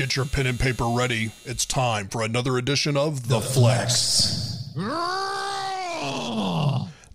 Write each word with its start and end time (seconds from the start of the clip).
Get 0.00 0.16
your 0.16 0.24
pen 0.24 0.46
and 0.46 0.58
paper 0.58 0.86
ready. 0.86 1.30
It's 1.44 1.66
time 1.66 2.08
for 2.08 2.22
another 2.22 2.56
edition 2.56 2.96
of 2.96 3.28
The, 3.28 3.38
Flex. 3.38 4.72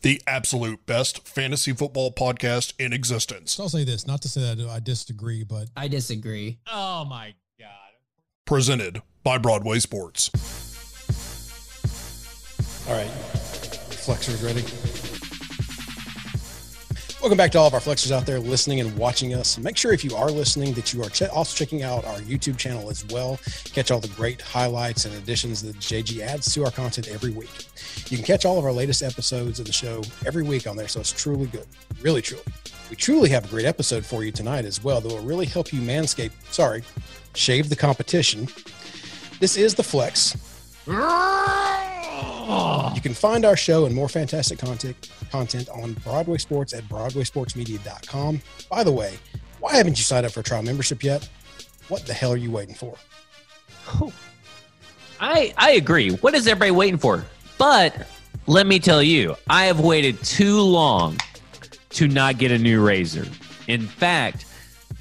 The 0.03 0.21
absolute 0.27 0.85
best 0.85 1.27
fantasy 1.27 1.73
football 1.73 2.11
podcast 2.11 2.73
in 2.77 2.93
existence. 2.93 3.53
So 3.53 3.63
I'll 3.63 3.69
say 3.69 3.85
this, 3.85 4.05
not 4.05 4.21
to 4.21 4.29
say 4.29 4.41
that 4.53 4.69
I 4.69 4.79
disagree, 4.79 5.43
but 5.43 5.67
I 5.75 5.87
disagree. 5.87 6.59
Oh 6.71 7.05
my 7.05 7.33
god. 7.59 7.69
Presented 8.45 9.01
by 9.23 9.39
Broadway 9.39 9.79
Sports. 9.79 10.29
all 12.87 12.93
right, 12.93 13.09
flexers 13.09 14.43
ready. 14.43 14.61
Welcome 17.25 17.39
back 17.39 17.51
to 17.53 17.57
all 17.57 17.65
of 17.65 17.73
our 17.73 17.79
flexers 17.79 18.11
out 18.11 18.27
there 18.27 18.39
listening 18.39 18.79
and 18.81 18.95
watching 18.99 19.33
us. 19.33 19.57
Make 19.57 19.77
sure 19.77 19.91
if 19.91 20.03
you 20.03 20.15
are 20.15 20.29
listening 20.29 20.75
that 20.75 20.93
you 20.93 21.01
are 21.01 21.09
ch- 21.09 21.23
also 21.23 21.57
checking 21.57 21.81
out 21.81 22.05
our 22.05 22.19
YouTube 22.19 22.55
channel 22.55 22.91
as 22.91 23.03
well. 23.07 23.39
Catch 23.73 23.89
all 23.89 23.99
the 23.99 24.09
great 24.09 24.39
highlights 24.39 25.05
and 25.05 25.15
additions 25.15 25.63
that 25.63 25.75
JG 25.77 26.19
adds 26.19 26.53
to 26.53 26.63
our 26.63 26.69
content 26.69 27.07
every 27.07 27.31
week. 27.31 27.65
You 28.11 28.17
can 28.17 28.27
catch 28.27 28.45
all 28.45 28.59
of 28.59 28.63
our 28.63 28.71
latest 28.71 29.01
episodes 29.01 29.59
of 29.59 29.65
the 29.65 29.73
show 29.73 30.03
every 30.23 30.43
week 30.43 30.67
on 30.67 30.77
there, 30.77 30.87
so 30.87 30.99
it's 30.99 31.11
truly 31.11 31.47
good. 31.47 31.65
Really, 31.99 32.21
truly. 32.21 32.43
We 32.91 32.95
truly 32.95 33.29
have 33.31 33.45
a 33.45 33.47
great 33.47 33.65
episode 33.65 34.05
for 34.05 34.23
you 34.23 34.31
tonight 34.31 34.65
as 34.65 34.83
well 34.83 35.01
that 35.01 35.11
will 35.11 35.17
really 35.21 35.47
help 35.47 35.73
you 35.73 35.81
manscape, 35.81 36.29
sorry, 36.51 36.83
shave 37.33 37.69
the 37.69 37.75
competition. 37.75 38.47
This 39.39 39.57
is 39.57 39.73
the 39.73 39.81
Flex. 39.81 40.37
You 42.45 43.01
can 43.01 43.13
find 43.13 43.43
our 43.43 43.57
show 43.57 43.85
and 43.85 43.95
more 43.95 44.07
fantastic 44.07 44.59
content 44.59 45.09
content 45.31 45.67
on 45.69 45.93
Broadway 45.93 46.37
Sports 46.37 46.73
at 46.73 46.83
BroadwaySportsMedia.com. 46.83 48.41
By 48.69 48.83
the 48.83 48.91
way, 48.91 49.17
why 49.59 49.75
haven't 49.75 49.97
you 49.97 50.03
signed 50.03 50.25
up 50.25 50.31
for 50.31 50.41
a 50.41 50.43
trial 50.43 50.61
membership 50.61 51.03
yet? 51.03 51.27
What 51.87 52.05
the 52.05 52.13
hell 52.13 52.31
are 52.31 52.37
you 52.37 52.51
waiting 52.51 52.75
for? 52.75 52.95
I 55.19 55.53
I 55.57 55.71
agree. 55.71 56.11
What 56.11 56.35
is 56.35 56.47
everybody 56.47 56.71
waiting 56.71 56.99
for? 56.99 57.25
But 57.57 58.07
let 58.47 58.67
me 58.67 58.79
tell 58.79 59.01
you, 59.01 59.35
I 59.49 59.65
have 59.65 59.79
waited 59.79 60.21
too 60.23 60.59
long 60.61 61.17
to 61.91 62.07
not 62.07 62.37
get 62.37 62.51
a 62.51 62.57
new 62.57 62.85
razor. 62.85 63.25
In 63.67 63.87
fact, 63.87 64.45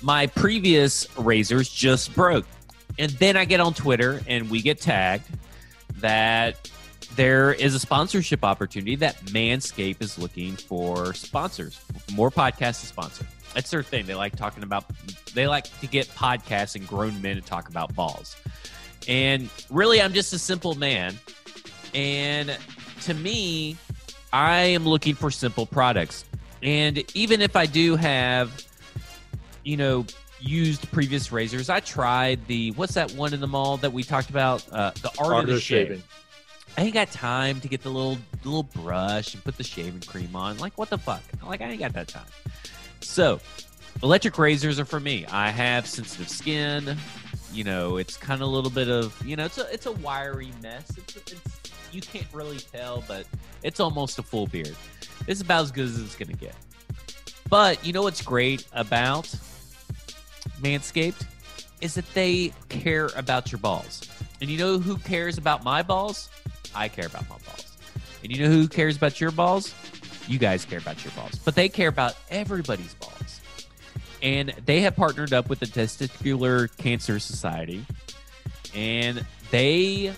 my 0.01 0.27
previous 0.27 1.07
razors 1.19 1.69
just 1.69 2.15
broke. 2.15 2.47
And 2.99 3.11
then 3.13 3.37
I 3.37 3.45
get 3.45 3.61
on 3.61 3.75
Twitter 3.75 4.23
and 4.27 4.49
we 4.49 4.63
get 4.63 4.81
tagged 4.81 5.27
that 5.97 6.71
there 7.17 7.53
is 7.53 7.75
a 7.75 7.79
sponsorship 7.79 8.45
opportunity 8.45 8.97
that 8.97 9.17
Manscaped 9.27 10.03
is 10.03 10.19
looking 10.19 10.57
for 10.57 11.15
sponsors, 11.15 11.81
more 12.13 12.31
podcasts 12.31 12.81
to 12.81 12.87
sponsor. 12.87 13.27
That's 13.55 13.71
their 13.71 13.83
thing. 13.83 14.07
They 14.07 14.15
like 14.15 14.37
talking 14.37 14.63
about, 14.63 14.85
they 15.35 15.47
like 15.47 15.65
to 15.81 15.87
get 15.87 16.09
podcasts 16.09 16.75
and 16.75 16.87
grown 16.87 17.21
men 17.23 17.37
to 17.37 17.43
talk 17.43 17.69
about 17.69 17.95
balls. 17.95 18.37
And 19.07 19.49
really, 19.71 20.01
I'm 20.01 20.13
just 20.13 20.33
a 20.33 20.39
simple 20.39 20.75
man. 20.75 21.19
And 21.95 22.57
to 23.03 23.15
me, 23.15 23.77
I 24.33 24.63
am 24.63 24.85
looking 24.87 25.15
for 25.15 25.31
simple 25.31 25.67
products. 25.67 26.25
And 26.63 27.05
even 27.15 27.41
if 27.41 27.55
I 27.55 27.67
do 27.67 27.95
have, 27.95 28.67
you 29.63 29.77
know, 29.77 30.07
used 30.41 30.91
previous 30.91 31.31
razors, 31.31 31.71
I 31.71 31.81
tried 31.81 32.47
the, 32.49 32.73
what's 32.73 32.95
that 32.95 33.13
one 33.13 33.33
in 33.35 33.41
the 33.41 33.47
mall 33.47 33.77
that 33.79 33.93
we 33.93 34.03
talked 34.03 34.31
about? 34.31 34.65
Uh, 34.73 34.91
the 35.03 35.13
Art, 35.19 35.45
of 35.45 35.47
the 35.47 35.61
Shave. 35.61 36.03
I 36.77 36.83
ain't 36.83 36.95
got 36.95 37.11
time 37.13 37.61
to 37.61 37.69
get 37.69 37.83
the 37.83 37.91
little 37.91 38.19
little 38.43 38.65
brush 38.65 39.35
and 39.35 39.45
put 39.45 39.57
the 39.57 39.63
shaving 39.65 40.01
cream 40.03 40.35
on. 40.35 40.59
Like, 40.59 40.77
what 40.77 40.91
the 40.91 40.99
fuck? 40.99 41.23
Like, 41.47 41.61
I 41.61 41.67
ain't 41.67 41.79
got 41.79 41.93
that 41.93 42.09
time. 42.09 42.27
So, 43.01 43.41
electric 44.03 44.39
razors 44.39 44.81
are 44.81 44.85
for 44.85 44.99
me. 44.99 45.25
I 45.27 45.51
have 45.51 45.87
sensitive 45.87 46.29
skin. 46.29 46.97
You 47.53 47.65
know, 47.65 47.99
it's 47.99 48.17
kind 48.17 48.43
of 48.43 48.49
a 48.49 48.51
little 48.51 48.71
bit 48.71 48.89
of 48.89 49.15
you 49.25 49.37
know, 49.37 49.45
it's 49.45 49.59
a 49.59 49.73
it's 49.73 49.87
a 49.87 49.93
wiry 49.93 50.51
mess. 50.63 50.91
It's, 50.97 51.17
it's 51.33 51.35
you 51.93 52.01
can't 52.01 52.27
really 52.33 52.59
tell, 52.59 53.05
but 53.07 53.27
it's 53.63 53.79
almost 53.79 54.19
a 54.19 54.23
full 54.23 54.49
beard. 54.49 54.77
It's 55.29 55.41
about 55.41 55.63
as 55.63 55.71
good 55.71 55.85
as 55.85 56.01
it's 56.01 56.17
gonna 56.17 56.33
get. 56.33 56.57
But 57.49 57.85
you 57.87 57.93
know 57.93 58.03
what's 58.03 58.23
great 58.23 58.67
about 58.73 59.27
Manscaped 60.61 61.25
is 61.81 61.95
that 61.95 62.13
they 62.15 62.53
care 62.69 63.11
about 63.15 63.53
your 63.53 63.61
balls. 63.61 64.09
And 64.41 64.51
you 64.51 64.59
know 64.59 64.79
who 64.79 64.97
cares 64.99 65.39
about 65.39 65.63
my 65.63 65.83
balls? 65.83 66.31
I 66.75 66.89
care 66.89 67.07
about 67.07 67.29
my 67.29 67.37
balls. 67.37 67.77
And 68.23 68.35
you 68.35 68.43
know 68.43 68.51
who 68.51 68.69
cares 68.69 68.97
about 68.97 69.21
your 69.21 69.31
balls? 69.31 69.75
You 70.27 70.39
guys 70.39 70.65
care 70.65 70.79
about 70.79 71.05
your 71.05 71.13
balls. 71.13 71.39
But 71.45 71.55
they 71.55 71.69
care 71.69 71.89
about 71.89 72.17
everybody's 72.31 72.95
balls. 72.95 73.41
And 74.23 74.55
they 74.65 74.81
have 74.81 74.97
partnered 74.97 75.33
up 75.33 75.51
with 75.51 75.61
the 75.61 75.67
Testicular 75.67 76.75
Cancer 76.79 77.19
Society. 77.19 77.85
And 78.75 79.25
they 79.51 80.15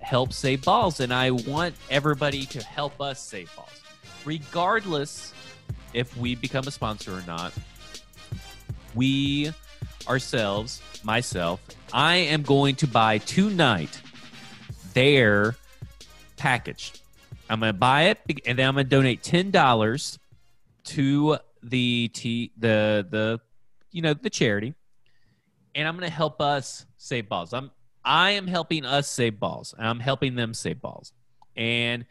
help 0.00 0.32
save 0.32 0.64
balls. 0.64 1.00
And 1.00 1.12
I 1.12 1.30
want 1.30 1.74
everybody 1.90 2.46
to 2.46 2.62
help 2.64 3.00
us 3.00 3.20
save 3.20 3.54
balls. 3.54 3.68
Regardless 4.24 5.34
if 5.92 6.16
we 6.16 6.34
become 6.34 6.66
a 6.66 6.70
sponsor 6.70 7.16
or 7.16 7.22
not, 7.26 7.52
we 8.94 9.52
ourselves, 10.08 10.82
myself, 11.04 11.60
I 11.92 12.16
am 12.16 12.42
going 12.42 12.76
to 12.76 12.86
buy 12.86 13.18
tonight 13.18 14.00
their 14.94 15.56
package. 16.40 16.94
I'm 17.50 17.60
going 17.60 17.72
to 17.72 17.78
buy 17.78 18.04
it 18.04 18.18
and 18.46 18.58
then 18.58 18.66
I'm 18.66 18.74
going 18.74 18.86
to 18.86 18.90
donate 18.90 19.22
ten 19.22 19.50
dollars 19.50 20.18
to 20.84 21.36
the 21.62 22.08
t 22.14 22.52
the 22.56 23.06
the 23.08 23.40
you 23.92 24.02
know 24.02 24.14
the 24.14 24.30
charity, 24.30 24.74
and 25.74 25.86
I'm 25.86 25.96
going 25.96 26.08
to 26.08 26.14
help 26.14 26.40
us 26.40 26.86
save 26.96 27.28
balls. 27.28 27.52
I'm 27.52 27.70
I 28.04 28.30
am 28.30 28.46
helping 28.46 28.86
us 28.86 29.08
save 29.08 29.38
balls. 29.38 29.74
I'm 29.78 30.00
helping 30.00 30.34
them 30.34 30.54
save 30.54 30.80
balls, 30.80 31.12
and 31.56 32.06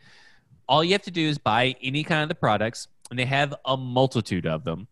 all 0.68 0.84
you 0.84 0.92
have 0.92 1.02
to 1.04 1.12
do 1.12 1.28
is 1.28 1.38
buy 1.40 1.76
any 1.82 2.04
kind 2.04 2.22
of 2.22 2.30
the 2.30 2.36
products, 2.36 2.88
and 3.10 3.18
they 3.18 3.26
have 3.26 3.56
a 3.66 3.76
multitude 3.76 4.46
of 4.46 4.64
them, 4.64 4.88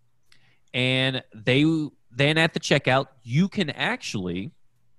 and 0.74 1.24
they 1.36 1.64
then 2.12 2.38
at 2.38 2.54
the 2.54 2.59
checkout 2.59 3.08
you 3.22 3.48
can 3.48 3.69
actually 3.69 4.52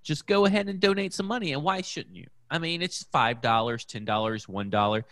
just 0.03 0.27
go 0.27 0.45
ahead 0.45 0.69
and 0.69 0.79
donate 0.79 1.13
some 1.13 1.27
money. 1.27 1.53
And 1.53 1.63
why 1.65 1.81
shouldn't 1.83 2.15
you? 2.15 2.27
I 2.51 2.59
mean, 2.59 2.83
it's 2.83 3.03
five 3.05 3.41
dollars, 3.41 3.85
ten 3.85 4.05
dollars, 4.05 4.49
one 4.49 4.71
dollar. 4.71 5.05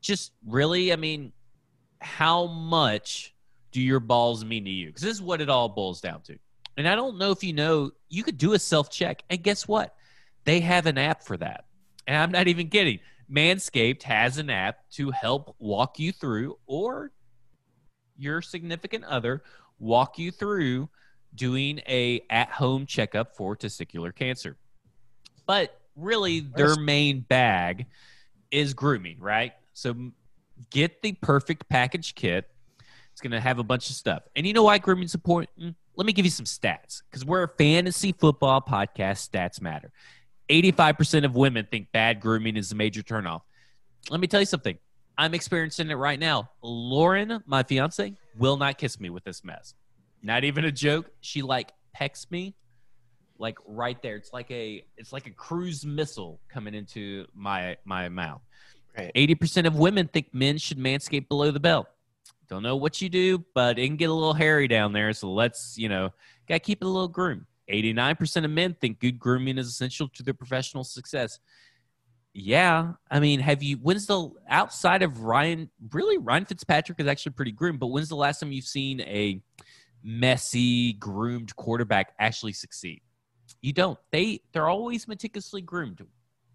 Just 0.00 0.32
really, 0.46 0.92
I 0.92 0.96
mean, 0.96 1.32
how 2.00 2.46
much 2.46 3.34
do 3.72 3.80
your 3.80 4.00
balls 4.00 4.44
mean 4.44 4.64
to 4.64 4.70
you? 4.70 4.88
Because 4.88 5.02
this 5.02 5.14
is 5.14 5.22
what 5.22 5.40
it 5.40 5.48
all 5.48 5.68
boils 5.68 6.00
down 6.00 6.22
to. 6.22 6.38
And 6.76 6.88
I 6.88 6.94
don't 6.94 7.18
know 7.18 7.30
if 7.30 7.42
you 7.44 7.52
know, 7.52 7.92
you 8.08 8.22
could 8.22 8.38
do 8.38 8.52
a 8.52 8.58
self 8.58 8.90
check, 8.90 9.22
and 9.30 9.42
guess 9.42 9.66
what? 9.66 9.94
They 10.44 10.60
have 10.60 10.86
an 10.86 10.98
app 10.98 11.22
for 11.22 11.36
that. 11.38 11.64
And 12.06 12.16
I'm 12.16 12.30
not 12.30 12.48
even 12.48 12.68
kidding. 12.68 13.00
Manscaped 13.30 14.02
has 14.02 14.36
an 14.36 14.50
app 14.50 14.90
to 14.92 15.10
help 15.10 15.56
walk 15.58 15.98
you 15.98 16.12
through, 16.12 16.58
or 16.66 17.12
your 18.16 18.42
significant 18.42 19.04
other 19.04 19.42
walk 19.78 20.18
you 20.18 20.30
through 20.30 20.88
doing 21.34 21.80
a 21.88 22.20
at-home 22.30 22.86
checkup 22.86 23.34
for 23.36 23.56
testicular 23.56 24.14
cancer. 24.14 24.56
But 25.46 25.80
really 25.96 26.40
their 26.40 26.76
main 26.76 27.20
bag 27.20 27.86
is 28.50 28.74
grooming, 28.74 29.18
right? 29.20 29.52
So 29.72 29.94
get 30.70 31.02
the 31.02 31.12
perfect 31.12 31.68
package 31.68 32.14
kit. 32.14 32.48
It's 33.12 33.20
going 33.20 33.32
to 33.32 33.40
have 33.40 33.58
a 33.58 33.62
bunch 33.62 33.90
of 33.90 33.96
stuff. 33.96 34.22
And 34.34 34.46
you 34.46 34.52
know 34.52 34.64
why 34.64 34.78
grooming's 34.78 35.14
important? 35.14 35.50
Mm, 35.60 35.74
let 35.96 36.06
me 36.06 36.12
give 36.12 36.24
you 36.24 36.30
some 36.30 36.46
stats 36.46 37.02
because 37.08 37.24
we're 37.24 37.44
a 37.44 37.48
fantasy 37.48 38.12
football 38.12 38.60
podcast. 38.60 39.28
Stats 39.28 39.60
matter. 39.60 39.92
85% 40.50 41.24
of 41.24 41.34
women 41.34 41.66
think 41.70 41.92
bad 41.92 42.20
grooming 42.20 42.56
is 42.56 42.72
a 42.72 42.74
major 42.74 43.02
turnoff. 43.02 43.42
Let 44.10 44.20
me 44.20 44.26
tell 44.26 44.40
you 44.40 44.46
something. 44.46 44.78
I'm 45.16 45.32
experiencing 45.32 45.90
it 45.90 45.94
right 45.94 46.18
now. 46.18 46.50
Lauren, 46.60 47.42
my 47.46 47.62
fiance, 47.62 48.14
will 48.36 48.56
not 48.56 48.78
kiss 48.78 48.98
me 48.98 49.10
with 49.10 49.24
this 49.24 49.44
mess. 49.44 49.74
Not 50.22 50.44
even 50.44 50.64
a 50.64 50.72
joke. 50.72 51.10
She 51.20 51.42
like 51.42 51.72
pecks 51.92 52.30
me 52.30 52.54
like 53.38 53.58
right 53.66 54.00
there. 54.02 54.16
It's 54.16 54.32
like 54.32 54.50
a 54.50 54.84
it's 54.96 55.12
like 55.12 55.26
a 55.26 55.30
cruise 55.30 55.84
missile 55.84 56.40
coming 56.48 56.74
into 56.74 57.26
my 57.34 57.76
my 57.84 58.08
mouth. 58.08 58.40
Eighty 59.14 59.34
percent 59.34 59.66
of 59.66 59.76
women 59.76 60.08
think 60.08 60.32
men 60.32 60.58
should 60.58 60.78
manscape 60.78 61.28
below 61.28 61.50
the 61.50 61.60
belt. 61.60 61.86
Don't 62.48 62.62
know 62.62 62.76
what 62.76 63.00
you 63.00 63.08
do, 63.08 63.44
but 63.54 63.78
it 63.78 63.86
can 63.86 63.96
get 63.96 64.10
a 64.10 64.12
little 64.12 64.34
hairy 64.34 64.68
down 64.68 64.92
there. 64.92 65.12
So 65.12 65.32
let's 65.32 65.76
you 65.76 65.88
know, 65.88 66.12
gotta 66.48 66.60
keep 66.60 66.82
it 66.82 66.84
a 66.84 66.88
little 66.88 67.08
groomed. 67.08 67.46
Eighty 67.68 67.92
nine 67.92 68.16
percent 68.16 68.46
of 68.46 68.52
men 68.52 68.76
think 68.80 69.00
good 69.00 69.18
grooming 69.18 69.58
is 69.58 69.68
essential 69.68 70.08
to 70.08 70.22
their 70.22 70.34
professional 70.34 70.84
success. 70.84 71.38
Yeah, 72.36 72.94
I 73.10 73.20
mean, 73.20 73.38
have 73.40 73.62
you? 73.62 73.76
When's 73.76 74.06
the 74.06 74.30
outside 74.48 75.02
of 75.02 75.20
Ryan? 75.20 75.70
Really, 75.92 76.18
Ryan 76.18 76.44
Fitzpatrick 76.44 76.98
is 77.00 77.06
actually 77.06 77.32
pretty 77.32 77.52
groomed. 77.52 77.78
But 77.78 77.86
when's 77.86 78.08
the 78.08 78.16
last 78.16 78.40
time 78.40 78.50
you've 78.50 78.64
seen 78.64 79.00
a 79.02 79.40
messy, 80.02 80.94
groomed 80.94 81.54
quarterback 81.54 82.12
actually 82.18 82.52
succeed? 82.52 83.02
You 83.64 83.72
don't. 83.72 83.98
They 84.12 84.42
they're 84.52 84.68
always 84.68 85.08
meticulously 85.08 85.62
groomed. 85.62 86.04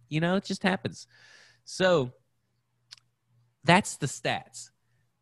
You 0.09 0.19
know, 0.19 0.35
it 0.35 0.45
just 0.45 0.61
happens. 0.61 1.07
So 1.65 2.11
that's 3.63 3.97
the 3.97 4.05
stats. 4.05 4.69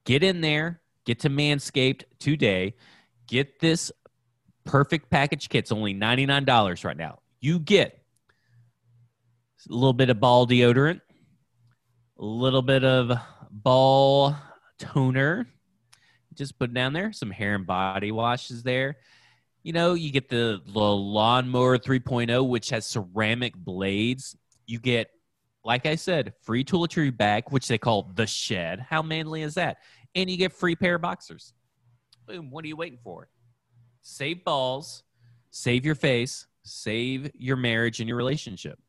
Get 0.03 0.21
in 0.21 0.41
there, 0.41 0.81
get 1.05 1.21
to 1.21 1.29
Manscaped 1.29 2.03
today, 2.19 2.75
get 3.25 3.61
this 3.61 3.89
perfect 4.65 5.09
package 5.09 5.47
kit. 5.47 5.59
It's 5.59 5.71
only 5.71 5.93
$99 5.93 6.83
right 6.83 6.97
now. 6.97 7.19
you 7.39 7.57
get 7.57 7.97
a 9.69 9.73
little 9.73 9.93
bit 9.93 10.09
of 10.09 10.19
ball 10.19 10.45
deodorant, 10.45 10.99
a 12.19 12.25
little 12.25 12.63
bit 12.63 12.83
of 12.83 13.17
ball 13.49 14.35
toner. 14.77 15.47
Just 16.33 16.59
put 16.59 16.73
down 16.73 16.91
there 16.91 17.13
some 17.13 17.31
hair 17.31 17.55
and 17.55 17.65
body 17.65 18.11
washes 18.11 18.61
there. 18.63 18.97
You 19.67 19.73
know, 19.73 19.95
you 19.95 20.11
get 20.11 20.29
the, 20.29 20.61
the 20.65 20.79
lawnmower 20.79 21.77
3.0, 21.77 22.47
which 22.47 22.69
has 22.69 22.85
ceramic 22.85 23.53
blades. 23.53 24.33
You 24.65 24.79
get, 24.79 25.09
like 25.65 25.85
I 25.85 25.95
said, 25.95 26.31
free 26.41 26.63
toiletry 26.63 27.15
bag, 27.15 27.43
which 27.49 27.67
they 27.67 27.77
call 27.77 28.09
the 28.15 28.25
shed. 28.25 28.79
How 28.79 29.01
manly 29.01 29.41
is 29.41 29.55
that? 29.55 29.79
And 30.15 30.29
you 30.29 30.37
get 30.37 30.53
free 30.53 30.77
pair 30.77 30.95
of 30.95 31.01
boxers. 31.01 31.53
Boom. 32.27 32.49
What 32.49 32.63
are 32.63 32.69
you 32.69 32.77
waiting 32.77 32.99
for? 33.03 33.27
Save 34.03 34.45
balls, 34.45 35.03
save 35.51 35.83
your 35.83 35.95
face, 35.95 36.47
save 36.63 37.29
your 37.33 37.57
marriage 37.57 37.99
and 37.99 38.07
your 38.07 38.15
relationship. 38.15 38.79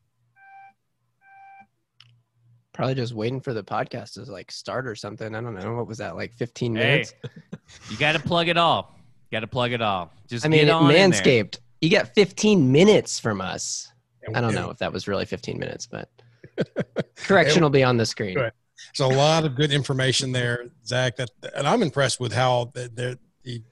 Probably 2.71 2.95
just 2.95 3.13
waiting 3.13 3.41
for 3.41 3.53
the 3.53 3.65
podcast 3.65 4.13
to 4.13 4.31
like 4.31 4.49
start 4.49 4.87
or 4.87 4.95
something. 4.95 5.35
I 5.35 5.41
don't 5.41 5.55
know. 5.55 5.75
What 5.75 5.87
was 5.87 5.97
that 5.97 6.15
like 6.15 6.31
15 6.35 6.73
Hey, 6.73 6.81
minutes? 6.81 7.13
you 7.89 7.97
got 7.97 8.13
to 8.13 8.19
plug 8.19 8.47
it 8.47 8.55
all. 8.55 8.95
Got 9.31 9.41
to 9.41 9.47
plug 9.47 9.71
it 9.71 9.81
all. 9.81 10.11
Just 10.27 10.45
I 10.45 10.49
mean, 10.49 10.65
get 10.65 10.71
on 10.71 10.89
in 10.91 11.11
there. 11.11 11.21
Manscaped. 11.21 11.59
You 11.81 11.89
get 11.89 12.13
15 12.15 12.71
minutes 12.71 13.19
from 13.19 13.41
us. 13.41 13.91
And- 14.23 14.35
I 14.35 14.41
don't 14.41 14.49
and 14.49 14.59
know 14.59 14.69
if 14.69 14.77
that 14.79 14.91
was 14.91 15.07
really 15.07 15.25
15 15.25 15.57
minutes, 15.57 15.87
but 15.87 16.09
correction 17.15 17.63
will 17.63 17.69
be 17.69 17.83
on 17.83 17.97
the 17.97 18.05
screen. 18.05 18.35
Good. 18.35 18.51
There's 18.97 19.11
a 19.11 19.15
lot 19.15 19.45
of 19.45 19.55
good 19.55 19.71
information 19.71 20.31
there, 20.31 20.65
Zach. 20.85 21.17
That 21.17 21.29
and 21.55 21.67
I'm 21.67 21.81
impressed 21.81 22.19
with 22.19 22.33
how 22.33 22.71
the 22.73 22.89
the 22.93 23.19
the, 23.43 23.63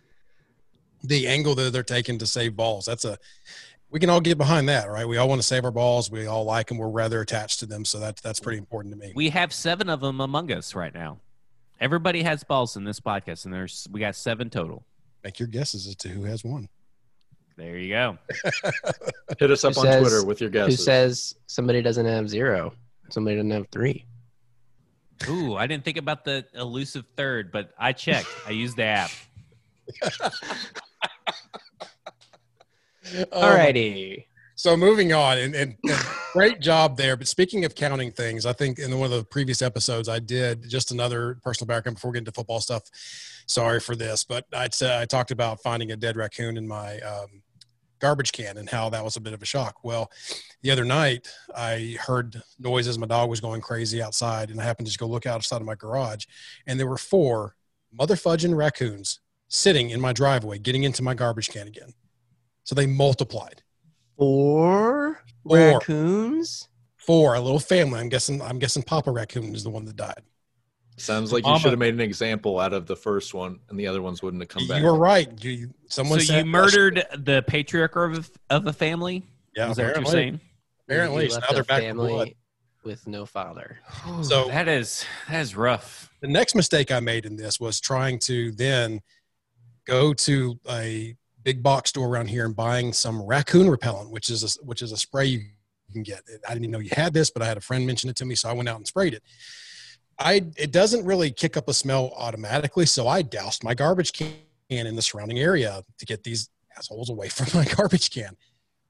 the 1.03 1.27
angle 1.27 1.55
that 1.55 1.71
they're 1.71 1.83
taking 1.83 2.17
to 2.19 2.27
save 2.27 2.55
balls. 2.55 2.85
That's 2.85 3.05
a 3.05 3.17
we 3.89 3.99
can 3.99 4.09
all 4.09 4.19
get 4.19 4.37
behind 4.37 4.67
that, 4.69 4.89
right? 4.89 5.07
We 5.07 5.17
all 5.17 5.29
want 5.29 5.41
to 5.41 5.47
save 5.47 5.63
our 5.63 5.71
balls. 5.71 6.11
We 6.11 6.27
all 6.27 6.43
like 6.43 6.67
them. 6.67 6.77
We're 6.77 6.89
rather 6.89 7.21
attached 7.21 7.59
to 7.59 7.65
them, 7.65 7.85
so 7.85 7.99
that's 7.99 8.21
that's 8.21 8.39
pretty 8.39 8.57
important 8.57 8.93
to 8.93 8.99
me. 8.99 9.13
We 9.15 9.29
have 9.29 9.53
seven 9.53 9.89
of 9.89 10.01
them 10.01 10.19
among 10.19 10.51
us 10.51 10.75
right 10.75 10.93
now. 10.93 11.19
Everybody 11.79 12.23
has 12.23 12.43
balls 12.43 12.75
in 12.75 12.83
this 12.83 12.99
podcast, 12.99 13.45
and 13.45 13.53
there's 13.53 13.87
we 13.91 13.99
got 13.99 14.15
seven 14.15 14.49
total. 14.49 14.83
Make 15.27 15.39
your 15.39 15.49
guesses 15.49 15.87
as 15.87 15.95
to 15.97 16.07
who 16.07 16.23
has 16.23 16.45
one. 16.45 16.69
There 17.57 17.77
you 17.77 17.89
go. 17.89 18.17
Hit 19.39 19.51
us 19.51 19.65
up 19.65 19.73
Who 19.73 19.81
on 19.81 19.85
says- 19.87 20.01
Twitter 20.01 20.25
with 20.25 20.39
your 20.39 20.49
guesses. 20.49 20.77
Who 20.79 20.83
says 20.85 21.35
somebody 21.47 21.81
doesn't 21.81 22.05
have 22.05 22.29
zero? 22.29 22.71
Somebody 23.09 23.35
doesn't 23.35 23.51
have 23.51 23.67
three. 23.69 24.05
Ooh, 25.27 25.57
I 25.57 25.67
didn't 25.67 25.83
think 25.83 25.97
about 25.97 26.23
the 26.23 26.45
elusive 26.53 27.03
third, 27.17 27.51
but 27.51 27.73
I 27.77 27.91
checked. 27.91 28.29
I 28.47 28.51
used 28.51 28.77
the 28.77 28.83
app. 28.85 29.11
Um, 33.31 33.41
Alrighty. 33.41 34.25
So 34.57 34.75
moving 34.75 35.13
on, 35.13 35.37
and, 35.37 35.53
and, 35.53 35.77
and 35.87 35.99
great 36.33 36.61
job 36.61 36.97
there. 36.97 37.15
But 37.15 37.27
speaking 37.27 37.63
of 37.63 37.75
counting 37.75 38.11
things, 38.11 38.47
I 38.47 38.53
think 38.53 38.79
in 38.79 38.89
one 38.97 39.05
of 39.05 39.15
the 39.15 39.23
previous 39.23 39.61
episodes 39.61 40.09
I 40.09 40.17
did 40.17 40.67
just 40.67 40.89
another 40.89 41.37
personal 41.43 41.67
background 41.67 41.97
before 41.97 42.11
getting 42.11 42.25
to 42.25 42.31
football 42.31 42.59
stuff. 42.59 42.81
Sorry 43.45 43.79
for 43.79 43.95
this, 43.95 44.23
but 44.23 44.45
I'd 44.51 44.73
I 44.81 45.05
talked 45.05 45.29
about 45.29 45.61
finding 45.61 45.91
a 45.91 45.95
dead 45.95 46.17
raccoon 46.17 46.57
in 46.57 46.67
my 46.67 46.99
um, 47.01 47.43
garbage 47.99 48.31
can 48.31 48.57
and 48.57 48.67
how 48.67 48.89
that 48.89 49.03
was 49.03 49.15
a 49.15 49.21
bit 49.21 49.33
of 49.33 49.43
a 49.43 49.45
shock. 49.45 49.83
Well, 49.83 50.11
the 50.63 50.71
other 50.71 50.83
night 50.85 51.27
I 51.55 51.95
heard 52.01 52.41
noises. 52.57 52.97
My 52.97 53.05
dog 53.05 53.29
was 53.29 53.39
going 53.39 53.61
crazy 53.61 54.01
outside, 54.01 54.49
and 54.49 54.59
I 54.59 54.63
happened 54.63 54.87
to 54.87 54.89
just 54.89 54.99
go 54.99 55.05
look 55.05 55.27
outside 55.27 55.61
of 55.61 55.67
my 55.67 55.75
garage, 55.75 56.25
and 56.65 56.79
there 56.79 56.87
were 56.87 56.97
four 56.97 57.55
mother 57.93 58.15
fudging 58.15 58.57
raccoons 58.57 59.19
sitting 59.49 59.91
in 59.91 60.01
my 60.01 60.13
driveway, 60.13 60.57
getting 60.57 60.81
into 60.81 61.03
my 61.03 61.13
garbage 61.13 61.51
can 61.51 61.67
again. 61.67 61.93
So 62.63 62.73
they 62.73 62.87
multiplied. 62.87 63.61
Four 64.17 65.21
Four. 65.43 65.57
raccoons. 65.57 66.67
Four, 66.97 67.35
a 67.35 67.39
little 67.39 67.59
family. 67.59 67.99
I'm 67.99 68.09
guessing. 68.09 68.41
I'm 68.41 68.59
guessing 68.59 68.83
Papa 68.83 69.11
Raccoon 69.11 69.55
is 69.55 69.63
the 69.63 69.69
one 69.69 69.85
that 69.85 69.95
died. 69.95 70.21
Sounds 70.97 71.31
like 71.31 71.45
you 71.45 71.59
should 71.59 71.69
have 71.69 71.79
made 71.79 71.93
an 71.93 72.01
example 72.01 72.59
out 72.59 72.73
of 72.73 72.87
the 72.87 72.95
first 72.95 73.33
one, 73.35 73.59
and 73.69 73.79
the 73.79 73.85
other 73.87 74.01
ones 74.01 74.21
wouldn't 74.23 74.41
have 74.41 74.49
come 74.49 74.67
back. 74.67 74.79
You 74.81 74.87
were 74.87 74.97
right. 74.97 75.29
You, 75.43 75.51
you- 75.51 75.73
someone 75.87 76.19
so 76.19 76.25
said 76.25 76.45
you 76.45 76.51
murdered 76.51 77.05
the 77.17 77.43
patriarch 77.47 77.95
of 77.95 78.29
of 78.49 78.65
a 78.67 78.73
family. 78.73 79.23
Yeah, 79.55 79.69
is 79.69 79.77
that 79.77 79.83
what 79.83 79.87
you're 79.87 79.89
apparently. 79.91 80.11
saying? 80.11 80.39
Apparently, 80.87 81.23
You 81.25 81.29
so 81.29 81.35
left 81.35 81.51
now 81.51 81.53
they're 81.53 81.61
a 81.61 81.65
back 81.65 81.83
for 81.83 81.93
blood. 81.93 82.09
family 82.09 82.37
with 82.83 83.07
no 83.07 83.25
father. 83.25 83.77
Oh, 84.07 84.21
so- 84.23 84.47
that 84.47 84.67
is 84.67 85.05
that 85.29 85.41
is 85.41 85.55
rough. 85.55 86.11
The 86.21 86.27
next 86.27 86.55
mistake 86.55 86.91
I 86.91 86.99
made 86.99 87.25
in 87.25 87.35
this 87.37 87.59
was 87.59 87.79
trying 87.79 88.17
to 88.21 88.51
then 88.53 89.01
go 89.85 90.13
to 90.13 90.59
a 90.69 91.15
big 91.47 91.63
box 91.63 91.91
store 91.91 92.09
around 92.09 92.27
here 92.27 92.43
and 92.43 92.53
buying 92.53 92.91
some 92.91 93.21
raccoon 93.21 93.69
repellent, 93.69 94.11
which 94.11 94.29
is 94.29 94.43
a, 94.43 94.65
which 94.65 94.81
is 94.81 94.91
a 94.91 94.97
spray 94.97 95.23
you 95.23 95.39
can 95.93 96.03
get. 96.03 96.19
I 96.45 96.49
didn't 96.49 96.65
even 96.65 96.71
know 96.71 96.79
you 96.79 96.89
had 96.91 97.13
this, 97.13 97.29
but 97.29 97.41
I 97.41 97.45
had 97.45 97.55
a 97.55 97.61
friend 97.61 97.87
mention 97.87 98.09
it 98.09 98.17
to 98.17 98.25
me, 98.25 98.35
so 98.35 98.49
I 98.49 98.51
went 98.51 98.67
out 98.67 98.75
and 98.75 98.85
sprayed 98.85 99.13
it. 99.13 99.23
I 100.19 100.43
it 100.57 100.73
doesn't 100.73 101.05
really 101.05 101.31
kick 101.31 101.55
up 101.55 101.69
a 101.69 101.73
smell 101.73 102.11
automatically, 102.17 102.85
so 102.85 103.07
I 103.07 103.21
doused 103.21 103.63
my 103.63 103.73
garbage 103.73 104.11
can 104.11 104.33
in 104.67 104.93
the 104.93 105.01
surrounding 105.01 105.39
area 105.39 105.83
to 105.97 106.05
get 106.05 106.25
these 106.25 106.49
assholes 106.75 107.09
away 107.09 107.29
from 107.37 107.47
my 107.57 107.63
garbage 107.63 108.11
can. 108.11 108.35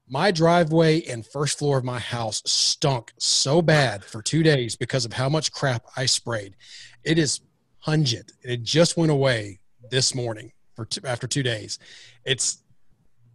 My 0.08 0.32
driveway 0.32 1.02
and 1.02 1.24
first 1.24 1.60
floor 1.60 1.78
of 1.78 1.84
my 1.84 2.00
house 2.00 2.42
stunk 2.44 3.12
so 3.20 3.62
bad 3.62 4.02
for 4.02 4.20
two 4.20 4.42
days 4.42 4.74
because 4.74 5.04
of 5.04 5.12
how 5.12 5.28
much 5.28 5.52
crap 5.52 5.84
I 5.96 6.06
sprayed. 6.06 6.56
It 7.04 7.20
is 7.20 7.40
pungent. 7.80 8.32
It 8.42 8.64
just 8.64 8.96
went 8.96 9.12
away 9.12 9.60
this 9.92 10.12
morning 10.12 10.50
for 10.78 10.84
two, 10.84 11.00
after 11.04 11.26
two 11.26 11.42
days. 11.42 11.78
It's. 12.24 12.62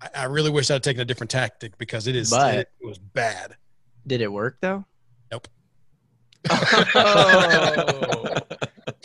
I, 0.01 0.10
I 0.22 0.24
really 0.25 0.50
wish 0.50 0.72
I'd 0.72 0.81
taken 0.81 1.01
a 1.01 1.06
different 1.06 1.30
tactic 1.30 1.78
because 1.78 2.07
it 2.07 2.16
is. 2.16 2.30
But- 2.30 2.56
it 2.57 2.69
was 2.81 2.98
bad. 2.98 3.57
Did 4.07 4.22
it 4.22 4.31
work 4.31 4.57
though? 4.62 4.86
Nope. 5.31 5.48
Oh. 6.50 8.38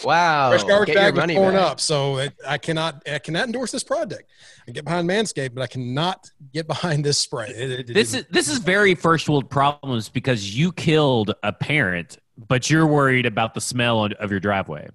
Wow. 0.04 0.50
Fresh 0.50 0.62
garbage 0.64 0.90
Oh, 0.90 0.92
Get 0.92 0.94
bag 0.96 1.14
was 1.14 1.20
money 1.20 1.34
torn 1.34 1.54
back. 1.54 1.62
up, 1.72 1.80
so 1.80 2.18
it, 2.18 2.32
I 2.46 2.56
cannot. 2.56 3.02
I 3.10 3.18
cannot 3.18 3.46
endorse 3.46 3.72
this 3.72 3.82
project. 3.82 4.30
I 4.66 4.70
get 4.70 4.84
behind 4.84 5.08
Manscaped, 5.10 5.54
but 5.54 5.62
I 5.62 5.66
cannot 5.66 6.30
get 6.52 6.68
behind 6.68 7.04
this 7.04 7.18
spray. 7.18 7.48
It- 7.48 7.70
it- 7.70 7.90
it 7.90 7.94
This 7.94 8.12
didn't- 8.12 8.26
is 8.28 8.32
this 8.32 8.48
is 8.48 8.58
very 8.58 8.94
first 8.94 9.28
world 9.28 9.50
problems 9.50 10.08
because 10.08 10.56
you 10.56 10.70
killed 10.72 11.34
a 11.42 11.52
parent, 11.52 12.16
but 12.48 12.70
you're 12.70 12.86
worried 12.86 13.26
about 13.26 13.54
the 13.54 13.60
smell 13.60 14.04
of 14.04 14.12
of 14.12 14.30
your 14.30 14.38
driveway. 14.40 14.88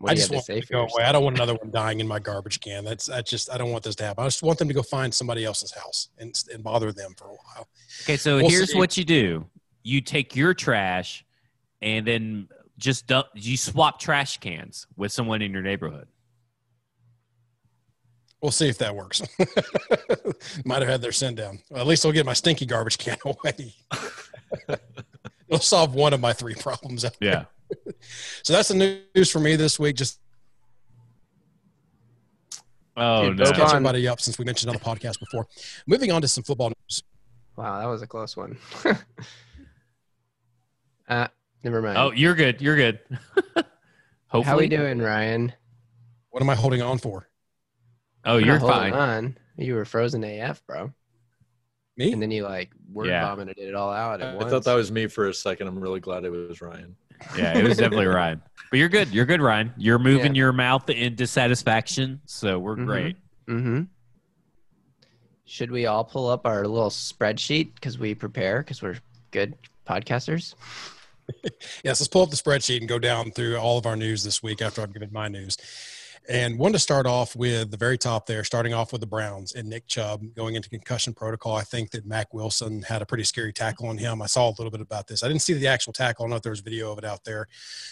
What 0.00 0.12
I 0.12 0.14
just 0.14 0.32
want 0.32 0.46
to 0.46 0.58
to 0.58 0.66
go 0.66 0.80
away. 0.80 1.04
I 1.04 1.12
don't 1.12 1.22
want 1.22 1.36
another 1.36 1.54
one 1.56 1.70
dying 1.70 2.00
in 2.00 2.08
my 2.08 2.18
garbage 2.18 2.60
can. 2.60 2.84
That's 2.86 3.04
that's 3.04 3.30
just 3.30 3.52
I 3.52 3.58
don't 3.58 3.70
want 3.70 3.84
this 3.84 3.94
to 3.96 4.04
happen. 4.04 4.24
I 4.24 4.26
just 4.28 4.42
want 4.42 4.58
them 4.58 4.66
to 4.68 4.72
go 4.74 4.82
find 4.82 5.12
somebody 5.12 5.44
else's 5.44 5.72
house 5.72 6.08
and 6.16 6.34
and 6.52 6.64
bother 6.64 6.90
them 6.90 7.12
for 7.18 7.26
a 7.26 7.32
while. 7.34 7.68
Okay, 8.04 8.16
so 8.16 8.36
We'll 8.36 8.48
here's 8.48 8.72
see. 8.72 8.78
what 8.78 8.96
you 8.96 9.04
do: 9.04 9.44
you 9.82 10.00
take 10.00 10.34
your 10.34 10.54
trash, 10.54 11.22
and 11.82 12.06
then 12.06 12.48
just 12.78 13.06
dump, 13.08 13.26
you 13.34 13.58
swap 13.58 14.00
trash 14.00 14.38
cans 14.38 14.86
with 14.96 15.12
someone 15.12 15.42
in 15.42 15.52
your 15.52 15.60
neighborhood. 15.60 16.08
We'll 18.40 18.52
see 18.52 18.70
if 18.70 18.78
that 18.78 18.96
works. 18.96 19.20
Might 20.64 20.80
have 20.80 20.88
had 20.88 21.02
their 21.02 21.12
send 21.12 21.36
down. 21.36 21.58
Well, 21.68 21.82
at 21.82 21.86
least 21.86 22.06
I'll 22.06 22.12
get 22.12 22.24
my 22.24 22.32
stinky 22.32 22.64
garbage 22.64 22.96
can 22.96 23.18
away. 23.26 23.74
It'll 25.48 25.60
solve 25.60 25.94
one 25.94 26.14
of 26.14 26.20
my 26.20 26.32
three 26.32 26.54
problems. 26.54 27.04
Yeah. 27.20 27.44
So 28.42 28.52
that's 28.54 28.68
the 28.68 29.00
news 29.14 29.30
for 29.30 29.38
me 29.40 29.56
this 29.56 29.78
week. 29.78 29.96
Just 29.96 30.18
Oh 32.96 33.26
Dude, 33.28 33.38
no. 33.38 33.44
let's 33.44 33.56
catch 33.56 33.70
everybody 33.72 34.08
up 34.08 34.20
since 34.20 34.38
we 34.38 34.44
mentioned 34.44 34.70
on 34.70 34.76
the 34.76 34.82
podcast 34.82 35.20
before. 35.20 35.46
Moving 35.86 36.10
on 36.12 36.20
to 36.22 36.28
some 36.28 36.44
football 36.44 36.68
news. 36.70 37.02
Wow, 37.56 37.78
that 37.80 37.86
was 37.86 38.02
a 38.02 38.06
close 38.06 38.36
one. 38.36 38.58
uh, 41.08 41.28
never 41.64 41.82
mind. 41.82 41.98
Oh, 41.98 42.10
you're 42.12 42.34
good. 42.34 42.60
You're 42.60 42.76
good. 42.76 42.98
Hopefully. 44.28 44.44
How 44.44 44.54
are 44.54 44.58
we 44.58 44.68
doing, 44.68 44.98
Ryan? 44.98 45.52
What 46.30 46.42
am 46.42 46.50
I 46.50 46.54
holding 46.54 46.82
on 46.82 46.98
for? 46.98 47.28
Oh, 48.24 48.34
We're 48.34 48.40
you're 48.46 48.60
fine. 48.60 48.92
On. 48.92 49.36
You 49.56 49.74
were 49.74 49.84
frozen 49.84 50.22
AF, 50.24 50.64
bro. 50.66 50.92
Me? 51.96 52.12
And 52.12 52.22
then 52.22 52.30
you 52.30 52.44
like 52.44 52.70
word 52.92 53.08
Yeah. 53.08 53.26
vomited 53.26 53.58
it 53.58 53.74
all 53.74 53.90
out 53.92 54.20
at 54.20 54.28
I 54.28 54.34
once. 54.36 54.50
thought 54.50 54.64
that 54.64 54.74
was 54.74 54.90
me 54.92 55.06
for 55.06 55.28
a 55.28 55.34
second. 55.34 55.66
I'm 55.68 55.80
really 55.80 56.00
glad 56.00 56.24
it 56.24 56.30
was 56.30 56.60
Ryan. 56.62 56.96
Yeah, 57.36 57.56
it 57.58 57.64
was 57.64 57.76
definitely 57.78 58.06
Ryan. 58.06 58.42
But 58.70 58.78
you're 58.78 58.88
good. 58.88 59.08
You're 59.08 59.26
good, 59.26 59.40
Ryan. 59.40 59.72
You're 59.76 59.98
moving 59.98 60.34
your 60.34 60.52
mouth 60.52 60.88
in 60.90 61.14
dissatisfaction, 61.16 62.20
so 62.26 62.58
we're 62.58 62.76
Mhm. 62.76 62.86
great. 62.86 63.16
Mm-hmm. 63.48 63.82
Should 65.44 65.70
we 65.72 65.86
all 65.86 66.04
pull 66.04 66.28
up 66.28 66.46
our 66.46 66.66
little 66.66 66.90
spreadsheet 66.90 67.74
because 67.74 67.98
we 67.98 68.14
prepare 68.14 68.60
because 68.60 68.82
we're 68.82 68.98
good 69.30 69.54
podcasters? 69.86 70.54
Yes, 71.84 72.00
let's 72.00 72.08
pull 72.08 72.22
up 72.22 72.30
the 72.30 72.36
spreadsheet 72.36 72.78
and 72.80 72.88
go 72.88 72.98
down 72.98 73.30
through 73.30 73.56
all 73.56 73.78
of 73.78 73.86
our 73.86 73.94
news 73.94 74.24
this 74.24 74.42
week 74.42 74.60
after 74.60 74.82
I've 74.82 74.92
given 74.92 75.10
my 75.12 75.28
news. 75.28 75.56
And 76.30 76.60
one 76.60 76.72
to 76.74 76.78
start 76.78 77.06
off 77.06 77.34
with 77.34 77.72
the 77.72 77.76
very 77.76 77.98
top 77.98 78.24
there, 78.26 78.44
starting 78.44 78.72
off 78.72 78.92
with 78.92 79.00
the 79.00 79.06
Browns 79.06 79.54
and 79.56 79.68
Nick 79.68 79.88
Chubb 79.88 80.22
going 80.36 80.54
into 80.54 80.68
concussion 80.70 81.12
protocol. 81.12 81.56
I 81.56 81.62
think 81.62 81.90
that 81.90 82.06
Mack 82.06 82.32
Wilson 82.32 82.82
had 82.82 83.02
a 83.02 83.06
pretty 83.06 83.24
scary 83.24 83.52
tackle 83.52 83.88
on 83.88 83.98
him. 83.98 84.22
I 84.22 84.26
saw 84.26 84.48
a 84.48 84.54
little 84.56 84.70
bit 84.70 84.80
about 84.80 85.08
this. 85.08 85.24
I 85.24 85.28
didn't 85.28 85.42
see 85.42 85.54
the 85.54 85.66
actual 85.66 85.92
tackle. 85.92 86.22
I 86.22 86.26
don't 86.26 86.30
know 86.30 86.36
if 86.36 86.42
there 86.42 86.50
was 86.50 86.60
video 86.60 86.92
of 86.92 86.98
it 86.98 87.04
out 87.04 87.24
there, 87.24 87.48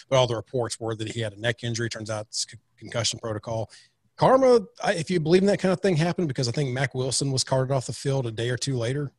but 0.07 0.15
all 0.17 0.25
the 0.25 0.37
reports 0.37 0.79
were 0.79 0.95
that 0.95 1.09
he 1.11 1.19
had 1.19 1.33
a 1.33 1.39
neck 1.39 1.65
injury. 1.65 1.89
Turns 1.89 2.09
out 2.09 2.27
it's 2.27 2.47
concussion 2.77 3.19
protocol. 3.19 3.69
karma, 4.15 4.61
if 4.85 5.11
you 5.11 5.19
believe 5.19 5.41
in 5.41 5.47
that 5.47 5.59
kind 5.59 5.73
of 5.73 5.81
thing, 5.81 5.97
happened 5.97 6.29
because 6.29 6.47
I 6.47 6.51
think 6.53 6.69
Mack 6.69 6.95
Wilson 6.95 7.33
was 7.33 7.43
carted 7.43 7.73
off 7.73 7.87
the 7.87 7.93
field 7.93 8.25
a 8.25 8.31
day 8.31 8.49
or 8.49 8.57
two 8.57 8.77
later. 8.77 9.11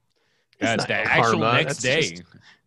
Yeah, 0.63 0.75
It's 0.75 0.85
it's 0.85 0.89
the 0.89 0.95
not 0.97 1.07
actual 1.07 1.41
karma, 1.41 1.53
next 1.59 1.67
that's 1.67 1.83
day. 1.83 2.11
just- 2.13 2.23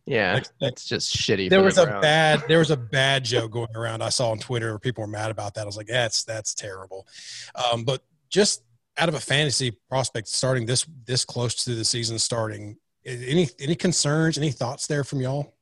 Yeah, 0.06 0.40
day. 0.40 0.46
it's 0.62 0.86
just 0.86 1.16
shitty. 1.16 1.50
There 1.50 1.62
was 1.62 1.78
a 1.78 1.86
bad 1.86 2.44
there 2.48 2.60
was 2.60 2.72
a 2.72 2.78
bad 2.92 3.24
joke 3.24 3.52
going 3.52 3.76
around 3.76 4.02
I 4.02 4.10
saw 4.10 4.32
on 4.32 4.40
Twitter 4.40 4.72
where 4.72 4.80
people 4.80 5.02
were 5.02 5.08
mad 5.08 5.32
about 5.32 5.54
that. 5.56 5.62
I 5.62 5.66
was 5.66 5.78
like, 5.78 5.88
that's 5.88 6.24
that's 6.24 6.54
terrible. 6.54 7.08
Um, 7.56 7.84
but 7.84 8.02
just 8.30 8.64
out 8.98 9.10
of 9.10 9.16
a 9.16 9.20
fantasy 9.20 9.72
prospect 9.90 10.28
starting 10.28 10.66
this 10.66 10.86
this 11.06 11.24
close 11.24 11.64
to 11.64 11.76
the 11.76 11.86
season 11.86 12.20
starting, 12.20 12.78
any 13.06 13.50
any 13.60 13.76
concerns, 13.76 14.38
any 14.38 14.52
thoughts 14.52 14.88
there 14.88 15.04
from 15.04 15.22
y'all? 15.22 15.54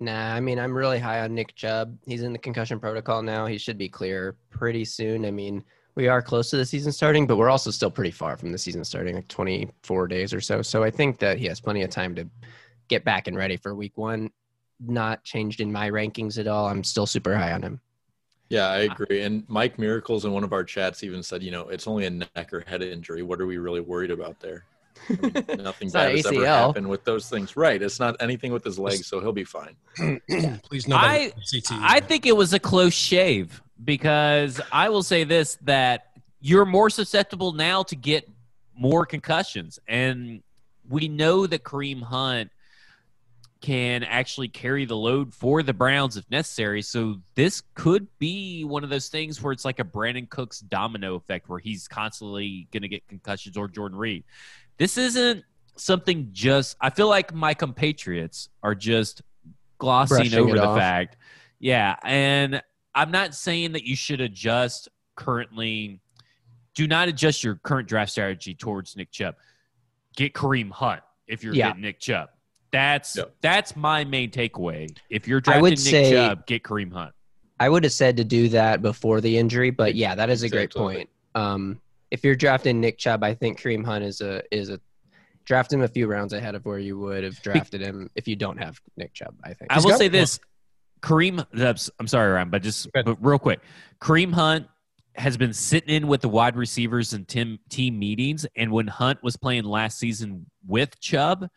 Nah, 0.00 0.34
I 0.34 0.40
mean, 0.40 0.58
I'm 0.58 0.76
really 0.76 0.98
high 0.98 1.20
on 1.20 1.34
Nick 1.34 1.54
Chubb. 1.54 1.96
He's 2.06 2.22
in 2.22 2.32
the 2.32 2.38
concussion 2.38 2.78
protocol 2.78 3.22
now. 3.22 3.46
He 3.46 3.58
should 3.58 3.78
be 3.78 3.88
clear 3.88 4.36
pretty 4.50 4.84
soon. 4.84 5.24
I 5.24 5.30
mean, 5.30 5.64
we 5.96 6.06
are 6.06 6.22
close 6.22 6.50
to 6.50 6.56
the 6.56 6.64
season 6.64 6.92
starting, 6.92 7.26
but 7.26 7.36
we're 7.36 7.50
also 7.50 7.72
still 7.72 7.90
pretty 7.90 8.12
far 8.12 8.36
from 8.36 8.52
the 8.52 8.58
season 8.58 8.84
starting, 8.84 9.16
like 9.16 9.26
24 9.26 10.06
days 10.06 10.32
or 10.32 10.40
so. 10.40 10.62
So 10.62 10.84
I 10.84 10.90
think 10.90 11.18
that 11.18 11.38
he 11.38 11.46
has 11.46 11.60
plenty 11.60 11.82
of 11.82 11.90
time 11.90 12.14
to 12.14 12.28
get 12.88 13.04
back 13.04 13.26
and 13.26 13.36
ready 13.36 13.56
for 13.56 13.74
week 13.74 13.96
one. 13.96 14.30
Not 14.80 15.24
changed 15.24 15.60
in 15.60 15.72
my 15.72 15.90
rankings 15.90 16.38
at 16.38 16.46
all. 16.46 16.66
I'm 16.66 16.84
still 16.84 17.06
super 17.06 17.36
high 17.36 17.52
on 17.52 17.62
him. 17.62 17.80
Yeah, 18.48 18.68
I 18.68 18.86
uh, 18.86 18.92
agree. 18.92 19.22
And 19.22 19.44
Mike 19.48 19.78
Miracles 19.78 20.24
in 20.24 20.32
one 20.32 20.44
of 20.44 20.52
our 20.52 20.64
chats 20.64 21.02
even 21.02 21.22
said, 21.22 21.42
you 21.42 21.50
know, 21.50 21.68
it's 21.68 21.86
only 21.86 22.06
a 22.06 22.10
neck 22.10 22.52
or 22.52 22.60
head 22.60 22.82
injury. 22.82 23.22
What 23.22 23.40
are 23.40 23.46
we 23.46 23.58
really 23.58 23.80
worried 23.80 24.10
about 24.10 24.40
there? 24.40 24.64
I 25.08 25.12
mean, 25.12 25.32
nothing 25.62 25.86
It's 25.86 25.94
not 25.94 26.06
bad 26.06 26.16
has 26.16 26.26
ever 26.26 26.46
happened 26.46 26.88
with 26.88 27.04
those 27.04 27.28
things. 27.28 27.56
Right. 27.56 27.80
It's 27.80 28.00
not 28.00 28.16
anything 28.20 28.52
with 28.52 28.64
his 28.64 28.78
legs, 28.78 29.06
so 29.06 29.20
he'll 29.20 29.32
be 29.32 29.44
fine. 29.44 29.76
Please 30.62 30.88
nobody 30.88 31.26
I- 31.26 31.32
I 31.70 32.00
think 32.00 32.26
it 32.26 32.36
was 32.36 32.52
a 32.52 32.58
close 32.58 32.94
shave 32.94 33.62
because 33.84 34.60
I 34.72 34.88
will 34.88 35.02
say 35.02 35.24
this 35.24 35.58
that 35.62 36.06
you're 36.40 36.66
more 36.66 36.90
susceptible 36.90 37.52
now 37.52 37.82
to 37.84 37.96
get 37.96 38.28
more 38.76 39.04
concussions. 39.04 39.78
And 39.88 40.42
we 40.88 41.08
know 41.08 41.46
that 41.46 41.64
Kareem 41.64 42.02
Hunt 42.02 42.50
can 43.60 44.04
actually 44.04 44.48
carry 44.48 44.84
the 44.84 44.96
load 44.96 45.34
for 45.34 45.62
the 45.62 45.72
Browns 45.72 46.16
if 46.16 46.28
necessary. 46.30 46.80
So 46.82 47.16
this 47.34 47.62
could 47.74 48.06
be 48.18 48.64
one 48.64 48.84
of 48.84 48.90
those 48.90 49.08
things 49.08 49.42
where 49.42 49.52
it's 49.52 49.64
like 49.64 49.80
a 49.80 49.84
Brandin 49.84 50.28
Cooks 50.28 50.60
domino 50.60 51.16
effect 51.16 51.48
where 51.48 51.58
he's 51.58 51.88
constantly 51.88 52.68
going 52.72 52.82
to 52.82 52.88
get 52.88 53.06
concussions 53.08 53.56
or 53.56 53.66
Jordan 53.68 53.98
Reed. 53.98 54.24
This 54.76 54.96
isn't 54.96 55.44
something 55.76 56.28
just 56.32 56.76
I 56.80 56.90
feel 56.90 57.08
like 57.08 57.34
my 57.34 57.54
compatriots 57.54 58.48
are 58.62 58.74
just 58.74 59.22
glossing 59.78 60.16
Brushing 60.16 60.38
over 60.38 60.54
the 60.56 60.64
off. 60.66 60.78
fact. 60.78 61.16
Yeah, 61.58 61.96
and 62.04 62.62
I'm 62.94 63.10
not 63.10 63.34
saying 63.34 63.72
that 63.72 63.84
you 63.84 63.96
should 63.96 64.20
adjust 64.20 64.88
currently 65.16 66.00
do 66.74 66.86
not 66.86 67.08
adjust 67.08 67.42
your 67.42 67.56
current 67.56 67.88
draft 67.88 68.12
strategy 68.12 68.54
towards 68.54 68.96
Nick 68.96 69.10
Chubb. 69.10 69.34
Get 70.16 70.32
Kareem 70.32 70.70
Hunt 70.70 71.02
if 71.26 71.42
you're 71.42 71.54
Yeah. 71.54 71.68
getting 71.70 71.82
Nick 71.82 71.98
Chubb. 71.98 72.28
That's 72.70 73.16
Yep. 73.16 73.34
that's 73.40 73.76
my 73.76 74.04
main 74.04 74.30
takeaway. 74.30 74.94
If 75.10 75.26
you're 75.26 75.38
I 75.38 75.40
drafting 75.40 75.62
would 75.62 75.70
Nick 75.70 75.78
say- 75.78 76.10
Chubb, 76.12 76.46
get 76.46 76.62
Kareem 76.62 76.92
Hunt. 76.92 77.14
I 77.60 77.68
would 77.68 77.82
have 77.84 77.92
said 77.92 78.16
to 78.18 78.24
do 78.24 78.48
that 78.50 78.82
before 78.82 79.20
the 79.20 79.36
injury, 79.36 79.70
but 79.70 79.94
yeah, 79.96 80.14
that 80.14 80.30
is 80.30 80.42
a 80.44 80.48
great 80.48 80.64
Exactly. 80.64 80.94
point. 80.94 81.08
Um, 81.34 81.80
if 82.10 82.22
you're 82.24 82.36
drafting 82.36 82.80
Nick 82.80 82.98
Chubb, 82.98 83.24
I 83.24 83.34
think 83.34 83.60
Kareem 83.60 83.84
Hunt 83.84 84.04
is 84.04 84.20
a 84.20 84.42
is 84.54 84.68
a 84.70 84.80
draft 85.44 85.72
him 85.72 85.80
a 85.82 85.88
few 85.88 86.06
rounds 86.06 86.32
ahead 86.34 86.54
of 86.54 86.64
where 86.66 86.78
you 86.78 86.98
would 86.98 87.24
have 87.24 87.40
drafted 87.42 87.80
him 87.80 88.10
if 88.14 88.28
you 88.28 88.36
don't 88.36 88.58
have 88.58 88.78
Nick 88.96 89.14
Chubb. 89.14 89.34
I 89.42 89.54
think. 89.54 89.72
I 89.72 89.74
He's 89.76 89.84
will 89.84 89.92
got 89.92 89.98
say 89.98 90.08
this: 90.08 90.38
Kareem. 91.00 91.44
that's- 91.52 91.90
I'm 91.98 92.06
sorry, 92.06 92.30
Ryan, 92.32 92.50
but 92.50 92.62
just 92.62 92.88
but 92.92 93.16
real 93.24 93.38
quick, 93.38 93.60
Kareem 94.00 94.32
Hunt 94.32 94.66
has 95.14 95.36
been 95.36 95.52
sitting 95.52 95.92
in 95.94 96.06
with 96.06 96.20
the 96.20 96.28
wide 96.28 96.54
receivers 96.54 97.12
and 97.12 97.26
team 97.26 97.58
team 97.70 97.98
meetings, 97.98 98.46
and 98.56 98.70
when 98.70 98.86
Hunt 98.86 99.20
was 99.22 99.36
playing 99.36 99.64
last 99.64 99.98
season 99.98 100.46
with 100.66 100.98
Chubb, 101.00 101.48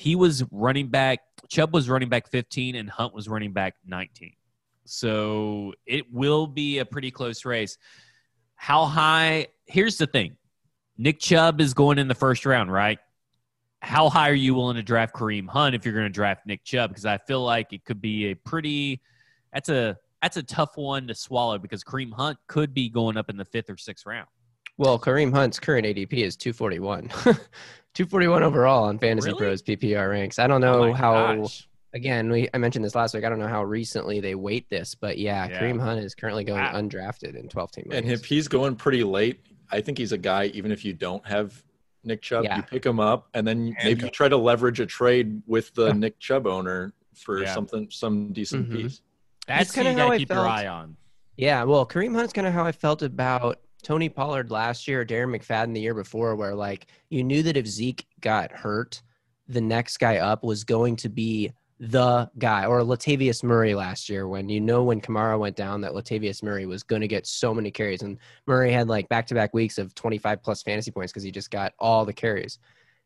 he 0.00 0.16
was 0.16 0.42
running 0.50 0.88
back. 0.88 1.20
Chubb 1.48 1.74
was 1.74 1.88
running 1.88 2.08
back 2.08 2.28
15, 2.28 2.74
and 2.76 2.88
Hunt 2.88 3.14
was 3.14 3.28
running 3.28 3.52
back 3.52 3.74
19. 3.86 4.32
So 4.84 5.74
it 5.86 6.12
will 6.12 6.46
be 6.46 6.78
a 6.78 6.84
pretty 6.84 7.10
close 7.10 7.44
race. 7.44 7.76
How 8.54 8.86
high? 8.86 9.48
Here's 9.66 9.98
the 9.98 10.06
thing: 10.06 10.36
Nick 10.96 11.20
Chubb 11.20 11.60
is 11.60 11.74
going 11.74 11.98
in 11.98 12.08
the 12.08 12.14
first 12.14 12.46
round, 12.46 12.72
right? 12.72 12.98
how 13.82 14.10
high 14.10 14.28
are 14.28 14.34
you 14.34 14.54
willing 14.54 14.76
to 14.76 14.82
draft 14.82 15.14
Kareem 15.14 15.48
Hunt 15.48 15.74
if 15.74 15.84
you're 15.84 15.94
going 15.94 16.04
to 16.04 16.10
draft 16.10 16.46
Nick 16.46 16.64
Chubb? 16.64 16.90
Because 16.90 17.06
I 17.06 17.18
feel 17.18 17.42
like 17.42 17.72
it 17.72 17.84
could 17.84 18.00
be 18.00 18.30
a 18.30 18.34
pretty 18.34 19.00
that's 19.52 19.68
a 19.68 19.96
that's 20.22 20.36
a 20.36 20.42
tough 20.42 20.76
one 20.76 21.06
to 21.08 21.14
swallow 21.14 21.58
because 21.58 21.82
Kareem 21.82 22.12
Hunt 22.12 22.38
could 22.46 22.74
be 22.74 22.90
going 22.90 23.16
up 23.16 23.30
in 23.30 23.36
the 23.36 23.44
fifth 23.44 23.70
or 23.70 23.78
sixth 23.78 24.04
round. 24.04 24.28
Well, 24.76 24.98
Kareem 24.98 25.32
Hunt's 25.32 25.58
current 25.58 25.86
ADP 25.86 26.12
is 26.12 26.36
241. 26.36 27.10
241 27.94 28.42
overall 28.42 28.84
on 28.84 28.98
Fantasy 28.98 29.28
Really? 29.30 29.38
Pros 29.38 29.62
PPR 29.62 30.10
ranks. 30.10 30.38
I 30.38 30.46
don't 30.46 30.62
Oh 30.64 30.84
know 30.84 30.90
my 30.92 30.96
how. 30.96 31.34
gosh. 31.36 31.68
Again, 31.92 32.30
we 32.30 32.48
I 32.54 32.58
mentioned 32.58 32.84
this 32.84 32.94
last 32.94 33.14
week. 33.14 33.24
I 33.24 33.28
don't 33.28 33.40
know 33.40 33.48
how 33.48 33.64
recently 33.64 34.20
they 34.20 34.36
weight 34.36 34.68
this, 34.70 34.94
but 34.94 35.18
yeah, 35.18 35.48
Yeah. 35.48 35.60
Kareem 35.60 35.80
Hunt 35.80 36.00
is 36.00 36.14
currently 36.14 36.44
going 36.44 36.60
Wow. 36.60 36.74
undrafted 36.74 37.34
in 37.34 37.48
12 37.48 37.72
team. 37.72 37.88
And 37.90 38.06
leagues. 38.06 38.20
if 38.20 38.26
he's 38.26 38.46
going 38.46 38.76
pretty 38.76 39.02
late, 39.02 39.40
I 39.72 39.80
think 39.80 39.98
he's 39.98 40.12
a 40.12 40.18
guy, 40.18 40.46
even 40.46 40.70
if 40.70 40.84
you 40.84 40.92
don't 40.92 41.26
have 41.26 41.62
Nick 42.04 42.22
Chubb, 42.22 42.44
Yeah. 42.44 42.58
you 42.58 42.62
pick 42.62 42.86
him 42.86 43.00
up 43.00 43.28
and 43.34 43.46
then 43.46 43.74
maybe 43.82 44.02
you 44.04 44.10
try 44.10 44.28
to 44.28 44.36
leverage 44.36 44.78
a 44.80 44.86
trade 44.86 45.42
with 45.46 45.74
the 45.74 45.92
Nick 45.94 46.18
Chubb 46.20 46.46
owner 46.46 46.92
for 47.16 47.42
Yeah. 47.42 47.52
something 47.54 47.88
some 47.90 48.32
decent 48.32 48.70
Mhm. 48.70 48.72
piece. 48.72 49.02
That's 49.48 49.72
kinda 49.72 49.92
how 49.94 50.06
I 50.08 50.12
to 50.12 50.18
keep 50.18 50.28
your 50.28 50.36
felt. 50.44 50.48
eye 50.48 50.68
on. 50.68 50.96
Yeah, 51.36 51.64
well, 51.64 51.84
Kareem 51.86 52.14
Hunt's 52.14 52.32
kind 52.32 52.46
of 52.46 52.52
how 52.52 52.64
I 52.64 52.72
felt 52.72 53.02
about 53.02 53.58
Tony 53.80 54.08
Pollard 54.08 54.50
last 54.50 54.86
year, 54.88 55.04
Darren 55.04 55.36
McFadden 55.36 55.74
the 55.74 55.80
year 55.80 55.94
before, 55.94 56.36
where 56.36 56.54
like 56.54 56.86
you 57.08 57.24
knew 57.24 57.42
that 57.42 57.56
if 57.56 57.66
Zeke 57.66 58.06
got 58.20 58.52
hurt, 58.52 59.02
the 59.48 59.60
next 59.60 59.98
guy 59.98 60.18
up 60.18 60.44
was 60.44 60.64
going 60.64 60.96
to 60.96 61.08
be 61.08 61.52
the 61.80 62.30
guy, 62.38 62.66
or 62.66 62.80
Latavius 62.80 63.42
Murray 63.42 63.74
last 63.74 64.10
year, 64.10 64.28
when 64.28 64.50
you 64.50 64.60
know 64.60 64.84
when 64.84 65.00
Kamara 65.00 65.38
went 65.38 65.56
down 65.56 65.80
that 65.80 65.92
Latavius 65.92 66.42
Murray 66.42 66.66
was 66.66 66.82
going 66.82 67.00
to 67.00 67.08
get 67.08 67.26
so 67.26 67.54
many 67.54 67.70
carries, 67.70 68.02
and 68.02 68.18
Murray 68.46 68.70
had 68.70 68.86
like 68.86 69.08
back 69.08 69.26
to 69.28 69.34
back 69.34 69.54
weeks 69.54 69.78
of 69.78 69.94
25 69.94 70.42
plus 70.42 70.62
fantasy 70.62 70.90
points 70.90 71.10
because 71.10 71.22
he 71.22 71.30
just 71.30 71.50
got 71.50 71.72
all 71.78 72.04
the 72.04 72.12
carries. 72.12 72.58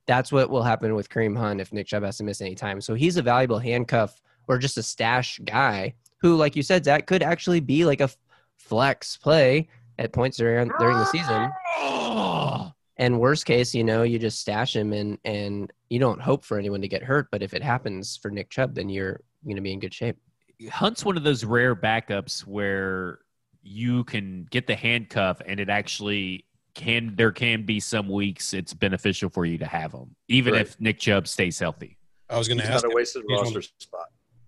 That's 0.06 0.32
what 0.32 0.50
will 0.50 0.64
happen 0.64 0.94
with 0.94 1.08
Kareem 1.08 1.36
Hunt 1.36 1.60
if 1.60 1.72
Nick 1.72 1.86
Chubb 1.86 2.02
has 2.02 2.18
to 2.18 2.24
miss 2.24 2.40
any 2.40 2.56
time. 2.56 2.80
So 2.80 2.94
he's 2.94 3.16
a 3.16 3.22
valuable 3.22 3.60
handcuff 3.60 4.20
or 4.48 4.58
just 4.58 4.76
a 4.76 4.82
stash 4.82 5.38
guy 5.44 5.94
who, 6.18 6.36
like 6.36 6.56
you 6.56 6.62
said, 6.62 6.84
Zach, 6.84 7.06
could 7.06 7.22
actually 7.22 7.60
be 7.60 7.84
like 7.84 8.00
a 8.00 8.10
flex 8.56 9.16
play 9.16 9.68
at 9.98 10.12
points 10.12 10.36
during 10.36 10.70
during 10.78 10.96
the 10.98 11.04
season. 11.06 11.50
Oh, 11.78 12.72
And 12.96 13.18
worst 13.20 13.46
case, 13.46 13.74
you 13.74 13.84
know, 13.84 14.02
you 14.02 14.18
just 14.18 14.40
stash 14.40 14.74
him 14.76 14.92
and 14.92 15.18
and 15.24 15.72
you 15.90 15.98
don't 15.98 16.20
hope 16.20 16.44
for 16.44 16.58
anyone 16.58 16.80
to 16.82 16.88
get 16.88 17.02
hurt. 17.02 17.28
But 17.30 17.42
if 17.42 17.54
it 17.54 17.62
happens 17.62 18.16
for 18.16 18.30
Nick 18.30 18.50
Chubb, 18.50 18.74
then 18.74 18.88
you're 18.88 19.20
going 19.44 19.56
to 19.56 19.62
be 19.62 19.72
in 19.72 19.80
good 19.80 19.94
shape. 19.94 20.16
Hunt's 20.70 21.04
one 21.04 21.16
of 21.16 21.24
those 21.24 21.44
rare 21.44 21.74
backups 21.76 22.40
where 22.46 23.18
you 23.62 24.04
can 24.04 24.46
get 24.50 24.66
the 24.66 24.76
handcuff 24.76 25.40
and 25.46 25.58
it 25.58 25.68
actually 25.68 26.44
can 26.74 27.14
there 27.16 27.32
can 27.32 27.64
be 27.64 27.78
some 27.80 28.08
weeks 28.08 28.52
it's 28.52 28.74
beneficial 28.74 29.30
for 29.30 29.46
you 29.46 29.56
to 29.56 29.64
have 29.64 29.92
him 29.92 30.14
even 30.28 30.52
Right. 30.54 30.62
if 30.62 30.78
Nick 30.80 30.98
Chubb 30.98 31.26
stays 31.28 31.58
healthy. 31.58 31.96
I 32.28 32.36
was 32.36 32.48
going 32.48 32.58
to 32.58 32.64
ask. 32.66 32.84
not 32.84 32.92
a 32.92 32.94
wasted 32.96 33.22
roster 33.30 33.62
spot. 33.62 34.06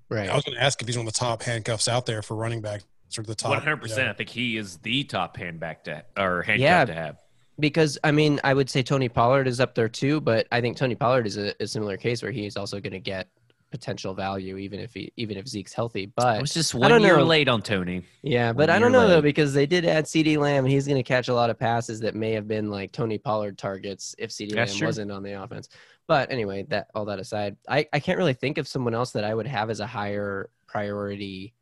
Right. 0.08 0.28
I 0.28 0.34
was 0.34 0.44
going 0.44 0.56
to 0.56 0.62
ask 0.62 0.80
if 0.82 0.88
he's 0.88 0.96
one 0.98 1.06
of 1.06 1.12
the 1.12 1.18
top 1.18 1.42
handcuffs 1.42 1.88
out 1.88 2.04
there 2.06 2.22
for 2.22 2.34
running 2.36 2.60
backs 3.06 3.18
or 3.18 3.22
the 3.22 3.34
top. 3.34 3.50
One 3.50 3.60
hundred 3.60 3.80
percent. 3.80 4.08
I 4.08 4.12
think 4.12 4.28
he 4.28 4.56
is 4.56 4.78
the 4.78 5.04
top 5.04 5.36
handback 5.36 5.84
to 5.84 6.04
or 6.18 6.42
handcuff 6.42 6.62
Yeah. 6.62 6.84
to 6.84 6.94
have. 6.94 7.16
because 7.58 7.98
I 8.04 8.10
mean, 8.12 8.40
I 8.44 8.52
would 8.54 8.68
say 8.68 8.82
Tony 8.82 9.08
Pollard 9.08 9.46
is 9.48 9.60
up 9.60 9.74
there 9.74 9.88
too, 9.88 10.20
but 10.20 10.46
I 10.52 10.60
think 10.60 10.76
Tony 10.76 10.94
Pollard 10.94 11.26
is 11.26 11.36
a, 11.36 11.54
a 11.60 11.66
similar 11.66 11.96
case 11.96 12.22
where 12.22 12.32
he's 12.32 12.56
also 12.56 12.80
going 12.80 12.92
to 12.92 13.00
get 13.00 13.28
potential 13.72 14.14
value 14.14 14.58
even 14.58 14.78
if 14.78 14.94
he 14.94 15.12
even 15.16 15.36
if 15.36 15.46
Zeke's 15.48 15.72
healthy. 15.72 16.04
I 16.04 16.12
But 16.16 16.40
was 16.42 16.54
just 16.54 16.74
I 16.74 16.78
one 16.78 16.90
don't 16.90 17.02
year 17.02 17.16
know. 17.16 17.24
late 17.24 17.48
on 17.48 17.62
Tony. 17.62 18.04
Yeah, 18.22 18.52
but 18.52 18.68
One 18.68 18.70
I 18.70 18.78
don't 18.78 18.92
year 18.92 19.00
know 19.02 19.08
though 19.08 19.20
because 19.22 19.52
they 19.54 19.66
did 19.66 19.84
add 19.84 20.04
CeeDee 20.04 20.38
Lamb 20.38 20.64
and 20.64 20.72
he's 20.72 20.86
going 20.86 20.96
to 20.98 21.02
catch 21.02 21.28
a 21.28 21.34
lot 21.34 21.50
of 21.50 21.58
passes 21.58 21.98
that 22.00 22.14
may 22.14 22.32
have 22.32 22.46
been 22.46 22.70
like 22.70 22.92
Tony 22.92 23.18
Pollard 23.18 23.58
targets 23.58 24.14
if 24.18 24.30
CeeDee 24.30 24.54
That's 24.54 24.72
Lamb 24.72 24.78
true. 24.78 24.86
wasn't 24.88 25.10
on 25.12 25.22
the 25.22 25.32
offense. 25.42 25.68
But 26.06 26.30
anyway, 26.30 26.62
that 26.68 26.86
all 26.94 27.06
that 27.06 27.18
aside, 27.18 27.56
I, 27.68 27.88
I 27.92 27.98
can't 27.98 28.18
really 28.18 28.34
think 28.34 28.58
of 28.58 28.68
someone 28.68 28.94
else 28.94 29.10
that 29.12 29.24
I 29.24 29.34
would 29.34 29.48
have 29.48 29.68
as 29.70 29.80
a 29.80 29.86
higher 29.86 30.48
priority 30.68 31.52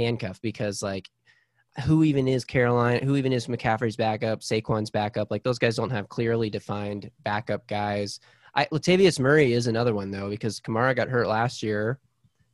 handcuff 0.00 0.40
because 0.40 0.82
like 0.82 1.08
who 1.86 2.02
even 2.02 2.26
is 2.26 2.44
Caroline? 2.44 3.02
Who 3.04 3.16
even 3.16 3.32
is 3.32 3.46
McCaffrey's 3.46 3.96
backup? 3.96 4.40
Saquon's 4.40 4.90
backup? 4.90 5.30
Like 5.30 5.42
those 5.44 5.58
guys 5.58 5.76
don't 5.76 5.90
have 5.90 6.08
clearly 6.08 6.50
defined 6.50 7.10
backup 7.22 7.66
guys. 7.68 8.18
I, 8.54 8.64
Latavius 8.66 9.20
Murray 9.20 9.52
is 9.52 9.68
another 9.68 9.94
one 9.94 10.10
though 10.10 10.28
because 10.28 10.60
Kamara 10.60 10.96
got 10.96 11.08
hurt 11.08 11.28
last 11.28 11.62
year. 11.62 11.98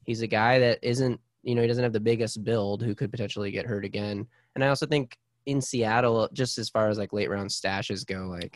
He's 0.04 0.20
a 0.22 0.26
guy 0.26 0.58
that 0.58 0.78
isn't 0.82 1.18
you 1.42 1.54
know 1.54 1.62
he 1.62 1.68
doesn't 1.68 1.82
have 1.84 1.92
the 1.94 2.00
biggest 2.00 2.44
build 2.44 2.82
who 2.82 2.94
could 2.94 3.10
potentially 3.10 3.50
get 3.50 3.64
hurt 3.66 3.84
again. 3.84 4.26
And 4.54 4.62
I 4.64 4.68
also 4.68 4.84
think 4.86 5.16
in 5.46 5.60
Seattle, 5.62 6.28
just 6.32 6.58
as 6.58 6.68
far 6.68 6.88
as 6.88 6.98
like 6.98 7.12
late 7.12 7.30
round 7.30 7.48
stashes 7.50 8.04
go, 8.06 8.26
like 8.26 8.54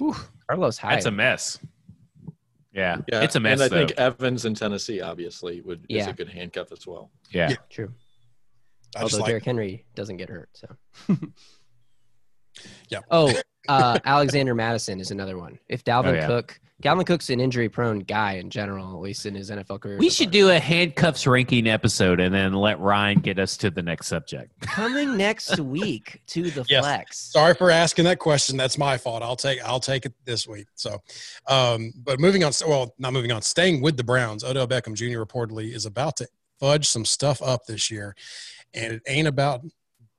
Carlos 0.49 0.77
Hyde. 0.77 0.97
That's 0.97 1.07
a 1.07 1.11
mess. 1.11 1.59
Yeah, 2.73 2.99
Yeah, 3.11 3.23
it's 3.23 3.35
a 3.37 3.41
mess. 3.41 3.55
And 3.55 3.63
I 3.63 3.69
though. 3.69 3.87
think 3.87 3.99
Evans 3.99 4.45
in 4.45 4.55
Tennessee 4.55 5.01
obviously 5.01 5.61
would 5.63 5.81
is 5.89 6.05
Yeah. 6.05 6.11
a 6.11 6.13
good 6.13 6.29
handcuff 6.29 6.71
as 6.73 6.87
well. 6.87 7.11
yeah. 7.31 7.51
Yeah. 7.51 7.57
true. 7.69 7.93
I 8.97 9.01
just 9.03 9.15
Although 9.15 9.23
like 9.23 9.29
Derrick 9.31 9.45
Henry 9.45 9.85
doesn't 9.95 10.17
get 10.17 10.29
hurt, 10.29 10.49
so 10.53 10.69
yeah. 12.89 13.01
Oh, 13.11 13.33
uh, 13.69 13.99
Alexander 14.05 14.55
Mattison 14.55 15.01
is 15.01 15.11
another 15.11 15.39
one. 15.39 15.59
If 15.69 15.85
Dalvin 15.85 16.07
Oh, 16.09 16.13
yeah. 16.15 16.27
Cook, 16.27 16.61
Dalvin 16.83 17.07
Cook's 17.07 17.31
an 17.31 17.41
injury-prone 17.41 18.01
guy 18.01 18.33
in 18.35 18.51
general, 18.51 18.95
at 18.95 19.01
least 19.01 19.27
in 19.27 19.35
his 19.35 19.51
NFL 19.51 19.81
career. 19.81 19.99
We 19.99 20.09
so 20.09 20.25
should 20.25 20.31
do 20.33 20.49
a 20.51 20.59
handcuffs 20.59 21.27
ranking 21.27 21.69
episode 21.69 22.19
and 22.21 22.35
then 22.35 22.53
let 22.55 22.81
Ryan 22.81 23.21
get 23.21 23.39
us 23.39 23.57
to 23.59 23.71
the 23.71 23.83
next 23.83 24.09
subject. 24.09 24.59
coming 24.63 25.17
next 25.17 25.61
week 25.61 26.21
to 26.29 26.51
the 26.51 26.65
Yes. 26.69 26.83
flex. 26.85 27.19
Sorry 27.19 27.55
for 27.55 27.71
asking 27.71 28.07
that 28.07 28.19
question. 28.19 28.57
That's 28.57 28.79
my 28.79 28.97
fault. 28.97 29.23
I'll 29.23 29.37
take 29.37 29.63
I'll 29.63 29.79
take 29.81 30.07
it 30.07 30.15
this 30.25 30.49
week. 30.49 30.67
So, 30.75 30.99
um, 31.47 31.93
but 32.03 32.19
moving 32.19 32.43
on. 32.45 32.53
Well, 32.67 32.95
not 32.99 33.13
moving 33.13 33.31
on. 33.31 33.43
Staying 33.43 33.83
with 33.83 33.97
the 33.97 34.05
Browns, 34.05 34.43
Odell 34.43 34.67
Beckham 34.67 34.95
Jr. 34.95 35.23
reportedly 35.23 35.73
is 35.75 35.85
about 35.87 36.17
to 36.17 36.29
fudge 36.59 36.89
some 36.89 37.05
stuff 37.05 37.41
up 37.43 37.65
this 37.67 37.91
year, 37.91 38.15
and 38.75 38.95
it 38.95 39.03
ain't 39.07 39.29
about 39.29 39.63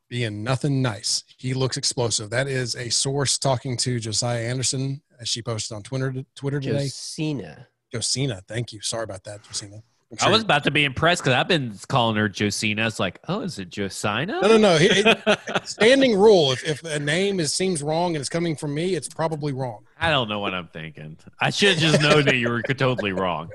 being 0.10 0.44
nothing 0.44 0.82
nice. 0.82 1.24
He 1.38 1.54
looks 1.54 1.78
explosive. 1.78 2.30
That 2.30 2.48
is 2.48 2.76
a 2.76 2.90
source 2.90 3.38
talking 3.38 3.78
to 3.78 4.00
Josina 4.00 4.40
Anderson, 4.40 5.02
as 5.20 5.30
she 5.30 5.42
posted 5.42 5.76
on 5.76 5.84
Twitter 5.84 6.14
Twitter 6.36 6.60
today. 6.60 6.84
Josina. 6.84 7.68
Josina, 7.94 8.42
thank 8.48 8.74
you. 8.74 8.82
Sorry 8.82 9.04
about 9.04 9.24
that, 9.26 9.44
Josina. 9.46 9.84
I'm 10.20 10.28
I 10.28 10.30
was 10.30 10.44
about 10.44 10.66
to 10.66 10.72
be 10.72 10.84
impressed 10.84 11.24
because 11.24 11.36
I've 11.36 11.48
been 11.48 11.74
calling 11.88 12.18
her 12.18 12.28
Josina. 12.28 12.86
It's 12.86 13.00
like, 13.00 13.20
oh, 13.30 13.42
is 13.42 13.60
it 13.60 13.70
Josina? 13.70 14.42
no, 14.42 14.48
no, 14.50 14.58
no. 14.58 14.78
He- 14.78 14.90
he- 14.90 15.14
standing 15.64 16.18
rule. 16.18 16.52
If, 16.52 16.66
if 16.66 16.84
a 16.84 17.00
name 17.00 17.40
is 17.40 17.54
seems 17.54 17.82
wrong 17.82 18.16
and 18.16 18.20
it's 18.22 18.28
coming 18.30 18.58
from 18.58 18.74
me, 18.74 18.96
it's 18.96 19.08
probably 19.08 19.54
wrong. 19.54 19.86
I 19.98 20.10
don't 20.10 20.28
know 20.28 20.40
what 20.40 20.54
I'm 20.54 20.68
thinking. 20.68 21.18
I 21.40 21.50
should 21.50 21.78
just 21.78 22.02
know 22.02 22.22
that 22.22 22.36
you 22.36 22.50
were 22.50 22.62
totally 22.62 23.14
wrong. 23.14 23.52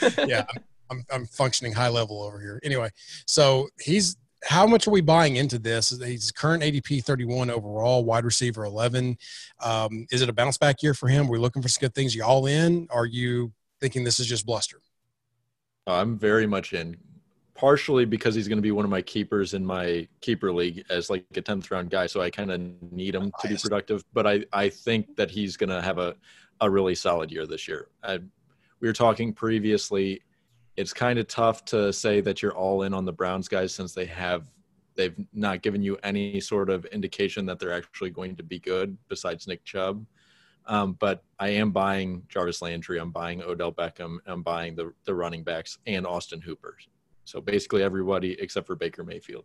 yeah, 0.26 0.44
I'm, 0.50 0.62
I'm, 0.90 1.04
I'm 1.10 1.26
functioning 1.26 1.72
high 1.72 1.88
level 1.88 2.22
over 2.22 2.38
here. 2.38 2.60
Anyway, 2.62 2.90
so 3.26 3.68
he's 3.80 4.16
how 4.44 4.66
much 4.66 4.86
are 4.86 4.90
we 4.90 5.00
buying 5.00 5.36
into 5.36 5.58
this? 5.58 5.90
He's 6.02 6.30
current 6.30 6.62
ADP 6.62 7.04
31 7.04 7.50
overall, 7.50 8.04
wide 8.04 8.24
receiver 8.24 8.64
11. 8.64 9.16
Um, 9.62 10.06
is 10.10 10.22
it 10.22 10.28
a 10.28 10.32
bounce 10.32 10.58
back 10.58 10.82
year 10.82 10.94
for 10.94 11.08
him? 11.08 11.28
We're 11.28 11.38
looking 11.38 11.62
for 11.62 11.68
some 11.68 11.80
good 11.80 11.94
things. 11.94 12.14
You 12.14 12.24
all 12.24 12.46
in? 12.46 12.86
Are 12.90 13.06
you 13.06 13.52
thinking 13.80 14.04
this 14.04 14.20
is 14.20 14.26
just 14.26 14.46
bluster? 14.46 14.80
I'm 15.86 16.18
very 16.18 16.46
much 16.46 16.72
in, 16.72 16.96
partially 17.54 18.04
because 18.04 18.34
he's 18.34 18.48
going 18.48 18.58
to 18.58 18.62
be 18.62 18.70
one 18.70 18.84
of 18.84 18.90
my 18.90 19.02
keepers 19.02 19.54
in 19.54 19.64
my 19.64 20.08
keeper 20.20 20.52
league 20.52 20.84
as 20.90 21.10
like 21.10 21.24
a 21.34 21.42
10th 21.42 21.70
round 21.70 21.90
guy. 21.90 22.06
So 22.06 22.20
I 22.20 22.30
kind 22.30 22.50
of 22.50 22.60
need 22.92 23.14
him 23.14 23.32
to 23.40 23.48
be 23.48 23.56
productive. 23.56 24.04
But 24.12 24.26
I, 24.26 24.44
I 24.52 24.68
think 24.68 25.16
that 25.16 25.30
he's 25.30 25.56
going 25.56 25.70
to 25.70 25.82
have 25.82 25.98
a, 25.98 26.16
a 26.60 26.70
really 26.70 26.94
solid 26.94 27.30
year 27.30 27.46
this 27.46 27.66
year. 27.66 27.88
I, 28.02 28.18
we 28.80 28.88
were 28.88 28.94
talking 28.94 29.32
previously. 29.32 30.22
It's 30.76 30.92
kind 30.92 31.18
of 31.18 31.28
tough 31.28 31.64
to 31.66 31.92
say 31.92 32.20
that 32.20 32.42
you're 32.42 32.54
all 32.54 32.82
in 32.82 32.92
on 32.94 33.04
the 33.04 33.12
Browns 33.12 33.48
guys 33.48 33.74
since 33.74 33.92
they 33.92 34.06
have 34.06 34.50
they've 34.96 35.14
not 35.32 35.62
given 35.62 35.82
you 35.82 35.98
any 36.02 36.40
sort 36.40 36.70
of 36.70 36.84
indication 36.86 37.46
that 37.46 37.58
they're 37.58 37.72
actually 37.72 38.10
going 38.10 38.36
to 38.36 38.42
be 38.42 38.58
good 38.58 38.96
besides 39.08 39.46
Nick 39.46 39.64
Chubb. 39.64 40.06
Um, 40.66 40.94
but 40.94 41.24
I 41.38 41.48
am 41.48 41.72
buying 41.72 42.22
Jarvis 42.28 42.62
Landry. 42.62 42.98
I'm 42.98 43.10
buying 43.10 43.42
Odell 43.42 43.72
Beckham. 43.72 44.18
I'm 44.26 44.42
buying 44.42 44.74
the 44.74 44.92
the 45.04 45.14
running 45.14 45.44
backs 45.44 45.78
and 45.86 46.06
Austin 46.06 46.40
Hooper. 46.40 46.76
So 47.24 47.40
basically 47.40 47.82
everybody 47.82 48.32
except 48.40 48.66
for 48.66 48.76
Baker 48.76 49.04
Mayfield. 49.04 49.44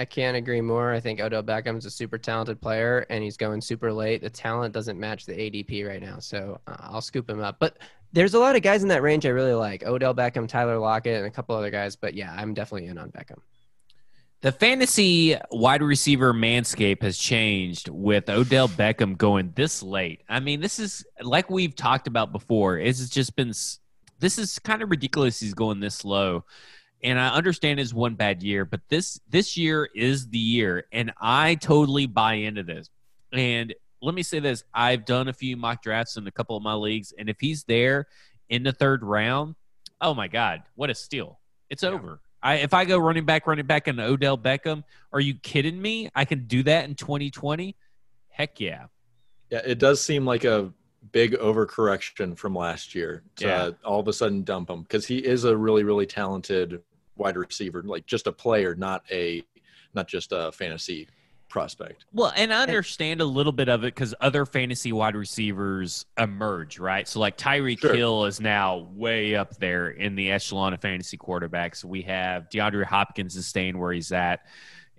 I 0.00 0.04
can't 0.04 0.36
agree 0.36 0.60
more. 0.60 0.92
I 0.92 1.00
think 1.00 1.20
Odell 1.20 1.42
Beckham's 1.42 1.84
a 1.84 1.90
super 1.90 2.18
talented 2.18 2.60
player, 2.60 3.04
and 3.10 3.22
he's 3.22 3.36
going 3.36 3.60
super 3.60 3.92
late. 3.92 4.22
The 4.22 4.30
talent 4.30 4.72
doesn't 4.72 4.98
match 4.98 5.26
the 5.26 5.32
ADP 5.32 5.88
right 5.88 6.00
now, 6.00 6.20
so 6.20 6.60
uh, 6.68 6.76
I'll 6.78 7.00
scoop 7.00 7.28
him 7.28 7.40
up. 7.40 7.56
But 7.58 7.78
there's 8.12 8.34
a 8.34 8.38
lot 8.38 8.56
of 8.56 8.62
guys 8.62 8.82
in 8.82 8.88
that 8.88 9.02
range 9.02 9.26
I 9.26 9.30
really 9.30 9.54
like: 9.54 9.84
Odell 9.84 10.14
Beckham, 10.14 10.48
Tyler 10.48 10.78
Lockett, 10.78 11.16
and 11.18 11.26
a 11.26 11.30
couple 11.30 11.56
other 11.56 11.70
guys. 11.70 11.96
But 11.96 12.14
yeah, 12.14 12.34
I'm 12.36 12.54
definitely 12.54 12.88
in 12.88 12.98
on 12.98 13.10
Beckham. 13.10 13.38
The 14.40 14.52
fantasy 14.52 15.36
wide 15.50 15.82
receiver 15.82 16.32
manscape 16.32 17.02
has 17.02 17.18
changed 17.18 17.88
with 17.88 18.28
Odell 18.30 18.68
Beckham 18.68 19.18
going 19.18 19.52
this 19.56 19.82
late. 19.82 20.22
I 20.28 20.38
mean, 20.38 20.60
this 20.60 20.78
is 20.78 21.04
like 21.20 21.50
we've 21.50 21.74
talked 21.74 22.06
about 22.06 22.30
before. 22.30 22.78
It's 22.78 23.08
just 23.08 23.34
been 23.34 23.52
this 24.20 24.38
is 24.38 24.58
kind 24.60 24.82
of 24.82 24.90
ridiculous. 24.90 25.40
He's 25.40 25.54
going 25.54 25.80
this 25.80 26.04
low, 26.04 26.44
and 27.02 27.18
I 27.18 27.28
understand 27.28 27.80
it's 27.80 27.92
one 27.92 28.14
bad 28.14 28.42
year, 28.42 28.64
but 28.64 28.80
this 28.88 29.20
this 29.28 29.56
year 29.56 29.88
is 29.94 30.28
the 30.28 30.38
year, 30.38 30.86
and 30.92 31.12
I 31.20 31.56
totally 31.56 32.06
buy 32.06 32.34
into 32.34 32.62
this. 32.62 32.88
And 33.32 33.74
let 34.00 34.14
me 34.14 34.22
say 34.22 34.38
this: 34.40 34.64
I've 34.74 35.04
done 35.04 35.28
a 35.28 35.32
few 35.32 35.56
mock 35.56 35.82
drafts 35.82 36.16
in 36.16 36.26
a 36.26 36.30
couple 36.30 36.56
of 36.56 36.62
my 36.62 36.74
leagues, 36.74 37.12
and 37.18 37.28
if 37.28 37.36
he's 37.40 37.64
there 37.64 38.06
in 38.48 38.62
the 38.62 38.72
third 38.72 39.02
round, 39.02 39.54
oh 40.00 40.14
my 40.14 40.28
god, 40.28 40.62
what 40.74 40.90
a 40.90 40.94
steal! 40.94 41.38
It's 41.70 41.82
Yeah. 41.82 41.90
over. 41.90 42.20
I, 42.40 42.56
if 42.56 42.72
I 42.72 42.84
go 42.84 42.98
running 42.98 43.24
back, 43.24 43.48
running 43.48 43.66
back, 43.66 43.88
and 43.88 43.98
Odell 43.98 44.38
Beckham, 44.38 44.84
are 45.12 45.18
you 45.18 45.34
kidding 45.34 45.82
me? 45.82 46.08
I 46.14 46.24
can 46.24 46.46
do 46.46 46.62
that 46.62 46.84
in 46.84 46.94
2020. 46.94 47.74
Heck 48.28 48.60
yeah! 48.60 48.86
Yeah, 49.50 49.62
it 49.64 49.78
does 49.80 50.00
seem 50.00 50.24
like 50.24 50.44
a 50.44 50.72
big 51.10 51.32
overcorrection 51.32 52.36
from 52.36 52.54
last 52.54 52.94
year 52.94 53.22
to 53.36 53.44
Yeah. 53.46 53.62
uh, 53.62 53.72
all 53.84 53.98
of 54.00 54.06
a 54.08 54.12
sudden 54.12 54.44
dump 54.44 54.70
him 54.70 54.82
because 54.82 55.06
he 55.06 55.18
is 55.18 55.44
a 55.44 55.56
really 55.56 55.82
really 55.84 56.06
talented 56.06 56.82
wide 57.16 57.36
receiver, 57.36 57.82
like 57.82 58.06
just 58.06 58.26
a 58.28 58.32
player, 58.32 58.74
not 58.76 59.02
a 59.10 59.42
not 59.94 60.06
just 60.06 60.30
a 60.32 60.52
fantasy 60.52 61.08
prospect. 61.48 62.04
Well, 62.12 62.32
and 62.36 62.52
I 62.52 62.62
understand 62.62 63.20
a 63.20 63.24
little 63.24 63.52
bit 63.52 63.68
of 63.68 63.82
it 63.84 63.94
because 63.94 64.14
other 64.20 64.44
fantasy 64.46 64.92
wide 64.92 65.16
receivers 65.16 66.06
emerge, 66.18 66.78
right? 66.78 67.06
So, 67.08 67.20
like 67.20 67.36
Tyreek 67.38 67.80
Sure. 67.80 67.94
Hill 67.94 68.24
is 68.26 68.40
now 68.40 68.88
way 68.92 69.34
up 69.34 69.56
there 69.56 69.88
in 69.88 70.14
the 70.14 70.30
echelon 70.30 70.74
of 70.74 70.80
fantasy 70.80 71.16
quarterbacks. 71.16 71.84
We 71.84 72.02
have 72.02 72.48
DeAndre 72.50 72.84
Hopkins 72.84 73.36
is 73.36 73.46
staying 73.46 73.78
where 73.78 73.92
he's 73.92 74.12
at, 74.12 74.40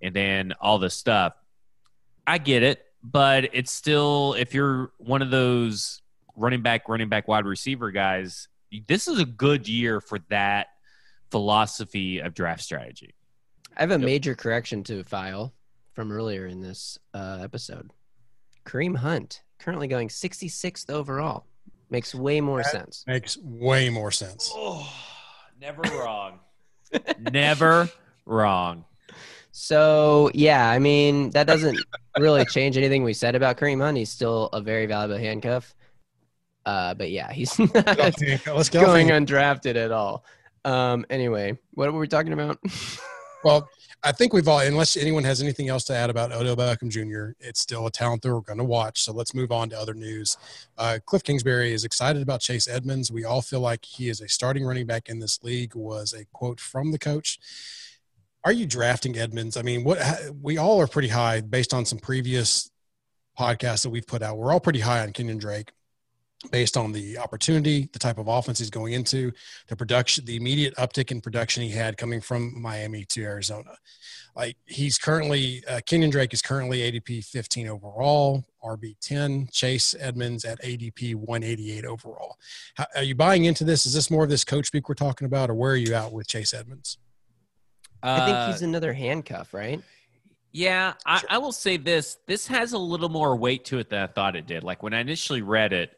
and 0.02 0.16
then 0.16 0.54
all 0.60 0.80
this 0.80 0.96
stuff. 0.96 1.34
I 2.28 2.38
get 2.38 2.64
it, 2.64 2.86
but 3.04 3.50
it's 3.54 3.72
still 3.72 4.34
if 4.38 4.54
you're 4.54 4.92
one 4.98 5.22
of 5.22 5.32
those 5.32 6.02
running 6.36 6.62
back, 6.62 6.88
running 6.90 7.10
back, 7.10 7.28
wide 7.28 7.46
receiver 7.46 7.92
guys, 7.92 8.48
this 8.88 9.08
is 9.08 9.20
a 9.20 9.26
good 9.26 9.68
year 9.68 10.00
for 10.00 10.20
that 10.30 10.68
philosophy 11.32 12.20
of 12.20 12.34
draft 12.34 12.62
strategy. 12.62 13.14
I 13.78 13.82
have 13.82 13.92
a 13.92 13.94
Yep. 13.94 14.02
major 14.02 14.36
correction 14.36 14.84
to 14.86 15.04
file 15.04 15.54
from 16.00 16.14
earlier 16.14 16.46
in 16.46 16.62
this 16.62 16.98
uh, 17.14 17.40
episode. 17.44 17.92
Kareem 18.66 18.96
Hunt 18.96 19.42
currently 19.60 19.90
going 19.90 20.08
66th 20.08 20.90
overall 20.90 21.46
makes 21.90 22.16
way 22.16 22.40
more 22.40 22.60
That- 22.64 22.72
sense. 22.72 23.04
Makes 23.06 23.38
way 23.44 23.90
more 23.90 24.10
sense. 24.10 24.50
Oh, 24.56 24.90
never 25.60 25.82
wrong. 25.82 26.40
never 27.20 27.90
wrong. 28.26 28.86
So 29.52 30.32
yeah, 30.34 30.70
I 30.70 30.80
mean 30.80 31.32
that 31.32 31.48
doesn't 31.48 31.78
really 32.18 32.46
change 32.46 32.78
anything 32.78 33.04
we 33.04 33.14
said 33.14 33.36
about 33.36 33.58
Kareem 33.58 33.82
Hunt. 33.82 33.98
He's 33.98 34.10
still 34.10 34.46
a 34.54 34.62
very 34.62 34.86
valuable 34.86 35.18
handcuff. 35.18 35.76
Uh, 36.66 36.94
but 36.94 37.12
yeah, 37.12 37.30
he's 37.30 37.60
not 37.76 37.76
Let's 38.48 38.70
go. 38.70 38.86
going 38.86 39.10
undrafted 39.10 39.76
at 39.76 39.92
all. 39.92 40.24
Um, 40.64 41.06
anyway, 41.10 41.58
what 41.74 41.92
were 41.92 42.00
we 42.00 42.08
talking 42.08 42.32
about? 42.32 42.58
Well, 43.44 43.70
I 44.04 44.12
think 44.12 44.34
we've 44.34 44.48
all, 44.48 44.60
unless 44.60 44.96
anyone 44.96 45.24
has 45.26 45.42
anything 45.42 45.70
else 45.70 45.84
to 45.86 45.96
add 45.96 46.10
about 46.10 46.32
Odell 46.32 46.56
Beckham 46.56 46.90
Jr., 46.90 47.34
it's 47.40 47.60
still 47.60 47.86
a 47.88 47.92
talent 47.92 48.22
that 48.22 48.34
we're 48.34 48.42
going 48.42 48.60
to 48.60 48.64
watch. 48.64 49.02
So 49.02 49.12
let's 49.12 49.34
move 49.34 49.52
on 49.52 49.70
to 49.70 49.80
other 49.80 49.94
news. 49.94 50.38
Uh, 50.78 51.00
Kliff 51.06 51.24
Kingsbury 51.24 51.74
is 51.74 51.84
excited 51.84 52.22
about 52.22 52.42
Chase 52.42 52.68
Edmonds. 52.68 53.12
We 53.12 53.26
all 53.26 53.42
feel 53.42 53.60
like 53.60 53.84
he 53.84 54.10
is 54.10 54.22
a 54.22 54.28
starting 54.28 54.66
running 54.66 54.86
back 54.86 55.10
in 55.10 55.20
this 55.20 55.44
league, 55.44 55.76
was 55.76 56.14
a 56.14 56.26
quote 56.34 56.60
from 56.60 56.92
the 56.92 57.00
coach. 57.00 57.40
Are 58.46 58.54
you 58.54 58.66
drafting 58.66 59.18
Edmonds? 59.18 59.58
I 59.58 59.64
mean, 59.64 59.84
what 59.84 60.00
we 60.42 60.58
all 60.58 60.80
are 60.80 60.88
pretty 60.88 61.10
high 61.10 61.42
based 61.42 61.74
on 61.74 61.86
some 61.86 62.00
previous 62.00 62.72
podcasts 63.38 63.84
that 63.84 63.90
we've 63.90 64.08
put 64.08 64.22
out. 64.22 64.38
We're 64.38 64.54
all 64.54 64.62
pretty 64.62 64.80
high 64.80 65.02
on 65.02 65.12
Kenyan 65.12 65.40
Drake 65.40 65.72
based 66.52 66.78
on 66.78 66.92
the 66.92 67.18
opportunity, 67.18 67.90
the 67.92 68.00
type 68.00 68.18
of 68.18 68.28
offense 68.28 68.60
he's 68.60 68.70
going 68.70 68.94
into, 68.94 69.32
the 69.68 69.76
production, 69.76 70.24
the 70.26 70.38
immediate 70.38 70.76
uptick 70.76 71.12
in 71.12 71.20
production 71.20 71.64
he 71.64 71.70
had 71.70 71.98
coming 71.98 72.22
from 72.22 72.60
Miami 72.60 73.04
to 73.06 73.24
Arizona. 73.24 73.72
Like 74.36 74.56
he's 74.66 74.98
currently, 74.98 75.64
uh, 75.68 75.82
Kenyan 75.86 76.12
Drake 76.12 76.34
is 76.34 76.42
currently 76.42 76.80
ADP 76.80 77.26
15 77.26 77.68
overall, 77.68 78.46
RB 78.64 78.96
10, 79.02 79.50
Chase 79.52 79.96
Edmonds 80.00 80.46
at 80.46 80.62
ADP 80.62 81.16
188 81.16 81.86
overall. 81.86 82.38
How, 82.76 82.86
are 82.96 83.04
you 83.04 83.16
buying 83.16 83.46
into 83.46 83.66
this? 83.66 83.86
Is 83.86 83.94
this 83.94 84.10
more 84.10 84.24
of 84.24 84.30
this 84.30 84.46
coach 84.46 84.68
speak 84.68 84.88
we're 84.88 84.96
talking 84.96 85.26
about, 85.26 85.50
or 85.50 85.56
where 85.56 85.72
are 85.72 85.78
you 85.78 85.94
out 85.94 86.14
with 86.14 86.28
Chase 86.28 86.54
Edmonds? 86.54 86.98
I 88.02 88.26
think 88.26 88.38
Uh, 88.38 88.52
he's 88.52 88.62
another 88.62 88.94
handcuff, 88.94 89.54
right? 89.54 89.82
Yeah, 90.52 90.94
I, 91.06 91.22
I 91.30 91.38
will 91.38 91.52
say 91.52 91.78
this. 91.78 92.18
This 92.26 92.48
has 92.48 92.74
a 92.74 92.78
little 92.78 93.10
more 93.10 93.36
weight 93.36 93.66
to 93.66 93.80
it 93.80 93.90
than 93.90 94.00
I 94.00 94.08
thought 94.08 94.36
it 94.36 94.48
did. 94.48 94.64
Like 94.64 94.82
when 94.82 94.94
I 94.94 95.00
initially 95.00 95.42
read 95.42 95.74
it, 95.74 95.98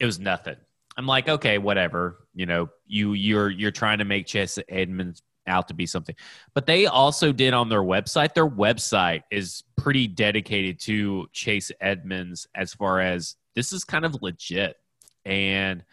it 0.00 0.06
was 0.06 0.18
nothing. 0.18 0.56
I'm 0.96 1.06
like, 1.06 1.28
okay, 1.28 1.58
whatever. 1.58 2.26
You 2.34 2.46
know, 2.46 2.68
you 2.86 3.14
you're 3.14 3.50
you're 3.50 3.70
trying 3.70 3.98
to 3.98 4.04
make 4.04 4.26
Chase 4.26 4.58
Edmonds 4.68 5.22
out 5.46 5.68
to 5.68 5.74
be 5.74 5.86
something. 5.86 6.14
But 6.54 6.66
they 6.66 6.86
also 6.86 7.32
did 7.32 7.54
on 7.54 7.68
their 7.68 7.82
website. 7.82 8.34
Their 8.34 8.48
website 8.48 9.22
is 9.30 9.62
pretty 9.76 10.06
dedicated 10.06 10.80
to 10.80 11.26
Chase 11.32 11.70
Edmonds 11.80 12.46
as 12.54 12.72
far 12.72 13.00
as 13.00 13.36
this 13.54 13.72
is 13.72 13.84
kind 13.84 14.04
of 14.04 14.22
legit. 14.22 14.76
And 15.24 15.84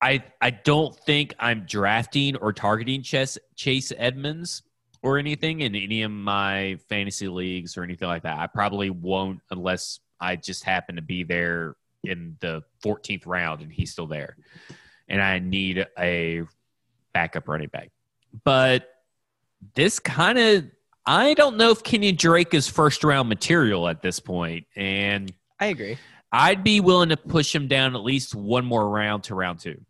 I 0.00 0.24
I 0.40 0.50
don't 0.50 0.94
think 0.94 1.34
I'm 1.38 1.66
drafting 1.66 2.36
or 2.36 2.52
targeting 2.52 3.02
Chase 3.02 3.38
Chase 3.56 3.92
Edmonds 3.96 4.62
or 5.02 5.18
anything 5.18 5.60
in 5.60 5.74
any 5.74 6.02
of 6.02 6.10
my 6.10 6.78
fantasy 6.88 7.28
leagues 7.28 7.76
or 7.76 7.82
anything 7.82 8.08
like 8.08 8.22
that. 8.22 8.38
I 8.38 8.46
probably 8.46 8.90
won't 8.90 9.40
unless 9.50 10.00
I 10.20 10.36
just 10.36 10.64
happen 10.64 10.96
to 10.96 11.02
be 11.02 11.24
there 11.24 11.74
in 12.04 12.36
the 12.40 12.62
14th 12.84 13.26
round 13.26 13.60
and 13.62 13.72
he's 13.72 13.92
still 13.92 14.06
there. 14.06 14.36
And 15.08 15.20
I 15.22 15.38
need 15.38 15.86
a 15.98 16.42
backup 17.12 17.48
running 17.48 17.68
back. 17.68 17.90
But 18.44 18.88
this 19.74 19.98
kind 19.98 20.38
of, 20.38 20.64
I 21.04 21.34
don't 21.34 21.56
know 21.56 21.70
if 21.70 21.82
Kenyan 21.82 22.16
Drake 22.16 22.54
is 22.54 22.68
first 22.68 23.02
round 23.04 23.28
material 23.28 23.88
at 23.88 24.02
this 24.02 24.20
point, 24.20 24.66
And 24.76 25.32
I 25.58 25.66
agree. 25.66 25.98
I'd 26.32 26.62
be 26.62 26.80
willing 26.80 27.08
to 27.08 27.16
push 27.16 27.52
him 27.54 27.66
down 27.66 27.96
at 27.96 28.02
least 28.02 28.34
one 28.34 28.64
more 28.64 28.88
round 28.88 29.24
to 29.24 29.34
round 29.34 29.58
two. 29.58 29.80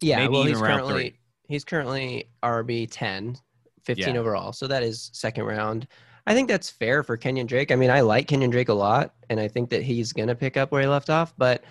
Yeah, 0.00 0.18
Maybe 0.18 0.32
well, 0.32 0.44
he's 0.44 0.58
currently 0.60 0.92
three. 0.92 1.18
he's 1.48 1.64
currently 1.64 2.28
RB 2.44 2.86
10, 2.90 3.36
15 3.84 4.14
Yeah. 4.14 4.20
overall. 4.20 4.52
So 4.52 4.68
that 4.68 4.82
is 4.84 5.10
second 5.12 5.44
round. 5.44 5.88
I 6.26 6.34
think 6.34 6.48
that's 6.48 6.70
fair 6.70 7.02
for 7.02 7.18
Kenyan 7.18 7.46
Drake. 7.46 7.70
I 7.70 7.76
mean, 7.76 7.90
I 7.90 8.00
like 8.00 8.28
Kenyan 8.28 8.50
Drake 8.50 8.70
a 8.70 8.74
lot, 8.74 9.14
and 9.28 9.38
I 9.38 9.48
think 9.48 9.70
that 9.70 9.82
he's 9.82 10.12
going 10.12 10.28
to 10.28 10.34
pick 10.34 10.56
up 10.56 10.72
where 10.72 10.80
he 10.80 10.88
left 10.88 11.10
off. 11.10 11.34
But 11.36 11.64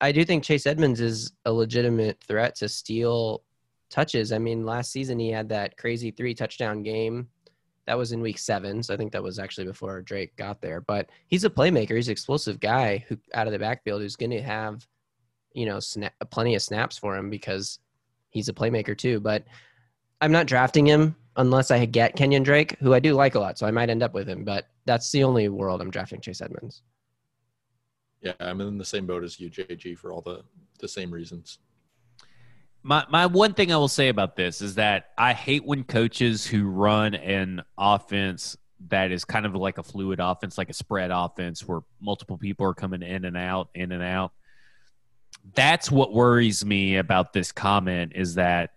I 0.00 0.12
do 0.12 0.24
think 0.24 0.44
Chase 0.44 0.66
Edmonds 0.66 1.00
is 1.00 1.32
a 1.44 1.52
legitimate 1.52 2.20
threat 2.22 2.54
to 2.56 2.68
steal 2.68 3.42
touches. 3.90 4.32
I 4.32 4.38
mean, 4.38 4.64
last 4.64 4.92
season 4.92 5.18
he 5.18 5.30
had 5.30 5.48
that 5.48 5.76
crazy 5.76 6.10
three 6.10 6.34
touchdown 6.34 6.82
game. 6.82 7.28
That 7.86 7.98
was 7.98 8.12
in 8.12 8.20
week 8.20 8.38
seven. 8.38 8.82
So 8.82 8.92
I 8.92 8.96
think 8.96 9.12
that 9.12 9.22
was 9.22 9.38
actually 9.38 9.66
before 9.66 10.02
Drake 10.02 10.36
got 10.36 10.60
there. 10.60 10.80
But 10.80 11.10
he's 11.26 11.44
a 11.44 11.50
playmaker. 11.50 11.96
He's 11.96 12.08
an 12.08 12.12
explosive 12.12 12.60
guy 12.60 13.04
who 13.08 13.16
out 13.34 13.46
of 13.46 13.52
the 13.52 13.58
backfield 13.58 14.02
who's 14.02 14.16
going 14.16 14.30
to 14.30 14.42
have, 14.42 14.86
you 15.54 15.64
know, 15.66 15.80
plenty 16.30 16.54
of 16.54 16.62
snaps 16.62 16.98
for 16.98 17.16
him 17.16 17.30
because 17.30 17.78
he's 18.30 18.50
a 18.50 18.52
playmaker 18.52 18.96
too. 18.96 19.20
But 19.20 19.44
I'm 20.20 20.32
not 20.32 20.46
drafting 20.46 20.86
him 20.86 21.16
unless 21.38 21.70
I 21.70 21.86
get 21.86 22.16
Kenyan 22.16 22.44
Drake, 22.44 22.76
who 22.80 22.92
I 22.92 23.00
do 23.00 23.14
like 23.14 23.36
a 23.36 23.40
lot. 23.40 23.58
So 23.58 23.66
I 23.66 23.70
might 23.70 23.88
end 23.88 24.02
up 24.02 24.12
with 24.12 24.28
him. 24.28 24.44
But 24.44 24.66
that's 24.84 25.10
the 25.10 25.24
only 25.24 25.48
world 25.48 25.80
I'm 25.80 25.90
drafting 25.90 26.20
Chase 26.20 26.42
Edmonds. 26.42 26.82
Yeah, 28.20 28.32
I'm 28.40 28.60
in 28.60 28.76
the 28.76 28.84
same 28.84 29.06
boat 29.06 29.24
as 29.24 29.38
you, 29.38 29.48
JG, 29.48 29.96
for 29.96 30.12
all 30.12 30.20
the 30.20 30.42
the 30.80 30.88
same 30.88 31.10
reasons. 31.10 31.58
My 32.82 33.04
my 33.08 33.26
one 33.26 33.54
thing 33.54 33.72
I 33.72 33.76
will 33.76 33.88
say 33.88 34.08
about 34.08 34.36
this 34.36 34.60
is 34.60 34.74
that 34.74 35.10
I 35.16 35.32
hate 35.32 35.64
when 35.64 35.84
coaches 35.84 36.44
who 36.44 36.68
run 36.68 37.14
an 37.14 37.62
offense 37.78 38.56
that 38.88 39.10
is 39.10 39.24
kind 39.24 39.46
of 39.46 39.54
like 39.54 39.78
a 39.78 39.82
fluid 39.82 40.20
offense, 40.20 40.58
like 40.58 40.70
a 40.70 40.74
spread 40.74 41.10
offense, 41.12 41.66
where 41.66 41.80
multiple 42.00 42.36
people 42.36 42.66
are 42.66 42.74
coming 42.74 43.02
in 43.02 43.24
and 43.24 43.36
out, 43.36 43.68
in 43.74 43.92
and 43.92 44.02
out. 44.02 44.32
That's 45.54 45.90
what 45.90 46.12
worries 46.12 46.64
me 46.64 46.96
about 46.96 47.32
this 47.32 47.52
comment 47.52 48.12
is 48.14 48.34
that 48.34 48.70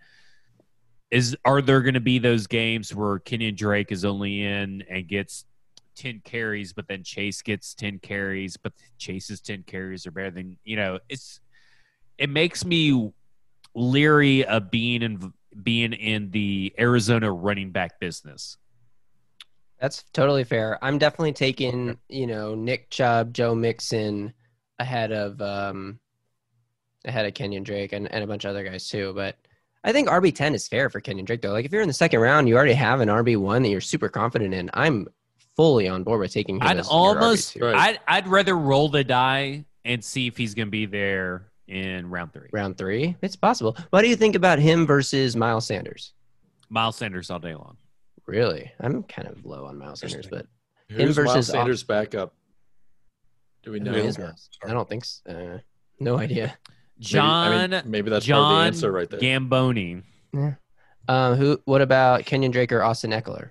is 1.11 1.35
are 1.43 1.61
there 1.61 1.81
going 1.81 1.93
to 1.93 1.99
be 1.99 2.17
those 2.17 2.47
games 2.47 2.95
where 2.95 3.19
Kenyan 3.19 3.55
Drake 3.55 3.91
is 3.91 4.05
only 4.05 4.43
in 4.43 4.83
and 4.89 5.07
gets 5.07 5.45
10 5.95 6.21
carries, 6.23 6.73
but 6.73 6.87
then 6.87 7.03
Chase 7.03 7.41
gets 7.41 7.73
10 7.73 7.99
carries, 7.99 8.57
but 8.57 8.73
Chase's 8.97 9.41
10 9.41 9.63
carries 9.63 10.07
are 10.07 10.11
better 10.11 10.31
than, 10.31 10.57
you 10.63 10.77
know, 10.77 10.99
it's, 11.09 11.41
it 12.17 12.29
makes 12.29 12.63
me 12.63 13.11
leery 13.75 14.45
of 14.45 14.71
being 14.71 15.01
in, 15.01 15.33
being 15.63 15.93
in 15.93 16.31
the 16.31 16.73
Arizona 16.79 17.31
running 17.31 17.71
back 17.71 17.99
business. 17.99 18.57
That's 19.79 20.03
totally 20.13 20.43
fair. 20.43 20.79
I'm 20.81 20.97
definitely 20.97 21.33
taking, 21.33 21.97
you 22.07 22.27
know, 22.27 22.55
Nick 22.55 22.89
Chubb, 22.89 23.33
Joe 23.33 23.55
Mixon 23.55 24.33
ahead 24.79 25.11
of 25.11 25.39
um 25.41 25.99
ahead 27.05 27.25
of 27.25 27.33
Kenyan 27.33 27.63
Drake 27.63 27.93
and, 27.93 28.11
and 28.11 28.23
a 28.23 28.27
bunch 28.27 28.45
of 28.45 28.51
other 28.51 28.63
guys 28.63 28.87
too. 28.87 29.11
But 29.15 29.37
I 29.83 29.91
think 29.91 30.09
RB 30.09 30.33
ten 30.33 30.53
is 30.53 30.67
fair 30.67 30.89
for 30.89 31.01
Kenyan 31.01 31.25
Drake 31.25 31.41
though. 31.41 31.51
Like 31.51 31.65
if 31.65 31.71
you're 31.71 31.81
in 31.81 31.87
the 31.87 31.93
second 31.93 32.19
round, 32.19 32.47
you 32.47 32.55
already 32.55 32.73
have 32.73 32.99
an 33.01 33.09
RB 33.09 33.37
one 33.37 33.63
that 33.63 33.69
you're 33.69 33.81
super 33.81 34.09
confident 34.09 34.53
in. 34.53 34.69
I'm 34.73 35.07
fully 35.55 35.87
on 35.87 36.03
board 36.03 36.19
with 36.19 36.31
taking 36.31 36.57
him. 36.57 36.61
I'd 36.63 36.77
as 36.77 36.85
your 36.87 36.93
almost, 36.93 37.55
RB2. 37.55 37.61
Right. 37.61 37.75
I'd, 37.75 37.99
I'd 38.07 38.27
rather 38.27 38.57
roll 38.57 38.89
the 38.89 39.03
die 39.03 39.65
and 39.83 40.03
see 40.03 40.27
if 40.27 40.37
he's 40.37 40.53
going 40.53 40.67
to 40.67 40.71
be 40.71 40.85
there 40.85 41.47
in 41.67 42.09
round 42.09 42.33
three. 42.33 42.49
round 42.51 42.77
three. 42.77 43.15
It's 43.21 43.35
possible. 43.35 43.75
What 43.89 44.01
do 44.01 44.09
you 44.09 44.15
think 44.15 44.35
about 44.35 44.59
him 44.59 44.85
versus 44.85 45.35
Miles 45.35 45.65
Sanders? 45.65 46.13
Miles 46.69 46.95
Sanders 46.95 47.29
all 47.31 47.39
day 47.39 47.55
long. 47.55 47.77
Really? 48.27 48.71
I'm 48.79 49.03
kind 49.03 49.27
of 49.27 49.45
low 49.45 49.65
on 49.65 49.77
Miles 49.77 49.99
Sanders, 50.01 50.27
but 50.27 50.45
Who's 50.89 51.15
versus 51.15 51.25
Miles 51.25 51.49
off- 51.49 51.53
Sanders 51.55 51.83
backup? 51.83 52.33
Do 53.63 53.71
we 53.71 53.79
know? 53.79 53.93
I 53.93 54.71
don't 54.73 54.87
think 54.89 55.05
so. 55.05 55.21
Uh, 55.29 55.57
no 55.99 56.17
idea. 56.17 56.57
Maybe- 57.01 57.09
John, 57.09 57.73
I 57.73 57.81
mean, 57.81 57.91
maybe 57.91 58.09
that's 58.11 58.27
part 58.27 58.39
of 58.39 58.49
the 58.59 58.65
answer 58.67 58.91
right 58.91 59.09
there. 59.09 59.19
Gamboni. 59.19 60.03
Um, 61.07 61.35
who? 61.35 61.59
What 61.65 61.81
about 61.81 62.21
Kenyan 62.25 62.51
Drake 62.51 62.71
or 62.71 62.83
Austin 62.83 63.09
Ekeler? 63.11 63.49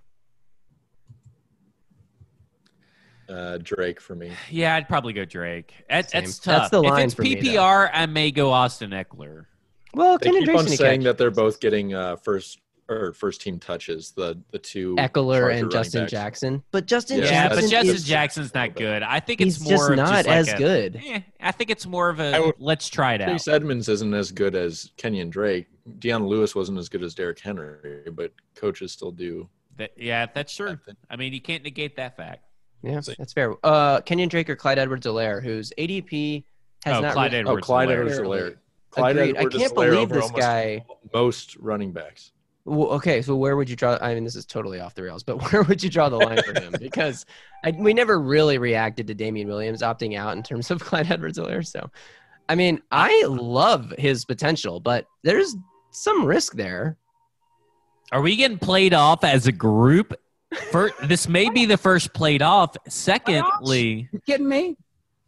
uh, 3.29 3.59
Drake 3.63 4.01
for 4.01 4.15
me. 4.15 4.33
Yeah, 4.51 4.75
I'd 4.77 4.89
probably 4.89 5.13
go 5.13 5.25
Drake. 5.25 5.73
That, 5.89 6.11
Same. 6.11 6.23
that's 6.25 6.39
That's 6.39 6.71
the 6.71 6.83
line 6.83 7.01
if 7.01 7.05
it's 7.07 7.15
for 7.15 7.23
me. 7.23 7.37
PPR, 7.37 7.91
I 7.93 8.07
may 8.07 8.31
go 8.31 8.51
Austin 8.53 8.91
Ekeler. 8.91 9.47
Well, 9.95 10.19
They 10.19 10.31
Kenyan 10.31 10.33
keep 10.39 10.45
Drake's 10.47 10.61
on 10.63 10.69
saying 10.69 11.01
catch 11.01 11.05
that 11.05 11.19
they're 11.19 11.31
both 11.31 11.61
getting 11.61 11.95
uh, 11.95 12.17
first 12.17 12.59
or 12.91 13.13
first 13.13 13.41
team 13.41 13.59
touches. 13.59 14.11
The 14.13 14.39
the 14.51 14.59
two 14.59 14.97
Ekeler 14.97 15.55
and 15.59 15.71
Justin 15.71 16.03
backs. 16.03 16.11
Jackson, 16.11 16.63
but 16.73 16.87
Justin 16.87 17.19
Yeah, 17.19 17.25
Yeah, 17.25 17.31
Jackson 17.31 17.63
but 17.65 17.71
Justin 17.71 17.95
is 17.95 18.05
Jackson's 18.05 18.55
not 18.55 18.75
good. 18.75 19.03
I 19.03 19.21
think 19.21 19.41
he's 19.41 19.57
it's 19.57 19.65
more 19.65 19.77
just 19.79 19.91
of 19.91 19.97
not 19.97 20.09
just 20.25 20.29
like 20.29 20.37
as 20.37 20.49
a- 20.53 20.57
good. 20.59 21.01
Eh, 21.05 21.21
I 21.41 21.53
think 21.53 21.71
it's 21.71 21.87
more 21.87 22.09
of 22.09 22.21
a 22.21 22.35
I 22.37 22.41
would- 22.41 22.55
let's 22.59 22.89
try 22.89 23.15
it 23.15 23.21
out. 23.21 23.29
Chase 23.29 23.49
Edmonds 23.49 23.89
isn't 23.89 24.13
as 24.15 24.33
good 24.33 24.55
as 24.55 24.91
Kenyan 24.99 25.31
Drake. 25.31 25.67
Dion 25.99 26.27
Lewis 26.27 26.55
wasn't 26.55 26.79
as 26.79 26.89
good 26.89 27.03
as 27.03 27.15
Derrick 27.15 27.39
Henry, 27.41 28.03
but 28.13 28.33
coaches 28.55 28.93
still 28.93 29.11
do. 29.13 29.49
That, 29.77 29.93
yeah, 29.97 30.27
that's 30.33 30.55
true. 30.55 30.79
I. 30.89 30.93
I 31.11 31.17
mean, 31.17 31.33
you 31.33 31.41
can't 31.41 31.63
negate 31.65 31.97
that 31.97 32.17
fact. 32.17 32.45
Yeah, 32.83 33.01
See. 33.01 33.15
that's 33.19 33.33
fair. 33.33 33.55
Uh, 33.65 34.01
Kenyan 34.03 34.29
Drake 34.29 34.49
or 34.51 34.57
Clyde 34.57 34.79
Edwards-Helaire, 34.79 35.43
whose 35.43 35.73
ADP 35.79 36.45
has 36.85 36.97
Oh, 36.97 37.01
not 37.01 37.13
Clyde 37.13 37.33
really- 37.33 37.45
Oh, 37.47 37.57
Clyde 37.59 37.91
Edwards 37.91 38.19
Helaire. 38.19 38.57
Clyde 38.91 39.17
Agreed. 39.17 39.37
I 39.37 39.45
can't 39.47 39.75
believe 39.75 40.09
this 40.09 40.31
guy. 40.33 40.85
Most 41.15 41.57
running 41.59 41.93
backs. 41.93 42.33
Well, 42.65 42.89
okay, 42.91 43.23
so 43.23 43.35
where 43.37 43.57
would 43.57 43.71
you 43.71 43.77
draw? 43.77 43.99
I 44.01 44.15
mean, 44.15 44.25
this 44.25 44.37
is 44.37 44.45
totally 44.45 44.81
off 44.81 44.95
the 44.95 45.03
rails, 45.03 45.23
but 45.23 45.37
where 45.53 45.63
would 45.63 45.83
you 45.83 45.91
draw 45.91 46.09
the 46.09 46.17
line 46.17 46.43
for 46.43 46.61
him? 46.61 46.75
Because 46.79 47.27
I, 47.65 47.71
we 47.73 47.95
never 47.95 48.21
really 48.21 48.59
reacted 48.59 49.07
to 49.07 49.15
Damien 49.15 49.49
Williams 49.49 49.83
opting 49.83 50.17
out 50.17 50.37
in 50.37 50.43
terms 50.43 50.71
of 50.71 50.81
Clyde 50.85 51.11
Edwards-Helaire. 51.11 51.67
So, 51.67 51.91
I 52.49 52.55
mean, 52.55 52.83
I 52.91 53.25
love 53.27 53.93
his 53.99 54.25
potential, 54.25 54.81
but 54.81 55.07
there's 55.23 55.57
some 55.91 56.25
risk 56.25 56.55
there. 56.55 56.97
Are 58.13 58.21
we 58.21 58.37
getting 58.37 58.59
played 58.59 58.93
off 58.93 59.25
as 59.25 59.47
a 59.47 59.53
group? 59.53 60.15
First, 60.71 60.95
this 61.05 61.29
may 61.29 61.49
be 61.49 61.65
the 61.65 61.77
first 61.77 62.13
played 62.13 62.43
off. 62.43 62.77
Secondly, 62.89 64.09
You 64.13 64.21
kidding 64.27 64.49
me? 64.49 64.77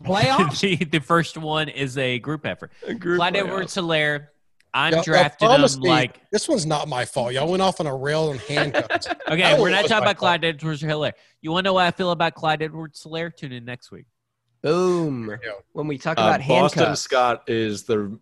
Playoffs? 0.02 0.60
the, 0.60 0.84
the 0.84 0.98
first 0.98 1.38
one 1.38 1.68
is 1.68 1.96
a 1.96 2.18
group 2.18 2.44
effort. 2.44 2.72
A 2.86 2.94
group 2.94 3.18
Clyde 3.18 3.36
Edwards 3.36 3.74
Helaire. 3.74 4.28
I'm 4.74 4.92
Y'all- 4.92 4.96
y'all 4.98 5.04
drafted 5.04 5.50
him 5.50 5.82
me- 5.82 5.88
like 5.88 6.20
this 6.30 6.48
one's 6.48 6.64
not 6.64 6.88
my 6.88 7.04
fault. 7.04 7.32
Y'all 7.34 7.50
went 7.50 7.62
off 7.62 7.78
on 7.80 7.86
a 7.86 7.94
rail 7.94 8.30
and 8.30 8.40
handcuffs. 8.40 9.06
okay. 9.28 9.36
That 9.42 9.60
We're 9.60 9.70
not 9.70 9.82
talking 9.86 10.04
my 10.04 10.10
about 10.12 10.16
Clyde 10.16 10.44
Edwards 10.44 10.82
Helaire. 10.82 11.12
You 11.42 11.50
want 11.52 11.64
to 11.64 11.68
know 11.68 11.74
what 11.74 11.84
I 11.84 11.90
feel 11.90 12.10
about 12.10 12.34
Clyde 12.34 12.62
Edwards 12.62 13.02
Helaire? 13.04 13.34
Tune 13.36 13.52
in 13.52 13.64
next 13.66 13.90
week. 13.90 14.06
Boom. 14.62 15.26
There. 15.26 15.40
When 15.72 15.86
we 15.88 15.98
talk 15.98 16.18
Uh, 16.18 16.22
about 16.22 16.40
handcuffs, 16.40 16.74
Boston 16.76 16.96
Scott 16.96 17.42
is 17.48 17.82
the 17.82 18.18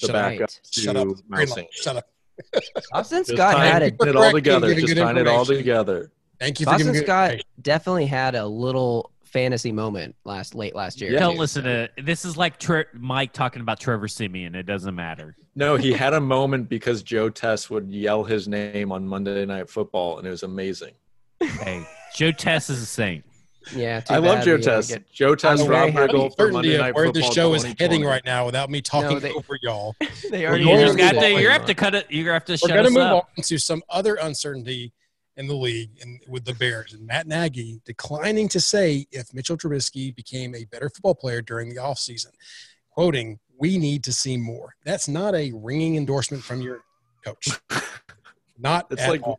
the 0.00 0.06
Shut 0.06 0.14
up. 0.14 0.30
backup 0.30 0.50
to 0.50 0.80
Shut 0.80 0.96
up. 0.96 1.08
Miles 1.28 1.58
Shut 1.72 1.96
up. 1.96 2.08
Boston 2.92 3.24
Scott 3.24 3.56
tying 3.56 3.72
had 3.72 3.82
a 3.82 3.86
it 4.08 4.16
all 4.16 4.30
together. 4.32 4.72
Just 4.74 4.86
good 4.94 4.98
tying 4.98 5.16
it 5.16 5.26
all 5.26 5.44
together. 5.44 6.12
Thank 6.38 6.60
you 6.60 6.66
for 6.66 6.72
Boston 6.72 6.94
Scott 6.94 7.34
definitely 7.60 8.06
had 8.06 8.36
a 8.36 8.46
little 8.46 9.10
fantasy 9.28 9.72
moment 9.72 10.14
last 10.24 10.54
late 10.54 10.74
last 10.74 11.00
year. 11.00 11.12
Yeah. 11.12 11.20
Don't 11.20 11.36
listen 11.38 11.64
to 11.64 11.88
this. 12.02 12.24
Is 12.24 12.36
like 12.36 12.58
Tre- 12.58 12.86
Mike 12.94 13.32
talking 13.32 13.62
about 13.62 13.78
Trevor 13.80 14.08
Siemian. 14.08 14.54
It 14.54 14.64
doesn't 14.64 14.94
matter. 14.94 15.36
No, 15.54 15.76
he 15.76 15.92
had 15.92 16.14
a 16.14 16.20
moment 16.20 16.68
because 16.68 17.02
Joe 17.02 17.28
Tess 17.30 17.68
would 17.70 17.90
yell 17.90 18.24
his 18.24 18.46
name 18.48 18.92
on 18.92 19.06
Monday 19.06 19.44
Night 19.44 19.68
Football, 19.68 20.18
and 20.18 20.26
it 20.26 20.30
was 20.30 20.42
amazing. 20.44 20.92
Hey, 21.40 21.84
Joe 22.14 22.32
Tess 22.32 22.70
is 22.70 22.80
a 22.82 22.86
saint. 22.86 23.24
Yeah, 23.74 24.00
too 24.00 24.14
I 24.14 24.18
love 24.18 24.44
Joe 24.44 24.56
we 24.56 24.62
Tess. 24.62 24.88
get- 24.88 25.10
Joe 25.12 25.34
Tess, 25.34 25.60
I'm 25.60 25.66
Rob. 25.68 25.90
Riggle 25.90 26.34
for 26.36 26.50
Monday 26.50 26.74
of 26.76 26.80
Night 26.80 26.94
where 26.94 27.06
Football. 27.06 27.28
the 27.28 27.34
show 27.34 27.54
is 27.54 27.64
heading 27.78 28.02
right 28.04 28.24
now 28.24 28.46
without 28.46 28.70
me 28.70 28.80
talking 28.80 29.18
they- 29.18 29.32
over 29.32 29.58
y'all. 29.62 29.94
They 30.30 30.40
We're 30.40 30.48
already 30.48 30.64
going 30.64 30.76
You 30.78 30.80
know 30.86 30.86
just 30.86 30.98
to 30.98 31.04
got 31.04 31.14
move 31.14 31.22
what 31.22 31.22
to. 31.22 31.26
on. 31.32 31.34
we 31.36 31.42
You 31.42 31.48
have 31.50 31.60
want. 31.60 31.66
to 31.68 31.74
cut 31.74 31.94
it. 31.94 32.10
You 32.10 32.28
have 32.30 32.44
to 32.46 32.52
We're 32.52 32.56
shut 32.56 32.68
going 32.70 32.82
to 32.84 32.88
us 32.88 32.94
move 32.94 33.02
up. 33.02 33.28
on 33.36 33.44
to 33.44 33.58
some 33.58 33.82
other 33.90 34.14
uncertainty 34.14 34.92
in 35.38 35.46
the 35.46 35.54
league 35.54 35.90
and 36.02 36.20
with 36.28 36.44
the 36.44 36.52
Bears 36.52 36.92
and 36.92 37.06
Matt 37.06 37.26
Nagy 37.26 37.80
declining 37.86 38.48
to 38.48 38.60
say 38.60 39.06
if 39.12 39.32
Mitchell 39.32 39.56
Trubisky 39.56 40.14
became 40.14 40.54
a 40.54 40.64
better 40.66 40.90
football 40.90 41.14
player 41.14 41.40
during 41.40 41.70
the 41.70 41.76
offseason. 41.76 42.32
Quoting, 42.90 43.38
we 43.58 43.78
need 43.78 44.04
to 44.04 44.12
see 44.12 44.36
more. 44.36 44.74
That's 44.84 45.08
not 45.08 45.34
a 45.34 45.52
ringing 45.54 45.96
endorsement 45.96 46.42
from 46.42 46.60
your 46.60 46.82
coach. 47.24 47.48
Not 48.58 48.88
It's 48.90 49.02
at 49.02 49.10
like 49.10 49.22
all. 49.26 49.38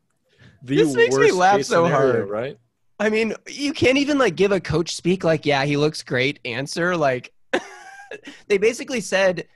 the 0.64 0.78
This 0.78 0.96
makes 0.96 1.16
me 1.18 1.32
laugh 1.32 1.64
so 1.64 1.84
scenario, 1.86 2.14
hard. 2.14 2.30
right? 2.30 2.58
I 3.02 3.10
mean, 3.10 3.34
you 3.48 3.74
can't 3.74 3.98
even 3.98 4.18
like 4.18 4.36
give 4.38 4.54
a 4.54 4.62
coach 4.62 4.96
speak 4.96 5.24
like, 5.26 5.46
yeah, 5.46 5.66
he 5.66 5.76
looks 5.78 6.04
great 6.04 6.40
answer. 6.46 6.96
Like, 6.96 7.34
they 8.48 8.58
basically 8.58 9.02
said, 9.02 9.48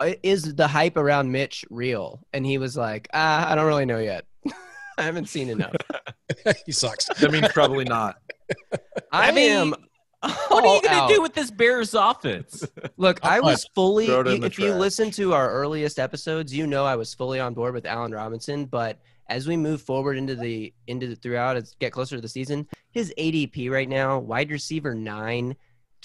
"Uh, 0.00 0.12
is 0.24 0.54
the 0.56 0.66
hype 0.66 0.96
around 0.96 1.30
Mitch 1.30 1.64
real? 1.70 2.20
And 2.32 2.44
he 2.44 2.58
was 2.58 2.76
like, 2.76 3.08
ah, 3.14 3.48
I 3.50 3.54
don't 3.54 3.66
really 3.66 3.86
know 3.86 3.98
yet. 3.98 4.24
I 4.98 5.02
haven't 5.02 5.28
seen 5.28 5.48
enough. 5.50 5.74
he 6.66 6.72
sucks. 6.72 7.06
That 7.20 7.30
means 7.30 7.48
probably 7.48 7.84
not. 7.84 8.16
I, 9.12 9.28
I 9.28 9.32
mean, 9.32 9.50
am. 9.50 9.74
What 10.48 10.64
are 10.64 10.76
you 10.76 10.82
gonna 10.82 11.12
do 11.12 11.20
with 11.20 11.34
this 11.34 11.50
Bears 11.50 11.92
offense? 11.94 12.66
Look, 12.96 13.22
I 13.24 13.40
was 13.40 13.66
fully. 13.74 14.06
Throw 14.06 14.20
it 14.20 14.26
in 14.28 14.32
you- 14.34 14.40
the 14.40 14.46
if 14.46 14.58
you 14.58 14.72
listen 14.72 15.10
to 15.12 15.34
our 15.34 15.50
earliest 15.50 15.98
episodes, 15.98 16.54
you 16.54 16.66
know 16.66 16.84
I 16.84 16.96
was 16.96 17.12
fully 17.12 17.40
on 17.40 17.52
board 17.54 17.74
with 17.74 17.84
Allen 17.84 18.12
Robinson. 18.12 18.64
But 18.64 18.98
as 19.28 19.46
we 19.46 19.56
move 19.56 19.82
forward 19.82 20.16
into 20.16 20.34
the 20.34 20.72
into 20.86 21.08
the 21.08 21.16
throughout, 21.16 21.56
as 21.56 21.74
get 21.78 21.92
closer 21.92 22.16
to 22.16 22.22
the 22.22 22.28
season, 22.28 22.66
his 22.90 23.12
ADP 23.18 23.70
right 23.70 23.88
now, 23.88 24.18
wide 24.18 24.50
receiver 24.50 24.94
nine, 24.94 25.56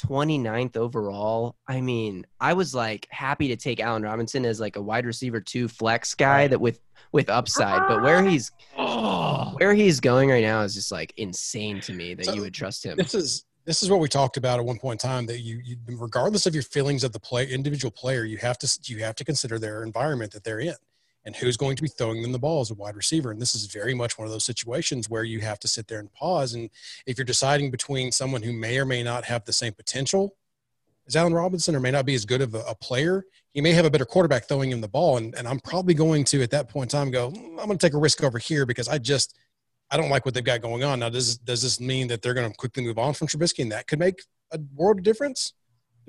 29th 0.07 0.77
overall. 0.77 1.55
I 1.67 1.81
mean, 1.81 2.25
I 2.39 2.53
was 2.53 2.73
like 2.73 3.07
happy 3.09 3.47
to 3.49 3.55
take 3.55 3.79
Allen 3.79 4.03
Robinson 4.03 4.45
as 4.45 4.59
like 4.59 4.75
a 4.75 4.81
wide 4.81 5.05
receiver 5.05 5.39
two 5.41 5.67
flex 5.67 6.13
guy 6.15 6.47
that 6.47 6.59
with 6.59 6.79
with 7.11 7.29
upside. 7.29 7.87
But 7.87 8.03
where 8.03 8.23
he's 8.23 8.51
oh, 8.77 9.55
where 9.57 9.73
he's 9.73 9.99
going 9.99 10.29
right 10.29 10.43
now 10.43 10.61
is 10.61 10.73
just 10.73 10.91
like 10.91 11.13
insane 11.17 11.81
to 11.81 11.93
me 11.93 12.13
that 12.13 12.25
So, 12.25 12.33
you 12.33 12.41
would 12.41 12.53
trust 12.53 12.85
him. 12.85 12.97
This 12.97 13.13
is 13.13 13.45
this 13.65 13.83
is 13.83 13.89
what 13.89 13.99
we 13.99 14.07
talked 14.07 14.37
about 14.37 14.59
at 14.59 14.65
one 14.65 14.79
point 14.79 15.03
in 15.03 15.09
time 15.09 15.25
that 15.27 15.41
you, 15.41 15.61
you 15.63 15.77
regardless 15.87 16.45
of 16.45 16.55
your 16.55 16.63
feelings 16.63 17.03
of 17.03 17.11
the 17.11 17.19
play 17.19 17.47
individual 17.47 17.91
player, 17.91 18.23
you 18.25 18.37
have 18.37 18.57
to 18.59 18.79
you 18.85 19.03
have 19.03 19.15
to 19.15 19.25
consider 19.25 19.59
their 19.59 19.83
environment 19.83 20.31
that 20.31 20.43
they're 20.43 20.59
in 20.59 20.75
and 21.25 21.35
who's 21.35 21.57
going 21.57 21.75
to 21.75 21.83
be 21.83 21.89
throwing 21.89 22.21
them 22.21 22.31
the 22.31 22.39
ball 22.39 22.61
as 22.61 22.71
a 22.71 22.75
wide 22.75 22.95
receiver. 22.95 23.31
And 23.31 23.41
this 23.41 23.53
is 23.53 23.65
very 23.65 23.93
much 23.93 24.17
one 24.17 24.25
of 24.25 24.31
those 24.31 24.45
situations 24.45 25.09
where 25.09 25.23
you 25.23 25.41
have 25.41 25.59
to 25.59 25.67
sit 25.67 25.87
there 25.87 25.99
and 25.99 26.11
pause. 26.13 26.53
And 26.53 26.69
if 27.05 27.17
you're 27.17 27.25
deciding 27.25 27.71
between 27.71 28.11
someone 28.11 28.41
who 28.41 28.53
may 28.53 28.77
or 28.79 28.85
may 28.85 29.03
not 29.03 29.25
have 29.25 29.45
the 29.45 29.53
same 29.53 29.73
potential 29.73 30.35
as 31.09 31.15
Allen 31.15 31.33
Robinson 31.33 31.75
or 31.75 31.79
may 31.79 31.91
not 31.91 32.05
be 32.05 32.13
as 32.13 32.23
good 32.23 32.41
of 32.41 32.53
a, 32.53 32.59
a 32.61 32.75
player, 32.75 33.25
he 33.51 33.61
may 33.61 33.71
have 33.71 33.85
a 33.85 33.89
better 33.89 34.05
quarterback 34.05 34.47
throwing 34.47 34.71
him 34.71 34.79
the 34.79 34.87
ball. 34.87 35.17
And, 35.17 35.35
and 35.35 35.47
I'm 35.47 35.59
probably 35.59 35.93
going 35.95 36.23
to 36.25 36.41
at 36.43 36.51
that 36.51 36.69
point 36.69 36.93
in 36.93 36.99
time 36.99 37.11
go, 37.11 37.31
"Mm, 37.31 37.59
I'm 37.59 37.65
going 37.65 37.77
to 37.77 37.85
take 37.85 37.95
a 37.95 37.99
risk 37.99 38.23
over 38.23 38.37
here 38.37 38.65
because 38.65 38.87
I 38.87 38.99
just 38.99 39.35
I 39.91 39.97
don't 39.97 40.09
like 40.09 40.25
what 40.25 40.35
they've 40.35 40.43
got 40.43 40.61
going 40.61 40.83
on. 40.83 40.99
Now, 40.99 41.09
does 41.09 41.37
does 41.39 41.63
this 41.63 41.79
mean 41.79 42.07
that 42.09 42.21
they're 42.21 42.35
going 42.35 42.49
to 42.49 42.55
quickly 42.55 42.83
move 42.83 42.99
on 42.99 43.13
from 43.13 43.27
Trubisky 43.27 43.63
and 43.63 43.71
that 43.71 43.87
could 43.87 43.99
make 43.99 44.21
a 44.51 44.59
world 44.75 44.99
of 44.99 45.03
difference? 45.03 45.53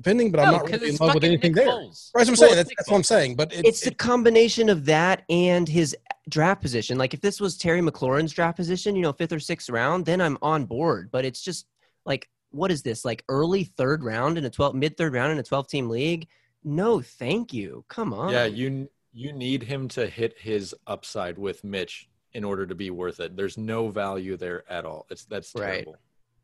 Depending, 0.02 0.30
but 0.30 0.40
I'm 0.40 0.52
not 0.52 0.70
really 0.70 0.88
in 0.88 0.96
love 0.96 1.12
with 1.14 1.24
anything 1.24 1.52
Nick 1.52 1.64
there. 1.64 1.72
Foles. 1.72 2.10
Right, 2.14 2.24
that's 2.24 2.28
what 2.28 2.28
I'm 2.28 2.28
Well, 2.28 2.36
saying. 2.36 2.56
That's, 2.56 2.70
that's 2.76 2.90
what 2.90 2.96
I'm 2.96 3.02
saying. 3.04 3.36
But 3.36 3.52
it, 3.52 3.66
it's 3.66 3.82
the 3.82 3.94
combination 3.94 4.70
of 4.70 4.86
that 4.86 5.24
and 5.28 5.68
his 5.68 5.94
draft 6.30 6.62
position. 6.62 6.96
Like 6.96 7.12
if 7.12 7.20
this 7.20 7.38
was 7.38 7.58
Terry 7.58 7.82
McLaurin's 7.82 8.32
draft 8.32 8.56
position, 8.56 8.96
you 8.96 9.02
know, 9.02 9.12
fifth 9.12 9.32
or 9.32 9.40
sixth 9.40 9.68
round, 9.68 10.06
then 10.06 10.22
I'm 10.22 10.38
on 10.40 10.64
board. 10.64 11.10
But 11.10 11.26
it's 11.26 11.42
just 11.42 11.66
like, 12.06 12.30
what 12.50 12.70
is 12.70 12.82
this? 12.82 13.04
Like 13.04 13.24
early 13.28 13.64
third 13.64 14.02
round 14.02 14.38
in 14.38 14.44
a 14.46 14.50
12 14.50 14.74
mid 14.74 14.96
third 14.96 15.12
round 15.12 15.32
in 15.32 15.38
a 15.38 15.42
12 15.42 15.68
team 15.68 15.88
league? 15.90 16.28
No, 16.64 17.00
thank 17.02 17.52
you. 17.52 17.84
Come 17.88 18.14
on. 18.14 18.32
Yeah, 18.32 18.46
you 18.46 18.88
you 19.12 19.32
need 19.32 19.62
him 19.62 19.86
to 19.88 20.06
hit 20.06 20.38
his 20.38 20.74
upside 20.86 21.36
with 21.36 21.62
Mitch 21.64 22.08
in 22.32 22.44
order 22.44 22.64
to 22.64 22.74
be 22.74 22.90
worth 22.90 23.20
it. 23.20 23.36
There's 23.36 23.58
no 23.58 23.88
value 23.88 24.36
there 24.36 24.64
at 24.70 24.84
all. 24.86 25.04
It's 25.10 25.24
that's 25.24 25.52
Right. 25.54 25.72
terrible. 25.84 25.96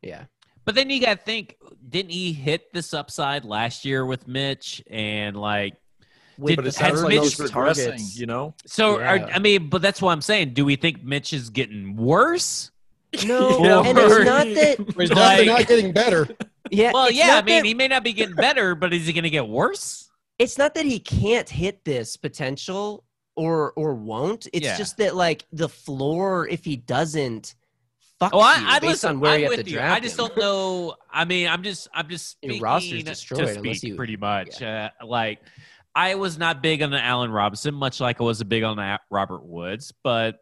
yeah. 0.03 0.25
But 0.67 0.75
then 0.75 0.89
you 0.89 0.99
got 0.99 1.17
to 1.19 1.23
think, 1.23 1.55
didn't 1.87 2.11
he 2.11 2.33
hit 2.33 2.73
this 2.73 2.93
upside 2.93 3.45
last 3.45 3.85
year 3.85 4.05
with 4.05 4.27
Mitch? 4.27 4.83
And 4.91 5.37
like, 5.37 5.75
With 6.37 6.57
But 6.57 6.67
it 6.67 6.73
sounds 6.73 7.01
like 7.01 7.13
Mitch 7.15 7.23
he's 7.23 7.35
regressing. 7.37 7.51
targets. 7.51 8.19
You 8.19 8.25
know, 8.25 8.53
so 8.65 8.99
are, 8.99 9.17
I 9.33 9.39
mean, 9.39 9.69
but 9.69 9.81
that's 9.81 10.01
what 10.01 10.11
I'm 10.11 10.21
saying. 10.21 10.53
Do 10.53 10.65
we 10.65 10.75
think 10.75 11.01
Mitch 11.05 11.31
is 11.31 11.49
getting 11.49 11.95
worse? 11.95 12.69
No, 13.25 13.63
Yeah, 13.63 13.79
and 13.85 13.97
it's 13.97 14.25
not 14.25 14.45
that. 14.45 14.77
he's 14.99 15.09
definitely 15.09 15.15
like- 15.15 15.47
not 15.47 15.67
getting 15.67 15.93
better. 15.93 16.27
Yeah. 16.69 16.91
Well, 16.93 17.09
yeah. 17.09 17.35
I 17.35 17.41
mean, 17.43 17.59
that- 17.59 17.65
he 17.65 17.73
may 17.73 17.87
not 17.87 18.03
be 18.03 18.11
getting 18.11 18.35
better, 18.35 18.75
but 18.75 18.93
is 18.93 19.07
he 19.07 19.13
going 19.13 19.23
to 19.23 19.29
get 19.29 19.47
worse? 19.47 20.03
it's 20.37 20.57
not 20.57 20.75
that 20.75 20.85
he 20.85 20.99
can't 20.99 21.49
hit 21.49 21.83
this 21.85 22.15
potential 22.17 23.03
or 23.35 23.71
or 23.71 23.95
won't. 23.95 24.47
It's 24.53 24.65
Yeah. 24.65 24.77
just 24.77 24.97
that 24.97 25.15
like 25.15 25.45
the 25.53 25.69
floor, 25.69 26.45
if 26.47 26.65
he 26.65 26.75
doesn't, 26.75 27.55
fuck 28.19 28.31
Oh, 28.33 28.39
I, 28.39 28.57
you 28.59 28.67
I 28.67 28.79
based 28.79 28.89
listen. 28.91 29.09
on 29.11 29.19
where 29.19 29.31
I'm 29.33 29.41
you 29.41 29.51
have 29.51 29.63
to 29.65 29.69
you. 29.71 29.79
I 29.79 29.99
just 29.99 30.19
him. 30.19 30.27
don't 30.27 30.37
know. 30.37 30.95
I 31.11 31.25
mean, 31.25 31.47
I'm 31.47 31.63
just, 31.63 31.87
I'm 31.93 32.07
just 32.09 32.37
Your 32.41 32.49
speaking 32.51 32.63
roster's 32.63 33.03
to 33.03 33.09
destroyed 33.09 33.39
unless 33.41 33.77
speak 33.77 33.83
you- 33.83 33.95
pretty 33.95 34.17
much. 34.17 34.61
Uh, 34.61 34.89
like, 35.05 35.39
I 35.95 36.15
was 36.15 36.37
not 36.37 36.61
big 36.61 36.81
on 36.83 36.91
the 36.91 37.03
Allen 37.03 37.31
Robinson, 37.31 37.73
much 37.73 37.99
like 37.99 38.21
I 38.21 38.23
was 38.23 38.39
a 38.41 38.45
big 38.45 38.63
on 38.63 38.77
the 38.77 38.99
Robert 39.09 39.43
Woods. 39.43 39.93
But 40.03 40.39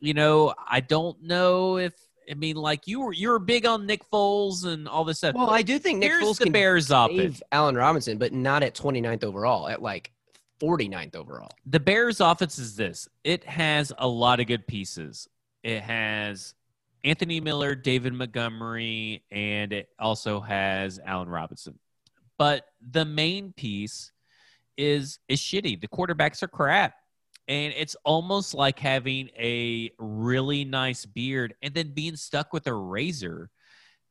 you 0.00 0.14
know, 0.14 0.54
I 0.68 0.80
don't 0.80 1.22
know 1.22 1.76
if 1.78 1.92
I 2.30 2.34
mean, 2.34 2.56
like 2.56 2.86
you 2.86 3.00
were, 3.00 3.12
you 3.12 3.28
were 3.30 3.38
big 3.38 3.66
on 3.66 3.86
Nick 3.86 4.02
Foles 4.10 4.64
and 4.64 4.88
all 4.88 5.04
this 5.04 5.18
stuff. 5.18 5.34
Well, 5.34 5.48
I 5.50 5.62
do 5.62 5.78
think 5.78 6.00
Nick 6.00 6.10
Here's 6.10 6.24
Foles 6.24 6.38
the 6.38 6.44
can 6.44 6.52
Bears 6.52 6.90
offense. 6.90 7.18
save 7.36 7.42
Allen 7.52 7.76
Robinson, 7.76 8.18
but 8.18 8.32
not 8.32 8.62
at 8.62 8.74
29th 8.74 9.22
overall, 9.24 9.68
at 9.68 9.80
like 9.80 10.10
49th 10.60 11.14
overall. 11.14 11.50
the 11.66 11.78
Bears 11.80 12.20
offense 12.20 12.58
is 12.58 12.74
this. 12.76 13.08
It 13.22 13.44
has 13.44 13.92
a 13.98 14.08
lot 14.08 14.40
of 14.40 14.46
good 14.46 14.66
pieces. 14.66 15.28
It 15.62 15.82
has 15.82 16.54
Anthony 17.06 17.40
Miller, 17.40 17.76
David 17.76 18.12
Montgomery, 18.12 19.22
and 19.30 19.72
it 19.72 19.88
also 19.98 20.40
has 20.40 20.98
Allen 21.06 21.28
Robinson. 21.28 21.78
But 22.36 22.64
the 22.90 23.04
main 23.04 23.52
piece 23.56 24.12
is 24.76 25.20
is 25.28 25.40
shitty. 25.40 25.80
The 25.80 25.88
quarterbacks 25.88 26.42
are 26.42 26.48
crap. 26.48 26.94
And 27.48 27.72
it's 27.76 27.94
almost 28.04 28.54
like 28.54 28.80
having 28.80 29.28
a 29.38 29.92
really 29.98 30.64
nice 30.64 31.06
beard 31.06 31.54
and 31.62 31.72
then 31.72 31.92
being 31.94 32.16
stuck 32.16 32.52
with 32.52 32.66
a 32.66 32.74
razor 32.74 33.50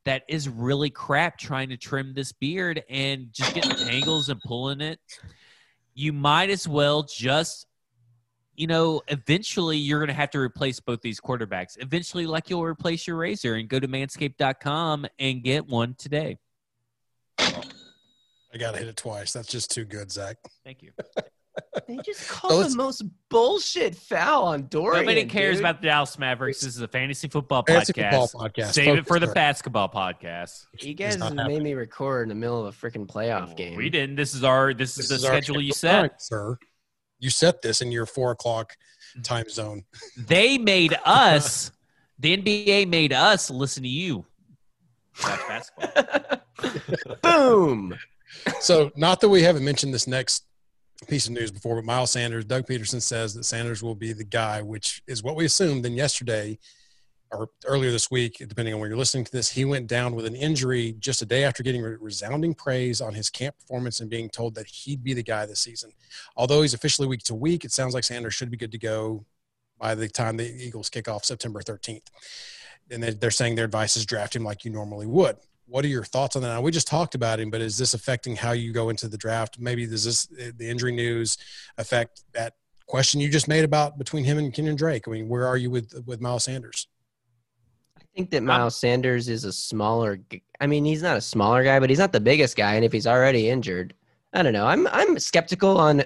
that 0.06 0.24
is 0.30 0.48
really 0.48 0.90
crap 0.90 1.38
trying 1.38 1.68
to 1.70 1.78
trim 1.78 2.14
this 2.14 2.32
beard 2.32 2.82
and 2.90 3.28
just 3.34 3.54
getting 3.54 3.76
tangles 3.76 4.30
and 4.30 4.40
pulling 4.42 4.80
it 4.80 5.00
you 5.96 6.14
might 6.14 6.50
as 6.50 6.68
well 6.68 7.04
just 7.04 7.66
you 8.58 8.68
know 8.68 9.02
eventually 9.10 9.78
you're 9.78 10.00
going 10.00 10.08
to 10.08 10.14
have 10.14 10.30
to 10.32 10.40
replace 10.40 10.80
both 10.80 11.02
these 11.02 11.20
quarterbacks 11.20 11.78
eventually 11.82 12.26
like 12.26 12.50
you'll 12.50 12.64
replace 12.64 13.06
your 13.08 13.18
razor 13.18 13.56
and 13.56 13.68
go 13.70 13.80
to 13.80 13.88
manscaped.com 13.88 15.06
and 15.20 15.44
get 15.44 15.68
one 15.68 15.94
today 15.96 16.38
I 17.38 18.58
got 18.58 18.72
to 18.72 18.78
hit 18.78 18.88
it 18.88 18.96
twice. 18.96 19.34
That's 19.34 19.50
just 19.50 19.70
too 19.72 19.84
good, 19.84 20.10
Zach. 20.12 20.38
thank 20.64 20.82
you 20.82 20.92
They 21.88 21.98
just 22.06 22.28
called 22.30 22.54
let's- 22.56 22.68
oh, 22.68 22.70
the 22.72 22.78
most 22.78 23.04
bullshit 23.30 23.96
foul 23.96 24.44
on 24.46 24.68
Dorian. 24.68 25.06
nobody 25.06 25.24
cares 25.26 25.56
dude. 25.58 25.62
about 25.66 25.82
the 25.82 25.88
dallas 25.88 26.20
mavericks 26.20 26.60
this 26.62 26.76
is 26.76 26.82
a 26.82 26.88
fantasy 26.88 27.30
football 27.30 27.64
Fantasy 27.66 27.94
podcast 27.94 28.32
football 28.32 28.50
podcast. 28.50 28.74
save 28.74 28.98
it 28.98 29.08
for 29.08 29.20
the 29.20 29.26
there. 29.28 29.36
basketball 29.36 29.88
podcast 29.90 30.66
You 30.82 30.94
guys 30.94 31.18
made 31.18 31.38
happening. 31.38 31.64
me 31.64 31.74
record 31.74 32.24
in 32.24 32.30
the 32.30 32.36
middle 32.36 32.66
of 32.66 32.74
a 32.76 32.78
freaking 32.78 33.08
playoff 33.08 33.56
game. 33.56 33.78
we 33.78 33.90
didn't 33.90 34.16
this 34.18 34.34
is 34.36 34.44
our 34.44 34.74
this, 34.74 34.98
is 34.98 35.08
This 35.08 35.22
the 35.22 35.28
our 35.30 35.34
schedule 35.34 35.62
you 35.62 35.72
set 35.72 36.22
sir. 36.22 36.58
You 37.26 37.32
set 37.32 37.64
this 37.64 37.82
in 37.82 37.92
your 37.92 38.06
four 38.06 38.32
o'clock 38.32 38.74
mm-hmm. 39.12 39.22
time 39.24 39.50
zone. 39.50 39.84
they 40.28 40.58
made 40.58 40.96
us 41.04 41.72
the 42.20 42.38
nba 42.38 42.88
made 42.88 43.12
us 43.12 43.50
listen 43.50 43.84
to 43.84 43.90
you 43.90 44.24
watch 45.22 45.40
basketball 45.50 46.40
Boom. 47.22 47.98
So, 48.60 48.92
not 48.96 49.22
that 49.22 49.30
we 49.30 49.42
haven't 49.42 49.66
mentioned 49.66 49.94
this 49.94 50.08
next 50.08 50.46
piece 51.08 51.28
of 51.28 51.34
news 51.34 51.52
before, 51.52 51.76
but 51.76 51.86
Miles 51.86 52.12
Sanders, 52.12 52.46
Doug 52.46 52.66
Pederson 52.66 53.02
says 53.02 53.34
that 53.34 53.44
Sanders 53.44 53.84
will 53.84 53.96
be 53.96 54.14
the 54.14 54.24
guy, 54.24 54.62
which 54.62 55.02
is 55.08 55.24
what 55.24 55.36
we 55.36 55.46
assumed. 55.46 55.84
Then 55.84 55.94
yesterday, 55.94 56.58
or 57.36 57.50
earlier 57.66 57.92
this 57.92 58.10
week, 58.10 58.38
depending 58.48 58.74
on 58.74 58.80
when 58.80 58.90
you're 58.90 58.98
listening 58.98 59.26
to 59.26 59.32
this, 59.32 59.52
he 59.52 59.66
went 59.66 59.88
down 59.88 60.16
with 60.16 60.26
an 60.26 60.36
injury 60.36 60.96
just 61.00 61.22
a 61.22 61.26
day 61.26 61.44
after 61.44 61.64
getting 61.64 61.82
resounding 61.82 62.54
praise 62.54 63.02
on 63.02 63.14
his 63.14 63.30
camp 63.30 63.58
performance 63.60 64.00
and 64.00 64.10
being 64.10 64.30
told 64.30 64.56
that 64.56 64.68
he'd 64.68 65.04
be 65.04 65.14
the 65.14 65.24
guy 65.24 65.46
this 65.46 65.60
season. 65.60 65.92
Although 66.36 66.62
he's 66.62 66.74
officially 66.74 67.08
week 67.08 67.24
to 67.24 67.36
week, 67.36 67.66
it 67.66 67.72
sounds 67.72 67.94
like 67.94 68.04
Sanders 68.04 68.34
should 68.34 68.52
be 68.52 68.58
good 68.58 68.72
to 68.72 68.78
go 68.78 69.26
by 69.80 69.96
the 69.96 70.08
time 70.08 70.38
the 70.38 70.46
Eagles 70.50 70.90
kick 70.90 71.08
off 71.08 71.26
September 71.26 71.62
13th. 71.62 72.08
And 72.90 73.04
they- 73.04 73.14
they're 73.14 73.32
saying 73.32 73.56
their 73.56 73.66
advice 73.66 73.96
is 73.98 74.06
draft 74.06 74.36
him 74.36 74.44
like 74.44 74.64
you 74.64 74.72
normally 74.72 75.06
would. 75.06 75.38
What 75.68 75.84
are 75.84 75.90
your 75.90 76.04
thoughts 76.04 76.36
on 76.36 76.44
that? 76.44 76.50
Now, 76.50 76.62
we 76.62 76.72
just 76.72 76.88
talked 76.88 77.16
about 77.16 77.40
him, 77.40 77.50
but 77.50 77.60
is 77.60 77.78
this 77.78 77.94
affecting 77.96 78.36
how 78.36 78.52
you 78.52 78.72
go 78.72 78.90
into 78.90 79.08
the 79.08 79.18
draft? 79.18 79.60
Maybe 79.60 79.88
does 79.88 80.06
this 80.06 80.26
the 80.28 80.70
injury 80.70 80.92
news 80.92 81.38
affect 81.78 82.24
that 82.34 82.54
question 82.86 83.20
you 83.20 83.30
just 83.30 83.48
made 83.48 83.66
about 83.66 83.98
between 83.98 84.24
him 84.24 84.38
and 84.38 84.54
Kenyan 84.54 84.78
Drake? 84.78 85.08
I 85.08 85.12
mean, 85.12 85.28
where 85.28 85.48
are 85.48 85.58
you 85.58 85.72
with 85.72 86.04
with 86.06 86.22
Miles 86.22 86.44
Sanders? 86.44 86.88
I 88.16 88.20
think 88.20 88.32
that 88.32 88.44
Miles 88.44 88.78
Sanders 88.78 89.28
is 89.28 89.44
a 89.44 89.52
smaller. 89.52 90.20
I 90.62 90.68
mean, 90.68 90.86
he's 90.86 91.04
not 91.04 91.18
a 91.18 91.22
smaller 91.22 91.66
guy, 91.66 91.82
but 91.82 91.90
he's 91.90 92.00
not 92.00 92.14
the 92.14 92.22
biggest 92.22 92.56
guy. 92.56 92.76
And 92.76 92.86
if 92.86 92.94
he's 92.94 93.08
already 93.08 93.50
injured, 93.50 93.94
I 94.32 94.42
don't 94.42 94.54
know. 94.54 94.66
I'm 94.66 94.88
I'm 94.88 95.20
skeptical 95.20 95.78
on 95.78 96.04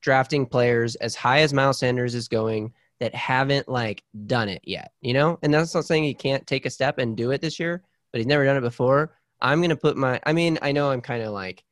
drafting 0.00 0.46
players 0.46 0.94
as 0.96 1.16
high 1.16 1.40
as 1.40 1.52
Miles 1.52 1.80
Sanders 1.80 2.14
is 2.14 2.28
going 2.28 2.72
that 3.00 3.14
haven't 3.16 3.68
like 3.68 4.04
done 4.26 4.48
it 4.48 4.60
yet. 4.62 4.92
You 5.00 5.12
know, 5.12 5.40
and 5.42 5.52
that's 5.52 5.74
not 5.74 5.86
saying 5.86 6.04
he 6.04 6.14
can't 6.14 6.46
take 6.46 6.66
a 6.66 6.70
step 6.70 6.98
and 6.98 7.16
do 7.16 7.32
it 7.32 7.40
this 7.40 7.58
year, 7.58 7.82
but 8.12 8.18
he's 8.18 8.28
never 8.28 8.44
done 8.44 8.56
it 8.56 8.60
before. 8.60 9.16
I'm 9.40 9.60
gonna 9.60 9.74
put 9.74 9.96
my. 9.96 10.20
I 10.24 10.32
mean, 10.32 10.56
I 10.62 10.70
know 10.70 10.92
I'm 10.92 11.00
kind 11.00 11.24
of 11.24 11.32
like 11.32 11.64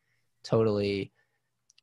totally 0.42 1.12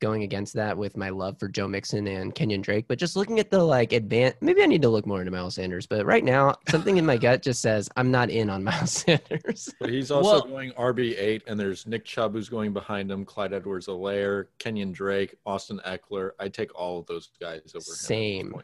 going 0.05 0.21
against 0.21 0.53
that 0.53 0.77
with 0.77 0.95
my 0.95 1.09
love 1.09 1.39
for 1.39 1.47
Joe 1.47 1.67
Mixon 1.67 2.05
and 2.05 2.35
Kenyan 2.35 2.61
Drake, 2.61 2.85
but 2.87 2.99
just 2.99 3.15
looking 3.15 3.39
at 3.39 3.49
the 3.49 3.63
like 3.63 3.91
advance, 3.91 4.35
maybe 4.39 4.61
I 4.61 4.67
need 4.67 4.83
to 4.83 4.89
look 4.89 5.07
more 5.07 5.19
into 5.19 5.31
Miles 5.31 5.55
Sanders. 5.55 5.87
But 5.87 6.05
right 6.05 6.23
now, 6.23 6.53
something 6.69 6.97
in 6.97 7.05
my 7.07 7.17
gut 7.17 7.41
just 7.41 7.59
says 7.59 7.89
I'm 7.97 8.11
not 8.11 8.29
in 8.29 8.51
on 8.51 8.63
Miles 8.69 8.91
Sanders. 8.91 9.73
But 9.79 9.89
he's 9.89 10.11
also 10.11 10.29
Well- 10.29 10.41
going 10.43 10.71
RB 10.73 11.17
eight, 11.17 11.41
and 11.47 11.59
there's 11.59 11.87
Nick 11.87 12.05
Chubb 12.05 12.33
who's 12.33 12.49
going 12.49 12.71
behind 12.71 13.09
him, 13.09 13.25
Clyde 13.25 13.51
Edwards-Helaire, 13.53 14.45
Kenyan 14.59 14.93
Drake, 14.93 15.35
Austin 15.45 15.81
Ekeler. 15.87 16.31
I 16.39 16.49
take 16.49 16.73
all 16.79 16.99
of 16.99 17.07
those 17.07 17.31
guys 17.41 17.61
over 17.73 17.77
him. 17.77 17.81
Same. 17.81 18.61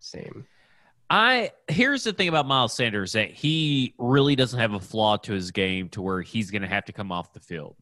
Same. 0.00 0.44
I 1.08 1.52
here's 1.68 2.02
the 2.04 2.12
thing 2.12 2.28
about 2.28 2.46
Miles 2.46 2.72
Sanders 2.74 3.12
that 3.12 3.30
he 3.30 3.94
really 3.98 4.34
doesn't 4.34 4.58
have 4.58 4.74
a 4.74 4.80
flaw 4.80 5.16
to 5.18 5.32
his 5.32 5.50
game 5.52 5.88
to 5.90 6.02
where 6.02 6.20
he's 6.22 6.50
going 6.50 6.62
to 6.62 6.68
have 6.68 6.84
to 6.86 6.92
come 6.92 7.12
off 7.12 7.32
the 7.32 7.40
field. 7.40 7.76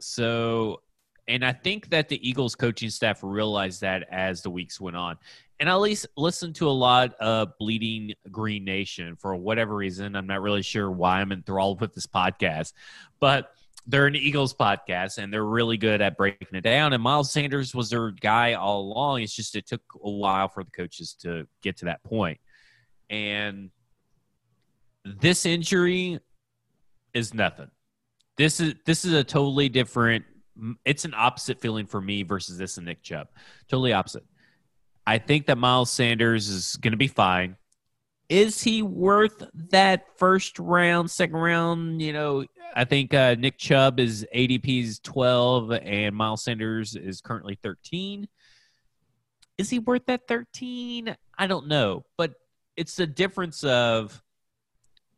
So, 0.00 0.80
and 1.28 1.44
I 1.44 1.52
think 1.52 1.90
that 1.90 2.08
the 2.08 2.28
Eagles 2.28 2.54
coaching 2.54 2.90
staff 2.90 3.20
realized 3.22 3.80
that 3.80 4.06
as 4.10 4.42
the 4.42 4.50
weeks 4.50 4.80
went 4.80 4.96
on. 4.96 5.16
And 5.60 5.70
I 5.70 5.72
at 5.72 5.80
least 5.80 6.06
listened 6.16 6.56
to 6.56 6.68
a 6.68 6.72
lot 6.72 7.14
of 7.14 7.56
Bleeding 7.58 8.12
Green 8.30 8.64
Nation 8.64 9.16
for 9.16 9.34
whatever 9.36 9.74
reason. 9.74 10.16
I'm 10.16 10.26
not 10.26 10.42
really 10.42 10.62
sure 10.62 10.90
why 10.90 11.20
I'm 11.20 11.32
enthralled 11.32 11.80
with 11.80 11.94
this 11.94 12.06
podcast, 12.06 12.72
but 13.20 13.52
they're 13.86 14.06
an 14.06 14.16
Eagles 14.16 14.54
podcast 14.54 15.18
and 15.18 15.32
they're 15.32 15.44
really 15.44 15.76
good 15.76 16.00
at 16.00 16.16
breaking 16.16 16.48
it 16.52 16.62
down. 16.62 16.92
And 16.92 17.02
Miles 17.02 17.30
Sanders 17.32 17.74
was 17.74 17.90
their 17.90 18.10
guy 18.10 18.54
all 18.54 18.80
along. 18.80 19.22
It's 19.22 19.34
just 19.34 19.56
it 19.56 19.66
took 19.66 19.82
a 20.02 20.10
while 20.10 20.48
for 20.48 20.64
the 20.64 20.70
coaches 20.70 21.14
to 21.20 21.46
get 21.62 21.76
to 21.78 21.86
that 21.86 22.02
point. 22.02 22.40
And 23.10 23.70
this 25.04 25.44
injury 25.46 26.18
is 27.12 27.34
nothing. 27.34 27.70
This 28.36 28.58
is 28.58 28.74
this 28.84 29.04
is 29.04 29.12
a 29.12 29.22
totally 29.22 29.68
different. 29.68 30.24
It's 30.84 31.04
an 31.04 31.14
opposite 31.14 31.60
feeling 31.60 31.86
for 31.86 32.00
me 32.00 32.22
versus 32.22 32.58
this 32.58 32.76
and 32.76 32.86
Nick 32.86 33.02
Chubb. 33.02 33.28
Totally 33.68 33.92
opposite. 33.92 34.24
I 35.06 35.18
think 35.18 35.46
that 35.46 35.58
Miles 35.58 35.90
Sanders 35.90 36.48
is 36.48 36.76
going 36.76 36.92
to 36.92 36.98
be 36.98 37.08
fine. 37.08 37.56
Is 38.28 38.62
he 38.62 38.82
worth 38.82 39.44
that 39.70 40.06
first 40.16 40.58
round, 40.58 41.10
second 41.10 41.36
round? 41.36 42.00
You 42.00 42.12
know, 42.12 42.44
I 42.74 42.84
think 42.84 43.12
uh, 43.12 43.34
Nick 43.38 43.58
Chubb 43.58 44.00
is 44.00 44.26
ADP's 44.34 44.98
12 45.00 45.72
and 45.72 46.16
Miles 46.16 46.42
Sanders 46.42 46.96
is 46.96 47.20
currently 47.20 47.58
13. 47.62 48.26
Is 49.58 49.70
he 49.70 49.78
worth 49.78 50.06
that 50.06 50.26
13? 50.26 51.14
I 51.36 51.46
don't 51.46 51.68
know, 51.68 52.04
but 52.16 52.34
it's 52.76 52.96
the 52.96 53.06
difference 53.06 53.62
of 53.62 54.20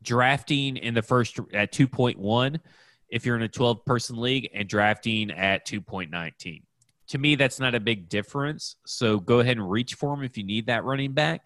drafting 0.03 0.77
in 0.77 0.94
the 0.94 1.03
first 1.03 1.38
at 1.55 1.72
2.1 1.72 2.61
if 3.09 3.25
you're 3.25 3.37
in 3.37 3.42
a 3.42 3.49
12 3.49 3.85
person 3.85 4.16
league 4.21 4.49
and 4.53 4.69
drafting 4.69 5.31
at 5.31 5.66
2.19. 5.66 6.62
To 7.09 7.19
me, 7.19 7.37
that's 7.37 7.61
not 7.61 7.75
a 7.75 7.81
big 7.81 8.09
difference. 8.09 8.77
So 8.85 9.21
go 9.21 9.38
ahead 9.40 9.57
and 9.59 9.71
reach 9.71 9.95
for 9.95 10.12
him 10.14 10.25
if 10.25 10.37
you 10.37 10.45
need 10.45 10.66
that 10.66 10.85
running 10.85 11.12
back. 11.12 11.42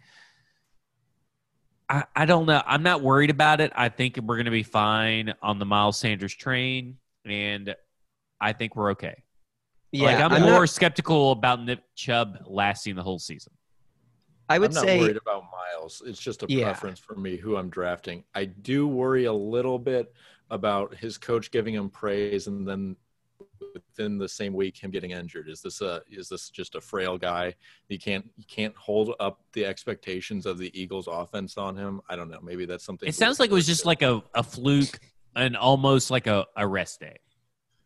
I, 1.88 2.04
I 2.14 2.24
don't 2.24 2.46
know. 2.46 2.62
I'm 2.64 2.82
not 2.82 3.02
worried 3.02 3.30
about 3.30 3.60
it. 3.60 3.72
I 3.74 3.88
think 3.88 4.16
we're 4.16 4.36
going 4.36 4.44
to 4.46 4.50
be 4.50 4.62
fine 4.62 5.34
on 5.42 5.58
the 5.58 5.66
Miles 5.66 5.98
Sanders 5.98 6.34
train, 6.34 6.96
and 7.24 7.74
I 8.40 8.52
think 8.52 8.76
we're 8.76 8.92
okay. 8.92 9.22
Yeah, 9.92 10.06
like 10.06 10.20
I'm, 10.20 10.32
I'm 10.32 10.42
more 10.42 10.60
not- 10.60 10.68
skeptical 10.70 11.32
about 11.32 11.64
Nick 11.64 11.80
Chubb 11.96 12.38
lasting 12.46 12.94
the 12.94 13.02
whole 13.02 13.18
season. 13.18 13.52
I 14.48 14.58
would 14.58 14.70
I'm 14.70 14.74
not 14.76 14.84
say 14.84 14.98
worried 14.98 15.16
about 15.16 15.44
Miles. 15.52 16.02
It's 16.06 16.18
just 16.20 16.42
a 16.42 16.46
Yeah. 16.48 16.64
preference 16.64 16.98
for 17.00 17.14
me 17.16 17.36
who 17.36 17.56
I'm 17.56 17.70
drafting. 17.70 18.24
I 18.34 18.46
do 18.46 18.86
worry 18.88 19.24
a 19.26 19.32
little 19.32 19.78
bit 19.78 20.12
about 20.50 20.94
his 20.96 21.16
coach 21.18 21.50
giving 21.50 21.74
him 21.74 21.88
praise 21.90 22.46
and 22.46 22.66
then 22.66 22.96
within 23.74 24.18
the 24.18 24.28
same 24.28 24.52
week 24.54 24.76
him 24.82 24.90
getting 24.90 25.10
injured. 25.12 25.48
Is 25.48 25.60
this 25.62 25.80
a 25.80 26.02
is 26.10 26.28
this 26.28 26.50
just 26.50 26.74
a 26.74 26.80
frail 26.80 27.16
guy? 27.18 27.54
You 27.88 27.98
can't 27.98 28.28
you 28.36 28.44
can't 28.48 28.74
hold 28.76 29.14
up 29.20 29.40
the 29.52 29.64
expectations 29.64 30.46
of 30.46 30.58
the 30.58 30.70
Eagles 30.80 31.08
offense 31.10 31.56
on 31.56 31.76
him. 31.76 32.00
I 32.08 32.16
don't 32.16 32.30
know. 32.30 32.40
Maybe 32.42 32.64
that's 32.66 32.84
something 32.84 33.08
It 33.08 33.14
sounds 33.14 33.38
like 33.38 33.50
it 33.50 33.54
was 33.54 33.66
just 33.66 33.82
to. 33.82 33.86
like 33.88 34.02
a, 34.02 34.22
a 34.34 34.42
fluke 34.42 34.98
and 35.36 35.56
almost 35.56 36.10
like 36.10 36.26
a, 36.26 36.46
a 36.56 36.66
rest 36.66 37.00
day. 37.00 37.16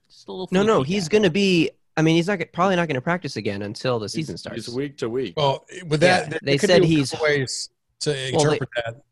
Just 0.09 0.29
a 0.29 0.33
little 0.33 0.49
no, 0.51 0.63
no. 0.63 0.77
fluky 0.77 0.93
He's 0.95 1.09
guy. 1.09 1.13
going 1.13 1.23
to 1.25 1.31
be. 1.31 1.71
I 1.97 2.03
mean, 2.03 2.17
he's 2.17 2.27
not 2.27 2.39
gonna- 2.39 2.51
probably 2.53 2.77
not 2.77 2.89
going 2.89 2.95
to 2.97 3.01
practice 3.01 3.37
again 3.37 3.63
until 3.63 3.99
the 3.99 4.09
season 4.09 4.33
He's- 4.33 4.41
starts. 4.41 4.67
He's 4.67 4.75
week 4.75 4.97
to 4.99 5.09
week. 5.09 5.35
Well, 5.37 5.65
with 5.87 6.01
that, 6.01 6.33
Yeah, 6.33 6.39
they 6.43 6.59
said 6.59 6.83
he's- 6.83 7.15
ways 7.21 7.69
to 8.01 8.11
Well, 8.11 8.17
they- 8.17 8.33
interpret 8.33 8.69
that. 8.77 9.03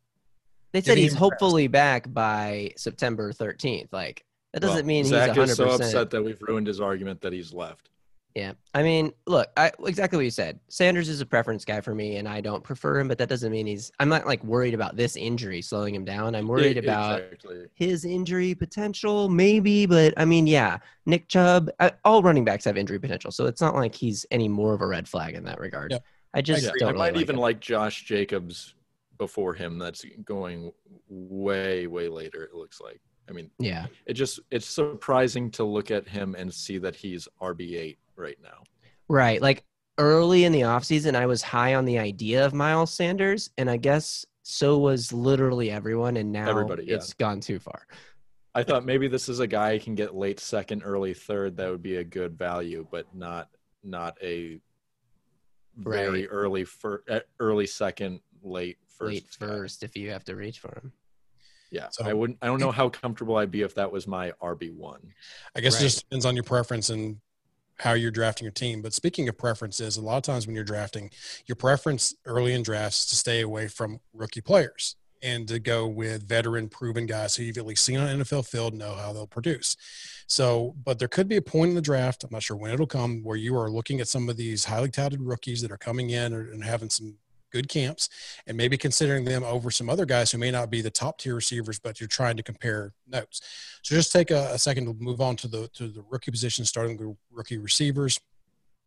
They 0.73 0.81
said 0.81 0.99
he's 0.99 1.15
hopefully 1.15 1.67
back 1.69 2.13
by 2.13 2.73
September 2.77 3.33
13th. 3.33 3.89
Like 3.93 4.25
that 4.53 4.61
doesn't 4.61 4.77
Well, 4.79 4.85
mean 4.87 5.05
Zach 5.05 5.31
he's 5.31 5.37
100. 5.37 5.51
is 5.51 5.57
so 5.57 5.71
upset 5.71 6.11
that 6.11 6.23
we've 6.23 6.41
ruined 6.43 6.67
his 6.67 6.81
argument 6.81 7.21
that 7.23 7.33
he's 7.33 7.53
left. 7.53 7.89
Yeah, 8.35 8.53
I 8.73 8.83
mean, 8.83 9.13
look, 9.27 9.51
I 9.59 9.73
exactly 9.85 10.17
what 10.17 10.25
you 10.25 10.31
said. 10.31 10.59
Sanders 10.69 11.11
is 11.11 11.21
a 11.21 11.27
preference 11.27 11.67
guy 11.67 11.83
for 11.83 11.95
me, 11.95 12.17
and 12.17 12.27
I 12.27 12.41
don't 12.41 12.65
prefer 12.65 12.99
him, 12.99 13.07
but 13.07 13.19
that 13.19 13.29
doesn't 13.29 13.53
mean 13.53 13.67
he's. 13.67 13.93
I'm 14.01 14.09
not 14.09 14.27
like 14.27 14.43
worried 14.43 14.73
about 14.73 14.97
this 14.97 15.17
injury 15.17 15.61
slowing 15.61 15.95
him 15.95 16.07
down. 16.07 16.35
I'm 16.35 16.49
worried 16.49 16.77
E- 16.77 16.79
about 16.81 17.21
exactly. 17.21 17.67
his 17.75 18.07
injury 18.07 18.55
potential, 18.55 19.29
maybe, 19.29 19.85
but 19.85 20.15
I 20.17 20.25
mean, 20.25 20.47
yeah, 20.47 20.79
Nick 21.05 21.29
Chubb. 21.29 21.69
I, 21.79 21.93
all 22.07 22.23
running 22.23 22.43
backs 22.47 22.65
have 22.65 22.79
injury 22.79 22.99
potential, 22.99 23.31
so 23.33 23.45
it's 23.45 23.61
not 23.61 23.75
like 23.75 23.95
he's 23.95 24.25
any 24.31 24.49
more 24.49 24.73
of 24.73 24.81
a 24.81 24.87
red 24.87 25.07
flag 25.07 25.35
in 25.35 25.45
that 25.45 25.61
regard. 25.61 25.91
Yep. 25.91 26.05
I 26.33 26.41
just 26.41 26.63
Yeah, 26.65 26.71
don't 26.79 26.83
I 26.89 26.91
really 26.93 26.99
might 27.01 27.13
like 27.17 27.21
even 27.21 27.37
him. 27.37 27.41
like 27.43 27.61
Josh 27.61 28.05
Jacobs 28.05 28.73
before 29.23 29.55
him. 29.55 29.79
That's 29.79 30.05
going 30.25 30.73
way, 31.09 31.87
way 31.87 32.09
later. 32.09 32.43
It 32.43 32.55
looks 32.55 32.81
like. 32.81 33.01
I 33.29 33.33
mean, 33.33 33.51
Yeah, 33.61 33.87
it 34.05 34.15
just 34.15 34.41
it's 34.51 34.67
surprising 34.67 35.49
to 35.53 35.63
look 35.65 35.93
at 35.93 36.09
him 36.09 36.35
and 36.35 36.53
see 36.53 36.79
that 36.79 36.97
he's 36.97 37.29
RB 37.41 37.77
eight 37.77 37.99
right 38.17 38.37
now. 38.43 38.65
right. 39.09 39.41
Like 39.41 39.65
early 39.99 40.43
in 40.45 40.51
the 40.53 40.63
offseason, 40.63 41.15
I 41.15 41.27
was 41.27 41.41
high 41.41 41.75
on 41.77 41.85
the 41.85 42.01
idea 42.01 42.45
of 42.45 42.53
Miles 42.53 42.93
Sanders, 42.93 43.49
and 43.59 43.71
I 43.71 43.77
guess 43.77 44.27
so 44.43 44.77
was 44.79 45.13
literally 45.13 45.71
everyone, 45.71 46.17
and 46.17 46.33
now 46.33 46.51
Everybody, 46.51 46.87
yeah. 46.87 46.97
it's 46.97 47.13
gone 47.15 47.39
too 47.41 47.61
far. 47.61 47.87
I 48.57 48.65
thought 48.65 48.85
maybe 48.85 49.07
this 49.07 49.29
is 49.29 49.39
a 49.39 49.47
guy 49.47 49.79
who 49.79 49.85
can 49.85 49.95
get 49.95 50.17
late 50.17 50.41
second, 50.41 50.83
early 50.83 51.15
third. 51.15 51.57
That 51.57 51.71
would 51.71 51.83
be 51.83 51.97
a 51.99 52.05
good 52.05 52.37
value, 52.37 52.85
but 52.91 53.07
not 53.15 53.49
not 53.85 54.19
a 54.21 54.61
very 55.77 56.23
Right. 56.23 56.29
early 56.31 56.65
fir- 56.65 57.05
uh, 57.09 57.21
early 57.39 57.67
second, 57.69 58.21
late. 58.43 58.79
Late 59.07 59.27
first, 59.39 59.83
if 59.83 59.97
you 59.97 60.11
have 60.11 60.25
to 60.25 60.37
reach 60.37 60.59
for 60.61 60.69
him. 60.81 60.93
Yeah, 61.71 61.89
So- 61.91 62.05
I 62.05 62.13
wouldn't. 62.13 62.39
I 62.43 62.47
don't 62.47 62.61
know 62.61 62.71
how 62.71 62.89
comfortable 62.91 63.37
I'd 63.37 63.51
be 63.51 63.63
if 63.63 63.75
that 63.77 63.91
was 63.91 64.07
my 64.07 64.33
RB 64.43 64.71
one. 64.71 65.15
I 65.57 65.61
guess 65.61 65.75
Right. 65.75 65.81
it 65.83 65.85
just 65.85 66.01
depends 66.01 66.27
on 66.27 66.35
your 66.37 66.45
preference 66.45 66.91
and 66.91 67.21
how 67.79 67.95
you're 67.95 68.11
drafting 68.11 68.45
your 68.45 68.53
team. 68.53 68.83
But 68.83 68.93
speaking 68.93 69.29
of 69.29 69.39
preferences, 69.39 69.97
a 69.97 70.03
lot 70.03 70.19
of 70.19 70.23
times 70.23 70.47
when 70.47 70.55
you're 70.55 70.65
drafting, 70.65 71.11
your 71.47 71.57
preference 71.57 72.15
early 72.27 72.53
in 72.53 72.63
drafts 72.63 73.01
is 73.01 73.07
to 73.07 73.17
stay 73.17 73.41
away 73.41 73.69
from 73.69 74.01
rookie 74.13 74.43
players 74.43 74.97
and 75.23 75.49
to 75.49 75.59
go 75.59 75.87
with 75.87 76.29
veteran 76.29 76.69
proven 76.69 77.07
guys 77.07 77.37
who 77.37 77.45
you've 77.45 77.57
at 77.57 77.65
least 77.65 77.85
seen 77.85 77.97
on 77.97 78.09
NFL 78.09 78.43
field, 78.43 78.75
know 78.75 78.95
how 78.95 79.13
they'll 79.13 79.27
produce. 79.27 79.77
So, 80.27 80.75
but 80.85 80.99
there 80.99 81.09
could 81.09 81.29
be 81.29 81.37
a 81.37 81.43
point 81.43 81.71
in 81.71 81.75
the 81.75 81.81
draft, 81.81 82.25
I'm 82.25 82.31
not 82.33 82.43
sure 82.43 82.57
when 82.57 82.73
it'll 82.73 82.87
come, 82.87 83.23
where 83.23 83.37
you 83.37 83.57
are 83.57 83.71
looking 83.71 84.01
at 84.01 84.09
some 84.09 84.29
of 84.29 84.37
these 84.37 84.65
highly 84.67 84.91
touted 84.91 85.21
rookies 85.23 85.63
that 85.63 85.71
are 85.73 85.79
coming 85.79 86.11
in 86.11 86.33
and 86.35 86.63
having 86.65 86.91
some 86.91 87.17
good 87.53 87.69
camps 87.69 88.09
and 88.47 88.57
maybe 88.57 88.77
considering 88.77 89.25
them 89.25 89.45
over 89.45 89.71
some 89.71 89.89
other 89.89 90.07
guys 90.07 90.33
who 90.33 90.39
may 90.39 90.51
not 90.51 90.71
be 90.71 90.81
the 90.81 90.91
top 90.91 91.19
tier 91.19 91.35
receivers, 91.35 91.79
but 91.79 92.01
you're 92.01 92.09
trying 92.09 92.37
to 92.37 92.43
compare 92.43 92.93
notes. 93.07 93.41
So 93.83 93.95
just 93.95 94.13
take 94.13 94.31
a, 94.31 94.51
a 94.53 94.59
second 94.59 94.87
to 94.87 94.95
move 94.95 95.21
on 95.21 95.37
to 95.37 95.49
the 95.49 95.69
to 95.75 95.89
the 95.89 96.03
rookie 96.11 96.31
position, 96.31 96.65
starting 96.65 96.97
with 96.97 97.17
rookie 97.31 97.59
receivers, 97.59 98.19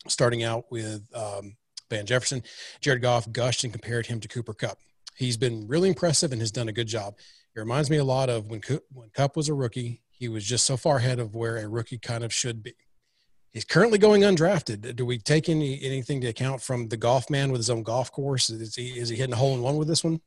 starting 0.07 0.43
out 0.43 0.65
with 0.71 1.07
um, 1.15 1.55
Van 1.89 2.05
Jefferson. 2.05 2.43
Jared 2.81 3.01
Goff 3.01 3.31
gushed 3.31 3.63
and 3.63 3.73
compared 3.73 4.07
him 4.07 4.19
to 4.19 4.27
Cooper 4.27 4.53
Kupp. 4.53 4.79
He's 5.15 5.37
been 5.37 5.67
really 5.67 5.89
impressive 5.89 6.31
and 6.31 6.41
has 6.41 6.51
done 6.51 6.67
a 6.67 6.73
good 6.73 6.87
job. 6.87 7.15
It 7.55 7.59
reminds 7.59 7.89
me 7.89 7.97
a 7.97 8.03
lot 8.03 8.29
of 8.29 8.47
when 8.47 8.61
when 8.91 9.09
Kupp 9.11 9.37
was 9.37 9.47
a 9.47 9.53
rookie. 9.53 10.01
He 10.09 10.27
was 10.29 10.45
just 10.45 10.65
so 10.65 10.77
far 10.77 10.97
ahead 10.97 11.19
of 11.19 11.35
where 11.35 11.57
a 11.57 11.67
rookie 11.67 11.97
kind 11.97 12.23
of 12.23 12.33
should 12.33 12.63
be. 12.63 12.73
He's 13.55 13.63
currently 13.63 13.97
going 13.97 14.23
undrafted. 14.23 14.97
Do 14.97 15.05
we 15.05 15.17
take 15.17 15.47
any 15.47 15.81
anything 15.81 16.19
to 16.19 16.27
account 16.27 16.61
from 16.61 16.89
the 16.89 16.97
golf 16.97 17.29
man 17.29 17.53
with 17.53 17.59
his 17.59 17.69
own 17.69 17.83
golf 17.83 18.11
course? 18.11 18.49
Is 18.49 18.75
he 18.75 18.99
is 18.99 19.07
he 19.07 19.15
hitting 19.15 19.31
a 19.31 19.37
hole 19.37 19.55
in 19.55 19.61
one 19.61 19.77
with 19.77 19.87
this 19.87 20.03
one? 20.03 20.19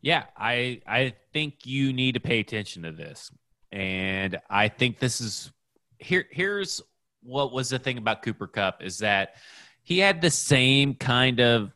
Yeah, 0.00 0.24
I 0.38 0.80
I 0.86 1.12
think 1.34 1.66
you 1.66 1.92
need 1.92 2.12
to 2.12 2.20
pay 2.20 2.40
attention 2.40 2.84
to 2.84 2.92
this, 2.92 3.30
and 3.70 4.40
I 4.48 4.68
think 4.68 4.98
this 4.98 5.20
is 5.20 5.52
here. 5.98 6.24
Here's 6.30 6.80
what 7.22 7.52
was 7.52 7.68
the 7.68 7.78
thing 7.78 7.98
about 7.98 8.22
Cooper 8.22 8.46
Kupp 8.46 8.82
is 8.82 8.96
that 9.00 9.34
he 9.82 9.98
had 9.98 10.22
the 10.22 10.30
same 10.30 10.94
kind 10.94 11.40
of 11.40 11.72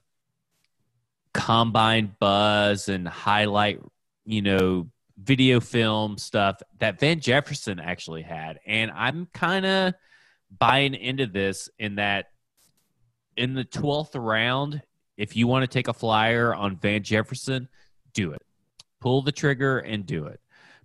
combine 1.34 2.16
buzz 2.18 2.88
and 2.88 3.06
highlight, 3.06 3.82
you 4.24 4.40
know, 4.40 4.88
video 5.22 5.60
film 5.60 6.16
stuff 6.16 6.60
that 6.78 7.00
Van 7.00 7.20
Jefferson 7.20 7.80
actually 7.80 8.22
had, 8.22 8.60
and 8.66 8.90
I'm 8.90 9.26
kind 9.32 9.66
of 9.66 9.94
buying 10.58 10.94
into 10.94 11.26
this 11.26 11.68
in 11.78 11.96
that 11.96 12.26
in 13.36 13.54
the 13.54 13.64
12th 13.64 14.14
round, 14.14 14.82
if 15.16 15.36
you 15.36 15.46
want 15.46 15.62
to 15.62 15.66
take 15.66 15.88
a 15.88 15.92
flyer 15.92 16.54
on 16.54 16.76
Van 16.76 17.02
Jefferson, 17.02 17.68
do 18.12 18.32
it. 18.32 18.42
Pull 19.00 19.22
the 19.22 19.32
trigger 19.32 19.78
and 19.78 20.04
do 20.04 20.26
it. 20.26 20.40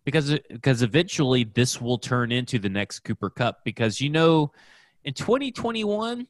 Because 0.06 0.38
because 0.50 0.82
eventually 0.82 1.46
this 1.46 1.80
will 1.80 1.98
turn 1.98 2.32
into 2.32 2.60
the 2.60 2.70
next 2.70 3.00
Cooper 3.02 3.30
Kupp 3.30 3.64
because 3.64 4.02
you 4.02 4.10
know 4.10 4.52
in 5.06 5.14
2021 5.14 6.28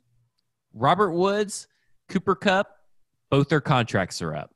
Robert 0.73 1.11
Woods, 1.11 1.67
Cooper 2.07 2.35
Kupp, 2.35 2.67
both 3.31 3.49
their 3.49 3.61
contracts 3.61 4.21
are 4.21 4.35
up. 4.35 4.53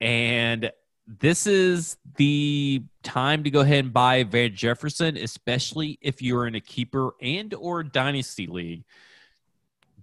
And 0.00 0.70
this 1.06 1.46
is 1.46 1.96
the 2.16 2.82
time 3.02 3.44
to 3.44 3.50
go 3.50 3.60
ahead 3.60 3.84
and 3.84 3.92
buy 3.92 4.22
Van 4.22 4.54
Jefferson, 4.54 5.16
especially 5.16 5.98
if 6.00 6.22
you're 6.22 6.46
in 6.46 6.54
a 6.54 6.60
keeper 6.60 7.12
and 7.20 7.52
or 7.54 7.82
dynasty 7.82 8.46
league. 8.46 8.84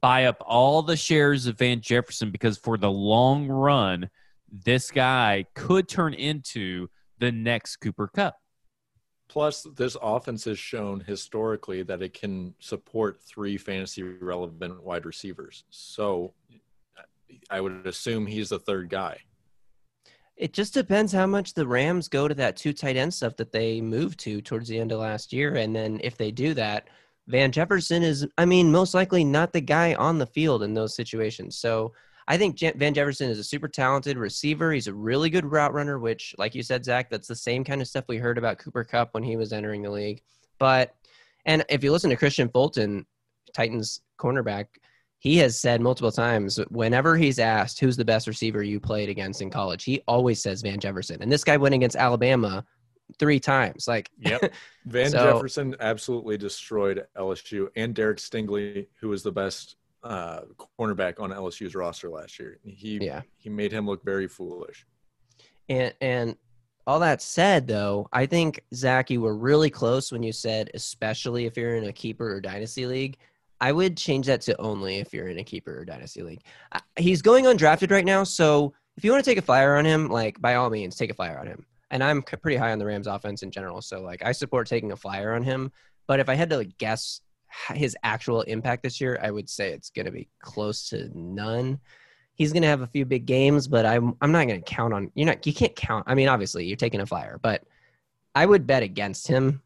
buy 0.01 0.25
up 0.25 0.41
all 0.45 0.81
the 0.81 0.97
shares 0.97 1.45
of 1.45 1.57
Van 1.57 1.81
Jefferson 1.81 2.31
because 2.31 2.57
for 2.57 2.77
the 2.77 2.91
long 2.91 3.47
run, 3.47 4.09
this 4.51 4.91
guy 4.91 5.45
could 5.53 5.87
turn 5.87 6.13
into 6.13 6.89
the 7.19 7.31
next 7.31 7.77
Cooper 7.77 8.07
Kupp. 8.07 8.35
Plus, 9.27 9.67
this 9.75 9.95
offense 10.01 10.45
has 10.45 10.57
shown 10.57 11.01
historically 11.01 11.83
that 11.83 12.01
it 12.01 12.13
can 12.13 12.55
support 12.59 13.21
three 13.21 13.57
fantasy 13.57 14.01
relevant 14.01 14.83
wide 14.83 15.05
receivers. 15.05 15.65
So 15.69 16.33
I 17.49 17.61
would 17.61 17.85
assume 17.85 18.25
he's 18.25 18.49
the 18.49 18.59
third 18.59 18.89
guy. 18.89 19.19
It 20.39 20.53
just 20.53 20.73
depends 20.73 21.11
how 21.11 21.27
much 21.27 21.53
the 21.53 21.67
Rams 21.67 22.07
go 22.07 22.29
to 22.29 22.33
that 22.35 22.55
two 22.55 22.71
tight 22.71 22.95
end 22.95 23.13
stuff 23.13 23.35
that 23.35 23.51
they 23.51 23.81
moved 23.81 24.19
to 24.21 24.41
towards 24.41 24.69
the 24.69 24.79
end 24.79 24.93
of 24.93 24.99
last 24.99 25.33
year. 25.33 25.55
And 25.55 25.75
then 25.75 25.99
if 26.01 26.15
they 26.15 26.31
do 26.31 26.53
that, 26.53 26.87
Van 27.27 27.51
Jefferson 27.51 28.03
is, 28.03 28.25
I 28.37 28.45
mean, 28.45 28.71
most 28.71 28.93
likely 28.93 29.25
not 29.25 29.51
the 29.51 29.59
guy 29.59 29.95
on 29.95 30.17
the 30.17 30.25
field 30.25 30.63
in 30.63 30.73
those 30.73 30.95
situations. 30.95 31.57
So 31.57 31.93
I 32.29 32.37
think 32.37 32.55
Je- 32.55 32.71
Van 32.71 32.93
Jefferson 32.93 33.29
is 33.29 33.37
a 33.37 33.43
super 33.43 33.67
talented 33.67 34.17
receiver. 34.17 34.71
He's 34.71 34.87
a 34.87 34.93
really 34.93 35.29
good 35.29 35.45
route 35.45 35.73
runner, 35.73 35.99
which, 35.99 36.33
like 36.37 36.55
you 36.55 36.63
said, 36.63 36.85
Zach, 36.85 37.09
that's 37.09 37.27
the 37.27 37.35
same 37.35 37.65
kind 37.65 37.81
of 37.81 37.87
stuff 37.89 38.05
we 38.07 38.17
heard 38.17 38.37
about 38.37 38.59
Cooper 38.59 38.85
Kupp 38.85 39.13
when 39.13 39.23
he 39.23 39.35
was 39.35 39.51
entering 39.51 39.81
the 39.81 39.91
league. 39.91 40.21
But, 40.57 40.95
and 41.45 41.65
if 41.69 41.83
you 41.83 41.91
listen 41.91 42.11
to 42.11 42.15
Kristian 42.15 42.51
Fulton, 42.51 43.05
Titans 43.53 44.01
cornerback, 44.17 44.67
he 45.19 45.37
has 45.37 45.59
said 45.59 45.81
multiple 45.81 46.11
times 46.11 46.59
whenever 46.69 47.17
he's 47.17 47.39
asked 47.39 47.79
who's 47.79 47.97
the 47.97 48.05
best 48.05 48.25
receiver 48.25 48.63
you 48.63 48.79
played 48.79 49.09
against 49.09 49.41
in 49.41 49.49
college, 49.49 49.83
he 49.83 50.01
always 50.07 50.41
says 50.41 50.61
Van 50.61 50.79
Jefferson. 50.79 51.21
And 51.21 51.31
this 51.31 51.43
guy 51.43 51.57
went 51.57 51.75
against 51.75 51.97
Alabama 51.97 52.65
three 53.19 53.39
times. 53.39 53.87
Like, 53.87 54.09
Yep. 54.19 54.53
Van 54.85 55.11
So- 55.11 55.33
Jefferson 55.33 55.75
absolutely 55.81 56.37
destroyed 56.37 57.05
LSU 57.17 57.67
and 57.75 57.93
Derek 57.93 58.17
Stingley, 58.17 58.87
who 58.99 59.09
was 59.09 59.21
the 59.21 59.31
best 59.31 59.75
uh, 60.03 60.41
cornerback 60.79 61.19
on 61.19 61.31
LSU's 61.31 61.75
roster 61.75 62.09
last 62.09 62.39
year. 62.39 62.57
He 62.63 62.99
yeah. 63.01 63.21
he 63.37 63.49
made 63.49 63.73
him 63.73 63.85
look 63.85 64.03
very 64.05 64.27
foolish. 64.29 64.85
And 65.67 65.93
and 65.99 66.37
all 66.87 66.99
that 67.01 67.21
said, 67.21 67.67
though, 67.67 68.07
I 68.13 68.25
think 68.25 68.63
Zach, 68.73 69.11
you 69.11 69.21
were 69.21 69.35
really 69.35 69.69
close 69.69 70.11
when 70.11 70.23
you 70.23 70.31
said, 70.31 70.71
especially 70.73 71.45
if 71.45 71.57
you're 71.57 71.75
in 71.75 71.83
a 71.83 71.93
keeper 71.93 72.33
or 72.33 72.39
dynasty 72.39 72.85
league. 72.85 73.17
I 73.61 73.71
would 73.71 73.97
change 73.97 74.27
that 74.27 74.41
to 74.41 74.59
only 74.59 74.97
if 74.97 75.13
you're 75.13 75.27
in 75.27 75.39
a 75.39 75.43
keeper 75.43 75.79
or 75.79 75.85
dynasty 75.85 76.21
league. 76.21 76.41
Uh, 76.71 76.79
He's 76.97 77.21
going 77.21 77.45
undrafted 77.45 77.91
right 77.91 78.05
now, 78.05 78.23
so 78.23 78.73
if 78.97 79.03
you 79.03 79.11
want 79.11 79.23
to 79.23 79.29
take 79.29 79.37
a 79.37 79.43
flyer 79.43 79.75
on 79.75 79.85
him, 79.85 80.07
like 80.09 80.39
by 80.41 80.55
all 80.55 80.69
means, 80.69 80.95
take 80.95 81.11
a 81.11 81.15
flyer 81.15 81.39
on 81.39 81.47
him. 81.47 81.65
And 81.91 82.03
I'm 82.03 82.21
pretty 82.21 82.57
high 82.57 82.71
on 82.71 82.79
the 82.79 82.85
Rams 82.85 83.07
offense 83.07 83.43
in 83.43 83.51
general, 83.51 83.81
so 83.81 84.01
like 84.01 84.23
I 84.23 84.31
support 84.31 84.67
taking 84.67 84.91
a 84.91 84.95
flyer 84.95 85.33
on 85.33 85.43
him. 85.43 85.71
But 86.07 86.19
if 86.19 86.29
I 86.29 86.35
had 86.35 86.49
to 86.51 86.57
like 86.57 86.77
guess 86.77 87.21
his 87.73 87.97
actual 88.03 88.41
impact 88.43 88.83
this 88.83 89.01
year, 89.01 89.19
I 89.21 89.31
would 89.31 89.49
say 89.49 89.71
it's 89.71 89.89
going 89.89 90.05
to 90.05 90.11
be 90.11 90.29
close 90.41 90.89
to 90.89 91.09
none 91.17 91.79
he's 92.39 92.53
going 92.53 92.63
to 92.63 92.69
have 92.69 92.81
a 92.81 92.87
few 92.87 93.05
big 93.05 93.27
games, 93.27 93.67
but 93.67 93.85
I'm 93.85 94.15
I'm 94.21 94.31
not 94.31 94.47
going 94.47 94.63
to 94.63 94.65
count 94.65 94.93
on 94.93 95.11
you're 95.13 95.27
not 95.27 95.45
you 95.45 95.53
can't 95.53 95.75
count. 95.75 96.05
I 96.07 96.15
mean, 96.15 96.27
obviously 96.27 96.65
you're 96.65 96.77
taking 96.77 97.01
a 97.01 97.05
flyer, 97.05 97.37
but 97.39 97.63
I 98.33 98.47
would 98.47 98.65
bet 98.65 98.81
against 98.81 99.27
him 99.27 99.61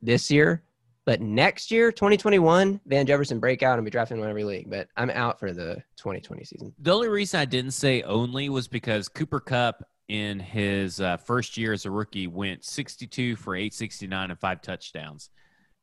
this 0.00 0.30
year. 0.30 0.62
But 1.08 1.22
next 1.22 1.70
year, 1.70 1.90
2021, 1.90 2.82
Van 2.84 3.06
Jefferson 3.06 3.40
breakout 3.40 3.78
and 3.78 3.84
be 3.86 3.90
drafted 3.90 4.18
in 4.18 4.24
every 4.28 4.44
league. 4.44 4.68
But 4.68 4.88
I'm 4.94 5.08
out 5.08 5.40
for 5.40 5.54
the 5.54 5.76
2020 5.96 6.44
season. 6.44 6.74
The 6.80 6.92
only 6.92 7.08
reason 7.08 7.40
I 7.40 7.46
didn't 7.46 7.70
say 7.70 8.02
only 8.02 8.50
was 8.50 8.68
because 8.68 9.08
Cooper 9.08 9.40
Kupp 9.40 9.82
in 10.08 10.38
his 10.38 11.00
uh, 11.00 11.16
first 11.16 11.56
year 11.56 11.72
as 11.72 11.86
a 11.86 11.90
rookie 11.90 12.26
went 12.26 12.62
62 12.62 13.36
for 13.36 13.54
869 13.54 14.30
and 14.32 14.38
five 14.38 14.60
touchdowns. 14.60 15.30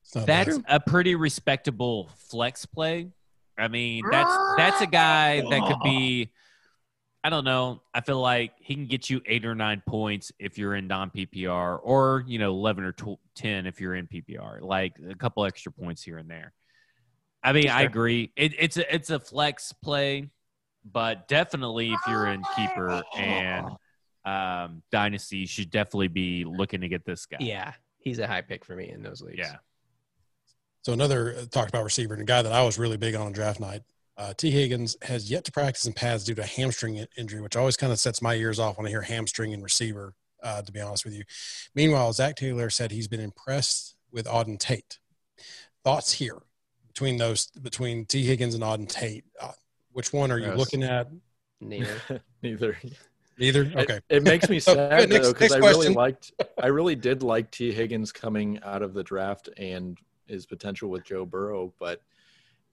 It's 0.04 0.14
bad. 0.14 0.46
That's 0.46 0.60
a 0.68 0.80
pretty 0.80 1.16
respectable 1.16 2.12
flex 2.30 2.68
play. 2.68 3.08
I 3.58 3.68
mean, 3.68 4.04
that's 4.12 4.38
that's 4.58 4.82
a 4.82 4.88
guy 4.88 5.42
that 5.42 5.68
could 5.68 5.82
be. 5.84 6.30
I 7.26 7.30
don't 7.30 7.44
know. 7.44 7.82
I 7.92 8.02
feel 8.02 8.22
like 8.22 8.52
he 8.60 8.76
can 8.76 8.86
get 8.86 9.10
you 9.10 9.20
eight 9.26 9.46
or 9.46 9.56
nine 9.56 9.82
points 9.88 10.32
if 10.38 10.60
you're 10.60 10.76
in 10.76 10.86
non 10.86 11.10
PPR, 11.10 11.80
or 11.82 12.24
you 12.28 12.38
know, 12.38 12.52
eleven 12.52 12.84
or 12.84 12.92
tw- 12.92 13.20
ten 13.34 13.66
if 13.66 13.82
you're 13.82 13.96
in 13.96 14.06
PPR. 14.06 14.62
Like 14.62 14.94
a 15.10 15.16
couple 15.16 15.44
extra 15.44 15.72
points 15.72 16.04
here 16.04 16.20
and 16.20 16.30
there. 16.30 16.54
I 17.44 17.54
mean, 17.54 17.68
I 17.70 17.82
agree. 17.82 18.32
It, 18.36 18.54
it's 18.60 18.78
a 18.78 18.94
it's 18.94 19.10
a 19.10 19.20
flex 19.20 19.74
play, 19.74 20.30
but 20.86 21.28
definitely 21.28 21.94
if 21.94 22.00
you're 22.08 22.28
in 22.28 22.44
keeper 22.56 23.02
and 23.18 23.70
um, 24.24 24.84
dynasty, 24.92 25.38
you 25.38 25.48
should 25.48 25.72
definitely 25.72 26.10
be 26.10 26.46
looking 26.46 26.82
to 26.82 26.88
get 26.88 27.06
this 27.06 27.26
guy. 27.26 27.38
Yeah, 27.40 27.74
he's 27.98 28.20
a 28.20 28.28
high 28.28 28.42
pick 28.42 28.64
for 28.64 28.76
me 28.76 28.92
in 28.92 29.02
those 29.02 29.24
leagues. 29.24 29.40
yeah. 29.40 29.56
So 30.84 30.94
another 30.94 31.38
uh, 31.40 31.46
talked 31.50 31.70
about 31.70 31.86
receiver 31.86 32.14
and 32.14 32.22
a 32.22 32.26
guy 32.28 32.44
that 32.44 32.54
I 32.54 32.62
was 32.62 32.78
really 32.78 32.98
big 32.98 33.16
on 33.16 33.26
on 33.26 33.32
draft 33.32 33.60
night. 33.60 33.82
Uh, 34.18 34.34
Tee 34.34 34.51
Higgins 34.51 34.95
has 35.01 35.30
yet 35.30 35.43
to 35.45 35.51
practice 35.51 35.86
in 35.86 35.93
pads 35.93 36.24
due 36.24 36.36
to 36.36 36.41
a 36.41 36.45
hamstring 36.45 37.05
injury, 37.18 37.41
which 37.41 37.55
always 37.55 37.76
kind 37.76 37.91
of 37.91 37.99
sets 37.99 38.22
my 38.22 38.36
ears 38.36 38.59
off 38.59 38.78
when 38.78 38.88
I 38.88 38.89
hear 38.89 39.01
hamstring 39.01 39.53
and 39.53 39.61
receiver. 39.63 40.13
Uh, 40.43 40.61
to 40.61 40.72
be 40.72 40.80
honest 40.80 41.03
with 41.05 41.16
you, 41.16 41.24
meanwhile, 41.74 42.13
Zac 42.13 42.36
Taylor 42.36 42.70
said 42.70 42.91
he's 42.91 43.07
been 43.07 43.20
impressed 43.20 43.95
with 44.11 44.28
Auden 44.28 44.59
Tate. 44.59 44.99
Thoughts 45.84 46.11
here 46.13 46.38
between 46.88 47.18
those 47.18 47.47
between 47.47 48.05
Tee 48.05 48.26
Higgins 48.26 48.53
and 48.53 48.63
Auden 48.63 48.88
Tate? 48.88 49.26
Uh, 49.41 49.53
which 49.91 50.13
one 50.13 50.32
are 50.32 50.38
you 50.38 50.45
Gross. 50.47 50.59
looking 50.59 50.84
at? 50.84 51.07
Neither. 51.61 51.99
Neither. 52.43 52.78
Neither. 53.39 53.72
Okay. 53.76 53.99
It, 54.09 54.24
makes 54.24 54.49
me 54.49 54.59
So, 54.61 54.76
sad 54.76 55.09
next- 55.09 55.26
though 55.28 55.34
because 55.34 55.51
next 55.51 55.66
I 55.66 55.70
really 55.70 55.89
liked, 55.89 56.32
I 56.61 56.68
really 56.68 56.95
did 56.95 57.24
like 57.24 57.49
Tee 57.49 57.72
Higgins 57.72 58.11
coming 58.11 58.59
out 58.63 58.82
of 58.82 58.93
the 58.93 59.03
draft 59.03 59.49
and 59.57 59.97
his 60.28 60.45
potential 60.45 60.89
with 60.89 61.03
Joe 61.05 61.26
Burrow. 61.26 61.74
But 61.80 62.01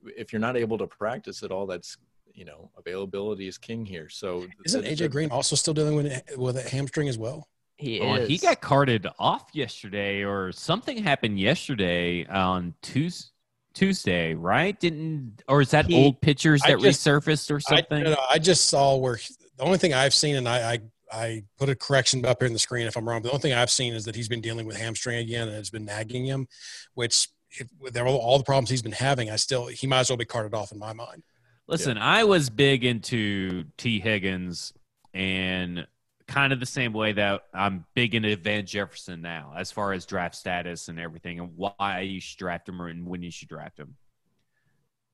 if 0.04 0.32
you're 0.32 0.40
not 0.40 0.56
able 0.56 0.78
to 0.78 0.86
practice 0.86 1.42
at 1.42 1.50
all, 1.50 1.66
that's 1.66 1.96
you 2.34 2.44
know 2.44 2.70
availability 2.78 3.46
is 3.48 3.58
king 3.58 3.84
here. 3.84 4.08
So 4.08 4.46
Isn't 4.64 4.84
AJ 4.84 5.10
Green 5.10 5.30
also 5.30 5.56
still 5.56 5.74
dealing 5.74 5.96
with 5.96 6.22
with 6.36 6.56
a 6.56 6.68
hamstring 6.68 7.08
as 7.08 7.18
well? 7.18 7.48
He 7.76 8.00
Oh, 8.00 8.14
is. 8.14 8.28
he 8.28 8.38
got 8.38 8.60
carted 8.60 9.06
off 9.18 9.46
yesterday, 9.52 10.22
or 10.22 10.52
something 10.52 11.02
happened 11.02 11.38
yesterday 11.40 12.26
on 12.26 12.74
Tuesday. 12.82 13.28
Tuesday, 13.74 14.34
right? 14.34 14.78
Didn't 14.78 15.42
or 15.48 15.62
is 15.62 15.70
that 15.70 15.86
He- 15.86 15.94
old 15.96 16.20
pictures 16.20 16.60
that 16.66 16.78
just- 16.78 17.00
resurfaced 17.06 17.50
or 17.50 17.56
I, 17.56 17.76
something? 17.76 18.02
no, 18.04 18.10
no, 18.10 18.20
I 18.28 18.38
just 18.38 18.66
saw 18.68 18.96
where 18.96 19.18
the 19.56 19.64
only 19.64 19.78
thing 19.78 19.94
I've 19.94 20.12
seen, 20.12 20.36
and 20.36 20.46
I, 20.48 20.72
I 20.74 20.78
I 21.10 21.44
put 21.58 21.68
a 21.70 21.74
correction 21.74 22.24
up 22.26 22.40
here 22.40 22.46
in 22.46 22.52
the 22.52 22.58
screen 22.58 22.86
if 22.86 22.96
I'm 22.96 23.08
wrong. 23.08 23.20
But 23.22 23.28
the 23.28 23.32
only 23.32 23.42
thing 23.42 23.52
I've 23.54 23.70
seen 23.70 23.94
is 23.94 24.04
that 24.04 24.14
he's 24.14 24.28
been 24.28 24.40
dealing 24.42 24.66
with 24.66 24.76
hamstring 24.76 25.18
again, 25.18 25.48
and 25.48 25.56
it's 25.56 25.70
been 25.70 25.84
nagging 25.86 26.24
him. 26.26 26.48
Which, 26.94 27.28
if, 27.52 27.68
with 27.80 27.96
all, 27.98 28.16
all 28.16 28.38
the 28.38 28.44
problems 28.44 28.70
he's 28.70 28.82
been 28.82 28.92
having, 28.92 29.30
I 29.30 29.36
still 29.36 29.66
he 29.66 29.86
might 29.86 30.00
as 30.00 30.10
well 30.10 30.16
be 30.16 30.24
carted 30.24 30.54
off 30.54 30.72
in 30.72 30.78
my 30.78 30.92
mind. 30.92 31.22
Listen, 31.68 31.96
I 31.96 32.24
was 32.24 32.50
big 32.50 32.84
into 32.84 33.64
Tee 33.78 34.00
Higgins 34.00 34.72
and 35.14 35.86
kind 36.26 36.52
of 36.52 36.60
the 36.60 36.66
same 36.66 36.92
way 36.92 37.12
that 37.12 37.42
I'm 37.54 37.84
big 37.94 38.14
into 38.14 38.34
Van 38.36 38.66
Jefferson 38.66 39.22
now, 39.22 39.54
as 39.56 39.70
far 39.70 39.92
as 39.92 40.04
draft 40.04 40.34
status 40.34 40.88
and 40.88 40.98
everything, 40.98 41.40
and 41.40 41.52
why 41.56 42.00
you 42.00 42.20
should 42.20 42.38
draft 42.38 42.68
him 42.68 42.80
or 42.80 42.88
and 42.88 43.06
when 43.06 43.22
you 43.22 43.30
should 43.30 43.48
draft 43.48 43.78
him. 43.78 43.96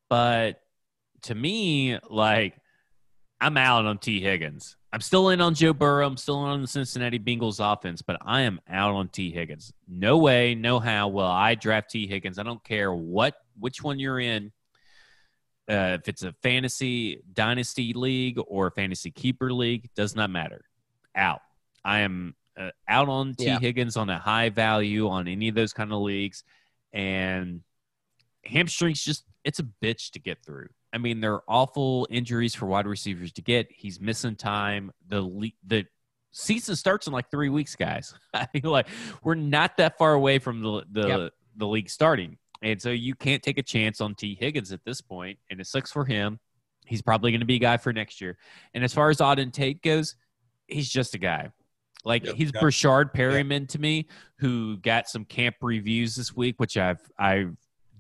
But 0.08 0.62
to 1.22 1.34
me, 1.34 1.98
like, 2.08 2.56
I'm 3.40 3.56
out 3.56 3.84
on 3.84 3.98
Tee 3.98 4.20
Higgins. 4.20 4.76
I'm 4.92 5.00
still 5.02 5.28
in 5.28 5.40
on 5.40 5.54
Joe 5.54 5.74
Burrow. 5.74 6.06
I'm 6.06 6.16
still 6.16 6.42
in 6.44 6.50
on 6.50 6.62
the 6.62 6.68
Cincinnati 6.68 7.18
Bengals 7.18 7.60
offense, 7.60 8.00
but 8.00 8.16
I 8.22 8.42
am 8.42 8.58
out 8.68 8.94
on 8.94 9.08
Tee 9.08 9.30
Higgins. 9.30 9.72
No 9.86 10.16
way, 10.16 10.54
no 10.54 10.78
how 10.78 11.08
will 11.08 11.26
I 11.26 11.54
draft 11.54 11.90
Tee 11.90 12.06
Higgins. 12.06 12.38
I 12.38 12.42
don't 12.42 12.62
care 12.64 12.92
what 12.92 13.34
which 13.58 13.82
one 13.82 13.98
you're 13.98 14.20
in 14.20 14.52
uh, 15.68 15.98
if 16.00 16.08
it's 16.08 16.22
a 16.22 16.32
fantasy 16.42 17.22
dynasty 17.32 17.92
league 17.92 18.38
or 18.46 18.68
a 18.68 18.70
fantasy 18.70 19.10
keeper 19.10 19.52
league, 19.52 19.90
does 19.94 20.16
not 20.16 20.30
matter. 20.30 20.64
Out. 21.14 21.40
I 21.84 22.00
am 22.00 22.34
uh, 22.58 22.70
out 22.88 23.08
on 23.08 23.34
T. 23.34 23.46
Yeah. 23.46 23.58
Higgins 23.58 23.96
on 23.96 24.08
a 24.08 24.18
high 24.18 24.48
value 24.48 25.08
on 25.08 25.28
any 25.28 25.48
of 25.48 25.54
those 25.54 25.72
kind 25.72 25.92
of 25.92 26.00
leagues, 26.00 26.42
and 26.92 27.62
hamstrings 28.44 29.02
just 29.02 29.24
it's 29.44 29.58
a 29.58 29.66
bitch 29.82 30.10
to 30.12 30.18
get 30.18 30.42
through. 30.44 30.68
I 30.92 30.98
mean, 30.98 31.20
they're 31.20 31.40
awful 31.48 32.06
injuries 32.10 32.54
for 32.54 32.66
wide 32.66 32.86
receivers 32.86 33.32
to 33.32 33.42
get. 33.42 33.68
He's 33.70 34.00
missing 34.00 34.36
time. 34.36 34.90
The 35.08 35.20
le- 35.20 35.48
the 35.66 35.86
season 36.32 36.76
starts 36.76 37.06
in 37.06 37.12
like 37.12 37.30
three 37.30 37.48
weeks, 37.50 37.76
guys. 37.76 38.14
I 38.34 38.46
feel 38.46 38.70
like 38.70 38.88
we're 39.22 39.34
not 39.34 39.76
that 39.78 39.98
far 39.98 40.14
away 40.14 40.38
from 40.38 40.62
the 40.62 40.84
the, 40.90 41.08
Yep. 41.08 41.32
the 41.56 41.66
league 41.66 41.90
starting. 41.90 42.38
And 42.62 42.80
so 42.82 42.90
you 42.90 43.14
can't 43.14 43.42
take 43.42 43.58
a 43.58 43.62
chance 43.62 44.00
on 44.00 44.14
Tee 44.14 44.36
Higgins 44.38 44.72
at 44.72 44.84
this 44.84 45.00
point. 45.00 45.08
point, 45.08 45.38
and 45.50 45.60
it 45.60 45.66
sucks 45.66 45.92
for 45.92 46.04
him. 46.04 46.40
He's 46.86 47.02
probably 47.02 47.30
going 47.30 47.40
to 47.40 47.46
be 47.46 47.56
a 47.56 47.60
guy 47.60 47.76
for 47.76 47.92
next 47.92 48.20
year. 48.20 48.36
And 48.74 48.82
as 48.82 48.92
far 48.94 49.10
as 49.10 49.18
Auden 49.18 49.52
Tate 49.52 49.82
goes, 49.82 50.16
he's 50.66 50.88
just 50.88 51.14
a 51.14 51.18
guy. 51.18 51.50
Like 52.04 52.24
Yep, 52.24 52.34
he's 52.36 52.50
got- 52.50 52.62
Breshad 52.62 53.12
Perriman 53.14 53.68
to 53.68 53.78
me, 53.78 54.08
who 54.38 54.76
got 54.78 55.08
some 55.08 55.24
camp 55.24 55.56
reviews 55.60 56.16
this 56.16 56.34
week, 56.34 56.58
which 56.58 56.76
I've 56.76 57.00
I've 57.18 57.56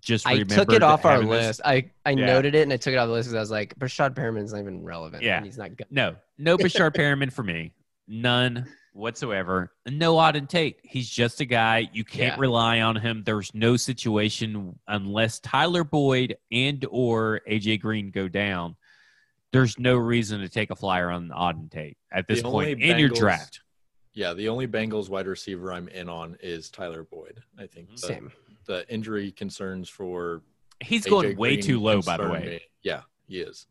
just 0.08 0.26
I 0.26 0.42
took 0.42 0.72
it 0.72 0.82
off 0.82 1.04
our 1.04 1.12
having 1.12 1.28
this- 1.28 1.46
list. 1.46 1.60
I, 1.64 1.90
I 2.06 2.10
Yeah. 2.10 2.26
noted 2.26 2.54
it 2.54 2.62
and 2.62 2.72
I 2.72 2.76
took 2.78 2.94
it 2.94 2.96
off 2.96 3.06
the 3.06 3.12
list 3.12 3.28
because 3.28 3.36
I 3.36 3.40
was 3.40 3.50
like, 3.50 3.78
Breshad 3.78 4.14
Perriman's 4.16 4.52
not 4.52 4.60
even 4.60 4.82
relevant. 4.82 5.22
Yeah. 5.22 5.42
He's 5.44 5.58
not 5.58 5.76
good. 5.76 5.86
No, 5.90 6.16
no 6.38 6.56
Breshad 6.56 6.94
Perriman 6.94 7.32
for 7.32 7.42
me. 7.44 7.72
None. 8.08 8.66
whatsoever. 8.94 9.70
No 9.88 10.16
Auden 10.16 10.48
Tate. 10.48 10.78
He's 10.82 11.08
just 11.08 11.40
a 11.40 11.44
guy. 11.44 11.88
You 11.92 12.02
can't 12.04 12.34
Yeah. 12.36 12.40
rely 12.40 12.80
on 12.80 12.96
him. 12.96 13.22
There's 13.24 13.54
no 13.54 13.76
situation 13.76 14.76
unless 14.88 15.38
Tyler 15.38 15.84
Boyd 15.84 16.36
and 16.50 16.84
or 16.90 17.40
AJ 17.46 17.76
Green 17.80 18.10
go 18.10 18.26
down. 18.26 18.74
There's 19.52 19.78
no 19.78 19.94
reason 19.96 20.40
to 20.40 20.48
take 20.48 20.70
a 20.70 20.74
flyer 20.74 21.10
on 21.10 21.28
Auden 21.28 21.70
Tate 21.70 21.96
at 22.10 22.26
this 22.26 22.42
The 22.42 22.50
point 22.50 22.70
only 22.72 22.90
in 22.90 22.98
your 22.98 23.10
draft. 23.10 23.60
Yeah, 24.14 24.34
the 24.34 24.48
only 24.48 24.66
Bengals 24.66 25.08
wide 25.08 25.28
receiver 25.28 25.72
I'm 25.72 25.86
in 25.86 26.08
on 26.08 26.36
is 26.42 26.68
Tyler 26.68 27.04
Boyd. 27.04 27.40
I 27.56 27.66
think 27.68 27.90
the, 27.92 27.98
Same. 27.98 28.32
The 28.68 28.88
injury 28.92 29.32
concerns 29.32 29.88
for 29.88 30.42
He's 30.80 31.06
AJ 31.06 31.10
going 31.10 31.36
way 31.36 31.54
Green 31.56 31.62
too 31.62 31.80
low, 31.80 32.00
by 32.02 32.18
the 32.18 32.28
way. 32.28 32.40
me. 32.40 32.60
Yeah, 32.82 33.00
he 33.26 33.40
is. 33.40 33.66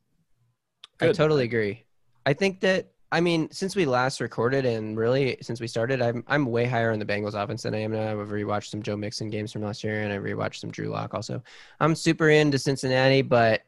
I 1.00 1.14
totally 1.14 1.46
agree. 1.46 1.86
I 2.26 2.34
think 2.34 2.60
that 2.62 2.92
I 3.10 3.22
mean, 3.22 3.50
since 3.52 3.74
we 3.74 3.86
last 3.86 4.20
recorded 4.20 4.66
and 4.66 4.98
really 4.98 5.38
since 5.42 5.62
we 5.62 5.68
started, 5.68 6.02
I'm 6.02 6.24
I'm 6.28 6.46
way 6.46 6.66
higher 6.66 6.92
on 6.92 7.00
the 7.00 7.06
Bengals 7.06 7.42
offense 7.42 7.64
than 7.64 7.74
I 7.74 7.80
am 7.80 7.92
now. 7.92 8.20
I've 8.20 8.28
rewatched 8.28 8.70
some 8.70 8.82
Joe 8.82 8.98
Mixon 8.98 9.30
games 9.30 9.54
from 9.54 9.62
last 9.62 9.84
year, 9.84 10.02
and 10.02 10.12
I 10.12 10.18
rewatched 10.18 10.56
some 10.56 10.72
Drew 10.72 10.90
Lock 10.90 11.14
also. 11.14 11.42
I'm 11.80 11.96
super 11.96 12.30
into 12.30 12.60
Cincinnati, 12.60 13.22
but 13.22 13.62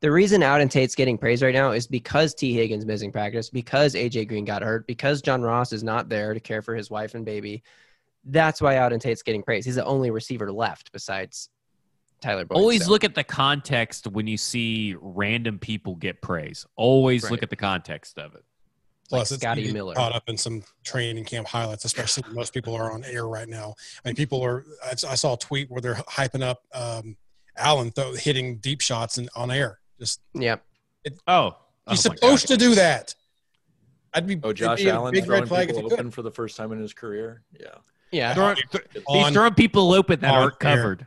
the 0.00 0.10
reason 0.10 0.42
Auden 0.42 0.68
Tate's 0.68 0.96
getting 0.96 1.16
praised 1.16 1.42
right 1.42 1.54
now 1.54 1.70
is 1.70 1.86
because 1.86 2.34
Tee 2.34 2.52
Higgins 2.52 2.84
missing 2.84 3.12
practice, 3.12 3.48
because 3.48 3.94
AJ 3.94 4.28
Green 4.28 4.44
got 4.44 4.60
hurt, 4.60 4.86
because 4.86 5.22
John 5.22 5.42
Ross 5.42 5.72
is 5.72 5.84
not 5.84 6.08
there 6.08 6.34
to 6.34 6.40
care 6.40 6.60
for 6.60 6.74
his 6.74 6.90
wife 6.90 7.14
and 7.14 7.24
baby. 7.24 7.62
That's 8.24 8.60
why 8.60 8.74
Auden 8.76 9.00
Tate's 9.00 9.22
getting 9.22 9.42
praised. 9.42 9.66
He's 9.66 9.74
the 9.74 9.84
only 9.84 10.10
receiver 10.10 10.52
left 10.52 10.92
besides 10.92 11.48
Tyler 12.20 12.44
Boyd. 12.44 12.56
Always 12.58 12.84
so- 12.84 12.90
look 12.90 13.04
at 13.04 13.14
the 13.14 13.24
context 13.24 14.06
when 14.06 14.26
you 14.26 14.36
see 14.36 14.94
random 15.00 15.58
people 15.58 15.96
get 15.96 16.22
praise. 16.22 16.64
Always 16.76 17.24
Right. 17.24 17.32
look 17.32 17.42
at 17.42 17.50
the 17.50 17.56
context 17.56 18.18
of 18.18 18.34
it. 18.34 18.44
Plus, 19.08 19.30
like 19.30 19.36
it's 19.36 19.42
Scotty 19.42 19.60
easy 19.62 19.68
to 19.68 19.72
get 19.72 19.78
Miller. 19.78 19.94
caught 19.94 20.12
up 20.14 20.22
in 20.28 20.38
some 20.38 20.62
training 20.84 21.24
camp 21.24 21.46
highlights, 21.48 21.84
especially 21.84 22.22
when 22.22 22.34
most 22.34 22.54
people 22.54 22.74
are 22.74 22.92
on 22.92 23.04
air 23.04 23.26
right 23.26 23.48
now. 23.48 23.74
I 24.04 24.08
mean, 24.08 24.14
people 24.16 24.42
are. 24.42 24.64
I, 24.84 24.92
I 24.92 25.14
saw 25.16 25.34
a 25.34 25.36
tweet 25.38 25.70
where 25.70 25.80
they're 25.82 25.96
hyping 25.96 26.42
up 26.42 26.62
um, 26.72 27.16
Allen 27.58 27.90
th- 27.90 28.18
hitting 28.20 28.56
deep 28.58 28.80
shots 28.80 29.18
and 29.18 29.28
on 29.36 29.50
air. 29.50 29.80
Just 29.98 30.20
Yep. 30.34 30.64
Oh, 31.26 31.56
he's 31.90 32.06
oh 32.06 32.14
supposed 32.14 32.46
to 32.48 32.56
do 32.56 32.74
that. 32.76 33.14
I'd 34.14 34.26
be. 34.26 34.40
Oh, 34.42 34.52
Josh 34.54 34.78
be 34.78 34.88
Allen 34.88 35.12
big 35.12 35.24
throwing 35.24 35.40
red 35.42 35.48
flag 35.48 35.68
if 35.70 35.76
people 35.76 35.92
open 35.92 36.10
for 36.10 36.22
the 36.22 36.30
first 36.30 36.56
time 36.56 36.72
in 36.72 36.78
his 36.78 36.94
career. 36.94 37.42
Yeah. 37.58 37.74
Yeah. 38.12 38.34
Throwing- 38.34 38.56
th- 38.70 38.84
he's 38.92 39.02
On- 39.06 39.32
throwing 39.32 39.54
people 39.54 39.92
open 39.92 40.20
that 40.20 40.32
aren't 40.32 40.58
covered. 40.60 41.06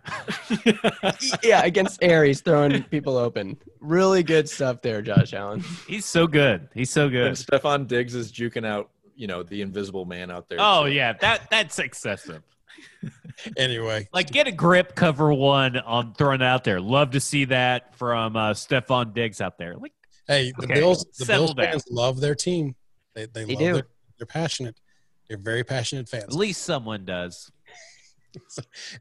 yeah, 1.43 1.63
against 1.63 2.03
air, 2.03 2.23
he's 2.25 2.41
throwing 2.41 2.83
people 2.83 3.17
open. 3.17 3.57
Really 3.79 4.23
good 4.23 4.49
stuff 4.49 4.81
there, 4.81 5.01
Josh 5.01 5.33
Allen. 5.33 5.63
He's 5.87 6.05
so 6.05 6.25
good. 6.27 6.67
He's 6.73 6.89
so 6.89 7.07
good. 7.09 7.27
And 7.27 7.37
good. 7.37 7.61
Stefon 7.61 7.87
Diggs 7.87 8.15
is 8.15 8.31
juking 8.31 8.65
out, 8.65 8.89
you 9.15 9.27
know, 9.27 9.43
the 9.43 9.61
invisible 9.61 10.05
man 10.05 10.31
out 10.31 10.49
there. 10.49 10.57
Oh 10.59 10.85
too. 10.85 10.91
yeah, 10.93 11.13
that 11.13 11.49
that's 11.49 11.79
excessive. 11.79 12.41
Anyway, 13.57 14.07
Like 14.13 14.31
get 14.31 14.47
a 14.47 14.51
grip, 14.51 14.95
cover 14.95 15.33
one 15.33 15.77
on 15.77 16.13
throwing 16.13 16.41
out 16.41 16.63
there. 16.63 16.79
Love 16.79 17.11
to 17.11 17.19
see 17.19 17.43
that 17.45 17.93
from 17.97 18.37
uh, 18.37 18.53
Stefon 18.53 19.13
Diggs 19.13 19.41
out 19.41 19.57
there. 19.57 19.75
Like 19.75 19.91
hey, 20.27 20.53
the 20.57 20.63
Okay, 20.63 20.73
Bills. 20.75 21.05
The 21.19 21.25
Bills 21.25 21.53
fans 21.53 21.83
love 21.91 22.21
their 22.21 22.33
team. 22.33 22.75
They 23.13 23.25
they, 23.25 23.43
They 23.43 23.53
love 23.53 23.59
do. 23.59 23.73
Their, 23.73 23.87
they're 24.17 24.25
passionate. 24.25 24.75
They're 25.27 25.37
very 25.37 25.63
passionate 25.63 26.09
fans. 26.09 26.25
at 26.25 26.33
least 26.33 26.63
someone 26.63 27.05
does. 27.05 27.51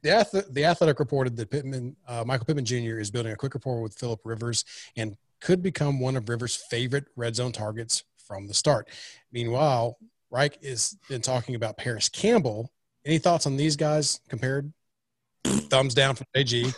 The, 0.02 0.46
the 0.48 0.64
Athletic 0.64 1.00
reported 1.00 1.36
that 1.38 1.50
Pittman, 1.50 1.96
uh, 2.06 2.22
Michael 2.24 2.46
Pittman 2.46 2.64
Jr. 2.64 3.00
is 3.00 3.10
building 3.10 3.32
a 3.32 3.36
quick 3.36 3.52
rapport 3.54 3.82
with 3.82 3.92
Philip 3.98 4.20
Rivers 4.24 4.64
and 4.96 5.16
could 5.40 5.60
become 5.60 5.98
one 5.98 6.16
of 6.16 6.28
Rivers' 6.28 6.54
favorite 6.54 7.06
red 7.16 7.34
zone 7.34 7.50
targets 7.50 8.04
from 8.16 8.46
the 8.46 8.54
start. 8.54 8.88
Meanwhile, 9.32 9.98
Reich 10.30 10.62
has 10.64 10.96
been 11.08 11.20
talking 11.20 11.56
about 11.56 11.76
Parris 11.76 12.08
Campbell. 12.08 12.72
Any 13.04 13.18
thoughts 13.18 13.44
on 13.46 13.56
these 13.56 13.74
guys 13.74 14.20
compared? 14.28 14.72
Thumbs 15.44 15.94
down 15.94 16.14
from 16.14 16.26
AG. 16.36 16.72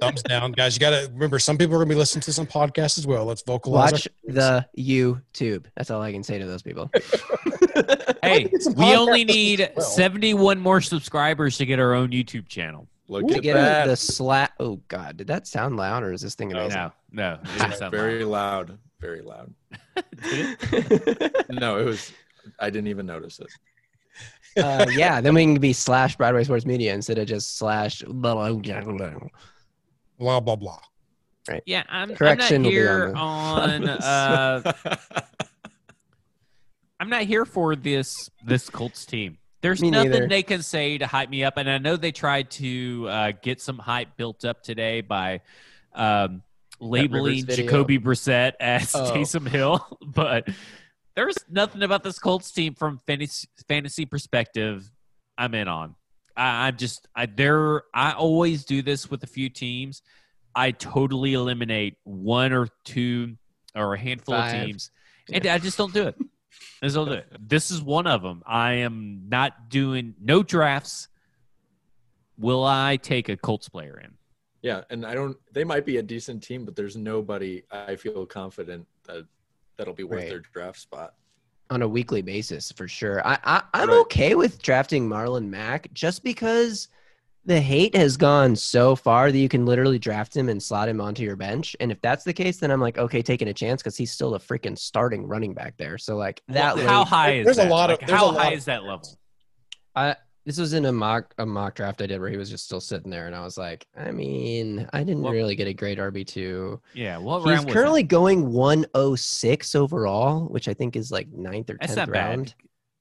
Thumbs 0.00 0.22
down, 0.22 0.52
guys. 0.52 0.74
You 0.74 0.80
got 0.80 0.90
to 0.90 1.10
remember, 1.12 1.38
some 1.38 1.58
people 1.58 1.74
are 1.74 1.78
going 1.78 1.88
to 1.88 1.94
be 1.94 1.98
listening 1.98 2.22
to 2.22 2.32
some 2.32 2.46
podcasts 2.46 2.98
as 2.98 3.06
well. 3.06 3.24
Let's 3.26 3.42
vocalize. 3.42 3.92
Watch 3.92 4.08
the 4.24 4.66
YouTube. 4.78 5.66
That's 5.76 5.90
all 5.90 6.00
I 6.02 6.12
can 6.12 6.22
say 6.22 6.38
to 6.38 6.46
those 6.46 6.62
people. 6.62 6.90
Hey, 8.22 8.50
we 8.76 8.96
only 8.96 9.24
need 9.24 9.70
well. 9.76 9.84
71 9.86 10.58
more 10.58 10.80
subscribers 10.80 11.58
to 11.58 11.66
get 11.66 11.78
our 11.78 11.92
own 11.94 12.08
YouTube 12.08 12.48
channel. 12.48 12.88
Look 13.06 13.28
to 13.28 13.36
at 13.36 13.42
get 13.42 13.54
that. 13.54 13.86
the 13.86 13.94
slap. 13.96 14.54
Oh 14.58 14.80
God, 14.88 15.16
did 15.18 15.26
that 15.28 15.46
sound 15.46 15.76
loud 15.76 16.02
or 16.02 16.12
is 16.12 16.22
this 16.22 16.34
thing 16.34 16.48
No. 16.48 16.60
amazing? 16.60 16.90
No, 17.12 17.38
no, 17.58 17.66
it 17.66 17.74
sound 17.74 17.92
very 17.92 18.24
loud. 18.24 18.70
loud. 18.70 18.78
Very 19.00 19.20
loud. 19.22 19.54
It? 20.24 21.46
No, 21.50 21.78
it 21.78 21.84
was. 21.84 22.12
I 22.58 22.70
didn't 22.70 22.88
even 22.88 23.06
notice 23.06 23.38
it. 23.38 24.62
uh, 24.64 24.86
yeah, 24.90 25.20
then 25.20 25.34
we 25.34 25.42
can 25.44 25.60
be 25.60 25.72
slash 25.74 26.16
Broadway 26.16 26.42
Sports 26.44 26.66
Media 26.66 26.94
instead 26.94 27.18
of 27.18 27.28
just 27.28 27.58
slash. 27.58 28.02
blah, 28.08 28.34
blah, 28.34 28.52
blah, 28.52 29.10
blah. 30.18 30.40
blah, 30.40 30.56
blah, 30.56 30.78
blah. 31.48 31.60
Yeah, 31.64 31.84
I'm, 31.88 32.10
I'm 32.10 32.16
Correction 32.16 32.62
not 32.62 32.72
here 32.72 33.12
on 33.16 33.88
on. 33.88 33.88
Uh, 34.02 34.72
I'm 36.98 37.08
not 37.10 37.22
here 37.22 37.44
for 37.44 37.76
this 37.76 38.30
this 38.44 38.70
Colts 38.70 39.04
team. 39.04 39.38
There's 39.60 39.80
Me 39.80 39.90
nothing 39.90 40.10
neither. 40.12 40.28
they 40.28 40.42
can 40.42 40.62
say 40.62 40.98
to 40.98 41.06
hype 41.06 41.28
me 41.28 41.44
up, 41.44 41.56
and 41.56 41.68
I 41.68 41.78
know 41.78 41.96
they 41.96 42.12
tried 42.12 42.50
to 42.52 43.06
uh, 43.08 43.32
get 43.42 43.60
some 43.60 43.78
hype 43.78 44.16
built 44.16 44.44
up 44.44 44.62
today 44.62 45.00
by 45.02 45.40
um, 45.94 46.42
labeling. 46.80 47.44
Jacoby 47.46 47.98
Brissett 47.98 48.52
as 48.60 48.94
Oh. 48.94 49.12
Taysom 49.12 49.48
Hill, 49.48 49.86
but 50.06 50.48
there's 51.14 51.36
nothing 51.50 51.82
about 51.82 52.02
this 52.02 52.18
Colts 52.18 52.50
team 52.50 52.74
from 52.74 52.98
fantasy, 53.06 53.48
fantasy 53.68 54.06
perspective. 54.06 54.90
I'm 55.38 55.54
in 55.54 55.68
on. 55.68 55.94
I, 56.36 56.66
I'm 56.68 56.76
just 56.76 57.08
I 57.14 57.26
there. 57.26 57.82
I 57.94 58.12
always 58.12 58.64
do 58.64 58.82
this 58.82 59.10
with 59.10 59.22
a 59.22 59.26
few 59.26 59.48
teams. 59.48 60.02
I 60.54 60.70
totally 60.70 61.34
eliminate 61.34 61.96
one 62.04 62.52
or 62.52 62.68
two 62.84 63.36
or 63.74 63.94
a 63.94 63.98
handful 63.98 64.34
Five. 64.34 64.54
of 64.54 64.66
teams, 64.66 64.90
and 65.32 65.46
I 65.46 65.58
just 65.58 65.76
don't 65.78 65.92
do 65.92 66.06
it. 66.08 66.16
I 66.82 66.86
just 66.86 66.94
don't 66.96 67.06
do 67.08 67.12
it. 67.14 67.26
This 67.38 67.70
is 67.70 67.82
one 67.82 68.06
of 68.06 68.22
them. 68.22 68.42
I 68.46 68.74
am 68.74 69.24
not 69.28 69.68
doing 69.68 70.14
no 70.20 70.42
drafts. 70.42 71.08
Will 72.38 72.64
I 72.64 72.96
take 72.96 73.28
a 73.28 73.36
Colts 73.36 73.68
player 73.68 73.98
in? 74.02 74.12
Yeah, 74.62 74.82
and 74.90 75.04
I 75.06 75.14
don't. 75.14 75.36
They 75.52 75.64
might 75.64 75.84
be 75.86 75.98
a 75.98 76.02
decent 76.02 76.42
team, 76.42 76.64
but 76.64 76.74
there's 76.76 76.96
nobody 76.96 77.62
I 77.70 77.96
feel 77.96 78.26
confident 78.26 78.86
that 79.06 79.26
that'll 79.76 79.94
be 79.94 80.04
worth 80.04 80.20
Right. 80.20 80.28
their 80.28 80.40
draft 80.40 80.80
spot. 80.80 81.14
On 81.70 81.82
a 81.82 81.88
weekly 81.88 82.22
basis 82.22 82.70
for 82.72 82.86
sure. 82.88 83.26
I, 83.26 83.38
I 83.44 83.62
I'm 83.74 83.88
Right. 83.88 83.98
okay 83.98 84.34
with 84.34 84.62
drafting 84.62 85.08
Marlon 85.08 85.48
Mack 85.48 85.92
just 85.92 86.22
because 86.22 86.88
the 87.44 87.60
hate 87.60 87.94
has 87.94 88.16
gone 88.16 88.56
so 88.56 88.96
far 88.96 89.30
that 89.30 89.38
you 89.38 89.48
can 89.48 89.66
literally 89.66 89.98
draft 90.00 90.36
him 90.36 90.48
and 90.48 90.60
slot 90.60 90.88
him 90.88 91.00
onto 91.00 91.22
your 91.22 91.36
bench. 91.36 91.76
And 91.78 91.92
if 91.92 92.00
that's 92.00 92.24
the 92.24 92.32
case, 92.32 92.56
then 92.58 92.72
I'm 92.72 92.80
like, 92.80 92.98
okay, 92.98 93.22
taking 93.22 93.46
a 93.48 93.54
chance 93.54 93.82
because 93.82 93.96
he's 93.96 94.10
still 94.10 94.34
a 94.34 94.38
freaking 94.40 94.76
starting 94.76 95.26
running 95.26 95.54
back 95.54 95.76
there. 95.76 95.96
So 95.96 96.16
like 96.16 96.42
that. 96.48 96.74
Well, 96.76 96.86
how 96.88 96.98
late- 97.00 97.08
high 97.08 97.32
is 97.34 97.44
There's 97.44 97.58
a 97.58 97.68
lot 97.68 97.90
of- 97.90 98.00
Like, 98.00 98.08
there's 98.08 98.18
how 98.18 98.26
a 98.26 98.32
lot 98.32 98.42
high 98.46 98.52
of- 98.52 98.58
is 98.58 98.64
that 98.64 98.82
level? 98.82 99.16
I 99.94 100.16
this 100.46 100.58
was 100.58 100.72
in 100.72 100.84
a 100.86 100.92
mock 100.92 101.34
a 101.38 101.44
mock 101.44 101.74
draft 101.74 102.00
I 102.00 102.06
did 102.06 102.20
where 102.20 102.30
he 102.30 102.36
was 102.36 102.48
just 102.48 102.64
still 102.64 102.80
sitting 102.80 103.10
there, 103.10 103.26
and 103.26 103.34
I 103.34 103.40
was 103.42 103.58
like, 103.58 103.86
I 103.96 104.12
mean, 104.12 104.88
I 104.92 105.00
didn't 105.02 105.22
Well- 105.22 105.32
really 105.32 105.56
get 105.56 105.66
a 105.68 105.74
great 105.74 105.98
RB 105.98 106.24
two. 106.24 106.80
Yeah, 106.94 107.18
what 107.18 107.40
He's 107.40 107.48
round 107.50 107.66
was 107.66 107.74
currently 107.74 108.04
going 108.04 108.52
106 108.52 109.74
overall, 109.74 110.46
which 110.46 110.68
I 110.68 110.74
think 110.74 110.94
is 110.96 111.10
like 111.10 111.28
ninth 111.32 111.68
or 111.68 111.76
tenth 111.76 111.96
not 111.96 112.10
bad. 112.12 112.28
round. 112.28 112.54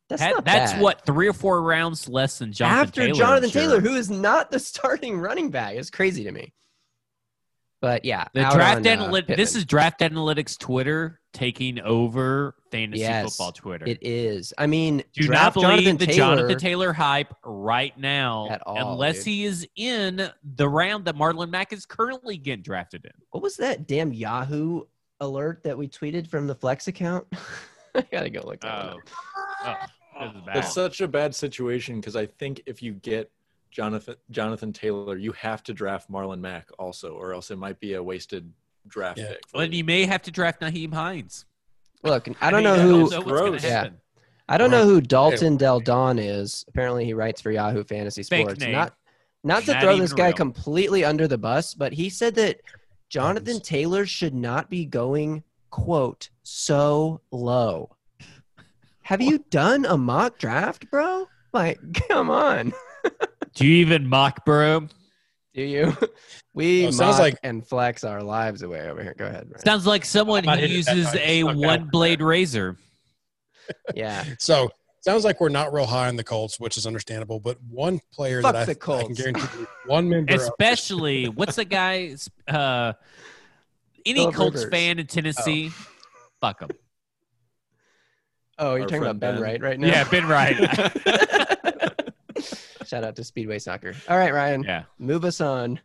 That's 0.10 0.22
that? 0.22 0.32
not 0.36 0.46
that's 0.46 0.74
bad. 0.74 0.82
what 0.82 1.06
three 1.06 1.28
or 1.28 1.34
four 1.34 1.62
rounds 1.62 2.10
less 2.10 2.40
than 2.40 2.52
Jonathan 2.52 2.80
after 2.88 3.02
Taylor. 3.06 3.14
Jonathan 3.20 3.50
sure. 3.50 3.62
Taylor, 3.62 3.80
who 3.80 3.96
is 3.96 4.10
not 4.10 4.52
the 4.52 4.60
starting 4.72 5.20
running 5.20 5.50
back. 5.52 5.76
It's 5.76 5.90
crazy 5.90 6.24
to 6.26 6.32
me. 6.32 6.52
But 7.82 8.06
yeah, 8.06 8.26
The 8.34 8.42
draft 8.42 8.88
on, 8.88 9.14
uh. 9.14 9.22
This 9.28 9.56
is 9.56 9.66
draft 9.66 10.00
analytics 10.00 10.58
Twitter 10.58 11.20
taking 11.36 11.80
over 11.82 12.56
fantasy 12.72 13.02
Yes, 13.02 13.26
football 13.36 13.52
Twitter. 13.52 13.86
it 13.88 14.00
is. 14.02 14.54
I 14.58 14.66
mean, 14.68 15.04
Do 15.14 15.28
not 15.28 15.54
believe 15.54 15.68
Jonathan 15.84 15.98
the 15.98 16.06
Taylor, 16.06 16.36
Jonathan 16.38 16.58
Taylor 16.58 16.94
hype 16.94 17.34
right 17.44 17.98
now, 18.00 18.48
At 18.50 18.62
all, 18.66 18.94
unless 18.94 19.18
dude. 19.18 19.26
he 19.26 19.44
is 19.46 19.68
in 19.76 20.30
the 20.56 20.68
round 20.70 21.06
that 21.06 21.16
Marlon 21.16 21.50
Mack 21.50 21.74
is 21.74 21.86
currently 21.86 22.38
getting 22.38 22.64
drafted 22.64 23.06
in. 23.06 23.12
What 23.32 23.44
was 23.44 23.58
that 23.58 23.86
damn 23.88 24.14
Yahoo 24.14 24.84
alert 25.20 25.64
that 25.64 25.78
we 25.78 25.88
tweeted 25.88 26.28
from 26.28 26.48
the 26.48 26.56
Flex 26.56 26.88
account? 26.88 27.28
I 27.96 28.02
gotta 28.12 28.30
go 28.30 28.42
look 28.46 28.62
that 28.62 28.94
one 28.94 29.02
Oh, 29.66 29.70
up. 29.70 29.90
oh, 30.20 30.26
this 30.28 30.36
is 30.36 30.42
bad. 30.46 30.58
It's 30.58 30.74
such 30.74 31.02
a 31.02 31.08
bad 31.08 31.36
situation 31.36 32.00
because 32.00 32.16
I 32.16 32.26
think 32.26 32.62
if 32.66 32.82
you 32.82 32.94
get 32.94 33.32
Jonathan 33.72 34.16
Jonathan 34.32 34.72
Taylor, 34.72 35.18
you 35.18 35.34
have 35.34 35.62
to 35.64 35.74
draft 35.74 36.10
Marlon 36.10 36.40
Mack 36.40 36.70
also, 36.80 37.14
or 37.14 37.34
else 37.34 37.52
it 37.52 37.58
might 37.58 37.80
be 37.80 37.94
a 37.96 38.02
wasted 38.04 38.52
draft 38.88 39.18
Yeah. 39.20 39.28
pick. 39.30 39.40
for 39.48 39.58
Well, 39.58 39.64
and 39.66 39.74
you. 39.74 39.80
you 39.80 39.84
may 39.84 40.06
have 40.06 40.22
to 40.24 40.32
draft 40.32 40.62
Nyheim 40.62 40.94
Hines. 40.94 41.46
Look, 42.04 42.28
I 42.42 42.52
don't 42.52 42.64
mean, 42.64 42.74
know 42.76 42.80
who. 42.80 43.10
know 43.10 43.20
what's 43.22 43.64
gonna. 43.64 43.74
Yeah. 43.74 43.90
I 44.48 44.58
don't 44.60 44.70
know 44.70 44.86
who 44.86 45.02
Dalton 45.02 45.58
Del 45.58 45.80
Don 45.80 46.20
is. 46.20 46.66
Apparently, 46.68 47.04
he 47.06 47.14
writes 47.14 47.42
for 47.42 47.50
Yahoo 47.52 47.84
Fantasy 47.84 48.22
Fake 48.22 48.46
Sports. 48.46 48.60
name. 48.60 48.74
Not, 48.74 48.94
not 49.44 49.64
to 49.64 49.74
Not 49.74 49.82
throw 49.82 49.98
this 49.98 50.14
guy 50.14 50.28
real. 50.28 50.34
completely 50.34 51.04
under 51.04 51.28
the 51.28 51.38
bus, 51.40 51.74
but 51.74 51.94
he 51.94 52.10
said 52.10 52.36
that 52.36 52.62
Jonathan 53.10 53.60
Taylor 53.60 54.06
should 54.06 54.36
not 54.36 54.70
be 54.70 54.86
going 54.86 55.44
quote 55.72 56.30
so 56.44 57.22
low. 57.32 57.96
Have 59.02 59.22
you 59.22 59.44
done 59.50 59.86
a 59.86 59.98
mock 59.98 60.38
draft, 60.38 60.90
bro? 60.92 61.28
Like, 61.52 61.80
come 62.08 62.30
on. 62.30 62.72
Do 63.56 63.66
you 63.66 63.76
even 63.78 64.08
mock 64.08 64.46
Burrow? 64.46 64.88
Do 65.56 65.64
you? 65.64 65.96
We 66.54 66.88
Oh, 66.88 66.92
sounds 66.92 67.16
mock 67.16 67.20
like- 67.20 67.38
and 67.44 67.68
flex 67.68 68.06
our 68.06 68.24
lives 68.24 68.62
away 68.62 68.88
over 68.88 69.04
here. 69.04 69.14
Go 69.18 69.26
ahead. 69.26 69.48
Ryan. 69.50 69.66
Sounds 69.66 69.86
like 69.86 70.06
someone 70.06 70.46
who 70.46 70.56
uses 70.66 71.14
a 71.16 71.44
Okay. 71.44 71.44
one 71.44 71.90
blade 71.92 72.22
razor. 72.22 72.78
Yeah. 73.96 74.24
So 74.40 74.70
sounds 75.02 75.26
like 75.26 75.42
we're 75.42 75.50
not 75.50 75.74
real 75.74 75.86
high 75.88 76.08
on 76.08 76.16
the 76.16 76.24
Colts, 76.24 76.60
which 76.60 76.78
is 76.78 76.86
understandable. 76.88 77.40
But 77.42 77.58
one 77.70 78.00
player 78.14 78.42
Fuck 78.42 78.54
that 78.54 78.62
I, 78.70 78.74
the 78.74 78.94
I 78.94 79.04
can 79.04 79.14
guarantee 79.16 79.66
one 79.88 80.08
member, 80.08 80.34
of- 80.34 80.40
Especially, 80.40 81.28
what's 81.30 81.56
the 81.58 81.66
guy? 81.66 82.16
Uh, 82.48 82.94
any 84.06 84.20
Philip 84.20 84.36
Colts 84.36 84.56
Rivers. 84.58 84.70
fan 84.72 85.00
in 85.00 85.08
Tennessee? 85.08 85.72
Fuck 86.40 86.62
him. 86.62 86.70
Oh, 88.58 88.76
you're 88.76 88.84
Our 88.84 88.88
talking 88.88 89.02
about 89.02 89.20
Ben 89.20 89.34
Ben. 89.36 89.42
Wright 89.44 89.62
right 89.62 89.80
now? 89.80 89.88
Yeah, 89.88 90.04
Ben 90.10 90.28
Wright. 90.28 90.56
Shout 92.86 93.04
out 93.04 93.16
to 93.18 93.24
Speedway 93.24 93.60
Soccer. 93.60 93.94
All 94.10 94.18
right, 94.18 94.34
Ryan. 94.34 94.64
yeah, 94.64 94.84
Move 95.00 95.26
us 95.26 95.42
on. 95.42 95.80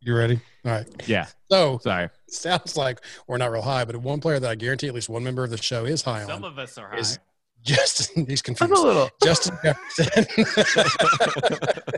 you 0.00 0.16
ready? 0.16 0.40
All 0.64 0.72
right. 0.72 0.86
yeah. 1.06 1.26
So 1.50 1.78
Sorry. 1.78 2.08
sounds 2.28 2.76
like 2.76 3.00
we're 3.26 3.38
not 3.38 3.50
real 3.50 3.62
high, 3.62 3.84
but 3.84 3.96
one 3.96 4.20
player 4.20 4.38
that 4.40 4.50
I 4.50 4.54
guarantee 4.54 4.88
at 4.88 4.94
least 4.94 5.08
one 5.08 5.24
member 5.24 5.44
of 5.44 5.50
the 5.50 5.56
show 5.56 5.84
is 5.84 6.02
high 6.02 6.22
Some 6.22 6.30
on. 6.30 6.36
Some 6.36 6.44
of 6.44 6.58
us 6.58 6.78
are 6.78 6.96
is- 6.96 7.16
high. 7.16 7.22
Justin, 7.64 8.26
he's 8.28 8.42
confused. 8.42 8.72
I'm 8.72 8.76
a 8.76 8.82
little. 8.84 9.08
Justin 9.22 9.56
Jefferson. 9.62 10.26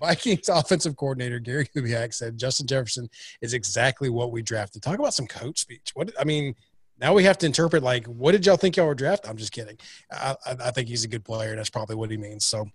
Vikings 0.00 0.48
offensive 0.48 0.96
coordinator 0.96 1.38
Gary 1.38 1.66
Kubiak 1.66 2.14
said 2.14 2.38
Justin 2.38 2.66
Jefferson 2.66 3.08
is 3.42 3.52
exactly 3.52 4.08
what 4.08 4.32
we 4.32 4.40
drafted. 4.40 4.82
Talk 4.82 4.98
about 4.98 5.12
some 5.12 5.26
coach 5.26 5.58
speech. 5.58 5.90
What 5.92 6.12
I 6.18 6.24
mean, 6.24 6.54
now 7.00 7.14
we 7.14 7.24
have 7.24 7.38
to 7.38 7.46
interpret 7.46 7.82
like, 7.82 8.06
what 8.06 8.32
did 8.32 8.46
y'all 8.46 8.56
think 8.56 8.76
y'all 8.76 8.86
were 8.86 8.94
drafted? 8.94 9.30
I'm 9.30 9.36
just 9.36 9.52
kidding. 9.52 9.78
I, 10.10 10.36
I, 10.46 10.56
I 10.66 10.70
think 10.70 10.88
he's 10.88 11.04
a 11.04 11.08
good 11.08 11.24
player. 11.24 11.54
That's 11.56 11.70
probably 11.70 11.96
what 11.96 12.10
he 12.10 12.16
means. 12.16 12.44
So 12.44 12.66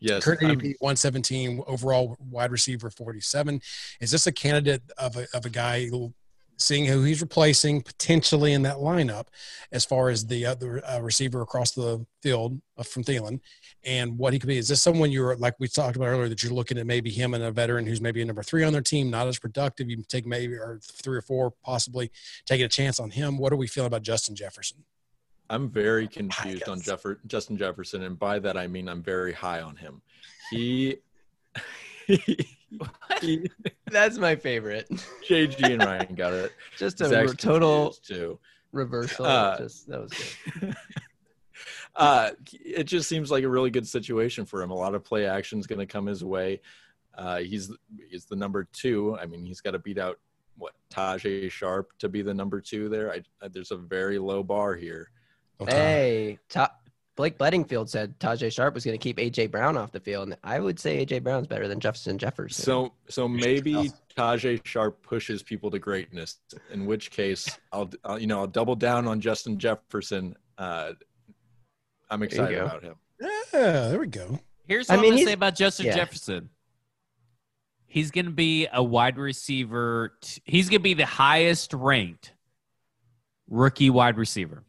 yes, 0.00 0.24
current 0.24 0.40
ADP 0.40 0.74
117, 0.80 1.62
overall 1.66 2.16
wide 2.30 2.50
receiver 2.50 2.90
47. 2.90 3.60
Is 4.00 4.10
this 4.10 4.26
a 4.26 4.32
candidate 4.32 4.82
of 4.98 5.16
a, 5.16 5.26
of 5.34 5.46
a 5.46 5.50
guy 5.50 5.86
who, 5.86 6.12
seeing 6.58 6.84
who 6.84 7.02
he's 7.02 7.20
replacing 7.20 7.80
potentially 7.82 8.52
in 8.52 8.62
that 8.62 8.76
lineup 8.76 9.26
as 9.72 9.84
far 9.84 10.10
as 10.10 10.26
the 10.26 10.44
other 10.44 10.84
uh, 10.84 11.00
receiver 11.00 11.40
across 11.40 11.70
the 11.70 12.04
field 12.22 12.60
uh, 12.76 12.82
from 12.82 13.04
Thielen 13.04 13.40
and 13.84 14.18
what 14.18 14.32
he 14.32 14.38
could 14.38 14.48
be? 14.48 14.58
Is 14.58 14.68
this 14.68 14.82
someone 14.82 15.10
you're 15.10 15.36
like 15.36 15.54
we 15.58 15.68
talked 15.68 15.96
about 15.96 16.06
earlier 16.06 16.28
that 16.28 16.42
you're 16.42 16.52
looking 16.52 16.78
at 16.78 16.86
maybe 16.86 17.10
him 17.10 17.34
and 17.34 17.44
a 17.44 17.50
veteran 17.50 17.86
who's 17.86 18.00
maybe 18.00 18.20
a 18.20 18.24
number 18.24 18.42
three 18.42 18.64
on 18.64 18.72
their 18.72 18.82
team, 18.82 19.10
not 19.10 19.28
as 19.28 19.38
productive? 19.38 19.88
You 19.88 19.96
can 19.96 20.04
take 20.04 20.26
maybe 20.26 20.54
or 20.54 20.80
three 20.82 21.16
or 21.16 21.22
four 21.22 21.52
possibly 21.62 22.10
taking 22.44 22.66
a 22.66 22.68
chance 22.68 22.98
on 22.98 23.10
him. 23.10 23.38
What 23.38 23.52
are 23.52 23.56
we 23.56 23.66
feeling 23.66 23.86
about 23.86 24.02
Justin 24.02 24.34
Jefferson? 24.34 24.84
I'm 25.50 25.70
very 25.70 26.06
confused 26.06 26.68
on. 26.68 26.80
Jeffer- 26.80 27.20
Justin 27.26 27.56
Jefferson, 27.56 28.02
and 28.02 28.18
by 28.18 28.38
that 28.40 28.56
I 28.56 28.66
mean 28.66 28.88
I'm 28.88 29.02
very 29.02 29.32
high 29.32 29.62
on 29.62 29.76
him. 29.76 30.02
He, 30.50 30.98
he 32.06 32.57
That's 33.90 34.18
my 34.18 34.36
favorite. 34.36 34.88
JG 35.28 35.72
and 35.72 35.82
Ryan 35.84 36.14
got 36.14 36.32
it. 36.32 36.52
Just 36.76 37.00
a 37.00 37.06
Zach's 37.08 37.30
re- 37.30 37.36
total 37.36 37.92
too. 37.92 38.38
reversal. 38.72 39.24
Uh, 39.26 39.58
Just 39.58 39.88
that 39.88 40.00
was 40.00 40.12
good. 40.60 40.76
uh, 41.96 42.30
it 42.52 42.84
just 42.84 43.08
seems 43.08 43.30
like 43.30 43.44
a 43.44 43.48
really 43.48 43.70
good 43.70 43.86
situation 43.86 44.44
for 44.44 44.62
him. 44.62 44.70
A 44.70 44.74
lot 44.74 44.94
of 44.94 45.04
play 45.04 45.26
action 45.26 45.58
is 45.58 45.66
going 45.66 45.78
to 45.80 45.86
come 45.86 46.06
his 46.06 46.24
way. 46.24 46.60
Uh, 47.16 47.38
he's 47.38 47.70
he's 48.08 48.26
the 48.26 48.36
number 48.36 48.68
two. 48.72 49.16
I 49.20 49.26
mean, 49.26 49.44
he's 49.44 49.60
got 49.60 49.72
to 49.72 49.78
beat 49.78 49.98
out 49.98 50.18
what 50.56 50.74
Tajae 50.90 51.50
Sharpe 51.50 51.92
to 51.98 52.08
be 52.08 52.22
the 52.22 52.34
number 52.34 52.60
two 52.60 52.88
there. 52.88 53.10
I, 53.12 53.22
I, 53.42 53.48
there's 53.48 53.70
a 53.70 53.76
very 53.76 54.18
low 54.18 54.42
bar 54.42 54.74
here. 54.74 55.10
Okay. 55.60 55.72
Hey, 55.74 56.38
Ta- 56.48 56.74
Blake 57.18 57.36
Bedingfield 57.36 57.90
said 57.90 58.16
Tajae 58.20 58.52
Sharpe 58.52 58.74
was 58.74 58.84
going 58.84 58.96
to 58.96 59.02
keep 59.02 59.16
AJ 59.16 59.50
Brown 59.50 59.76
off 59.76 59.90
the 59.90 59.98
field, 59.98 60.28
and 60.28 60.36
I 60.44 60.60
would 60.60 60.78
say 60.78 61.04
AJ 61.04 61.24
Brown's 61.24 61.48
better 61.48 61.66
than 61.66 61.80
Jefferson 61.80 62.16
Jefferson. 62.16 62.64
So 62.64 62.92
so 63.08 63.26
maybe. 63.26 63.90
Tajae 64.16 64.64
Sharpe 64.64 65.02
pushes 65.02 65.42
people 65.42 65.68
to 65.72 65.80
greatness. 65.80 66.38
In 66.72 66.86
which 66.86 67.10
case, 67.10 67.58
I'll, 67.72 67.90
I'll 68.04 68.20
you 68.20 68.28
know 68.28 68.38
I'll 68.38 68.46
double 68.46 68.76
down 68.76 69.08
on 69.08 69.20
Justin 69.20 69.58
Jefferson. 69.58 70.36
Uh, 70.56 70.92
I'm 72.08 72.22
excited 72.22 72.56
about 72.56 72.84
him. 72.84 72.94
Yeah, 73.20 73.88
there 73.88 73.98
we 73.98 74.06
go. 74.06 74.38
Here's 74.68 74.88
what 74.88 75.00
I 75.00 75.02
mean, 75.02 75.14
am 75.14 75.18
gonna 75.18 75.26
say 75.26 75.32
about 75.32 75.56
Justin 75.56 75.86
yeah. 75.86 75.96
Jefferson. 75.96 76.50
He's 77.86 78.12
gonna 78.12 78.30
be 78.30 78.68
a 78.72 78.82
wide 78.82 79.18
receiver. 79.18 80.14
t- 80.20 80.40
he's 80.44 80.68
gonna 80.68 80.78
be 80.78 80.94
the 80.94 81.06
highest 81.06 81.74
ranked 81.74 82.32
rookie 83.48 83.90
wide 83.90 84.18
receiver. 84.18 84.62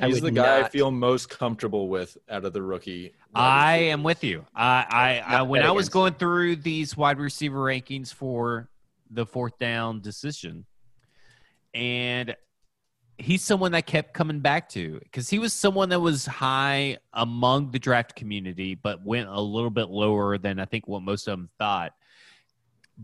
He's 0.00 0.20
the 0.20 0.30
guy 0.30 0.60
I 0.60 0.68
feel 0.68 0.90
most 0.90 1.30
comfortable 1.30 1.88
with 1.88 2.18
out 2.28 2.44
of 2.44 2.52
the 2.52 2.62
rookie. 2.62 3.14
I 3.34 3.76
am 3.76 4.02
with 4.02 4.24
you. 4.24 4.44
I, 4.54 5.22
I, 5.26 5.36
I 5.38 5.42
when 5.42 5.62
I 5.62 5.70
was 5.70 5.88
going 5.88 6.14
through 6.14 6.56
these 6.56 6.96
wide 6.96 7.18
receiver 7.18 7.58
rankings 7.58 8.12
for 8.12 8.68
the 9.10 9.24
fourth 9.24 9.56
down 9.58 10.00
decision, 10.00 10.64
and 11.72 12.34
he's 13.18 13.42
someone 13.42 13.72
that 13.72 13.86
kept 13.86 14.14
coming 14.14 14.40
back 14.40 14.68
to 14.70 14.98
because 15.00 15.28
he 15.30 15.38
was 15.38 15.52
someone 15.52 15.88
that 15.90 16.00
was 16.00 16.26
high 16.26 16.98
among 17.12 17.70
the 17.70 17.78
draft 17.78 18.16
community, 18.16 18.74
but 18.74 19.04
went 19.04 19.28
a 19.28 19.40
little 19.40 19.70
bit 19.70 19.88
lower 19.88 20.38
than 20.38 20.58
I 20.58 20.64
think 20.64 20.88
what 20.88 21.02
most 21.02 21.28
of 21.28 21.38
them 21.38 21.48
thought. 21.58 21.92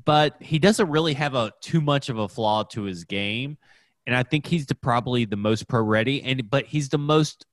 But 0.05 0.37
he 0.41 0.59
doesn't 0.59 0.89
really 0.89 1.15
have 1.15 1.35
a 1.35 1.53
too 1.61 1.81
much 1.81 2.09
of 2.09 2.19
a 2.19 2.29
flaw 2.29 2.65
to 2.65 2.83
his 2.83 3.05
game, 3.05 3.59
and 4.07 4.17
I 4.17 4.23
think 4.23 4.47
he's 4.47 4.67
the, 4.67 4.75
probably 4.75 5.25
the 5.25 5.37
most 5.37 5.69
pro 5.69 5.83
ready. 5.83 6.23
And 6.23 6.49
but 6.51 6.67
he's 6.67 6.89
the 6.89 6.99
most 6.99 7.47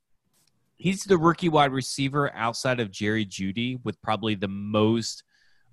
he's 0.78 1.04
the 1.04 1.18
rookie 1.18 1.50
wide 1.50 1.72
receiver 1.72 2.34
outside 2.36 2.80
of 2.80 2.92
Jerry 2.92 3.26
Jeudy 3.26 3.80
with 3.84 4.02
probably 4.02 4.36
the 4.36 4.48
most 4.48 5.24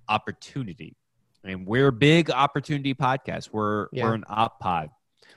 opportunity. 0.09 0.95
I 1.45 1.51
And 1.51 1.65
we're 1.67 1.87
a 1.87 1.91
big 1.91 2.29
opportunity 2.31 2.93
podcast. 2.93 3.49
We're 3.51 3.87
Yeah. 3.91 4.05
we're 4.05 4.13
an 4.15 4.23
op 4.27 4.59
pod. 4.59 4.89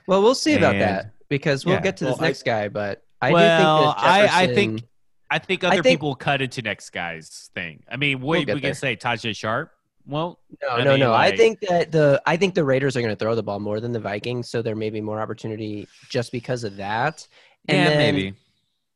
well, 0.07 0.21
we'll 0.21 0.35
see 0.35 0.55
about 0.55 0.73
that 0.79 1.11
because 1.29 1.65
we'll 1.65 1.75
yeah. 1.75 1.81
get 1.81 1.97
to 1.97 2.05
this 2.05 2.15
Well, 2.17 2.23
I- 2.23 2.27
next 2.27 2.43
guy. 2.43 2.67
But 2.69 3.03
I 3.21 3.31
well, 3.31 3.79
do 3.81 3.85
think 3.85 3.97
that 3.97 4.33
I, 4.33 4.43
I 4.43 4.47
think 4.53 4.83
I 5.31 5.37
think 5.39 5.63
I 5.63 5.67
other 5.67 5.83
think- 5.83 5.99
people 5.99 6.15
cut 6.15 6.41
into 6.41 6.61
next 6.61 6.89
guy's 6.89 7.49
thing. 7.53 7.83
I 7.89 7.97
mean, 7.97 8.19
We'll 8.21 8.39
we, 8.39 8.45
get 8.45 8.55
we 8.55 8.61
there. 8.61 8.71
can 8.71 8.75
say 8.75 8.95
Tajae 8.95 9.35
Sharpe. 9.35 9.71
Well, 10.05 10.39
No, 10.61 10.69
I 10.69 10.83
no, 10.83 10.91
mean, 10.91 10.99
no. 11.01 11.13
I 11.13 11.35
think 11.35 11.59
that 11.61 11.91
the 11.91 12.21
I 12.25 12.35
think 12.37 12.55
the 12.55 12.63
Raiders 12.63 12.97
are 12.97 13.01
going 13.01 13.13
to 13.13 13.19
throw 13.19 13.35
the 13.35 13.43
ball 13.43 13.59
more 13.59 13.79
than 13.79 13.91
the 13.91 13.99
Vikings, 13.99 14.49
so 14.49 14.61
there 14.61 14.75
may 14.75 14.89
be 14.89 15.01
more 15.01 15.21
opportunity 15.21 15.87
just 16.09 16.31
because 16.31 16.63
of 16.63 16.77
that. 16.77 17.27
And 17.67 17.89
yeah, 17.91 17.97
maybe. 17.97 18.33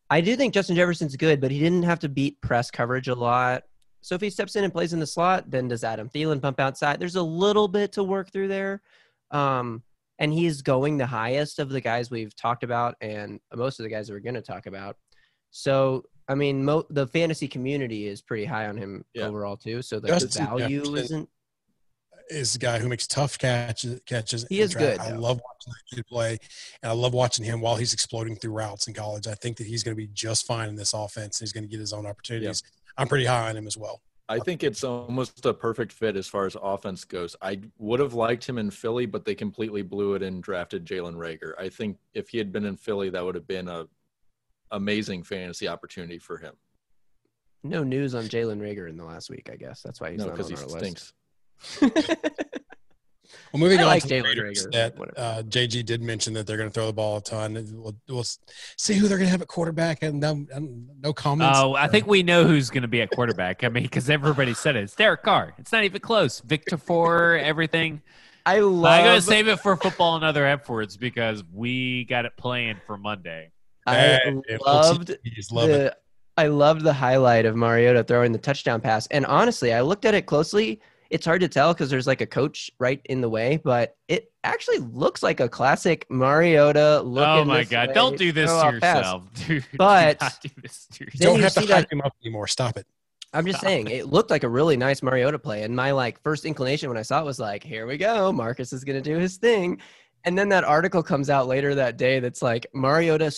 I 0.09 0.21
do 0.21 0.35
think 0.35 0.53
Justin 0.53 0.75
Jefferson's 0.75 1.15
good, 1.15 1.41
but 1.41 1.51
he 1.51 1.59
didn't 1.59 1.83
have 1.83 1.99
to 1.99 2.09
beat 2.09 2.39
press 2.41 2.71
coverage 2.71 3.07
a 3.07 3.15
lot. 3.15 3.63
So 4.01 4.15
if 4.15 4.21
he 4.21 4.29
steps 4.29 4.55
in 4.55 4.63
and 4.63 4.73
plays 4.73 4.93
in 4.93 4.99
the 4.99 5.07
slot, 5.07 5.49
then 5.49 5.67
does 5.67 5.83
Adam 5.83 6.09
Thielen 6.09 6.41
pump 6.41 6.59
outside? 6.59 6.99
There's 6.99 7.15
a 7.15 7.23
little 7.23 7.67
bit 7.67 7.93
to 7.93 8.03
work 8.03 8.31
through 8.31 8.49
there. 8.49 8.81
Um, 9.31 9.81
and 10.19 10.31
he's 10.31 10.61
going 10.61 10.97
the 10.97 11.05
highest 11.05 11.57
of 11.59 11.69
the 11.69 11.81
guys 11.81 12.11
we've 12.11 12.35
talked 12.35 12.63
about 12.63 12.95
and 13.01 13.39
most 13.55 13.79
of 13.79 13.83
the 13.83 13.89
guys 13.89 14.07
that 14.07 14.13
we're 14.13 14.19
going 14.19 14.35
to 14.35 14.41
talk 14.41 14.65
about. 14.65 14.97
So, 15.51 16.03
I 16.27 16.35
mean, 16.35 16.63
mo- 16.63 16.85
the 16.89 17.07
fantasy 17.07 17.47
community 17.47 18.07
is 18.07 18.21
pretty 18.21 18.45
high 18.45 18.67
on 18.67 18.77
him 18.77 19.03
Yeah. 19.13 19.27
overall, 19.27 19.57
too. 19.57 19.81
So 19.81 19.99
the 19.99 20.07
Justin 20.07 20.45
value 20.45 20.79
Jefferson- 20.79 20.97
isn't. 21.03 21.29
is 22.29 22.55
a 22.55 22.59
guy 22.59 22.79
who 22.79 22.87
makes 22.87 23.05
tough 23.07 23.37
catches. 23.37 23.99
Catches. 24.05 24.45
He 24.49 24.61
is 24.61 24.71
track. 24.71 24.81
good, 24.81 24.99
I 24.99 25.11
though. 25.11 25.19
love 25.19 25.41
watching 25.43 25.73
that 25.73 25.95
kid 25.95 26.05
play, 26.07 26.39
and 26.81 26.89
I 26.89 26.93
love 26.95 27.13
watching 27.13 27.43
him 27.43 27.59
while 27.61 27.75
he's 27.75 27.93
exploding 27.93 28.35
through 28.37 28.53
routes 28.53 28.87
in 28.87 28.93
college. 28.93 29.27
I 29.27 29.33
think 29.35 29.57
that 29.57 29.67
he's 29.67 29.83
going 29.83 29.95
to 29.95 30.01
be 30.01 30.07
just 30.07 30.45
fine 30.47 30.69
in 30.69 30.75
this 30.75 30.93
offense. 30.93 31.39
He's 31.39 31.51
going 31.51 31.63
to 31.65 31.69
get 31.69 31.79
his 31.79 31.91
own 31.93 32.05
opportunities. 32.05 32.63
I'm 32.97 33.07
pretty 33.07 33.25
high 33.25 33.49
on 33.49 33.57
him 33.57 33.67
as 33.67 33.75
well. 33.77 34.01
I 34.29 34.39
think 34.39 34.63
it's 34.63 34.85
almost 34.85 35.45
a 35.45 35.53
perfect 35.53 35.91
fit 35.91 36.15
as 36.15 36.27
far 36.27 36.45
as 36.45 36.55
offense 36.61 37.03
goes. 37.03 37.35
I 37.41 37.59
would 37.77 37.99
have 37.99 38.13
liked 38.13 38.47
him 38.47 38.57
in 38.57 38.71
Philly, 38.71 39.05
but 39.05 39.25
they 39.25 39.35
completely 39.35 39.81
blew 39.81 40.13
it 40.13 40.23
and 40.23 40.41
drafted 40.41 40.85
Jalen 40.85 41.15
Reagor. 41.15 41.53
I 41.59 41.67
think 41.67 41.97
if 42.13 42.29
he 42.29 42.37
had 42.37 42.53
been 42.53 42.63
in 42.63 42.77
Philly, 42.77 43.09
that 43.09 43.23
would 43.23 43.35
have 43.35 43.47
been 43.47 43.67
a 43.67 43.85
amazing 44.73 45.23
fantasy 45.23 45.67
opportunity 45.67 46.19
for 46.19 46.37
him. 46.37 46.53
No 47.63 47.83
news 47.83 48.13
on 48.13 48.25
Jalen 48.25 48.59
Reagor 48.59 48.89
in 48.89 48.97
the 48.97 49.05
last 49.05 49.29
week, 49.29 49.49
I 49.51 49.55
guess. 49.55 49.81
That's 49.81 50.01
why 50.01 50.11
he's 50.11 50.19
no, 50.19 50.27
not 50.27 50.39
on 50.39 50.47
he 50.47 50.55
our 50.55 50.69
stinks. 50.69 51.13
list. 51.81 52.17
Well, 53.51 53.59
moving 53.59 53.79
I 53.79 53.83
on 53.83 53.87
like 53.87 54.01
to 54.03 54.07
the 54.07 54.15
Jalen 54.15 54.23
Raiders, 54.23 54.67
Reagor, 54.67 54.71
that 54.71 54.95
uh, 55.17 55.43
JG 55.43 55.85
did 55.85 56.01
mention 56.01 56.33
that 56.33 56.47
they're 56.47 56.57
going 56.57 56.69
to 56.69 56.73
throw 56.73 56.87
the 56.87 56.93
ball 56.93 57.17
a 57.17 57.21
ton. 57.21 57.53
We'll, 57.71 57.95
we'll 58.09 58.25
see 58.77 58.95
who 58.95 59.07
they're 59.07 59.17
going 59.17 59.27
to 59.27 59.31
have 59.31 59.41
at 59.41 59.47
quarterback, 59.47 60.03
and 60.03 60.19
no, 60.19 60.45
no 61.01 61.13
comments. 61.13 61.59
Oh, 61.59 61.75
I 61.75 61.87
think 61.87 62.07
we 62.07 62.23
know 62.23 62.45
who's 62.45 62.69
going 62.69 62.81
to 62.81 62.87
be 62.87 63.01
at 63.01 63.11
quarterback. 63.11 63.63
I 63.63 63.69
mean, 63.69 63.83
because 63.83 64.09
everybody 64.09 64.53
said 64.53 64.75
it. 64.75 64.83
It's 64.83 64.95
Derek 64.95 65.23
Carr. 65.23 65.53
It's 65.57 65.71
not 65.71 65.83
even 65.83 66.01
close. 66.01 66.39
Victor 66.41 66.77
for 66.77 67.37
everything. 67.37 68.01
I 68.45 68.59
love. 68.59 68.91
I'm 68.91 69.05
gonna 69.05 69.21
save 69.21 69.47
it 69.47 69.59
for 69.61 69.77
football 69.77 70.15
and 70.15 70.25
other 70.25 70.45
efforts 70.45 70.97
because 70.97 71.43
we 71.53 72.03
got 72.05 72.25
it 72.25 72.35
planned 72.35 72.81
for 72.85 72.97
Monday. 72.97 73.52
I 73.87 74.19
loved 74.65 75.09
OTs, 75.09 75.51
love 75.51 75.69
it. 75.69 75.73
the. 75.73 75.97
I 76.35 76.47
loved 76.47 76.81
the 76.81 76.93
highlight 76.93 77.45
of 77.45 77.55
Mariota 77.55 78.03
throwing 78.03 78.31
the 78.31 78.39
touchdown 78.39 78.81
pass, 78.81 79.05
and 79.07 79.25
honestly, 79.27 79.71
I 79.73 79.81
looked 79.81 80.05
at 80.05 80.13
it 80.15 80.25
closely. 80.25 80.81
it's 81.11 81.25
hard 81.27 81.41
to 81.41 81.47
tell 81.47 81.73
because 81.73 81.91
there's 81.91 82.07
like 82.07 82.21
a 82.21 82.25
coach 82.25 82.71
right 82.79 82.99
in 83.05 83.21
the 83.21 83.29
way, 83.29 83.61
but 83.63 83.95
it 84.07 84.31
actually 84.43 84.79
looks 84.79 85.21
like 85.21 85.39
a 85.39 85.47
classic 85.47 86.07
Mariota. 86.09 87.01
Looking 87.01 87.29
Oh 87.29 87.45
my 87.45 87.63
god! 87.63 87.89
way, 87.89 87.93
Don't 87.93 88.17
do 88.17 88.31
this 88.31 88.49
to 88.49 88.71
yourself, 88.71 89.23
dude. 89.35 89.61
Do 89.71 89.77
But- 89.77 90.19
not 90.21 90.39
do 90.41 90.49
this 90.61 90.87
to 90.93 91.03
yourself. 91.05 91.21
don't 91.21 91.37
you 91.37 91.43
have 91.43 91.53
to 91.53 91.65
hype 91.73 91.91
him 91.91 92.01
up 92.01 92.13
anymore. 92.23 92.47
Stop 92.47 92.77
it. 92.77 92.87
I'm 93.35 93.45
just 93.45 93.59
Stop 93.59 93.67
saying 93.67 93.87
it 93.89 94.07
looked 94.07 94.29
like 94.31 94.43
a 94.43 94.49
really 94.49 94.75
nice 94.77 95.03
Mariota 95.03 95.37
play, 95.37 95.61
and 95.63 95.75
my 95.75 95.91
like 95.91 96.19
first 96.23 96.45
inclination 96.45 96.89
when 96.89 96.97
I 96.97 97.03
saw 97.03 97.21
it 97.21 97.25
was 97.25 97.37
like, 97.39 97.63
here 97.63 97.85
we 97.85 97.97
go, 97.97 98.31
Marcus 98.31 98.73
is 98.73 98.83
gonna 98.83 99.01
do 99.01 99.17
his 99.19 99.37
thing, 99.37 99.79
and 100.23 100.35
then 100.35 100.49
that 100.49 100.63
article 100.63 101.03
comes 101.03 101.29
out 101.29 101.47
later 101.47 101.75
that 101.75 101.97
day 101.97 102.19
that's 102.19 102.41
like 102.41 102.65
Mariota 102.73 103.31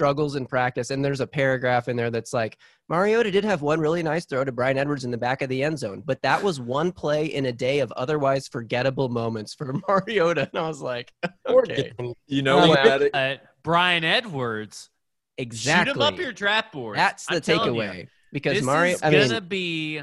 struggles 0.00 0.34
in 0.34 0.46
practice, 0.46 0.88
and 0.88 1.04
there's 1.04 1.20
a 1.20 1.26
paragraph 1.26 1.86
in 1.86 1.94
there 1.94 2.10
that's 2.10 2.32
like 2.32 2.56
Mariota 2.88 3.30
did 3.30 3.44
have 3.44 3.60
one 3.60 3.78
really 3.78 4.02
nice 4.02 4.24
throw 4.24 4.42
to 4.42 4.50
Bryan 4.50 4.78
Edwards 4.78 5.04
in 5.04 5.10
the 5.10 5.18
back 5.18 5.42
of 5.42 5.50
the 5.50 5.62
end 5.62 5.78
zone, 5.78 6.02
but 6.06 6.22
that 6.22 6.42
was 6.42 6.58
one 6.58 6.90
play 6.90 7.26
in 7.26 7.44
a 7.44 7.52
day 7.52 7.80
of 7.80 7.92
otherwise 7.92 8.48
forgettable 8.48 9.10
moments 9.10 9.52
for 9.52 9.74
Mariota, 9.88 10.48
and 10.50 10.58
I 10.58 10.66
was 10.66 10.80
like, 10.80 11.12
okay, 11.46 11.92
You 12.26 12.40
know 12.40 12.66
what 12.66 13.14
Uh, 13.14 13.36
Bryan 13.62 14.02
Edwards, 14.04 14.88
exactly. 15.36 15.90
shoot 15.92 15.96
him 15.96 16.02
up 16.02 16.18
your 16.18 16.32
draft 16.32 16.72
board. 16.72 16.96
That's 16.96 17.26
the 17.26 17.34
I'm 17.34 17.40
telling 17.42 17.74
you. 17.74 17.82
takeaway 17.82 18.08
because 18.32 18.54
this 18.54 18.64
Mario. 18.64 18.94
is 18.94 19.02
I 19.02 19.10
mean, 19.10 19.28
gonna 19.28 19.40
be. 19.42 20.02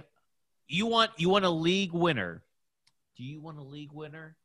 You 0.68 0.86
want 0.86 1.10
you 1.18 1.30
want 1.30 1.44
a 1.46 1.50
league 1.50 1.94
winner? 1.94 2.44
Do 3.18 3.24
you 3.24 3.42
want 3.42 3.58
a 3.58 3.64
league 3.64 3.94
winner? 3.94 4.36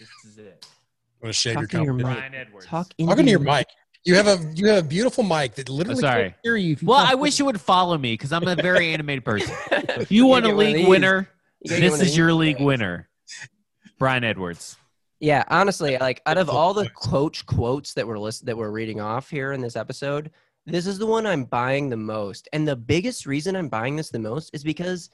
This 0.00 0.08
is 0.26 0.38
it. 0.38 0.64
I'm 1.20 1.26
gonna 1.26 1.32
shave 1.34 1.54
your 1.56 1.66
Talk 1.66 1.70
to 1.80 1.84
your 1.84 1.92
mic. 1.92 2.04
Bryan 2.06 2.34
Edwards. 2.34 2.66
talk 2.66 2.88
Talking 2.88 3.06
to 3.08 3.18
into 3.20 3.30
your 3.30 3.40
mic. 3.40 3.66
You 4.04 4.14
have 4.16 4.26
a 4.26 4.38
you 4.54 4.66
have 4.68 4.84
a 4.84 4.86
beautiful 4.86 5.24
mic 5.24 5.54
that 5.54 5.68
literally 5.68 6.00
sorry. 6.00 6.22
can't 6.24 6.34
hear 6.42 6.56
you. 6.56 6.70
You 6.80 6.86
Well, 6.86 6.98
I 6.98 7.14
wish 7.14 7.38
you 7.38 7.44
would 7.46 7.60
follow 7.60 7.96
me 7.96 8.12
because 8.14 8.32
I'm 8.32 8.46
a 8.46 8.54
very 8.54 8.92
animated 8.92 9.24
person. 9.24 9.54
If 9.72 10.10
you 10.12 10.26
want 10.26 10.44
a 10.44 10.48
get 10.48 10.56
one 10.56 10.66
of 10.66 10.72
league 10.74 10.88
winner, 10.88 11.28
You 11.60 11.70
gotta 11.70 11.80
get 11.80 11.90
one 11.90 11.98
this 12.00 12.08
is 12.10 12.16
your 12.16 12.28
these. 12.28 12.36
league 12.36 12.60
winner. 12.60 13.08
Bryan 13.98 14.24
Edwards. 14.24 14.76
Yeah, 15.20 15.44
honestly, 15.48 15.96
like 15.98 16.20
out 16.26 16.36
of 16.36 16.50
all 16.50 16.74
the 16.74 16.88
coach 16.96 17.46
quotes 17.46 17.94
that 17.94 18.06
we're 18.06 18.18
list- 18.18 18.44
that 18.44 18.56
we're 18.56 18.70
reading 18.70 19.00
off 19.00 19.30
here 19.30 19.52
in 19.52 19.60
this 19.62 19.76
episode, 19.76 20.30
this 20.66 20.86
is 20.86 20.98
the 20.98 21.06
one 21.06 21.26
I'm 21.26 21.44
buying 21.44 21.88
the 21.88 21.96
most. 21.96 22.48
And 22.52 22.68
the 22.68 22.76
biggest 22.76 23.24
reason 23.24 23.56
I'm 23.56 23.68
buying 23.68 23.96
this 23.96 24.10
the 24.10 24.18
most 24.18 24.50
is 24.52 24.62
because 24.64 25.08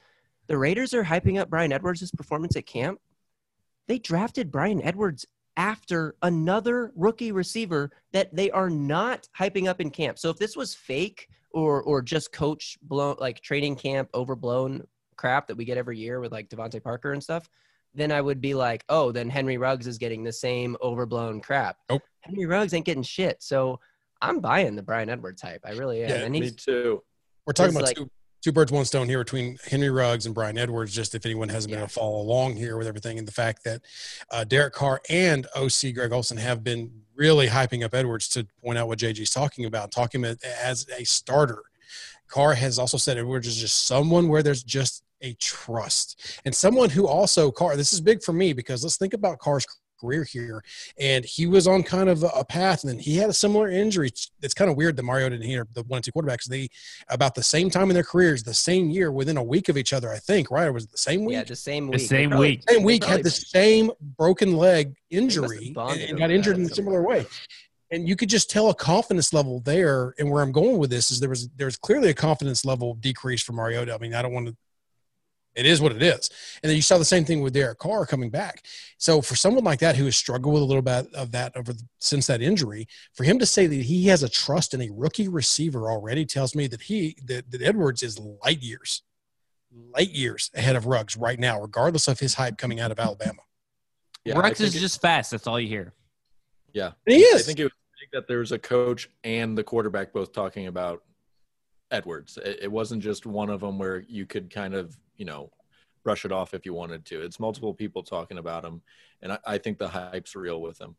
the 0.47 0.57
Raiders 0.57 0.93
are 0.93 1.03
hyping 1.03 1.39
up 1.39 1.49
Bryan 1.49 1.71
Edwards' 1.71 2.11
performance 2.11 2.57
at 2.57 2.65
camp. 2.65 2.99
They 3.87 3.99
drafted 3.99 4.51
Bryan 4.51 4.81
Edwards 4.81 5.25
after 5.57 6.15
another 6.21 6.91
rookie 6.95 7.31
receiver 7.31 7.91
that 8.13 8.33
they 8.35 8.49
are 8.51 8.69
not 8.69 9.27
hyping 9.37 9.67
up 9.67 9.81
in 9.81 9.89
camp. 9.89 10.17
So 10.17 10.29
if 10.29 10.37
this 10.37 10.55
was 10.55 10.73
fake 10.73 11.27
or 11.51 11.81
or 11.83 12.01
just 12.01 12.31
coach 12.31 12.77
blown 12.83 13.15
like 13.19 13.41
training 13.41 13.75
camp 13.75 14.09
overblown 14.13 14.85
crap 15.17 15.47
that 15.47 15.57
we 15.57 15.65
get 15.65 15.77
every 15.77 15.97
year 15.97 16.19
with 16.19 16.31
like 16.31 16.49
DeVante 16.49 16.81
Parker 16.81 17.13
and 17.13 17.21
stuff, 17.21 17.49
then 17.93 18.11
I 18.11 18.21
would 18.21 18.39
be 18.41 18.53
like, 18.53 18.83
oh, 18.89 19.11
then 19.11 19.29
Henry 19.29 19.57
Ruggs 19.57 19.87
is 19.87 19.97
getting 19.97 20.23
the 20.23 20.31
same 20.31 20.77
overblown 20.81 21.41
crap. 21.41 21.77
Nope. 21.89 22.03
Henry 22.21 22.45
Ruggs 22.45 22.73
ain't 22.73 22.85
getting 22.85 23.03
shit. 23.03 23.43
So 23.43 23.79
I'm 24.21 24.39
buying 24.39 24.75
the 24.75 24.83
Bryan 24.83 25.09
Edwards 25.09 25.41
hype. 25.41 25.61
I 25.65 25.71
really 25.71 26.03
am. 26.03 26.09
Yeah, 26.09 26.15
and 26.17 26.31
me 26.31 26.51
too. 26.51 27.03
We're 27.45 27.53
talking 27.53 27.75
about 27.75 27.87
like- 27.87 27.97
two, 27.97 28.09
two 28.41 28.51
birds, 28.51 28.71
one 28.71 28.85
stone 28.85 29.07
here 29.07 29.19
between 29.23 29.57
Henry 29.69 29.89
Ruggs 29.89 30.25
and 30.25 30.35
Bryan 30.35 30.57
Edwards. 30.57 30.93
Just 30.93 31.15
if 31.15 31.25
anyone 31.25 31.49
hasn't 31.49 31.69
been 31.71 31.79
Yeah. 31.79 31.83
able 31.83 31.89
to 31.89 31.93
follow 31.93 32.21
along 32.21 32.55
here 32.55 32.77
with 32.77 32.87
everything, 32.87 33.17
and 33.19 33.27
the 33.27 33.31
fact 33.31 33.63
that 33.63 33.81
uh, 34.31 34.43
Derek 34.43 34.73
Carr 34.73 35.01
and 35.09 35.47
OC 35.55 35.93
Greg 35.93 36.11
Olson 36.11 36.37
have 36.37 36.63
been 36.63 36.91
really 37.15 37.47
hyping 37.47 37.83
up 37.83 37.93
Edwards 37.93 38.27
to 38.29 38.47
point 38.63 38.77
out 38.77 38.87
what 38.87 38.99
JG's 38.99 39.29
talking 39.31 39.65
about, 39.65 39.91
talking 39.91 40.23
about 40.23 40.37
as 40.43 40.87
a 40.97 41.03
starter. 41.03 41.61
Carr 42.27 42.53
has 42.53 42.79
also 42.79 42.97
said 42.97 43.17
Edwards 43.17 43.47
is 43.47 43.57
just 43.57 43.85
someone 43.85 44.27
where 44.27 44.41
there's 44.41 44.63
just 44.63 45.03
a 45.23 45.33
trust 45.33 46.39
and 46.45 46.55
someone 46.55 46.89
who 46.89 47.05
also 47.07 47.51
Carr. 47.51 47.75
This 47.75 47.93
is 47.93 48.01
big 48.01 48.23
for 48.23 48.33
me 48.33 48.53
because 48.53 48.81
let's 48.83 48.97
think 48.97 49.13
about 49.13 49.37
Carr's 49.37 49.67
career 50.01 50.23
here, 50.23 50.63
and 50.99 51.23
he 51.23 51.45
was 51.47 51.67
on 51.67 51.83
kind 51.83 52.09
of 52.09 52.23
a- 52.23 52.27
a 52.27 52.43
path, 52.43 52.83
and 52.83 52.91
then 52.91 52.99
he 52.99 53.17
had 53.17 53.29
a 53.29 53.33
similar 53.33 53.69
injury. 53.69 54.11
It's 54.41 54.53
kind 54.53 54.69
of 54.71 54.75
weird 54.75 54.95
that 54.97 55.03
Mario 55.03 55.29
didn't 55.29 55.45
hear 55.45 55.67
the 55.73 55.83
one 55.83 55.97
and 55.97 56.03
two 56.03 56.11
quarterbacks. 56.11 56.45
They 56.45 56.67
about 57.07 57.35
the 57.35 57.43
same 57.43 57.69
time 57.69 57.89
in 57.89 57.93
their 57.93 58.03
careers, 58.03 58.43
the 58.43 58.53
same 58.53 58.89
year, 58.89 59.11
within 59.11 59.37
a 59.37 59.43
week 59.43 59.69
of 59.69 59.77
each 59.77 59.93
other. 59.93 60.11
I 60.11 60.17
think 60.17 60.49
right? 60.51 60.65
Or 60.67 60.73
was 60.73 60.85
it 60.85 60.91
the 60.91 60.97
same 60.97 61.23
week? 61.25 61.35
yeah, 61.35 61.43
the 61.43 61.55
same 61.55 61.87
week. 61.87 61.99
They 62.01 62.05
same 62.07 62.29
probably- 62.29 62.49
week. 62.49 62.65
they 62.65 62.73
same 62.75 62.83
week 62.83 63.03
had 63.05 63.23
the 63.23 63.29
same 63.31 63.91
broken 64.17 64.57
leg 64.57 64.95
injury 65.09 65.73
and, 65.77 65.99
and 66.01 66.17
got 66.17 66.31
injured 66.31 66.55
in 66.57 66.65
in 66.65 66.71
a 66.71 66.73
similar 66.73 67.01
way. 67.03 67.21
way. 67.21 67.25
And 67.93 68.07
you 68.07 68.15
could 68.15 68.29
just 68.29 68.49
tell 68.49 68.69
a 68.69 68.73
confidence 68.73 69.33
level 69.33 69.59
there. 69.59 70.13
And 70.17 70.31
where 70.31 70.41
I'm 70.41 70.53
going 70.53 70.77
with 70.77 70.89
this 70.89 71.11
is 71.11 71.19
there 71.19 71.29
was 71.29 71.49
there 71.57 71.65
was 71.65 71.75
clearly 71.75 72.09
a 72.09 72.13
confidence 72.13 72.63
level 72.63 72.93
decrease 72.95 73.43
for 73.43 73.51
Mariota. 73.53 73.93
I 73.93 73.97
mean, 73.97 74.13
I 74.13 74.21
don't 74.21 74.31
want 74.33 74.47
to. 74.47 74.55
It 75.55 75.65
is 75.65 75.81
what 75.81 75.91
it 75.91 76.01
is. 76.01 76.29
And 76.63 76.69
then 76.69 76.75
you 76.77 76.81
saw 76.81 76.97
the 76.97 77.03
same 77.05 77.25
thing 77.25 77.41
with 77.41 77.53
Derek 77.53 77.77
Carr 77.79 78.05
coming 78.05 78.29
back. 78.29 78.63
So 78.97 79.21
for 79.21 79.35
someone 79.35 79.65
like 79.65 79.79
that 79.79 79.97
who 79.97 80.05
has 80.05 80.15
struggled 80.15 80.53
with 80.53 80.63
a 80.63 80.65
little 80.65 80.81
bit 80.81 81.13
of 81.13 81.31
that 81.33 81.55
over 81.57 81.73
the, 81.73 81.83
since 81.99 82.27
that 82.27 82.41
injury, 82.41 82.87
for 83.13 83.25
him 83.25 83.37
to 83.39 83.45
say 83.45 83.67
that 83.67 83.75
he 83.75 84.07
has 84.07 84.23
a 84.23 84.29
trust 84.29 84.73
in 84.73 84.81
a 84.81 84.89
rookie 84.93 85.27
receiver 85.27 85.91
already 85.91 86.25
tells 86.25 86.55
me 86.55 86.67
that 86.67 86.81
he 86.83 87.17
that, 87.25 87.51
that 87.51 87.61
Edwards 87.61 88.01
is 88.01 88.17
light 88.19 88.61
years, 88.61 89.01
light 89.93 90.11
years 90.11 90.49
ahead 90.55 90.77
of 90.77 90.85
Ruggs 90.85 91.17
right 91.17 91.37
now, 91.39 91.59
regardless 91.59 92.07
of 92.07 92.19
his 92.19 92.35
hype 92.35 92.57
coming 92.57 92.79
out 92.79 92.91
of 92.91 92.99
Alabama. 92.99 93.41
Yeah, 94.23 94.39
Ruggs 94.39 94.61
is 94.61 94.73
it- 94.75 94.79
just 94.79 95.01
fast. 95.01 95.31
That's 95.31 95.47
all 95.47 95.59
you 95.59 95.67
hear. 95.67 95.93
yeah. 96.73 96.91
And 97.05 97.15
he 97.15 97.23
I 97.33 97.39
think 97.39 97.59
it 97.59 97.63
was 97.65 97.73
big 97.99 98.09
that 98.13 98.27
there 98.29 98.39
was 98.39 98.53
a 98.53 98.59
coach 98.59 99.09
and 99.25 99.57
the 99.57 99.63
quarterback 99.65 100.13
both 100.13 100.31
talking 100.31 100.67
about 100.67 101.03
Edwards. 101.91 102.37
It, 102.43 102.59
it 102.63 102.71
wasn't 102.71 103.03
just 103.03 103.25
one 103.25 103.49
of 103.49 103.61
them 103.61 103.77
where 103.77 104.03
you 104.07 104.25
could 104.25 104.49
kind 104.49 104.73
of, 104.73 104.97
you 105.17 105.25
know, 105.25 105.51
brush 106.03 106.25
it 106.25 106.31
off 106.31 106.53
if 106.53 106.65
you 106.65 106.73
wanted 106.73 107.05
to. 107.05 107.21
It's 107.21 107.39
multiple 107.39 107.73
people 107.73 108.03
talking 108.03 108.37
about 108.37 108.65
him, 108.65 108.81
and 109.21 109.33
I, 109.33 109.39
I 109.45 109.57
think 109.57 109.77
the 109.77 109.87
hype's 109.87 110.35
real 110.35 110.61
with 110.61 110.79
him. 110.79 110.95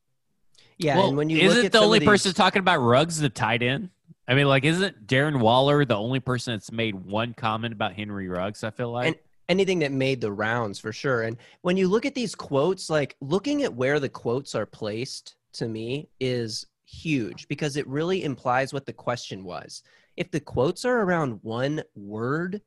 Yeah, 0.79 0.97
well, 0.97 1.09
and 1.09 1.17
when 1.17 1.31
you 1.31 1.39
isn't 1.39 1.57
look 1.57 1.67
at 1.67 1.73
the 1.73 1.79
only 1.79 1.99
these- 1.99 2.09
person 2.09 2.33
talking 2.35 2.61
about 2.61 2.79
Ruggs 2.79 3.19
the 3.19 3.29
tight 3.29 3.63
end? 3.63 3.91
I 4.29 4.35
mean, 4.35 4.47
like, 4.47 4.65
isn't 4.65 5.07
Darren 5.09 5.41
Waller 5.41 5.85
the 5.85 5.97
only 5.97 6.21
person 6.21 6.55
that's 6.55 6.71
made 6.71 6.95
one 6.95 7.35
comment 7.35 7.75
about 7.75 7.95
Henry 7.95 8.29
Ruggs? 8.29 8.63
I 8.63 8.71
feel 8.71 8.93
like. 8.93 9.07
And- 9.09 9.17
anything 9.49 9.81
that 9.81 9.93
made 9.93 10.21
the 10.21 10.33
rounds 10.33 10.79
for 10.79 10.93
sure. 10.93 11.23
And 11.23 11.37
when 11.61 11.77
you 11.77 11.87
look 11.89 12.07
at 12.07 12.15
these 12.15 12.35
quotes, 12.35 12.89
like 12.89 13.17
looking 13.21 13.65
at 13.65 13.75
where 13.75 14.01
the 14.01 14.09
quotes 14.09 14.55
are 14.55 14.65
placed 14.65 15.35
to 15.55 15.69
me 15.69 16.09
is 16.21 16.67
huge 16.87 17.49
because 17.49 17.77
it 17.77 17.87
really 17.87 18.25
implies 18.25 18.73
what 18.73 18.87
the 18.87 18.93
question 18.93 19.45
was. 19.45 19.83
If 20.17 20.31
the 20.31 20.41
quotes 20.41 20.85
are 20.85 21.01
around 21.01 21.41
one 21.43 21.83
word 21.95 22.61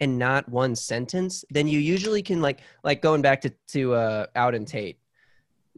and 0.00 0.18
not 0.18 0.48
one 0.48 0.74
sentence, 0.74 1.44
then 1.50 1.68
you 1.68 1.78
usually 1.78 2.22
can 2.22 2.40
like 2.40 2.60
like 2.84 3.02
going 3.02 3.22
back 3.22 3.40
to 3.42 3.52
to 3.68 3.94
uh, 3.94 4.26
Auden 4.36 4.66
Tate. 4.66 4.98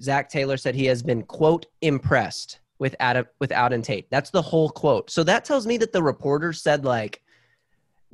Zac 0.00 0.28
Taylor 0.28 0.56
said 0.56 0.74
he 0.74 0.86
has 0.86 1.02
been 1.02 1.22
quote 1.22 1.66
impressed 1.82 2.60
with 2.78 2.96
Adam 3.00 3.26
with 3.40 3.50
Auden 3.50 3.82
Tate. 3.82 4.10
That's 4.10 4.30
the 4.30 4.42
whole 4.42 4.70
quote. 4.70 5.10
So 5.10 5.22
that 5.24 5.44
tells 5.44 5.66
me 5.66 5.76
that 5.78 5.92
the 5.92 6.02
reporter 6.02 6.52
said 6.52 6.84
like 6.84 7.22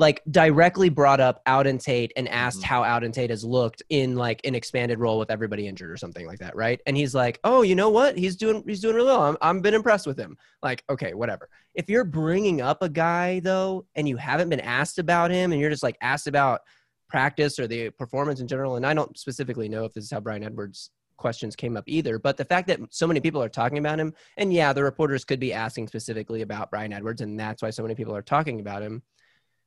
like 0.00 0.22
directly 0.30 0.88
brought 0.88 1.20
up 1.20 1.44
Auden 1.44 1.78
Tate 1.80 2.10
and 2.16 2.26
asked 2.28 2.62
Mhm. 2.62 2.64
how 2.64 2.82
Auden 2.82 3.12
Tate 3.12 3.28
has 3.28 3.44
looked 3.44 3.82
in 3.90 4.16
like 4.16 4.40
an 4.44 4.54
expanded 4.54 4.98
role 4.98 5.18
with 5.18 5.30
everybody 5.30 5.68
injured 5.68 5.90
or 5.90 5.98
something 5.98 6.26
like 6.26 6.38
that, 6.38 6.56
right? 6.56 6.80
And 6.86 6.96
he's 6.96 7.14
like, 7.14 7.38
"Oh, 7.44 7.60
you 7.60 7.74
know 7.74 7.90
what? 7.90 8.16
He's 8.16 8.34
doing 8.34 8.64
he's 8.66 8.80
doing 8.80 8.96
really 8.96 9.08
well. 9.08 9.22
I'm 9.22 9.36
I'm 9.42 9.60
been 9.60 9.74
impressed 9.74 10.06
with 10.06 10.18
him." 10.18 10.38
Like, 10.62 10.82
okay, 10.88 11.12
whatever. 11.12 11.50
If 11.74 11.90
you're 11.90 12.04
bringing 12.04 12.62
up 12.62 12.82
a 12.82 12.88
guy 12.88 13.40
though 13.40 13.84
and 13.94 14.08
you 14.08 14.16
haven't 14.16 14.48
been 14.48 14.60
asked 14.60 14.98
about 14.98 15.30
him 15.30 15.52
and 15.52 15.60
you're 15.60 15.70
just 15.70 15.82
like 15.82 15.98
asked 16.00 16.26
about 16.26 16.62
practice 17.08 17.58
or 17.58 17.66
the 17.66 17.90
performance 17.90 18.40
in 18.40 18.48
general 18.48 18.76
and 18.76 18.86
I 18.86 18.94
don't 18.94 19.18
specifically 19.18 19.68
know 19.68 19.84
if 19.84 19.92
this 19.92 20.04
is 20.04 20.10
how 20.10 20.20
Bryan 20.20 20.44
Edwards 20.44 20.90
questions 21.18 21.54
came 21.54 21.76
up 21.76 21.84
either, 21.86 22.18
but 22.18 22.38
the 22.38 22.44
fact 22.46 22.66
that 22.68 22.80
so 22.88 23.06
many 23.06 23.20
people 23.20 23.42
are 23.42 23.50
talking 23.50 23.76
about 23.76 24.00
him 24.00 24.14
and 24.38 24.50
yeah, 24.50 24.72
the 24.72 24.82
reporters 24.82 25.26
could 25.26 25.40
be 25.40 25.52
asking 25.52 25.88
specifically 25.88 26.40
about 26.40 26.70
Bryan 26.70 26.94
Edwards 26.94 27.20
and 27.20 27.38
that's 27.38 27.60
why 27.60 27.68
so 27.68 27.82
many 27.82 27.94
people 27.94 28.16
are 28.16 28.22
talking 28.22 28.60
about 28.60 28.80
him 28.82 29.02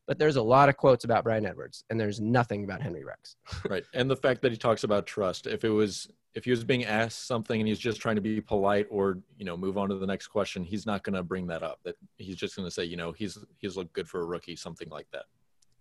but 0.08 0.20
there's 0.20 0.36
a 0.36 0.41
lot 0.41 0.70
of 0.70 0.78
quotes 0.78 1.04
about 1.06 1.24
Bryan 1.24 1.45
Edwards, 1.45 1.84
and 1.89 1.99
there's 1.99 2.20
nothing 2.20 2.64
about 2.64 2.82
Henry 2.82 3.04
Rex. 3.04 3.36
right 3.70 3.84
and 3.93 4.10
the 4.10 4.16
fact 4.16 4.41
that 4.41 4.51
he 4.51 4.58
talks 4.58 4.84
about 4.84 5.06
trust 5.06 5.47
if 5.47 5.64
it 5.64 5.70
was 5.70 6.08
if 6.34 6.45
he 6.45 6.51
was 6.51 6.64
being 6.64 6.86
asked 6.86 7.28
something 7.28 7.60
and 7.60 7.68
he's 7.68 7.80
just 7.80 8.01
trying 8.01 8.16
to 8.16 8.22
be 8.22 8.41
polite 8.41 8.88
or 8.89 9.20
you 9.38 9.45
know 9.45 9.56
move 9.56 9.78
on 9.78 9.89
to 9.89 9.95
the 9.95 10.08
next 10.08 10.28
question 10.28 10.64
he's 10.64 10.86
not 10.86 11.04
going 11.04 11.14
to 11.14 11.24
bring 11.24 11.47
that 11.47 11.64
up 11.64 11.80
that 11.84 11.95
he's 12.18 12.36
just 12.36 12.56
going 12.56 12.68
to 12.68 12.72
say 12.72 12.84
you 12.84 12.97
know 12.97 13.12
he's 13.12 13.38
he's 13.58 13.78
looked 13.78 13.93
good 13.93 14.08
for 14.08 14.22
a 14.22 14.26
rookie 14.26 14.56
something 14.56 14.89
like 14.89 15.08
that 15.12 15.26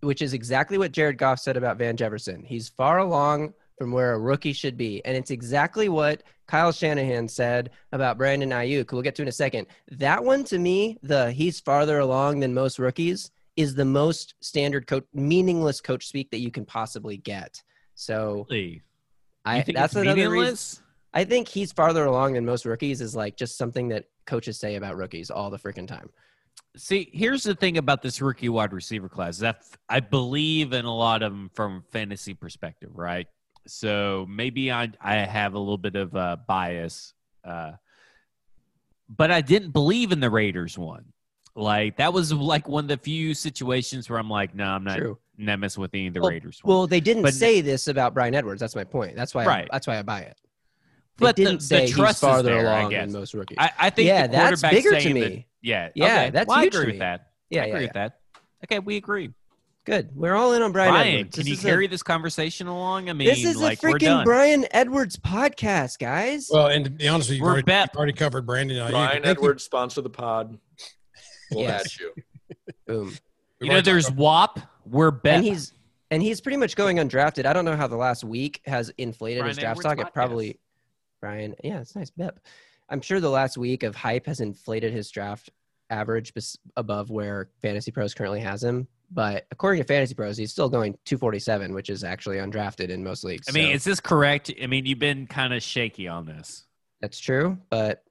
Which 0.01 0.21
is 0.21 0.33
exactly 0.33 0.77
what 0.77 0.91
Jared 0.91 1.17
Goff 1.17 1.39
said 1.39 1.57
about 1.57 1.77
Van 1.77 1.95
Jefferson. 1.95 2.43
He's 2.43 2.69
far 2.69 2.99
along 2.99 3.53
from 3.77 3.91
where 3.91 4.13
a 4.13 4.19
rookie 4.19 4.53
should 4.53 4.77
be, 4.77 5.03
and 5.05 5.17
it's 5.17 5.31
exactly 5.31 5.89
what 5.89 6.23
Kyle 6.47 6.71
Shanahan 6.71 7.27
said 7.27 7.71
about 7.91 8.17
Brandon 8.17 8.49
Aiyuk. 8.49 8.91
We'll 8.91 9.01
get 9.01 9.15
to 9.15 9.21
in 9.23 9.27
a 9.27 9.31
second. 9.31 9.67
That 9.91 10.23
one 10.23 10.43
to 10.45 10.59
me, 10.59 10.99
the 11.01 11.31
he's 11.31 11.59
farther 11.59 11.99
along 11.99 12.41
than 12.41 12.53
most 12.53 12.79
rookies, 12.79 13.31
is 13.55 13.75
the 13.75 13.85
most 13.85 14.35
standard 14.41 14.87
coach, 14.87 15.05
meaningless 15.13 15.81
coach 15.81 16.07
speak 16.07 16.31
that 16.31 16.39
you 16.39 16.51
can 16.51 16.65
possibly 16.65 17.17
get. 17.17 17.61
So 17.95 18.47
Really? 18.49 18.81
I 19.45 19.61
think 19.61 19.77
that's 19.77 19.95
another 19.95 20.29
reason. 20.29 20.83
I 21.13 21.23
think 21.25 21.47
he's 21.47 21.71
farther 21.71 22.05
along 22.05 22.33
than 22.33 22.45
most 22.45 22.65
rookies 22.65 23.01
is 23.01 23.15
like 23.15 23.37
just 23.37 23.57
something 23.57 23.89
that 23.89 24.05
coaches 24.25 24.57
say 24.57 24.75
about 24.75 24.95
rookies 24.95 25.29
all 25.29 25.49
the 25.49 25.59
freaking 25.59 25.87
time. 25.87 26.09
See, 26.75 27.09
here's 27.13 27.43
the 27.43 27.53
thing 27.53 27.77
about 27.77 28.01
this 28.01 28.19
rookie 28.19 28.49
wide 28.49 28.73
receiver 28.73 29.09
class. 29.09 29.37
That 29.37 29.63
I 29.89 29.99
believe 29.99 30.73
in 30.73 30.85
a 30.85 30.95
lot 30.95 31.21
of 31.21 31.31
them 31.31 31.51
from 31.53 31.83
fantasy 31.91 32.33
perspective, 32.33 32.89
right? 32.93 33.27
so 33.67 34.25
maybe 34.29 34.71
I 34.71 34.91
I 34.99 35.15
have 35.17 35.53
a 35.53 35.59
little 35.59 35.77
bit 35.77 35.95
of 35.95 36.13
a 36.15 36.39
bias, 36.47 37.13
uh, 37.43 37.73
but 39.09 39.31
I 39.31 39.41
didn't 39.41 39.71
believe 39.71 40.11
in 40.11 40.19
the 40.19 40.29
Raiders 40.29 40.77
one. 40.77 41.12
Like 41.55 41.97
that 41.97 42.13
was 42.13 42.33
like 42.33 42.67
one 42.67 42.85
of 42.85 42.87
the 42.87 42.97
few 42.97 43.33
situations 43.33 44.09
where 44.09 44.17
I'm 44.19 44.29
like, 44.29 44.55
no, 44.55 44.65
I'm 44.65 44.83
not, 44.83 44.97
True. 44.97 45.19
not 45.37 45.59
messing 45.59 45.81
with 45.81 45.93
any 45.93 46.07
of 46.07 46.13
the 46.15 46.21
Well- 46.21 46.31
Raiders 46.31 46.59
one. 46.63 46.75
Well, 46.75 46.87
they 46.87 46.99
didn't 46.99 47.23
But- 47.23 47.33
say 47.35 47.61
this 47.61 47.87
about 47.87 48.13
Bryan 48.15 48.33
Edwards. 48.33 48.59
That's 48.59 48.75
my 48.75 48.83
point. 48.83 49.15
That's 49.15 49.35
why. 49.35 49.45
Right. 49.45 49.65
I, 49.65 49.67
that's 49.75 49.85
why 49.87 49.99
I 49.99 50.01
buy 50.01 50.21
it. 50.21 50.37
They 51.17 51.25
But 51.27 51.35
the- 51.35 51.45
didn't 51.45 51.59
the 51.59 51.65
say 51.65 51.87
trust 51.87 52.21
he's 52.21 52.29
farther 52.29 52.55
there, 52.55 52.65
along 52.65 52.91
than 52.91 53.11
most 53.11 53.33
rookies. 53.35 53.57
I, 53.59 53.71
I 53.77 53.89
think 53.91 54.07
yeah, 54.07 54.25
the 54.25 54.31
that's 54.33 54.61
quarterback 54.61 54.71
bigger 54.71 54.95
to 54.95 55.01
saying 55.01 55.13
me. 55.13 55.21
that- 55.21 55.43
yeah, 55.61 55.89
Yeah, 55.93 56.05
okay. 56.05 56.29
that's 56.31 56.47
well, 56.47 56.57
I 56.57 56.63
agree 56.63 56.79
to 56.81 56.85
with 56.87 56.95
me. 56.95 56.99
that. 56.99 57.27
yeah, 57.51 57.61
I 57.61 57.65
agree 57.65 57.79
yeah, 57.81 57.85
with 57.85 57.93
that. 57.93 58.19
Okay, 58.65 58.79
we 58.79 58.97
agree. 58.97 59.29
Good. 59.85 60.09
We're 60.15 60.33
all 60.35 60.53
in 60.53 60.61
on 60.61 60.71
Brian 60.71 60.91
Brian, 60.93 61.15
Edwards. 61.17 61.35
can 61.35 61.41
This 61.41 61.47
you 61.49 61.53
is 61.53 61.59
a- 61.63 61.67
carry 61.67 61.87
this 61.87 62.01
conversation 62.03 62.67
along? 62.67 63.09
I 63.09 63.13
mean, 63.13 63.27
This 63.27 63.43
is 63.45 63.57
like 63.61 63.83
a 63.83 63.85
freaking. 63.85 64.23
Bryan 64.23 64.65
Edwards 64.71 65.17
podcast, 65.17 65.99
guys. 65.99 66.49
Well, 66.51 66.67
and 66.67 66.85
to 66.85 66.89
be 66.91 67.07
honest 67.07 67.29
with 67.29 67.35
you, 67.35 67.41
you've 67.41 67.43
We're 67.45 67.51
already, 67.51 67.65
bet- 67.65 67.95
already 67.95 68.13
covered 68.13 68.45
Brandon. 68.45 68.89
Bryan 68.89 69.23
Edwards 69.25 69.63
sponsor 69.63 70.01
the 70.01 70.09
pod. 70.09 70.57
We'll 71.51 71.61
Yes. 71.61 71.85
at 71.85 71.99
you. 71.99 72.13
Boom. 72.87 73.13
Um, 73.61 73.67
you 73.67 73.69
know, 73.69 73.81
there's 73.81 74.05
talked 74.07 74.17
WAP. 74.17 74.59
We're 74.85 75.11
bet. 75.11 75.35
And 75.35 75.45
he's 75.45 75.73
and 76.11 76.21
he's 76.21 76.41
pretty 76.41 76.57
much 76.57 76.75
going 76.75 76.97
undrafted. 76.97 77.45
I 77.45 77.53
don't 77.53 77.63
know 77.63 77.77
how 77.77 77.87
the 77.87 77.95
last 77.95 78.23
week 78.25 78.59
has 78.65 78.91
inflated 78.97 79.39
Brian 79.41 79.49
his 79.49 79.57
draft 79.57 79.79
Edwards 79.79 79.99
stock. 79.99 80.07
It 80.07 80.13
probably 80.13 80.59
Brian. 81.21 81.55
Yeah, 81.63 81.79
it's 81.79 81.95
nice. 81.95 82.09
Bip. 82.09 82.39
I'm 82.89 82.99
sure 82.99 83.21
the 83.21 83.29
last 83.29 83.57
week 83.57 83.83
of 83.83 83.95
hype 83.95 84.25
has 84.25 84.41
inflated 84.41 84.91
his 84.91 85.09
draft 85.11 85.49
average 85.89 86.33
bes- 86.33 86.57
above 86.75 87.09
where 87.09 87.49
Fantasy 87.61 87.91
Pros 87.91 88.13
currently 88.13 88.41
has 88.41 88.61
him. 88.61 88.87
But 89.11 89.45
according 89.51 89.81
to 89.81 89.87
Fantasy 89.87 90.13
Pros, 90.15 90.35
he's 90.37 90.51
still 90.51 90.67
going 90.69 90.97
247, 91.05 91.73
which 91.73 91.89
is 91.89 92.03
actually 92.03 92.37
undrafted 92.37 92.89
in 92.89 93.01
most 93.03 93.23
leagues. 93.23 93.47
I 93.47 93.51
mean, 93.53 93.67
So 93.67 93.73
is 93.75 93.83
this 93.85 93.99
correct? 94.01 94.51
I 94.61 94.67
mean, 94.67 94.85
you've 94.85 94.99
been 94.99 95.25
kind 95.27 95.53
of 95.53 95.63
shaky 95.63 96.07
on 96.09 96.25
this. 96.25 96.65
that's 96.99 97.19
true, 97.19 97.57
but 97.69 98.03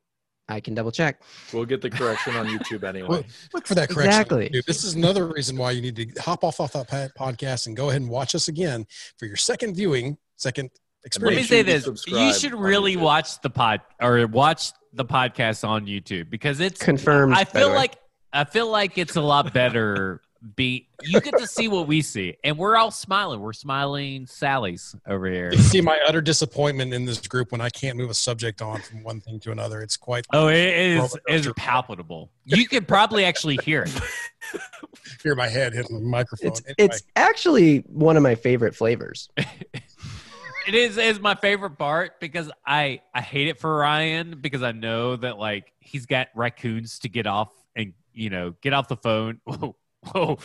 I 0.53 0.61
can 0.61 0.75
double 0.75 0.93
check. 0.93 1.21
We'll 1.53 1.65
get 1.65 1.81
the 1.81 1.91
correction 1.91 2.37
on 2.37 2.47
YouTube 2.47 2.85
anyway. 2.89 3.09
Well, 3.09 3.25
Look 3.55 3.67
for 3.67 3.75
that 3.75 3.89
correction. 3.89 4.21
Exactly. 4.21 4.63
This 4.67 4.85
is 4.85 4.95
another 4.95 5.27
reason 5.27 5.57
why 5.57 5.73
you 5.73 5.83
need 5.83 5.97
to 5.97 6.21
hop 6.21 6.45
off 6.45 6.61
off 6.61 6.73
that 6.73 7.17
podcast 7.17 7.67
and 7.67 7.77
go 7.77 7.91
ahead 7.91 8.03
and 8.03 8.11
watch 8.11 8.35
us 8.35 8.49
again 8.49 8.87
for 9.19 9.27
your 9.27 9.37
second 9.37 9.75
viewing, 9.75 10.19
second 10.37 10.71
experience. 11.05 11.51
Let 11.51 11.61
experience. 11.61 12.07
me 12.07 12.07
say 12.07 12.19
you 12.19 12.25
this: 12.35 12.43
you 12.45 12.51
should 12.51 12.59
really 12.59 12.97
watch 12.97 13.41
the 13.41 13.51
pod 13.51 13.81
or 14.01 14.27
watch 14.27 14.73
the 14.93 15.05
podcast 15.05 15.67
on 15.67 15.87
YouTube 15.87 16.31
because 16.31 16.61
it's 16.61 16.83
Confirmed. 16.83 17.35
I 17.35 17.45
feel 17.45 17.71
like 17.71 17.97
I 18.33 18.45
feel 18.45 18.71
like 18.71 18.99
it's 18.99 19.17
a 19.17 19.21
lot 19.21 19.53
better. 19.53 20.21
Be 20.57 20.89
you 21.03 21.21
get 21.21 21.39
to 21.39 21.47
see 21.47 21.69
what 21.69 21.87
we 21.87 22.03
see, 22.03 22.37
and 22.43 22.59
we're 22.59 22.77
all 22.77 22.91
smiling. 22.91 23.41
We're 23.41 23.53
smiling 23.53 24.27
Sally's 24.27 24.97
over 25.07 25.31
here. 25.31 25.53
You 25.53 25.59
see 25.59 25.81
my 25.81 26.01
utter 26.07 26.21
disappointment 26.21 26.93
in 26.93 27.05
this 27.05 27.21
group 27.27 27.53
when 27.53 27.61
I 27.61 27.71
can't 27.71 27.97
move 27.97 28.11
a 28.11 28.15
subject 28.15 28.61
on 28.61 28.81
from 28.81 29.05
one 29.05 29.21
thing 29.21 29.39
to 29.41 29.53
another. 29.53 29.83
It's 29.83 29.97
quite 29.97 30.27
Oh, 30.33 30.49
it 30.49 30.57
is 30.57 31.15
it 31.29 31.47
is 31.47 31.53
palpable. 31.57 32.31
You 32.45 32.67
could 32.67 32.89
probably 32.89 33.25
actually 33.25 33.57
hear 33.63 33.83
it. 33.83 34.61
hear 35.23 35.37
my 35.37 35.49
head 35.49 35.75
hitting 35.75 35.95
the 35.95 36.05
microphone. 36.05 36.51
it's 36.51 36.63
Anyway, 36.67 36.75
it's 36.79 37.03
actually 37.15 37.79
one 37.87 38.17
of 38.17 38.25
my 38.25 38.35
favorite 38.35 38.75
flavors. 38.75 39.29
It 40.67 40.75
is 40.77 40.97
is 40.97 41.19
my 41.19 41.35
favorite 41.35 41.77
part 41.77 42.21
because 42.21 42.51
I 42.65 43.01
I 43.13 43.21
hate 43.21 43.49
it 43.49 43.59
for 43.59 43.79
Ryan 43.79 44.39
because 44.41 44.63
I 44.63 44.73
know 44.73 45.17
that 45.17 45.39
like 45.39 45.73
he's 45.81 46.07
got 46.07 46.29
raccoons 46.35 47.01
to 47.01 47.09
get 47.09 47.27
off 47.27 47.51
and 47.75 47.95
you 48.13 48.31
know 48.31 48.55
get 48.63 48.73
off 48.73 48.89
the 48.89 48.97
phone. 48.97 49.41
Whoa, 50.11 50.27
whoa. 50.27 50.39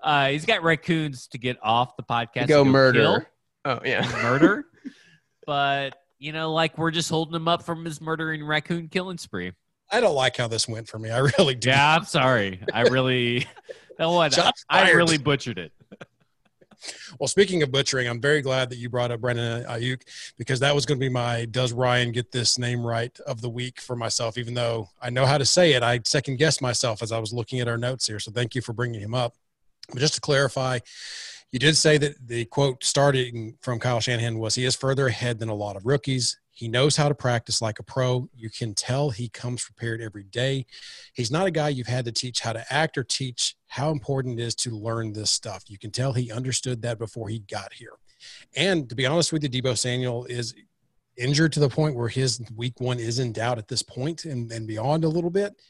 Uh, 0.00 0.28
he's 0.30 0.44
got 0.46 0.62
raccoons 0.62 1.28
to 1.28 1.38
get 1.38 1.58
off 1.62 1.96
the 1.96 2.02
podcast. 2.02 2.42
To 2.42 2.46
go 2.48 2.64
murder. 2.64 2.98
kill, 3.00 3.22
Oh 3.64 3.80
yeah. 3.84 4.08
murder. 4.22 4.64
but 5.46 5.96
you 6.18 6.32
know, 6.32 6.52
like 6.52 6.78
we're 6.78 6.90
just 6.90 7.08
holding 7.10 7.34
him 7.34 7.48
up 7.48 7.62
from 7.62 7.84
his 7.84 8.00
murdering 8.00 8.44
raccoon 8.44 8.88
killing 8.88 9.18
spree. 9.18 9.52
I 9.90 10.00
don't 10.00 10.14
like 10.14 10.36
how 10.36 10.48
this 10.48 10.66
went 10.66 10.88
for 10.88 10.98
me. 10.98 11.10
I 11.10 11.18
really 11.38 11.54
do. 11.54 11.68
Yeah, 11.68 11.96
I'm 11.96 12.04
sorry. 12.04 12.60
I 12.72 12.82
really, 12.82 13.46
that 13.98 14.06
one, 14.06 14.30
Shots 14.30 14.64
I 14.68 14.84
fired. 14.86 14.96
really 14.96 15.18
butchered 15.18 15.58
it. 15.58 15.72
Well, 17.18 17.28
speaking 17.28 17.62
of 17.62 17.70
butchering, 17.70 18.08
I'm 18.08 18.20
very 18.20 18.42
glad 18.42 18.70
that 18.70 18.76
you 18.76 18.88
brought 18.88 19.10
up 19.10 19.20
Brendan 19.20 19.64
Aiyuk 19.64 20.02
because 20.38 20.60
that 20.60 20.74
was 20.74 20.86
going 20.86 20.98
to 20.98 21.04
be 21.04 21.12
my 21.12 21.44
"Does 21.46 21.72
Ryan 21.72 22.12
get 22.12 22.32
this 22.32 22.58
name 22.58 22.84
right?" 22.84 23.16
of 23.26 23.40
the 23.40 23.50
week 23.50 23.80
for 23.80 23.96
myself. 23.96 24.38
Even 24.38 24.54
though 24.54 24.88
I 25.00 25.10
know 25.10 25.26
how 25.26 25.38
to 25.38 25.46
say 25.46 25.72
it, 25.72 25.82
I 25.82 26.00
second 26.04 26.36
guessed 26.38 26.62
myself 26.62 27.02
as 27.02 27.12
I 27.12 27.18
was 27.18 27.32
looking 27.32 27.60
at 27.60 27.68
our 27.68 27.78
notes 27.78 28.06
here. 28.06 28.18
So 28.18 28.32
thank 28.32 28.54
you 28.54 28.62
for 28.62 28.72
bringing 28.72 29.00
him 29.00 29.14
up. 29.14 29.34
But 29.90 30.00
just 30.00 30.14
to 30.14 30.20
clarify, 30.20 30.78
you 31.50 31.58
did 31.58 31.76
say 31.76 31.98
that 31.98 32.26
the 32.26 32.46
quote 32.46 32.82
starting 32.82 33.56
from 33.60 33.78
Kyle 33.78 34.00
Shanahan 34.00 34.38
was 34.38 34.54
he 34.54 34.64
is 34.64 34.74
further 34.74 35.06
ahead 35.06 35.38
than 35.38 35.48
a 35.50 35.54
lot 35.54 35.76
of 35.76 35.84
rookies. 35.84 36.38
He 36.62 36.68
knows 36.68 36.94
how 36.94 37.08
to 37.08 37.14
practice 37.16 37.60
like 37.60 37.80
a 37.80 37.82
pro. 37.82 38.28
You 38.36 38.48
can 38.48 38.72
tell 38.72 39.10
he 39.10 39.28
comes 39.28 39.64
prepared 39.64 40.00
every 40.00 40.22
day. 40.22 40.64
He's 41.12 41.28
not 41.28 41.48
a 41.48 41.50
guy 41.50 41.70
you've 41.70 41.88
had 41.88 42.04
to 42.04 42.12
teach 42.12 42.38
how 42.38 42.52
to 42.52 42.64
act 42.72 42.96
or 42.96 43.02
teach 43.02 43.56
how 43.66 43.90
important 43.90 44.38
it 44.38 44.44
is 44.44 44.54
to 44.54 44.70
learn 44.70 45.12
this 45.12 45.32
stuff. 45.32 45.64
You 45.66 45.76
can 45.76 45.90
tell 45.90 46.12
he 46.12 46.30
understood 46.30 46.82
that 46.82 47.00
before 47.00 47.28
he 47.28 47.40
got 47.40 47.72
here. 47.72 47.94
And 48.54 48.88
to 48.88 48.94
be 48.94 49.06
honest 49.06 49.32
with 49.32 49.42
you, 49.42 49.48
Deebo 49.48 49.76
Samuel 49.76 50.24
is 50.26 50.54
injured 51.16 51.52
to 51.54 51.58
the 51.58 51.68
point 51.68 51.96
where 51.96 52.06
his 52.06 52.40
week 52.54 52.80
one 52.80 53.00
is 53.00 53.18
in 53.18 53.32
doubt 53.32 53.58
at 53.58 53.66
this 53.66 53.82
point 53.82 54.24
and, 54.24 54.52
and 54.52 54.64
beyond 54.64 55.02
a 55.02 55.08
little 55.08 55.30
bit. 55.30 55.60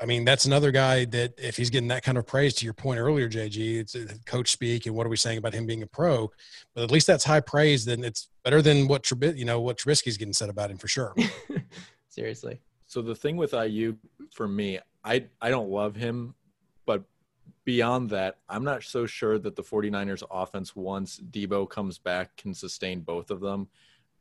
I 0.00 0.06
mean, 0.06 0.24
that's 0.24 0.44
another 0.44 0.72
guy 0.72 1.04
that 1.06 1.34
if 1.38 1.56
he's 1.56 1.70
getting 1.70 1.88
that 1.88 2.02
kind 2.02 2.18
of 2.18 2.26
praise, 2.26 2.54
to 2.54 2.64
your 2.64 2.74
point 2.74 2.98
earlier, 2.98 3.28
JG, 3.28 3.78
it's 3.78 3.94
uh, 3.94 4.06
coach 4.26 4.50
speak, 4.50 4.86
and 4.86 4.94
what 4.94 5.06
are 5.06 5.10
we 5.10 5.16
saying 5.16 5.38
about 5.38 5.54
him 5.54 5.66
being 5.66 5.82
a 5.82 5.86
pro? 5.86 6.30
But 6.74 6.84
at 6.84 6.90
least 6.90 7.06
that's 7.06 7.24
high 7.24 7.40
praise. 7.40 7.84
Then 7.84 8.02
it's 8.02 8.28
better 8.42 8.60
than 8.60 8.88
what 8.88 9.08
you 9.10 9.44
know, 9.44 9.60
what 9.60 9.78
Trubisky's 9.78 10.16
getting 10.16 10.32
said 10.32 10.50
about 10.50 10.70
him 10.70 10.78
for 10.78 10.88
sure. 10.88 11.14
Seriously. 12.08 12.60
So 12.86 13.02
the 13.02 13.14
thing 13.14 13.36
with 13.36 13.52
Aiyuk 13.52 13.96
for 14.32 14.48
me, 14.48 14.80
I 15.04 15.26
I 15.40 15.50
don't 15.50 15.70
love 15.70 15.94
him, 15.94 16.34
but 16.86 17.04
beyond 17.64 18.10
that, 18.10 18.38
I'm 18.48 18.64
not 18.64 18.82
so 18.82 19.06
sure 19.06 19.38
that 19.38 19.56
the 19.56 19.62
49ers 19.62 20.22
offense 20.30 20.76
once 20.76 21.20
Deebo 21.30 21.68
comes 21.68 21.98
back 21.98 22.36
can 22.36 22.52
sustain 22.52 23.00
both 23.00 23.30
of 23.30 23.40
them. 23.40 23.68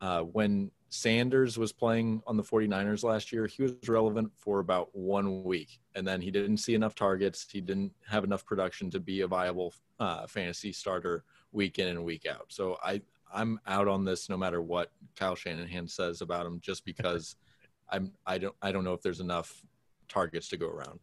Uh, 0.04 0.20
when 0.20 0.70
Sanders 0.90 1.58
was 1.58 1.72
playing 1.72 2.22
on 2.28 2.36
the 2.36 2.44
49ers 2.44 3.06
last 3.06 3.32
year, 3.32 3.48
he 3.48 3.64
was 3.64 3.74
relevant 3.88 4.30
for 4.36 4.60
about 4.60 4.90
one 4.92 5.46
week, 5.46 5.80
and 5.96 6.06
then 6.06 6.20
he 6.20 6.30
didn't 6.30 6.58
see 6.58 6.74
enough 6.74 6.94
targets. 6.94 7.48
He 7.50 7.62
didn't 7.62 7.94
have 8.06 8.26
enough 8.26 8.46
production 8.46 8.92
to 8.92 9.00
be 9.00 9.22
a 9.22 9.28
viable 9.28 9.74
uh, 10.02 10.28
fantasy 10.28 10.74
starter 10.74 11.24
week 11.54 11.80
in 11.80 11.88
and 11.88 12.04
week 12.04 12.26
out. 12.30 12.48
So 12.50 12.78
I 12.84 13.02
I'm 13.34 13.62
out 13.66 13.88
on 13.88 14.04
this 14.04 14.28
no 14.28 14.36
matter 14.36 14.62
what 14.62 14.92
Kyle 15.16 15.36
Shanahan 15.36 15.88
says 15.88 16.20
about 16.20 16.46
him, 16.46 16.60
just 16.60 16.84
because 16.84 17.38
I'm 17.90 18.12
I 18.26 18.38
don't 18.40 18.56
I 18.62 18.74
don't 18.74 18.84
know 18.84 18.94
if 18.94 19.02
there's 19.02 19.22
enough 19.22 19.64
targets 20.10 20.50
to 20.50 20.58
go 20.58 20.68
around. 20.68 21.00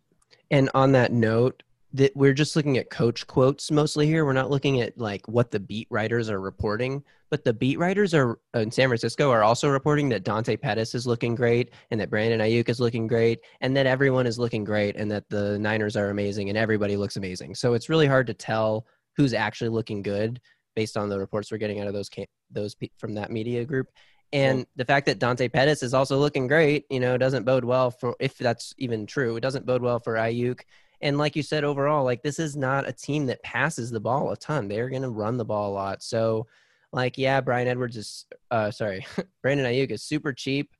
And 0.50 0.68
on 0.74 0.92
that 0.92 1.10
note, 1.10 1.62
that 1.92 2.14
we're 2.14 2.32
just 2.32 2.54
looking 2.54 2.78
at 2.78 2.90
coach 2.90 3.26
quotes 3.26 3.70
mostly 3.70 4.06
here. 4.06 4.24
We're 4.24 4.32
not 4.32 4.50
looking 4.50 4.80
at 4.80 4.96
like 4.96 5.26
what 5.26 5.50
the 5.50 5.58
beat 5.58 5.88
writers 5.90 6.30
are 6.30 6.40
reporting, 6.40 7.02
but 7.30 7.44
the 7.44 7.52
beat 7.52 7.78
writers 7.78 8.14
are 8.14 8.38
in 8.54 8.70
San 8.70 8.88
Francisco 8.88 9.30
are 9.30 9.42
also 9.42 9.68
reporting 9.68 10.08
that 10.10 10.22
Dante 10.22 10.56
Pettis 10.56 10.94
is 10.94 11.06
looking 11.06 11.34
great 11.34 11.72
and 11.90 12.00
that 12.00 12.10
Brandon 12.10 12.40
Aiyuk 12.40 12.68
is 12.68 12.78
looking 12.80 13.08
great 13.08 13.40
and 13.60 13.76
that 13.76 13.86
everyone 13.86 14.26
is 14.26 14.38
looking 14.38 14.62
great 14.62 14.96
and 14.96 15.10
that 15.10 15.28
the 15.30 15.58
Niners 15.58 15.96
are 15.96 16.10
amazing 16.10 16.48
and 16.48 16.56
everybody 16.56 16.96
looks 16.96 17.16
amazing. 17.16 17.56
So 17.56 17.74
it's 17.74 17.88
really 17.88 18.06
hard 18.06 18.28
to 18.28 18.34
tell 18.34 18.86
who's 19.16 19.34
actually 19.34 19.70
looking 19.70 20.02
good 20.02 20.40
based 20.76 20.96
on 20.96 21.08
the 21.08 21.18
reports 21.18 21.50
we're 21.50 21.58
getting 21.58 21.80
out 21.80 21.88
of 21.88 21.94
those 21.94 22.08
ca- 22.08 22.26
those 22.50 22.76
pe- 22.76 22.90
from 22.98 23.14
that 23.14 23.32
media 23.32 23.64
group. 23.64 23.88
And 24.32 24.64
the 24.76 24.84
fact 24.84 25.06
that 25.06 25.18
Dante 25.18 25.48
Pettis 25.48 25.82
is 25.82 25.92
also 25.92 26.16
looking 26.16 26.46
great, 26.46 26.84
you 26.88 27.00
know, 27.00 27.18
doesn't 27.18 27.44
bode 27.44 27.64
well 27.64 27.90
for 27.90 28.14
if 28.20 28.38
that's 28.38 28.74
even 28.78 29.06
true. 29.06 29.36
It 29.36 29.40
doesn't 29.40 29.66
bode 29.66 29.82
well 29.82 29.98
for 29.98 30.14
Aiyuk. 30.14 30.60
And 31.02 31.16
like 31.18 31.34
you 31.36 31.42
said, 31.42 31.64
overall, 31.64 32.04
like 32.04 32.22
this 32.22 32.38
is 32.38 32.56
not 32.56 32.88
a 32.88 32.92
team 32.92 33.26
that 33.26 33.42
passes 33.42 33.90
the 33.90 34.00
ball 34.00 34.30
a 34.32 34.36
ton. 34.36 34.68
They're 34.68 34.90
going 34.90 35.02
to 35.02 35.08
run 35.10 35.36
the 35.36 35.44
ball 35.44 35.70
a 35.70 35.74
lot. 35.74 36.02
So, 36.02 36.46
like, 36.92 37.16
yeah, 37.16 37.40
Bryan 37.40 37.68
Edwards 37.68 37.96
is, 37.96 38.26
uh, 38.50 38.70
sorry, 38.70 39.06
Brandon 39.42 39.66
Aiyuk 39.66 39.90
is 39.90 40.02
super 40.02 40.32
cheap, 40.32 40.70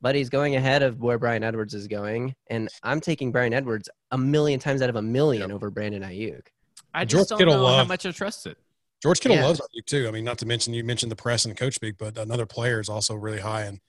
but 0.00 0.14
he's 0.14 0.28
going 0.28 0.56
ahead 0.56 0.82
of 0.82 0.98
where 1.00 1.18
Bryan 1.18 1.44
Edwards 1.44 1.74
is 1.74 1.86
going. 1.86 2.34
And 2.48 2.68
I'm 2.82 3.00
taking 3.00 3.30
Bryan 3.30 3.52
Edwards 3.52 3.88
a 4.10 4.18
million 4.18 4.58
times 4.58 4.82
out 4.82 4.90
of 4.90 4.96
a 4.96 5.02
million 5.02 5.52
over 5.52 5.70
Brandon 5.70 6.02
Aiyuk. 6.02 6.46
I 6.92 7.04
George 7.04 7.20
just 7.20 7.30
don't 7.30 7.38
Kittle 7.38 7.58
know 7.58 7.76
how 7.76 7.84
much 7.84 8.06
I 8.06 8.10
trust 8.10 8.46
it. 8.46 8.56
George 9.02 9.20
Kittle 9.20 9.36
Yeah. 9.36 9.46
loves 9.46 9.60
Aiyuk 9.60 9.86
too. 9.86 10.08
I 10.08 10.10
mean, 10.10 10.24
not 10.24 10.38
to 10.38 10.46
mention 10.46 10.74
you 10.74 10.82
mentioned 10.82 11.12
the 11.12 11.16
press 11.16 11.44
and 11.44 11.56
coach 11.56 11.74
speak, 11.74 11.96
but 11.98 12.16
another 12.16 12.46
player 12.46 12.80
is 12.80 12.88
also 12.88 13.14
really 13.14 13.40
high. 13.40 13.62
And 13.62 13.80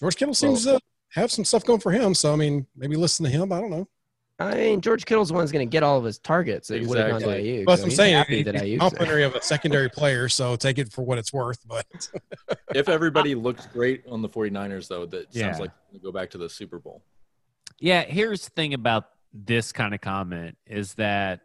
George 0.00 0.16
Kittle 0.16 0.34
seems 0.34 0.64
to 0.64 0.80
have 1.12 1.30
some 1.30 1.44
stuff 1.44 1.64
going 1.64 1.80
for 1.80 1.92
him. 1.92 2.14
So 2.14 2.32
I 2.32 2.36
mean, 2.36 2.66
maybe 2.76 2.96
listen 2.96 3.24
to 3.24 3.30
him. 3.30 3.52
I 3.52 3.60
don't 3.60 3.70
know. 3.70 3.88
I 4.38 4.54
mean, 4.54 4.80
George 4.82 5.06
Kittle's 5.06 5.28
the 5.28 5.34
one 5.34 5.46
going 5.46 5.66
to 5.66 5.70
get 5.70 5.82
all 5.82 5.96
of 5.96 6.04
his 6.04 6.18
targets. 6.18 6.70
It 6.70 6.86
would 6.86 6.98
have 6.98 7.08
gone 7.10 7.20
to 7.22 7.30
Exactly. 7.30 7.58
Aiyuk. 7.58 7.64
But 7.64 7.70
that's 7.72 7.80
so 7.80 7.84
I'm 7.84 7.88
he's 7.90 7.96
saying. 7.96 8.14
happy 8.16 8.42
that 8.42 8.54
he's 8.60 8.62
Aiyuk's 8.62 8.80
complimentary 8.80 9.22
of 9.24 9.34
a 9.34 9.42
secondary 9.42 9.88
player, 9.88 10.28
so 10.28 10.56
take 10.56 10.76
it 10.78 10.92
for 10.92 11.02
what 11.06 11.16
it's 11.16 11.32
worth. 11.32 11.60
But 11.66 11.86
If 12.74 12.88
everybody 12.90 13.34
looks 13.34 13.66
great 13.66 14.04
on 14.10 14.20
the 14.20 14.28
49ers 14.28 14.88
though, 14.88 15.06
that 15.06 15.28
Yeah. 15.30 15.46
sounds 15.52 15.60
like 15.60 15.70
we 15.92 15.98
go 16.00 16.12
back 16.12 16.30
to 16.30 16.38
the 16.38 16.50
Super 16.50 16.78
Bowl. 16.78 17.02
Yeah, 17.78 18.02
here's 18.02 18.44
the 18.44 18.50
thing 18.50 18.74
about 18.74 19.04
this 19.32 19.72
kind 19.72 19.94
of 19.94 20.00
comment 20.02 20.56
is 20.66 20.94
that 20.94 21.40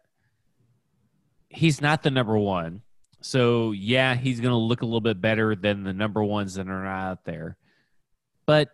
he's 1.50 1.82
not 1.82 2.04
the 2.04 2.12
number 2.12 2.38
one. 2.38 2.82
So 3.22 3.72
yeah, 3.72 4.16
he's 4.16 4.40
going 4.42 4.52
to 4.52 4.58
look 4.58 4.82
a 4.82 4.86
little 4.86 5.00
bit 5.02 5.22
better 5.22 5.56
than 5.56 5.84
the 5.84 5.94
number 5.94 6.24
ones 6.24 6.56
that 6.56 6.68
are 6.68 6.86
out 6.86 7.24
there. 7.24 7.56
But 8.46 8.70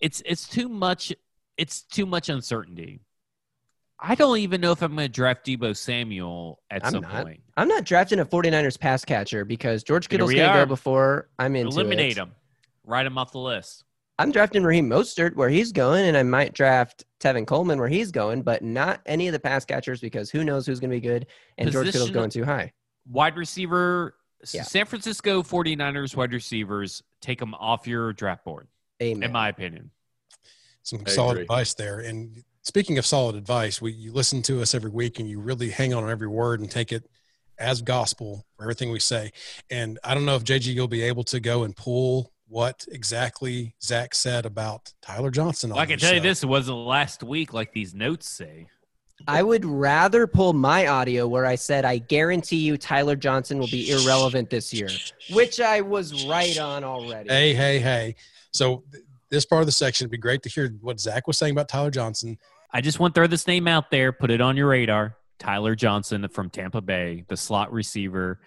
it's 0.00 0.22
it's 0.24 0.48
too 0.48 0.68
much. 0.68 1.12
It's 1.58 1.82
too 1.82 2.06
much 2.06 2.28
uncertainty. 2.30 3.00
I 4.02 4.14
don't 4.14 4.38
even 4.38 4.60
know 4.60 4.72
if 4.72 4.82
I'm 4.82 4.94
going 4.94 5.06
to 5.08 5.12
draft 5.12 5.44
Deebo 5.46 5.76
Samuel 5.76 6.60
at 6.70 6.84
I'm 6.86 6.92
some 6.92 7.02
not. 7.02 7.24
point. 7.24 7.40
I'm 7.56 7.68
not 7.68 7.84
drafting 7.84 8.18
a 8.20 8.24
49ers 8.24 8.80
pass 8.80 9.04
catcher 9.04 9.44
because 9.44 9.82
George 9.84 10.08
Kittle's 10.08 10.30
going 10.32 10.42
to 10.42 10.48
are. 10.48 10.64
go 10.64 10.66
before 10.66 11.28
I'm 11.38 11.54
into 11.54 11.68
Eliminate 11.74 12.12
it. 12.12 12.18
him. 12.18 12.32
Write 12.84 13.04
him 13.06 13.18
off 13.18 13.32
the 13.32 13.38
list. 13.38 13.84
I'm 14.18 14.32
drafting 14.32 14.64
Raheem 14.64 14.88
Mostert 14.88 15.34
where 15.34 15.48
he's 15.48 15.72
going, 15.72 16.06
and 16.06 16.16
I 16.16 16.22
might 16.22 16.52
draft 16.52 17.04
Tevin 17.20 17.46
Coleman 17.46 17.78
where 17.78 17.88
he's 17.88 18.10
going, 18.10 18.42
but 18.42 18.62
not 18.62 19.00
any 19.06 19.28
of 19.28 19.32
the 19.32 19.40
pass 19.40 19.64
catchers 19.64 20.00
because 20.00 20.30
who 20.30 20.44
knows 20.44 20.66
who's 20.66 20.78
going 20.80 20.90
to 20.90 20.96
be 20.96 21.00
good, 21.00 21.26
and 21.58 21.70
George 21.70 21.90
Kittle's 21.90 22.10
going 22.10 22.30
too 22.30 22.44
high. 22.44 22.72
Wide 23.08 23.36
receiver. 23.36 24.14
Yeah. 24.52 24.62
San 24.62 24.86
Francisco 24.86 25.42
49ers 25.42 26.16
wide 26.16 26.32
receivers. 26.32 27.02
Take 27.20 27.38
them 27.38 27.54
off 27.54 27.86
your 27.86 28.12
draft 28.14 28.44
board, 28.44 28.68
Amen. 29.02 29.22
in 29.22 29.32
my 29.32 29.48
opinion. 29.48 29.90
Some 30.82 31.02
I 31.06 31.10
solid 31.10 31.32
agree. 31.32 31.42
advice 31.42 31.74
there. 31.74 32.00
And 32.00 32.42
speaking 32.62 32.98
of 32.98 33.06
solid 33.06 33.36
advice, 33.36 33.80
we 33.80 33.92
you 33.92 34.12
listen 34.12 34.42
to 34.42 34.60
us 34.62 34.74
every 34.74 34.90
week 34.90 35.18
and 35.18 35.28
you 35.28 35.40
really 35.40 35.70
hang 35.70 35.94
on 35.94 36.08
every 36.08 36.28
word 36.28 36.60
and 36.60 36.70
take 36.70 36.92
it 36.92 37.08
as 37.58 37.82
gospel 37.82 38.46
for 38.56 38.64
everything 38.64 38.90
we 38.90 39.00
say. 39.00 39.32
And 39.70 39.98
I 40.02 40.14
don't 40.14 40.24
know 40.24 40.36
if 40.36 40.44
JG 40.44 40.74
you'll 40.74 40.88
be 40.88 41.02
able 41.02 41.24
to 41.24 41.40
go 41.40 41.62
and 41.64 41.76
pull 41.76 42.32
what 42.48 42.84
exactly 42.90 43.76
Zach 43.82 44.14
said 44.14 44.44
about 44.44 44.92
Tyler 45.02 45.30
Johnson. 45.30 45.70
Well, 45.70 45.78
on 45.78 45.82
I 45.82 45.86
can 45.86 45.98
the 45.98 46.06
tell 46.06 46.14
you 46.14 46.20
this: 46.20 46.42
it 46.42 46.46
wasn't 46.46 46.78
last 46.78 47.22
week 47.22 47.52
like 47.52 47.72
these 47.72 47.94
notes 47.94 48.28
say. 48.28 48.66
I 49.28 49.42
would 49.42 49.64
rather 49.64 50.26
pull 50.26 50.54
my 50.54 50.86
audio 50.86 51.28
where 51.28 51.44
I 51.44 51.54
said 51.54 51.84
I 51.84 51.98
guarantee 51.98 52.56
you 52.56 52.78
Tyler 52.78 53.16
Johnson 53.16 53.58
will 53.58 53.68
be 53.68 53.90
irrelevant 53.90 54.48
this 54.50 54.72
year, 54.72 54.88
which 55.30 55.60
I 55.60 55.82
was 55.82 56.24
right 56.24 56.56
on 56.58 56.84
already. 56.84 57.28
Hey, 57.28 57.52
hey, 57.52 57.78
hey. 57.78 58.14
So 58.52 58.82
th- 58.90 59.04
this 59.30 59.44
part 59.44 59.62
of 59.62 59.66
the 59.66 59.72
section, 59.72 60.04
it'd 60.04 60.10
be 60.10 60.18
great 60.18 60.42
to 60.42 60.48
hear 60.48 60.68
what 60.80 61.00
Zach 61.00 61.26
was 61.26 61.38
saying 61.38 61.52
about 61.52 61.68
Tyler 61.68 61.90
Johnson. 61.90 62.38
I 62.72 62.80
just 62.80 63.00
want 63.00 63.14
to 63.14 63.18
throw 63.20 63.26
this 63.26 63.46
name 63.46 63.66
out 63.66 63.90
there, 63.90 64.12
put 64.12 64.30
it 64.30 64.40
on 64.40 64.56
your 64.56 64.68
radar. 64.68 65.16
Tyler 65.38 65.74
Johnson 65.74 66.28
from 66.28 66.50
Tampa 66.50 66.80
Bay, 66.80 67.24
the 67.28 67.36
slot 67.36 67.72
receiver 67.72 68.40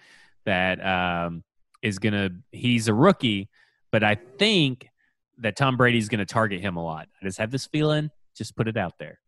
that 0.46 0.84
um, 0.84 1.42
is 1.82 1.98
going 1.98 2.12
to, 2.12 2.32
he's 2.52 2.86
a 2.88 2.94
rookie, 2.94 3.48
but 3.90 4.04
I 4.04 4.14
think 4.14 4.88
that 5.38 5.56
Tom 5.56 5.76
Brady's 5.76 6.08
going 6.08 6.20
to 6.20 6.24
target 6.24 6.60
him 6.60 6.76
a 6.76 6.84
lot. 6.84 7.08
I 7.20 7.26
just 7.26 7.38
have 7.38 7.50
this 7.50 7.66
feeling, 7.66 8.10
just 8.36 8.54
put 8.56 8.68
it 8.68 8.76
out 8.76 8.94
there. 8.98 9.18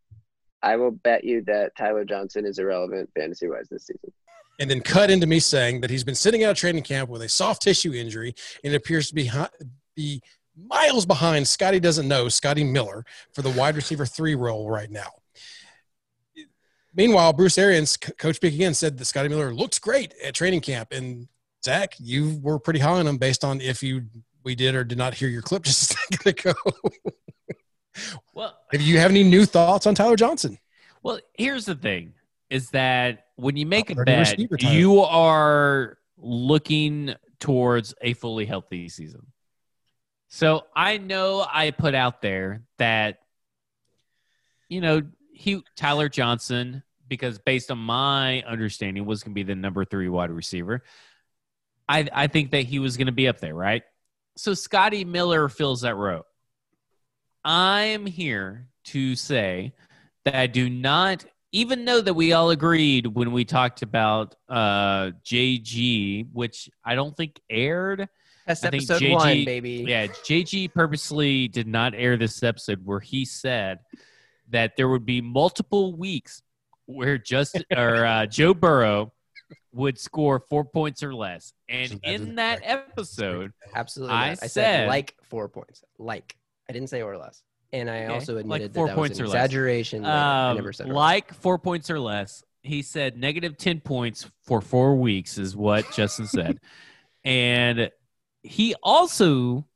I 0.63 0.77
will 0.77 0.93
bet 0.93 1.25
you 1.25 1.43
that 1.47 1.77
Tyler 1.77 2.05
Johnson 2.05 2.47
is 2.47 2.59
irrelevant 2.59 3.11
fantasy 3.19 3.49
wise 3.49 3.69
this 3.71 3.87
season. 3.87 4.13
and 4.61 4.71
then 4.71 4.81
cut 4.81 5.11
into 5.11 5.27
me 5.27 5.41
saying 5.41 5.81
that 5.81 5.91
he's 5.91 6.05
been 6.05 6.15
sitting 6.15 6.45
out 6.45 6.53
of 6.53 6.57
training 6.57 6.83
camp 6.83 7.11
with 7.11 7.23
a 7.23 7.29
soft 7.29 7.63
tissue 7.63 7.93
injury 7.93 8.35
and 8.63 8.73
it 8.73 8.77
appears 8.77 9.09
to 9.09 9.15
be, 9.15 9.27
hi- 9.27 9.51
be 9.97 10.23
miles 10.57 11.07
behind 11.07 11.47
Scotty 11.47 11.81
doesn't 11.81 12.09
know 12.09 12.29
Scotty 12.29 12.65
Miller 12.65 13.05
for 13.33 13.43
the 13.43 13.51
wide 13.51 13.77
receiver 13.77 14.07
three 14.07 14.35
role 14.35 14.71
right 14.71 14.91
now. 14.91 15.11
Meanwhile, 16.95 17.35
Bruce 17.35 17.59
Arians, 17.59 17.97
coach 17.97 18.37
speak 18.37 18.55
again, 18.55 18.73
said 18.73 18.97
that 18.97 19.05
Scotty 19.05 19.29
Miller 19.29 19.53
looks 19.53 19.79
great 19.79 20.15
at 20.25 20.35
training 20.35 20.63
camp. 20.63 20.93
And 20.93 21.29
Zach, 21.63 21.95
you 21.99 22.41
were 22.43 22.59
pretty 22.59 22.81
high 22.81 22.99
on 22.99 23.07
him 23.07 23.19
based 23.19 23.45
on 23.45 23.61
if 23.61 23.83
you 23.83 24.07
we 24.45 24.55
did 24.55 24.75
or 24.75 24.85
did 24.85 24.97
not 24.97 25.13
hear 25.13 25.29
your 25.29 25.43
clip 25.43 25.63
just 25.65 25.91
a 25.91 25.95
second 25.95 26.27
ago. 26.27 26.55
Well, 28.33 28.57
if 28.73 28.81
you 28.83 28.99
have 28.99 29.11
any 29.11 29.25
new 29.25 29.45
thoughts 29.45 29.87
on 29.87 29.95
Tyler 29.95 30.17
Johnson, 30.17 30.59
Well, 31.03 31.21
here's 31.35 31.67
the 31.67 31.75
thing: 31.75 32.15
is 32.49 32.71
that 32.71 33.27
when 33.37 33.57
you 33.57 33.67
make 33.67 33.91
a 33.91 33.95
bet, 33.95 34.39
you 34.63 35.01
are 35.01 35.99
looking 36.17 37.15
towards 37.41 37.95
a 38.01 38.15
fully 38.15 38.47
healthy 38.47 38.89
season. 38.89 39.27
So 40.29 40.65
I 40.75 40.99
know 40.99 41.47
I 41.49 41.71
put 41.71 41.95
out 41.95 42.23
there 42.23 42.63
that 42.79 43.19
you 44.69 44.81
know 44.81 45.03
he 45.33 45.63
Tyler 45.77 46.09
Johnson 46.09 46.83
because 47.09 47.39
based 47.39 47.71
on 47.71 47.79
my 47.79 48.43
understanding 48.43 49.07
was 49.07 49.23
going 49.23 49.33
to 49.33 49.35
be 49.35 49.43
the 49.43 49.55
number 49.55 49.85
three 49.85 50.09
wide 50.09 50.31
receiver. 50.31 50.83
I 51.89 52.09
I 52.13 52.27
think 52.27 52.51
that 52.51 52.63
he 52.63 52.79
was 52.79 52.97
going 52.97 53.07
to 53.07 53.13
be 53.13 53.29
up 53.29 53.41
there, 53.41 53.55
right? 53.55 53.83
So 54.37 54.55
Scotty 54.55 55.05
Miller 55.05 55.49
fills 55.49 55.83
that 55.83 55.95
row. 55.95 56.23
I'm 57.45 58.07
here 58.07 58.69
to 58.87 59.15
say 59.15 59.73
that 60.25 60.35
I 60.35 60.47
do 60.49 60.69
not, 60.69 61.25
even 61.53 61.85
though 61.85 62.01
that 62.01 62.15
we 62.15 62.33
all 62.33 62.51
agreed 62.51 63.07
when 63.07 63.33
we 63.33 63.45
talked 63.45 63.83
about 63.83 64.35
uh, 64.49 65.13
JG, 65.25 66.29
which 66.33 66.69
I 66.85 66.97
don't 66.97 67.17
think 67.17 67.41
aired. 67.49 68.09
That's 68.47 68.65
I 68.65 68.71
think 68.71 68.85
episode 68.85 69.03
JG 69.03 69.13
one, 69.13 69.45
baby. 69.45 69.85
Yeah, 69.87 70.07
JG 70.07 70.73
purposely 70.73 71.49
did 71.49 71.67
not 71.67 71.95
air 71.95 72.17
this 72.17 72.43
episode 72.43 72.85
where 72.85 73.01
he 73.01 73.25
said 73.25 73.81
that 74.51 74.77
there 74.77 74.89
would 74.89 75.05
be 75.05 75.21
multiple 75.21 75.97
weeks 75.97 76.43
where 76.87 77.19
just 77.19 77.63
or 77.77 78.07
uh, 78.07 78.27
Joe 78.27 78.55
Burrow 78.55 79.13
would 79.73 79.99
score 79.99 80.41
four 80.41 80.65
points 80.65 81.03
or 81.03 81.15
less, 81.15 81.53
and 81.69 82.01
in 82.05 82.37
that 82.37 82.61
episode, 82.63 83.53
Absolutely. 83.75 84.15
I. 84.15 84.31
I, 84.31 84.35
said, 84.35 84.49
said- 84.49 84.89
like 84.89 85.15
four 85.25 85.49
points. 85.49 85.83
Like. 85.99 86.37
I 86.69 86.73
didn't 86.73 86.89
say 86.89 87.01
or 87.03 87.17
less. 87.17 87.45
And 87.73 87.89
I 87.91 88.05
Okay, 88.05 88.15
also 88.15 88.35
like 88.35 88.41
admitted 88.43 88.75
four 88.75 88.87
that, 88.87 88.93
that 88.93 88.97
points 88.97 89.11
was 89.11 89.19
an 89.21 89.25
or 89.25 89.29
less. 89.29 89.35
exaggeration. 89.35 90.03
later. 90.03 90.15
I 90.15 90.49
um, 90.51 90.57
never 90.57 90.73
said 90.73 90.87
or 90.87 90.89
less. 90.89 90.97
like 90.97 91.35
four 91.35 91.59
points 91.59 91.91
or 91.91 92.01
less. 92.01 92.43
He 92.63 92.83
said 92.83 93.17
negative 93.17 93.57
10 93.57 93.81
points 93.81 94.29
for 94.45 94.61
four 94.61 94.97
weeks, 94.97 95.39
is 95.39 95.55
what 95.57 95.89
Justin 95.93 96.27
said. 96.27 96.59
and 97.25 97.91
he 98.47 98.75
also, 98.83 99.67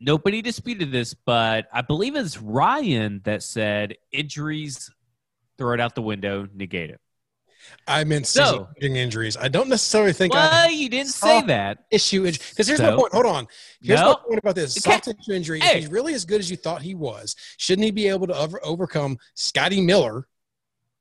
nobody 0.00 0.42
disputed 0.42 0.92
this, 0.92 1.14
but 1.14 1.66
I 1.72 1.82
believe 1.82 2.16
it's 2.16 2.38
Ryan 2.40 3.20
that 3.24 3.42
said 3.42 3.96
injuries, 4.12 4.90
throw 5.58 5.74
it 5.74 5.80
out 5.80 5.94
the 5.94 6.02
window, 6.02 6.48
negate 6.54 6.90
it. 6.90 7.00
I 7.88 8.04
meant 8.04 8.26
So- 8.28 8.68
injuries. 8.80 9.36
I 9.36 9.48
don't 9.48 9.68
necessarily 9.68 10.12
think 10.12 10.34
I 10.36 10.68
you 10.68 10.88
didn't 10.88 11.10
say 11.10 11.42
that. 11.42 11.78
issue 11.90 12.22
because 12.22 12.68
here's 12.68 12.80
my 12.80 12.94
point. 12.94 13.12
Hold 13.12 13.26
on. 13.26 13.48
Here's 13.82 13.98
No. 14.00 14.12
my 14.12 14.18
point 14.24 14.38
about 14.38 14.54
this. 14.54 14.74
Soft 14.74 15.04
tissue 15.04 15.32
injury. 15.32 15.58
Hey. 15.60 15.70
If 15.78 15.80
he's 15.82 15.90
really 15.90 16.14
as 16.14 16.24
good 16.24 16.38
as 16.40 16.48
you 16.48 16.56
thought 16.56 16.82
he 16.82 16.94
was, 16.94 17.34
shouldn't 17.56 17.84
he 17.84 17.90
be 17.90 18.06
able 18.06 18.28
to 18.28 18.36
over- 18.36 18.60
overcome 18.64 19.18
Scotty 19.34 19.80
Miller 19.80 20.28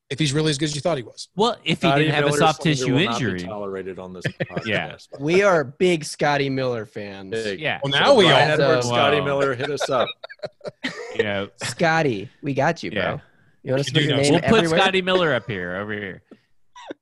if 0.10 0.20
he's 0.20 0.34
really 0.34 0.52
as 0.52 0.58
good 0.58 0.66
as 0.66 0.76
you 0.76 0.82
thought 0.82 0.98
he 0.98 1.04
was? 1.04 1.30
Well, 1.36 1.58
if 1.64 1.82
he 1.82 1.88
Scotty 1.88 2.04
didn't 2.04 2.16
have 2.16 2.26
a 2.26 2.32
soft 2.34 2.62
slander 2.64 2.78
tissue 2.80 2.94
will 2.94 3.06
not 3.06 3.20
be 3.20 3.26
injury. 3.26 3.40
tolerated 3.42 4.00
on 4.00 4.14
this 4.14 4.26
podcast. 4.42 4.66
Yeah. 4.68 4.98
we 5.20 5.42
are 5.44 5.64
big 5.64 6.04
Scotty 6.04 6.50
Miller 6.50 6.86
fans. 6.86 7.32
Big. 7.32 7.60
Yeah. 7.60 7.80
Well, 7.84 7.92
now 7.92 8.14
we 8.16 8.26
Bryan 8.26 8.60
all. 8.62 8.68
Edwards, 8.68 8.88
So- 8.88 8.94
Scotty 8.94 9.20
Wow. 9.20 9.26
Miller, 9.26 9.56
hit 9.56 9.70
us 9.72 9.90
up. 9.90 10.08
You 11.16 11.24
know, 11.24 11.48
Scotty, 11.64 12.30
we 12.44 12.54
got 12.54 12.84
you, 12.84 12.92
bro. 12.92 13.00
Yeah. 13.02 13.20
You 13.64 13.72
want 13.74 13.86
to 13.86 13.92
You 13.92 13.94
put 13.94 14.04
your 14.04 14.18
know. 14.18 14.22
name 14.22 14.32
We'll 14.34 14.42
put 14.42 14.54
everywhere? 14.56 14.80
Scotty 14.80 15.02
Miller 15.02 15.34
up 15.34 15.50
here, 15.50 15.78
over 15.78 15.94
here. 15.94 16.24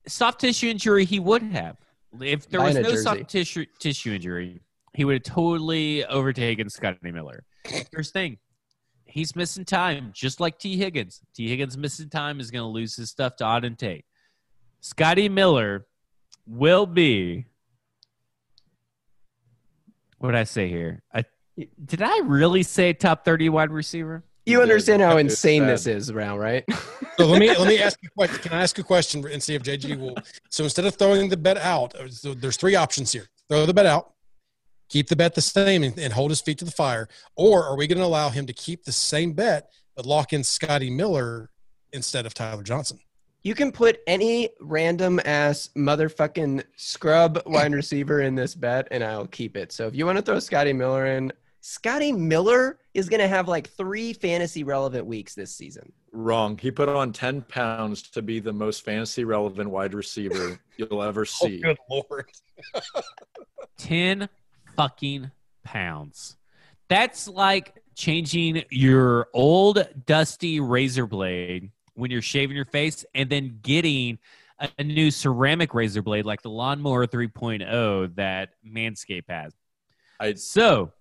Soft 0.07 0.39
tissue 0.39 0.69
injury, 0.69 1.03
he 1.03 1.19
would 1.19 1.41
have. 1.41 1.77
If 2.21 2.47
there 2.47 2.59
Buy 2.59 2.67
was 2.67 2.75
in 2.75 2.81
a 2.81 2.83
no 2.83 2.91
jersey. 2.91 3.03
soft 3.03 3.27
tissue 3.27 3.65
tissue 3.79 4.13
injury, 4.13 4.61
he 4.93 5.03
would 5.03 5.13
have 5.15 5.23
totally 5.23 6.05
overtaken 6.05 6.69
Scotty 6.69 7.11
Miller. 7.11 7.43
Here's 7.65 7.87
the 7.91 8.03
thing. 8.19 8.37
He's 9.13 9.35
missing 9.35 9.63
time, 9.63 10.09
just 10.11 10.39
like 10.39 10.57
Tee 10.57 10.75
Higgins. 10.75 11.21
Tee 11.35 11.47
Higgins 11.47 11.77
missing 11.77 12.09
time 12.09 12.39
is 12.39 12.49
going 12.49 12.63
to 12.63 12.67
lose 12.67 12.95
his 12.95 13.11
stuff 13.11 13.35
to 13.35 13.43
Auden 13.43 13.77
Tate. 13.77 14.05
Scotty 14.81 15.29
Miller 15.29 15.85
will 16.47 16.87
be. 16.87 17.45
What 20.17 20.31
did 20.31 20.39
I 20.39 20.45
say 20.45 20.67
here? 20.67 21.03
I, 21.13 21.25
did 21.85 22.01
I 22.01 22.21
really 22.23 22.63
say 22.63 22.93
top 22.93 23.23
30 23.23 23.49
wide 23.49 23.69
receiver? 23.69 24.23
You 24.47 24.63
understand 24.63 25.03
how 25.03 25.17
insane 25.17 25.67
this 25.67 25.85
is, 25.85 26.09
now, 26.09 26.35
right? 26.35 26.65
So 27.19 27.27
let 27.27 27.39
me 27.39 27.47
let 27.47 27.67
me 27.67 27.79
ask 27.79 27.99
you 28.01 28.09
a 28.11 28.15
question. 28.15 28.39
Can 28.39 28.53
I 28.53 28.63
ask 28.63 28.79
a 28.79 28.83
question 28.83 29.23
and 29.31 29.43
see 29.43 29.53
if 29.53 29.61
JG 29.61 29.99
will? 29.99 30.15
So 30.49 30.63
instead 30.63 30.85
of 30.85 30.95
throwing 30.95 31.29
the 31.29 31.37
bet 31.37 31.57
out, 31.57 31.93
uh, 31.93 32.09
so 32.09 32.33
there's 32.33 32.57
three 32.57 32.73
options 32.73 33.11
here. 33.11 33.27
Throw 33.49 33.67
the 33.67 33.73
bet 33.73 33.85
out, 33.85 34.12
keep 34.93 35.07
the 35.07 35.15
bet 35.15 35.33
the 35.33 35.41
same, 35.41 35.81
and, 35.81 35.97
and 35.97 36.13
hold 36.13 36.29
his 36.29 36.39
feet 36.39 36.59
to 36.59 36.65
the 36.65 36.71
fire, 36.71 37.09
or 37.35 37.63
are 37.63 37.75
we 37.75 37.87
going 37.87 37.97
to 37.97 38.05
allow 38.05 38.29
him 38.29 38.45
to 38.45 38.53
keep 38.53 38.83
the 38.83 38.91
same 38.91 39.33
bet 39.33 39.71
but 39.95 40.05
lock 40.05 40.33
in 40.33 40.43
Scotty 40.43 40.91
Miller 40.91 41.49
instead 41.93 42.27
of 42.27 42.35
Tyler 42.35 42.61
Johnson? 42.61 42.99
You 43.41 43.55
can 43.55 43.71
put 43.71 44.01
any 44.05 44.49
random 44.61 45.19
ass 45.25 45.69
motherfucking 45.75 46.63
scrub 46.77 47.41
wide 47.47 47.73
receiver 47.73 48.21
in 48.21 48.35
this 48.35 48.53
bet, 48.53 48.87
and 48.91 49.03
I'll 49.03 49.25
keep 49.25 49.57
it. 49.57 49.71
So 49.71 49.87
if 49.87 49.95
you 49.95 50.05
want 50.05 50.19
to 50.19 50.21
throw 50.21 50.37
Scotty 50.37 50.73
Miller 50.73 51.07
in, 51.07 51.33
Scotty 51.61 52.11
Miller 52.11 52.77
is 52.93 53.09
going 53.09 53.19
to 53.19 53.27
have 53.27 53.47
like 53.47 53.69
three 53.71 54.13
fantasy 54.13 54.63
relevant 54.63 55.07
weeks 55.07 55.33
this 55.33 55.55
season. 55.55 55.91
Wrong. 56.11 56.55
He 56.55 56.69
put 56.69 56.87
on 56.87 57.11
10 57.11 57.41
pounds 57.41 58.03
to 58.03 58.21
be 58.21 58.39
the 58.39 58.53
most 58.53 58.85
fantasy 58.85 59.23
relevant 59.23 59.71
wide 59.71 59.95
receiver 59.95 60.59
you'll 60.77 61.01
ever 61.01 61.21
oh, 61.21 61.23
see. 61.23 61.63
Oh, 61.65 61.69
good 61.69 61.77
lord! 61.89 62.25
10 63.77 64.29
fucking 64.75 65.31
pounds. 65.63 66.37
That's 66.89 67.27
like 67.27 67.81
changing 67.95 68.63
your 68.69 69.27
old 69.33 69.87
dusty 70.05 70.59
razor 70.59 71.07
blade 71.07 71.71
when 71.95 72.11
you're 72.11 72.21
shaving 72.21 72.55
your 72.55 72.65
face 72.65 73.05
and 73.13 73.29
then 73.29 73.59
getting 73.61 74.19
a, 74.77 74.83
new 74.83 75.11
ceramic 75.11 75.73
razor 75.73 76.01
blade 76.01 76.25
like 76.25 76.41
the 76.41 76.49
Lawnmower 76.49 77.07
3.0 77.07 78.15
that 78.15 78.49
Manscaped 78.65 79.29
has. 79.29 79.53
I 80.19 80.33
So 80.35 80.91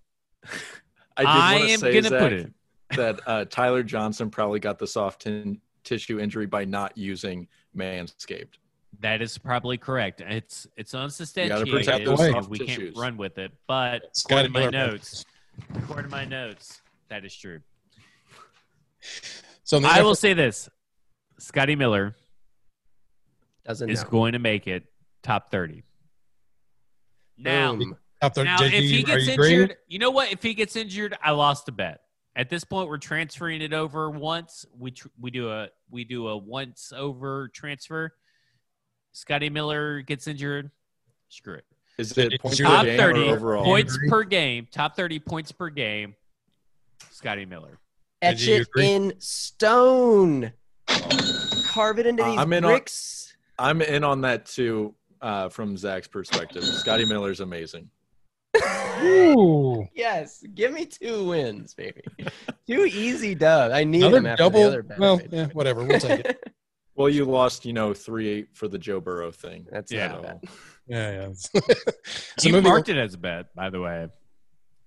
I 1.17 1.21
did 1.21 1.27
I 1.27 1.55
am 1.55 1.79
gonna 1.79 2.03
Zach, 2.03 2.19
put 2.19 2.33
it. 2.33 2.53
that 2.95 3.19
uh, 3.25 3.45
Tyler 3.45 3.83
Johnson 3.83 4.29
probably 4.29 4.59
got 4.59 4.79
the 4.79 4.87
soft 4.87 5.21
tin- 5.21 5.61
tissue 5.83 6.19
injury 6.19 6.45
by 6.45 6.65
not 6.65 6.97
using 6.97 7.47
Manscaped. 7.75 8.57
That 8.99 9.21
is 9.21 9.37
probably 9.37 9.77
correct. 9.77 10.21
It's 10.21 10.65
it's 10.77 10.93
unsubstantiated. 10.93 11.69
protect 11.69 12.05
those 12.05 12.19
so 12.19 12.41
we 12.49 12.59
tissues. 12.59 12.77
can't 12.77 12.97
run 12.97 13.17
with 13.17 13.37
it. 13.37 13.51
But 13.67 14.15
Scotty 14.15 14.47
according 14.47 14.53
to 14.53 14.59
my 14.59 14.59
Miller- 14.71 14.91
notes, 14.93 15.25
according 15.75 16.05
to 16.05 16.09
my 16.11 16.25
notes, 16.25 16.81
that 17.09 17.25
is 17.25 17.35
true. 17.35 17.59
So 19.63 19.77
I 19.77 20.01
will 20.01 20.11
effort- 20.11 20.19
say 20.19 20.33
this: 20.33 20.69
Scotty 21.39 21.75
Miller 21.75 22.15
Doesn't 23.65 23.89
is 23.89 24.03
know. 24.03 24.09
going 24.09 24.33
to 24.33 24.39
make 24.39 24.67
it 24.67 24.85
top 25.21 25.51
thirty. 25.51 25.83
Now, 27.37 27.75
Boom. 27.75 27.97
out 28.21 28.35
there, 28.35 28.45
now 28.45 28.57
JG, 28.57 28.73
if 28.73 28.83
he 28.83 29.03
are 29.03 29.05
gets 29.07 29.27
you 29.27 29.33
agreeing? 29.33 29.61
injured, 29.61 29.77
you 29.87 29.99
know 29.99 30.11
what? 30.11 30.31
If 30.31 30.43
he 30.43 30.53
gets 30.53 30.75
injured, 30.75 31.17
I 31.21 31.31
lost 31.31 31.67
a 31.67 31.71
bet. 31.71 32.01
At 32.35 32.49
this 32.49 32.63
point, 32.63 32.87
we're 32.89 32.97
transferring 32.97 33.61
it 33.61 33.73
over 33.73 34.09
once. 34.09 34.65
We 34.77 34.91
tr- 34.91 35.07
we 35.19 35.29
do 35.31 35.49
a 35.51 35.69
we 35.89 36.03
do 36.03 36.27
a 36.29 36.37
once 36.37 36.93
over 36.95 37.49
transfer. 37.49 38.13
Scotty 39.13 39.49
Miller 39.49 40.01
gets 40.01 40.27
injured. 40.27 40.69
Screw 41.29 41.55
it. 41.55 41.65
Is 41.97 42.17
it 42.17 42.39
points 42.41 42.59
your- 42.59 42.67
per 42.69 42.75
Top 42.75 42.85
game 42.85 42.97
thirty 42.99 43.29
or 43.29 43.35
overall? 43.35 43.63
points 43.63 43.95
Agree. 43.95 44.09
per 44.09 44.23
game. 44.23 44.67
Top 44.71 44.95
thirty 44.95 45.19
points 45.19 45.51
per 45.51 45.69
game. 45.69 46.15
Scotty 47.11 47.45
Miller. 47.45 47.77
Etch 48.21 48.47
it 48.47 48.67
agree? 48.67 48.89
in 48.89 49.13
stone. 49.19 50.51
Carve 51.67 51.99
it 51.99 52.07
into 52.07 52.23
Uh, 52.23 52.29
these 52.31 52.39
I'm 52.39 52.53
in 52.53 52.65
on- 52.65 52.71
bricks. 52.71 53.35
I'm 53.59 53.81
in 53.81 54.03
on 54.03 54.21
that 54.21 54.45
too, 54.47 54.95
uh, 55.21 55.49
from 55.49 55.77
Zach's 55.77 56.07
perspective. 56.07 56.63
Scotty 56.63 57.05
Miller's 57.05 57.39
amazing. 57.39 57.89
Ooh, 59.03 59.87
Yes, 59.93 60.43
give 60.55 60.71
me 60.73 60.85
two 60.85 61.25
wins, 61.25 61.73
baby. 61.73 62.01
two 62.67 62.85
easy 62.85 63.35
dubs. 63.35 63.73
I 63.73 63.83
need 63.83 63.99
another 64.03 64.15
them 64.15 64.25
after 64.27 64.43
double. 64.43 64.61
the 64.61 64.67
other 64.67 64.85
well, 64.97 65.21
yeah, 65.31 65.47
whatever. 65.53 65.83
We'll 65.83 65.99
take 65.99 66.21
it. 66.25 66.43
Well, 66.95 67.09
you 67.09 67.25
lost, 67.25 67.65
you 67.65 67.73
know, 67.73 67.93
three 67.93 68.27
eight 68.29 68.47
for 68.53 68.67
the 68.67 68.77
Joe 68.77 68.99
Burrow 68.99 69.31
thing. 69.31 69.65
That's 69.71 69.91
Yeah. 69.91 70.07
not 70.09 70.21
bad. 70.23 70.39
Yeah, 70.87 71.11
yeah. 71.11 71.61
so 72.37 72.47
you 72.47 72.51
moving 72.53 72.69
marked 72.69 72.89
it 72.89 72.97
as 72.97 73.13
a 73.13 73.17
bet, 73.17 73.53
by 73.55 73.69
the 73.69 73.79
way. 73.81 74.07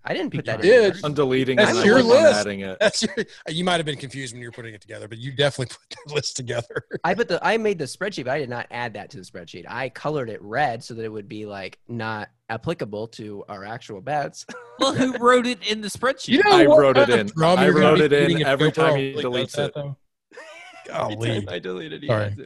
I 0.08 0.14
didn't 0.14 0.32
put 0.32 0.44
that 0.44 0.62
You 0.62 0.72
in. 0.72 0.92
did. 0.92 1.04
I'm 1.04 1.14
deleting 1.14 1.56
That's 1.56 1.78
it. 1.78 1.84
your 1.84 1.98
I'm 1.98 2.06
list. 2.06 2.38
adding 2.38 2.60
it. 2.60 2.76
That's 2.78 3.02
your, 3.02 3.12
you 3.48 3.64
might 3.64 3.78
have 3.78 3.86
been 3.86 3.96
confused 3.96 4.32
when 4.34 4.40
you 4.40 4.46
were 4.46 4.52
putting 4.52 4.72
it 4.72 4.80
together, 4.80 5.08
but 5.08 5.18
you 5.18 5.32
definitely 5.32 5.74
put 5.90 5.96
that 6.06 6.14
list 6.14 6.36
together. 6.36 6.84
I 7.02 7.12
put 7.14 7.26
the 7.26 7.44
I 7.44 7.56
made 7.56 7.78
the 7.78 7.86
spreadsheet, 7.86 8.24
but 8.26 8.30
I 8.34 8.38
did 8.38 8.48
not 8.48 8.68
add 8.70 8.94
that 8.94 9.10
to 9.10 9.16
the 9.16 9.24
spreadsheet. 9.24 9.64
I 9.68 9.88
colored 9.88 10.30
it 10.30 10.40
red 10.42 10.84
so 10.84 10.94
that 10.94 11.04
it 11.04 11.08
would 11.10 11.28
be 11.28 11.44
like 11.44 11.80
not 11.88 12.28
applicable 12.50 13.08
to 13.08 13.44
our 13.48 13.64
actual 13.64 14.00
bets. 14.00 14.46
Well, 14.78 14.92
who 14.94 15.16
wrote 15.16 15.46
it 15.46 15.66
in 15.66 15.80
the 15.80 15.88
spreadsheet? 15.88 16.28
You 16.28 16.42
know 16.44 16.50
I 16.52 16.66
wrote 16.66 16.98
it 16.98 17.08
in. 17.08 17.28
drum 17.28 17.58
I 17.58 17.70
wrote 17.70 17.98
it 17.98 18.12
in 18.12 18.44
every 18.44 18.70
time 18.70 18.94
he 18.96 19.14
deletes 19.14 19.44
does 19.46 19.52
that, 19.54 19.64
it. 19.68 19.74
though? 19.74 19.96
Golly. 20.86 21.46
I 21.48 21.58
deleted 21.58 22.04
it. 22.04 22.06
Sorry. 22.08 22.36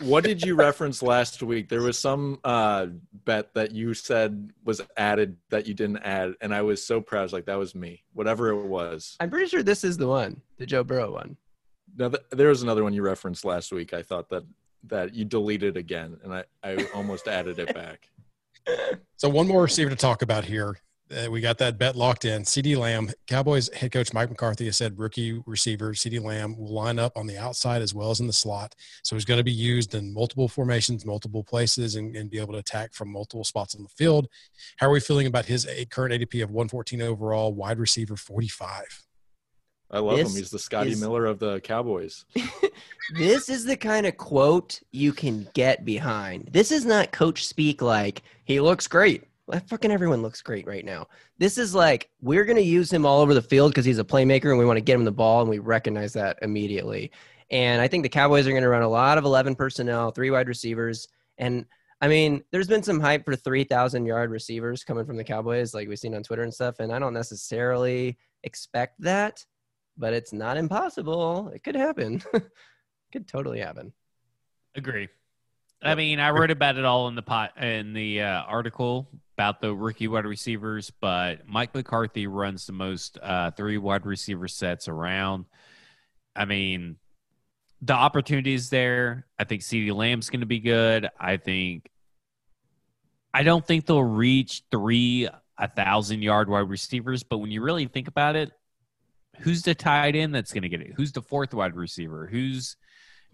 What 0.00 0.24
did 0.24 0.42
you 0.42 0.54
reference 0.54 1.02
last 1.02 1.42
week? 1.42 1.68
There 1.68 1.82
was 1.82 1.98
some 1.98 2.40
uh, 2.44 2.86
bet 3.24 3.54
that 3.54 3.72
you 3.72 3.94
said 3.94 4.50
was 4.64 4.80
added 4.96 5.36
that 5.50 5.66
you 5.66 5.74
didn't 5.74 5.98
add, 5.98 6.34
and 6.40 6.54
I 6.54 6.62
was 6.62 6.84
so 6.84 7.00
proud. 7.00 7.20
I 7.20 7.22
was 7.24 7.32
like, 7.32 7.46
that 7.46 7.58
was 7.58 7.74
me. 7.74 8.02
Whatever 8.14 8.48
it 8.48 8.66
was. 8.66 9.16
I'm 9.20 9.30
pretty 9.30 9.48
sure 9.48 9.62
this 9.62 9.84
is 9.84 9.96
the 9.96 10.06
one, 10.06 10.40
the 10.58 10.66
Joe 10.66 10.84
Burrow 10.84 11.12
one. 11.12 11.36
Now, 11.96 12.08
th- 12.08 12.24
there 12.30 12.48
was 12.48 12.62
another 12.62 12.82
one 12.82 12.94
you 12.94 13.02
referenced 13.02 13.44
last 13.44 13.72
week. 13.72 13.92
I 13.92 14.02
thought 14.02 14.28
that 14.30 14.44
that 14.88 15.14
you 15.14 15.24
deleted 15.24 15.76
again, 15.76 16.16
and 16.24 16.34
I, 16.34 16.44
I 16.64 16.86
almost 16.94 17.28
added 17.28 17.58
it 17.58 17.74
back. 17.74 18.08
So 19.16 19.28
one 19.28 19.46
more 19.46 19.62
receiver 19.62 19.90
to 19.90 19.94
talk 19.94 20.22
about 20.22 20.44
here. 20.44 20.76
Uh, 21.12 21.30
we 21.30 21.40
got 21.40 21.58
that 21.58 21.78
bet 21.78 21.94
locked 21.96 22.24
in. 22.24 22.42
CeeDee 22.42 22.76
Lamb, 22.76 23.10
Cowboys 23.26 23.68
head 23.74 23.92
coach 23.92 24.12
Mike 24.12 24.30
McCarthy 24.30 24.64
has 24.66 24.76
said 24.76 24.98
rookie 24.98 25.40
receiver 25.46 25.92
CeeDee 25.92 26.22
Lamb 26.22 26.56
will 26.56 26.72
line 26.72 26.98
up 26.98 27.16
on 27.16 27.26
the 27.26 27.36
outside 27.38 27.82
as 27.82 27.94
well 27.94 28.10
as 28.10 28.20
in 28.20 28.26
the 28.26 28.32
slot. 28.32 28.74
So 29.02 29.14
he's 29.16 29.24
going 29.24 29.38
to 29.38 29.44
be 29.44 29.52
used 29.52 29.94
in 29.94 30.12
multiple 30.14 30.48
formations, 30.48 31.04
multiple 31.04 31.44
places, 31.44 31.96
and, 31.96 32.16
and 32.16 32.30
be 32.30 32.38
able 32.38 32.52
to 32.54 32.58
attack 32.60 32.94
from 32.94 33.10
multiple 33.12 33.44
spots 33.44 33.74
on 33.74 33.82
the 33.82 33.88
field. 33.90 34.28
How 34.78 34.88
are 34.88 34.92
we 34.92 35.00
feeling 35.00 35.26
about 35.26 35.44
his 35.44 35.66
a- 35.66 35.84
current 35.84 36.14
ADP 36.14 36.42
of 36.42 36.50
114 36.50 37.02
overall, 37.02 37.52
wide 37.52 37.78
receiver 37.78 38.16
45? 38.16 39.04
I 39.90 39.98
love 39.98 40.16
This 40.16 40.30
him. 40.32 40.38
He's 40.38 40.50
the 40.50 40.58
Scotty 40.58 40.92
is- 40.92 41.00
Miller 41.00 41.26
of 41.26 41.38
the 41.38 41.60
Cowboys. 41.60 42.24
This 43.18 43.48
is 43.50 43.64
the 43.64 43.76
kind 43.76 44.06
of 44.06 44.16
quote 44.16 44.80
you 44.90 45.12
can 45.12 45.46
get 45.54 45.84
behind. 45.84 46.48
This 46.52 46.72
is 46.72 46.86
not 46.86 47.12
coach 47.12 47.46
speak 47.46 47.82
like 47.82 48.22
he 48.44 48.60
looks 48.60 48.86
great. 48.86 49.24
Fucking 49.58 49.90
everyone 49.90 50.22
looks 50.22 50.40
great 50.40 50.66
right 50.66 50.84
now. 50.84 51.08
This 51.38 51.58
is 51.58 51.74
like 51.74 52.08
we're 52.20 52.44
to 52.46 52.62
use 52.62 52.92
him 52.92 53.04
all 53.04 53.20
over 53.20 53.34
the 53.34 53.42
field 53.42 53.72
because 53.72 53.84
he's 53.84 53.98
a 53.98 54.04
playmaker 54.04 54.50
and 54.50 54.58
we 54.58 54.64
want 54.64 54.78
to 54.78 54.82
get 54.82 54.94
him 54.94 55.04
the 55.04 55.12
ball 55.12 55.40
and 55.40 55.50
we 55.50 55.58
recognize 55.58 56.12
that 56.14 56.38
immediately. 56.42 57.10
And 57.50 57.82
I 57.82 57.88
think 57.88 58.02
the 58.02 58.08
Cowboys 58.08 58.46
are 58.46 58.52
to 58.62 58.68
run 58.68 58.82
a 58.82 58.88
lot 58.88 59.18
of 59.18 59.24
11 59.24 59.56
personnel, 59.56 60.10
three 60.10 60.30
wide 60.30 60.48
receivers. 60.48 61.06
And 61.36 61.66
I 62.00 62.08
mean, 62.08 62.42
there's 62.50 62.66
been 62.66 62.82
some 62.82 62.98
hype 62.98 63.24
for 63.26 63.36
3,000 63.36 64.06
yard 64.06 64.30
receivers 64.30 64.84
coming 64.84 65.04
from 65.04 65.16
the 65.16 65.24
Cowboys, 65.24 65.74
like 65.74 65.86
we've 65.86 65.98
seen 65.98 66.14
on 66.14 66.22
Twitter 66.22 66.42
and 66.42 66.52
stuff. 66.52 66.80
And 66.80 66.90
I 66.90 66.98
don't 66.98 67.14
necessarily 67.14 68.16
expect 68.42 69.00
that, 69.02 69.44
but 69.98 70.14
it's 70.14 70.32
not 70.32 70.56
impossible. 70.56 71.48
It 71.54 71.62
could 71.62 71.76
happen. 71.76 72.22
could 73.12 73.28
totally 73.28 73.60
happen. 73.60 73.92
Agree. 74.74 75.08
I 75.82 75.94
mean, 75.94 76.20
I 76.20 76.30
wrote 76.30 76.50
about 76.50 76.76
it 76.76 76.84
all 76.84 77.08
in 77.08 77.14
the 77.14 77.22
pot 77.22 77.60
in 77.60 77.92
the 77.92 78.22
uh, 78.22 78.42
article 78.42 79.08
about 79.36 79.60
the 79.60 79.74
rookie 79.74 80.06
wide 80.06 80.26
receivers, 80.26 80.90
but 81.00 81.46
Mike 81.46 81.74
McCarthy 81.74 82.26
runs 82.26 82.66
the 82.66 82.72
most 82.72 83.18
uh, 83.20 83.50
three 83.50 83.78
wide 83.78 84.06
receiver 84.06 84.46
sets 84.46 84.86
around. 84.86 85.46
I 86.36 86.44
mean, 86.44 86.96
the 87.80 87.94
opportunities 87.94 88.70
there. 88.70 89.26
I 89.38 89.44
think 89.44 89.62
CeeDee 89.62 89.94
Lamb's 89.94 90.30
going 90.30 90.40
to 90.40 90.46
be 90.46 90.60
good. 90.60 91.08
I 91.18 91.36
think. 91.36 91.90
I 93.34 93.42
don't 93.42 93.66
think 93.66 93.86
they'll 93.86 94.02
reach 94.02 94.62
three 94.70 95.28
a 95.58 95.68
thousand 95.68 96.22
yard 96.22 96.48
wide 96.48 96.68
receivers, 96.68 97.22
but 97.22 97.38
when 97.38 97.50
you 97.50 97.62
really 97.62 97.86
think 97.86 98.08
about 98.08 98.36
it, 98.36 98.52
who's 99.40 99.62
the 99.62 99.74
tight 99.74 100.14
end 100.14 100.34
that's 100.34 100.52
going 100.52 100.62
to 100.62 100.68
get 100.68 100.80
it? 100.80 100.92
Who's 100.96 101.12
the 101.12 101.22
fourth 101.22 101.54
wide 101.54 101.74
receiver? 101.74 102.28
Who's 102.30 102.76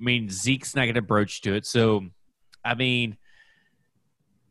I 0.00 0.04
mean, 0.04 0.30
Zeke's 0.30 0.76
not 0.76 0.84
going 0.84 0.94
to 0.94 1.02
broach 1.02 1.40
to 1.42 1.54
it. 1.54 1.66
So, 1.66 2.06
I 2.68 2.74
mean, 2.74 3.16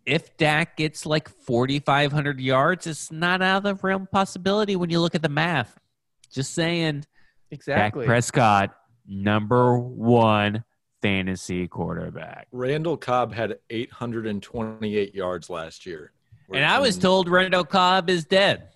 if 0.05 0.35
Dak 0.37 0.77
gets 0.77 1.05
like 1.05 1.29
4,500 1.29 2.39
yards, 2.39 2.87
it's 2.87 3.11
not 3.11 3.41
out 3.41 3.57
of 3.57 3.63
the 3.63 3.75
realm 3.75 4.07
possibility 4.11 4.75
when 4.75 4.89
you 4.89 4.99
look 4.99 5.13
at 5.15 5.21
the 5.21 5.29
math. 5.29 5.77
Just 6.31 6.53
saying, 6.53 7.05
Exactly. 7.51 8.01
Dak 8.03 8.07
Prescott, 8.07 8.75
number 9.07 9.77
one 9.77 10.63
fantasy 11.01 11.67
quarterback. 11.67 12.47
Randall 12.51 12.97
Cobb 12.97 13.33
had 13.33 13.57
828 13.69 15.13
yards 15.13 15.49
last 15.49 15.85
year. 15.85 16.11
And 16.51 16.65
I 16.65 16.79
was 16.79 16.97
told 16.97 17.29
Randall 17.29 17.63
Cobb 17.65 18.09
is 18.09 18.25
dead. 18.25 18.69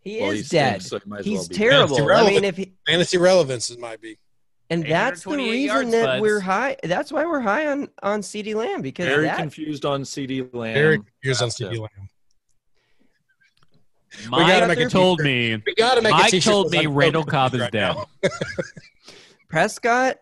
he 0.00 0.20
Well, 0.20 0.30
is 0.30 0.38
he 0.38 0.44
stinks, 0.44 0.50
dead. 0.50 0.82
so 0.84 0.96
it 0.96 1.06
might 1.06 1.20
as 1.20 1.26
He's 1.26 1.38
well 1.50 1.58
terrible. 1.58 2.10
I 2.12 2.26
mean, 2.30 2.44
if 2.44 2.56
he, 2.56 2.72
Fantasy 2.86 3.18
relevance, 3.18 3.70
it 3.70 3.78
might 3.78 4.00
be. 4.00 4.16
And 4.68 4.84
that's 4.84 5.22
the 5.22 5.36
reason 5.36 5.76
yards, 5.76 5.90
that 5.92 6.04
buds. 6.06 6.22
we're 6.22 6.40
high. 6.40 6.76
That's 6.82 7.12
why 7.12 7.24
we're 7.24 7.40
high 7.40 7.68
on 7.68 7.88
on 8.02 8.20
CeeDee 8.20 8.54
Lamb 8.54 8.82
because 8.82 9.06
very 9.06 9.24
that, 9.24 9.38
confused 9.38 9.84
on 9.84 10.02
CeeDee 10.02 10.52
Lamb. 10.52 10.74
Very 10.74 10.98
confused 10.98 11.42
on 11.42 11.48
CeeDee 11.50 11.74
it. 11.74 11.80
Lamb. 11.80 12.08
Mike 14.28 14.46
gotta 14.46 14.66
make 14.66 14.78
a 14.80 14.88
told 14.88 15.18
t-shirt. 15.18 15.26
me. 15.26 15.62
We 15.66 15.74
got 15.74 15.96
to 15.96 16.02
make 16.02 16.12
a 16.12 16.16
Mike 16.16 16.30
t-shirt 16.30 16.50
told 16.50 16.70
me 16.72 16.86
like 16.86 16.88
Randall 16.90 17.24
Cobb 17.24 17.54
is 17.54 17.60
right 17.60 17.72
dead. 17.72 17.96
Prescott 19.48 20.16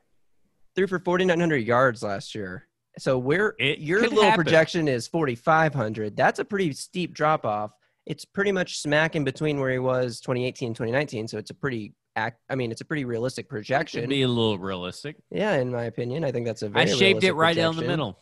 threw 0.74 0.86
for 0.86 0.98
4,900 0.98 1.56
yards 1.58 2.02
last 2.02 2.34
year. 2.34 2.66
So 2.98 3.18
we're 3.18 3.54
It 3.58 3.78
your 3.78 4.02
little 4.02 4.22
happen. 4.22 4.44
projection 4.44 4.88
is 4.88 5.06
4,500. 5.08 6.16
That's 6.16 6.38
a 6.38 6.44
pretty 6.44 6.72
steep 6.72 7.12
drop 7.14 7.44
off. 7.44 7.72
It's 8.06 8.24
pretty 8.24 8.52
much 8.52 8.78
smack 8.78 9.16
in 9.16 9.24
between 9.24 9.58
where 9.58 9.70
he 9.70 9.78
was 9.78 10.20
2018 10.20 10.68
and 10.68 10.76
2019. 10.76 11.28
So 11.28 11.38
it's 11.38 11.50
a 11.50 11.54
pretty 11.54 11.94
act. 12.16 12.40
I 12.48 12.54
mean, 12.54 12.70
it's 12.70 12.80
a 12.80 12.84
pretty 12.84 13.04
realistic 13.04 13.44
Should 13.46 13.50
projection. 13.50 14.08
be 14.08 14.22
a 14.22 14.28
little 14.28 14.58
realistic. 14.58 15.16
Yeah, 15.30 15.56
in 15.56 15.70
my 15.72 15.84
opinion, 15.84 16.24
I 16.24 16.32
think 16.32 16.46
that's 16.46 16.62
a 16.62 16.66
I 16.66 16.84
very. 16.86 16.88
shaved 16.90 17.24
it 17.24 17.34
realistic 17.34 17.36
right 17.36 17.56
down 17.56 17.76
the 17.76 17.82
middle. 17.82 18.20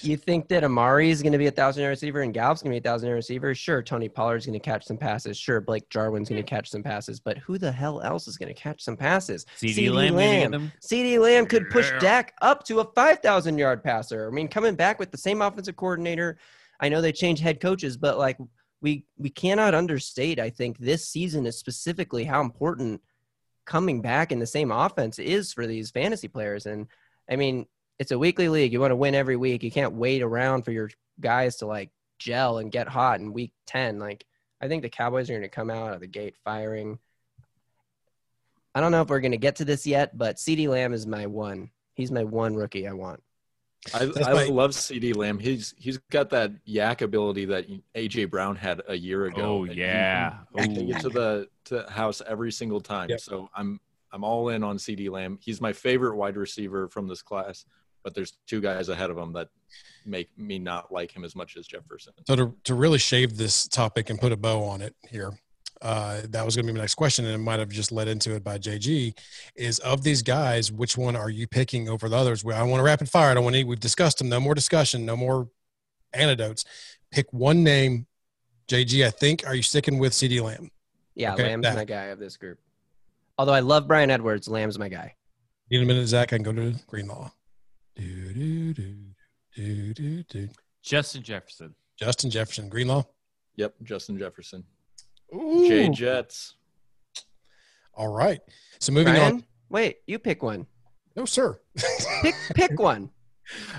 You 0.00 0.16
think 0.16 0.48
that 0.48 0.64
Amari 0.64 1.10
is 1.10 1.20
going 1.20 1.32
to 1.32 1.38
be 1.38 1.46
a 1.46 1.50
thousand 1.50 1.82
yard 1.82 1.90
receiver 1.90 2.22
and 2.22 2.32
Gallup's 2.32 2.62
going 2.62 2.70
to 2.74 2.80
be 2.80 2.88
a 2.88 2.90
thousand 2.90 3.08
yard 3.08 3.16
receiver? 3.16 3.54
Sure, 3.54 3.82
Tony 3.82 4.08
Pollard's 4.08 4.46
going 4.46 4.58
to 4.58 4.64
catch 4.64 4.84
some 4.86 4.96
passes. 4.96 5.36
Sure, 5.36 5.60
Blake 5.60 5.90
Jarwin's 5.90 6.28
going 6.30 6.42
to 6.42 6.48
catch 6.48 6.70
some 6.70 6.82
passes. 6.82 7.20
But 7.20 7.36
who 7.38 7.58
the 7.58 7.70
hell 7.70 8.00
else 8.00 8.28
is 8.28 8.38
going 8.38 8.48
to 8.48 8.58
catch 8.58 8.82
some 8.82 8.96
passes? 8.96 9.44
CeeDee 9.60 9.90
Lamb, 9.92 10.14
gonna 10.14 10.40
get 10.40 10.50
them. 10.52 10.72
CeeDee 10.80 11.20
Lamb 11.20 11.44
could 11.46 11.68
push 11.68 11.90
Yeah. 11.90 11.98
Dak 11.98 12.34
up 12.40 12.64
to 12.64 12.80
a 12.80 12.84
5,000 12.92 13.58
yard 13.58 13.82
passer. 13.84 14.26
I 14.26 14.30
mean, 14.30 14.48
coming 14.48 14.74
back 14.74 14.98
with 14.98 15.10
the 15.10 15.18
same 15.18 15.42
offensive 15.42 15.76
coordinator. 15.76 16.38
I 16.80 16.88
know 16.88 17.02
they 17.02 17.12
changed 17.12 17.42
head 17.42 17.60
coaches, 17.60 17.96
but 17.96 18.16
like 18.16 18.38
we 18.80 19.04
we 19.18 19.28
cannot 19.28 19.74
understate. 19.74 20.38
I 20.38 20.48
think 20.48 20.78
this 20.78 21.08
season 21.08 21.44
is 21.44 21.58
specifically 21.58 22.24
how 22.24 22.40
important 22.40 23.02
coming 23.68 24.00
back 24.00 24.32
in 24.32 24.38
the 24.38 24.46
same 24.46 24.72
offense 24.72 25.18
is 25.18 25.52
for 25.52 25.66
these 25.66 25.90
fantasy 25.90 26.26
players. 26.26 26.64
And 26.64 26.86
I 27.30 27.36
mean, 27.36 27.66
it's 27.98 28.12
a 28.12 28.18
weekly 28.18 28.48
league. 28.48 28.72
You 28.72 28.80
want 28.80 28.92
to 28.92 28.96
win 28.96 29.14
every 29.14 29.36
week. 29.36 29.62
You 29.62 29.70
can't 29.70 29.92
wait 29.92 30.22
around 30.22 30.62
for 30.62 30.72
your 30.72 30.90
guys 31.20 31.56
to 31.56 31.66
like 31.66 31.90
gel 32.18 32.58
and 32.58 32.72
get 32.72 32.88
hot 32.88 33.20
in 33.20 33.34
week 33.34 33.52
10. 33.66 33.98
Like, 33.98 34.24
I 34.60 34.68
think 34.68 34.82
the 34.82 34.88
Cowboys 34.88 35.28
are 35.28 35.34
going 35.34 35.42
to 35.42 35.48
come 35.48 35.70
out 35.70 35.92
of 35.92 36.00
the 36.00 36.06
gate 36.06 36.36
firing. 36.44 36.98
I 38.74 38.80
don't 38.80 38.90
know 38.90 39.02
if 39.02 39.08
we're 39.08 39.20
going 39.20 39.32
to 39.32 39.38
get 39.38 39.56
to 39.56 39.66
this 39.66 39.86
yet, 39.86 40.16
but 40.16 40.36
CeeDee 40.36 40.68
Lamb 40.68 40.94
is 40.94 41.06
my 41.06 41.26
one. 41.26 41.70
He's 41.94 42.10
my 42.10 42.24
one 42.24 42.54
rookie 42.54 42.88
I 42.88 42.92
want. 42.92 43.22
I, 43.94 44.10
I 44.24 44.32
my- 44.32 44.44
love 44.46 44.72
CeeDee 44.72 45.16
Lamb. 45.16 45.38
He's 45.38 45.74
he's 45.78 45.98
got 46.10 46.30
that 46.30 46.52
YAC 46.66 47.02
ability 47.02 47.44
that 47.46 47.66
AJ 47.94 48.30
Brown 48.30 48.56
had 48.56 48.82
a 48.88 48.94
year 48.94 49.26
ago. 49.26 49.42
Oh 49.42 49.64
he 49.64 49.74
yeah. 49.74 50.38
can 50.56 50.74
take 50.74 50.88
Ooh. 50.88 50.90
it 50.90 51.00
to 51.00 51.08
the 51.08 51.48
to 51.66 51.86
house 51.90 52.20
every 52.26 52.52
single 52.52 52.80
time. 52.80 53.08
Yep. 53.10 53.20
So 53.20 53.48
I'm 53.54 53.80
I'm 54.12 54.24
all 54.24 54.48
in 54.48 54.64
on 54.64 54.76
CeeDee 54.78 55.10
Lamb. 55.10 55.38
He's 55.40 55.60
my 55.60 55.72
favorite 55.72 56.16
wide 56.16 56.36
receiver 56.36 56.88
from 56.88 57.06
this 57.06 57.22
class, 57.22 57.64
but 58.02 58.14
there's 58.14 58.38
two 58.46 58.60
guys 58.60 58.88
ahead 58.88 59.10
of 59.10 59.18
him 59.18 59.32
that 59.34 59.48
make 60.04 60.36
me 60.38 60.58
not 60.58 60.90
like 60.92 61.14
him 61.14 61.24
as 61.24 61.36
much 61.36 61.56
as 61.56 61.66
Jefferson. 61.66 62.14
So 62.26 62.36
to, 62.36 62.54
to 62.64 62.74
really 62.74 62.98
shave 62.98 63.36
this 63.36 63.68
topic 63.68 64.10
and 64.10 64.18
put 64.18 64.32
a 64.32 64.36
bow 64.36 64.64
on 64.64 64.80
it 64.80 64.94
here, 65.08 65.38
uh, 65.82 66.22
that 66.30 66.44
was 66.44 66.56
going 66.56 66.66
to 66.66 66.72
be 66.72 66.76
my 66.76 66.82
next 66.82 66.94
question, 66.96 67.24
and 67.24 67.34
it 67.34 67.38
might 67.38 67.58
have 67.60 67.68
just 67.68 67.92
led 67.92 68.08
into 68.08 68.34
it 68.34 68.42
by 68.44 68.58
JG. 68.58 69.16
Is 69.56 69.78
of 69.80 70.02
these 70.02 70.22
guys, 70.22 70.72
which 70.72 70.96
one 70.96 71.16
are 71.16 71.30
you 71.30 71.46
picking 71.46 71.88
over 71.88 72.08
the 72.08 72.16
others? 72.16 72.44
Well, 72.44 72.58
I 72.58 72.62
want 72.64 72.80
to 72.80 72.84
rapid 72.84 73.08
fire. 73.08 73.30
I 73.30 73.34
don't 73.34 73.44
want 73.44 73.56
to. 73.56 73.64
We've 73.64 73.78
discussed 73.80 74.18
them. 74.18 74.28
No 74.28 74.40
more 74.40 74.54
discussion. 74.54 75.04
No 75.06 75.16
more 75.16 75.48
anecdotes. 76.12 76.64
Pick 77.10 77.32
one 77.32 77.62
name. 77.62 78.06
JG, 78.68 79.06
I 79.06 79.10
think. 79.10 79.46
Are 79.46 79.54
you 79.54 79.62
sticking 79.62 79.98
with 79.98 80.12
CeeDee 80.12 80.42
Lamb? 80.42 80.70
Yeah, 81.14 81.34
Okay, 81.34 81.44
Lamb's 81.44 81.64
that- 81.64 81.76
my 81.76 81.84
guy 81.84 82.04
of 82.06 82.18
this 82.18 82.36
group. 82.36 82.58
Although 83.38 83.52
I 83.54 83.60
love 83.60 83.86
Bryan 83.86 84.10
Edwards, 84.10 84.48
Lamb's 84.48 84.78
my 84.78 84.88
guy. 84.88 85.14
Need 85.70 85.82
a 85.82 85.86
minute, 85.86 86.06
Zach. 86.08 86.32
I 86.32 86.36
can 86.38 86.42
go 86.42 86.52
to 86.52 86.74
Greenlaw. 86.88 87.30
Do, 87.94 88.32
do, 88.32 88.74
do, 88.74 88.94
do, 89.54 89.94
do, 89.94 90.22
do. 90.24 90.48
Justin 90.82 91.22
Jefferson. 91.22 91.74
Justin 91.98 92.30
Jefferson, 92.30 92.68
Greenlaw. 92.68 93.04
Yep, 93.56 93.74
Justin 93.84 94.18
Jefferson. 94.18 94.64
Ooh. 95.34 95.68
J 95.68 95.88
Jets. 95.90 96.54
All 97.94 98.08
right. 98.08 98.40
So 98.80 98.92
moving 98.92 99.16
on. 99.16 99.44
Wait, 99.70 99.96
you 100.06 100.18
pick 100.18 100.42
one. 100.42 100.66
No, 101.16 101.24
sir. 101.24 101.58
Pick 102.22 102.34
pick 102.54 102.78
one. 102.80 103.10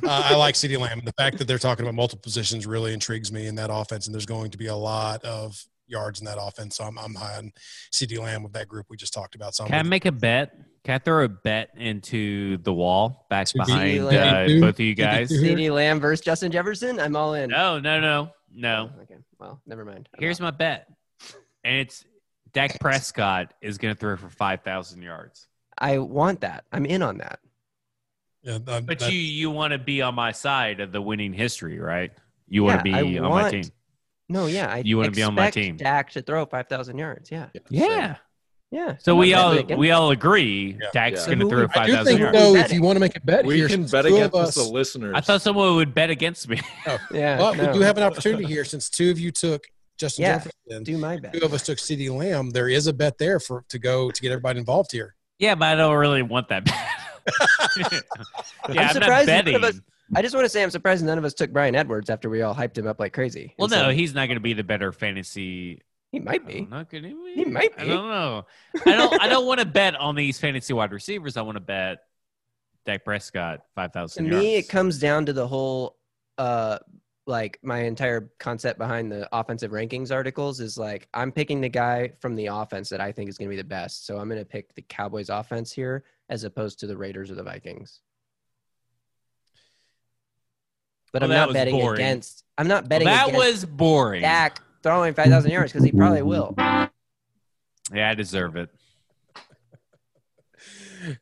uh, 0.03 0.23
I 0.25 0.35
like 0.35 0.55
CeeDee 0.55 0.77
Lamb. 0.79 1.01
The 1.05 1.13
fact 1.13 1.37
that 1.37 1.47
they're 1.47 1.57
talking 1.59 1.85
about 1.85 1.95
multiple 1.95 2.21
positions 2.21 2.67
really 2.67 2.93
intrigues 2.93 3.31
me 3.31 3.47
in 3.47 3.55
that 3.55 3.69
offense, 3.71 4.07
and 4.07 4.13
there's 4.13 4.25
going 4.25 4.51
to 4.51 4.57
be 4.57 4.67
a 4.67 4.75
lot 4.75 5.23
of 5.23 5.57
yards 5.87 6.19
in 6.19 6.25
that 6.25 6.37
offense. 6.39 6.75
So 6.77 6.83
I'm, 6.83 6.99
I'm 6.99 7.15
high 7.15 7.37
on 7.37 7.51
CeeDee 7.93 8.19
Lamb 8.19 8.43
with 8.43 8.53
that 8.53 8.67
group 8.67 8.87
we 8.89 8.97
just 8.97 9.13
talked 9.13 9.35
about. 9.35 9.55
So 9.55 9.65
Can 9.65 9.75
I 9.75 9.83
make 9.83 10.05
a 10.05 10.11
bet? 10.11 10.53
Can 10.83 10.95
I 10.95 10.97
throw 10.99 11.23
a 11.25 11.29
bet 11.29 11.69
into 11.77 12.57
the 12.57 12.73
wall 12.73 13.25
back 13.29 13.47
To 13.47 13.53
be- 13.59 13.65
behind 13.65 13.99
uh, 14.07 14.47
both 14.59 14.75
of 14.75 14.79
you 14.81 14.95
guys? 14.95 15.31
CeeDee 15.31 15.71
Lamb 15.73 15.99
versus 15.99 16.23
Justin 16.23 16.51
Jefferson. 16.51 16.99
I'm 16.99 17.15
all 17.15 17.33
in. 17.35 17.49
No, 17.49 17.79
no, 17.79 17.99
no, 17.99 18.29
no. 18.53 18.91
Okay. 19.03 19.15
Well, 19.39 19.61
never 19.65 19.85
mind. 19.85 20.09
I'm 20.13 20.19
Here's 20.19 20.39
out. 20.41 20.43
my 20.45 20.51
bet, 20.51 20.87
and 21.63 21.75
it's 21.77 22.05
Dak 22.53 22.79
Prescott 22.79 23.53
is 23.61 23.77
going 23.77 23.93
to 23.93 23.99
throw 23.99 24.15
for 24.17 24.29
five 24.29 24.61
thousand 24.61 25.01
yards. 25.01 25.47
I 25.77 25.97
want 25.99 26.41
that. 26.41 26.65
I'm 26.71 26.85
in 26.85 27.01
on 27.01 27.19
that. 27.19 27.39
yeah, 28.43 28.57
that- 28.63 28.85
But 28.85 28.99
that- 28.99 29.11
you 29.11 29.19
you 29.19 29.49
want 29.51 29.71
to 29.73 29.77
be 29.79 30.01
on 30.01 30.15
my 30.15 30.31
side 30.31 30.79
of 30.79 30.91
the 30.91 31.01
winning 31.01 31.33
history, 31.33 31.79
right? 31.79 32.11
You 32.47 32.63
want 32.63 32.85
Yeah, 32.85 32.93
to 32.93 32.99
I 32.99 33.03
be 33.03 33.19
on 33.19 33.29
my 33.29 33.51
team. 33.51 33.63
No, 34.27 34.45
yeah, 34.47 34.71
I 34.71 34.77
You 34.79 34.97
wanna 34.97 35.11
be 35.11 35.23
on 35.23 35.33
my 35.35 35.49
team. 35.49 35.77
Dak 35.77 36.11
to 36.11 36.21
throw 36.21 36.45
5,000 36.45 36.97
yards. 36.97 37.31
Yeah, 37.31 37.47
Yeah. 37.69 38.15
yeah. 38.71 38.95
So 38.99 39.15
we 39.15 39.33
all 39.33 39.61
we 39.77 39.91
all 39.91 40.11
agree 40.11 40.77
Yeah. 40.79 40.87
Dak's 40.93 41.21
Yeah. 41.21 41.25
going 41.35 41.39
to 41.39 41.45
So 41.45 41.49
who 41.49 41.49
throw 41.49 41.61
would- 41.61 41.77
I 41.77 41.85
do 41.87 42.03
think 42.05 42.19
yards. 42.19 42.37
though, 42.37 42.55
if 42.55 42.71
you 42.73 42.81
want 42.81 42.95
to 42.95 42.99
make 42.99 43.15
a 43.15 43.19
bet 43.21 43.45
We 43.45 43.55
here, 43.57 43.67
can 43.67 43.85
bet 43.87 44.05
against 44.05 44.35
of 44.35 44.41
us, 44.47 44.55
the 44.55 44.63
listeners. 44.63 45.13
I 45.15 45.21
thought 45.21 45.41
someone 45.41 45.75
would 45.75 45.93
bet 45.95 46.09
against 46.09 46.47
me. 46.47 46.61
Oh. 46.87 46.97
Yeah, 47.11 47.37
but 47.37 47.57
no. 47.57 47.67
we 47.67 47.73
do 47.73 47.79
have 47.81 47.97
an 47.97 48.03
opportunity 48.03 48.45
here 48.45 48.65
since 48.65 48.89
two 48.89 49.09
of 49.11 49.19
you 49.19 49.31
took 49.31 49.65
Justin 49.99 50.23
Yeah. 50.23 50.33
Jefferson. 50.37 50.83
do 50.83 50.97
my 50.97 51.17
bet. 51.17 51.33
Two 51.33 51.45
of 51.45 51.53
us 51.53 51.63
took 51.63 51.77
CeeDee 51.77 52.09
Lamb. 52.15 52.49
There 52.49 52.69
is 52.69 52.87
a 52.87 52.93
bet 52.93 53.17
there 53.17 53.39
for 53.39 53.63
to 53.69 53.77
go 53.77 54.09
to 54.09 54.21
get 54.21 54.31
everybody 54.31 54.59
involved 54.59 54.91
here. 54.91 55.15
yeah, 55.37 55.53
but 55.55 55.67
I 55.67 55.75
don't 55.75 55.95
really 55.95 56.21
want 56.23 56.47
that 56.49 56.65
bet. 56.65 56.75
yeah, 57.77 57.99
I'm, 58.67 58.75
not 58.75 58.93
surprised 58.93 59.27
none 59.27 59.39
of 59.39 59.45
betting. 59.45 59.63
us- 59.63 59.81
I 60.15 60.23
just 60.23 60.33
want 60.33 60.45
to 60.45 60.49
say 60.49 60.63
I'm 60.63 60.71
surprised 60.71 61.05
none 61.05 61.19
of 61.19 61.23
us 61.25 61.35
took 61.35 61.51
Bryan 61.51 61.75
Edwards 61.75 62.09
after 62.09 62.29
we 62.31 62.41
all 62.41 62.55
hyped 62.55 62.75
him 62.77 62.87
up 62.87 62.99
like 62.99 63.13
crazy. 63.13 63.53
Well, 63.59 63.65
And 63.65 63.73
so 63.73 63.81
no, 63.83 63.89
he's 63.91 64.15
not 64.15 64.25
going 64.25 64.37
to 64.37 64.41
be 64.41 64.53
the 64.53 64.63
better 64.63 64.91
fantasy. 64.91 65.83
he 66.11 66.19
might 66.19 66.47
be. 66.47 66.61
don't 66.61 66.69
know, 66.71 66.85
could 66.85 67.05
he, 67.05 67.15
He 67.35 67.45
might 67.45 67.73
I 67.77 67.85
don't 67.85 68.09
know. 68.09 68.45
I 68.87 68.91
don't. 68.95 69.21
I 69.21 69.27
don't 69.27 69.45
want 69.45 69.59
to 69.59 69.67
bet 69.67 69.95
on 69.95 70.15
these 70.15 70.39
fantasy 70.39 70.73
wide 70.73 70.91
receivers. 70.93 71.37
I 71.37 71.43
want 71.43 71.57
to 71.57 71.61
bet 71.61 71.99
Dak 72.87 73.05
Prescott 73.05 73.59
five 73.75 73.93
thousand. 73.93 74.25
To 74.25 74.31
thousand 74.31 74.43
me, 74.43 74.53
yards. 74.55 74.67
it 74.67 74.71
comes 74.71 74.97
down 74.99 75.27
to 75.27 75.33
the 75.33 75.47
whole, 75.47 75.95
uh, 76.39 76.79
like 77.29 77.59
my 77.61 77.79
entire 77.83 78.29
concept 78.39 78.77
behind 78.79 79.11
the 79.11 79.29
offensive 79.31 79.71
rankings 79.71 80.11
articles 80.11 80.59
is 80.59 80.77
like 80.77 81.07
I'm 81.13 81.31
picking 81.31 81.61
the 81.61 81.69
guy 81.69 82.11
from 82.19 82.35
the 82.35 82.47
offense 82.47 82.89
that 82.89 82.99
I 82.99 83.11
think 83.11 83.29
is 83.29 83.37
going 83.37 83.47
to 83.47 83.55
be 83.55 83.61
the 83.61 83.63
best. 83.63 84.05
So 84.05 84.17
I'm 84.17 84.27
going 84.27 84.41
to 84.41 84.45
pick 84.45 84.73
the 84.75 84.81
Cowboys 84.81 85.29
offense 85.29 85.71
here 85.71 86.03
as 86.29 86.43
opposed 86.43 86.79
to 86.79 86.87
the 86.87 86.97
Raiders 86.97 87.31
or 87.31 87.35
the 87.35 87.43
Vikings. 87.43 88.01
But 91.13 91.21
Well, 91.21 91.31
I'm 91.31 91.37
not 91.37 91.53
betting 91.53 91.75
boring. 91.75 92.01
against. 92.01 92.43
I'm 92.57 92.67
not 92.67 92.83
Well, 92.83 92.89
betting 92.89 93.05
that 93.05 93.29
against 93.29 93.45
was 93.45 93.65
boring. 93.65 94.21
Dak 94.21 94.61
throwing 94.83 95.13
5,000 95.13 95.51
yards 95.51 95.71
because 95.71 95.85
he 95.85 95.91
probably 95.91 96.21
will. 96.21 96.53
Yeah, 96.57 96.89
I 97.93 98.13
deserve 98.15 98.55
it. 98.55 98.69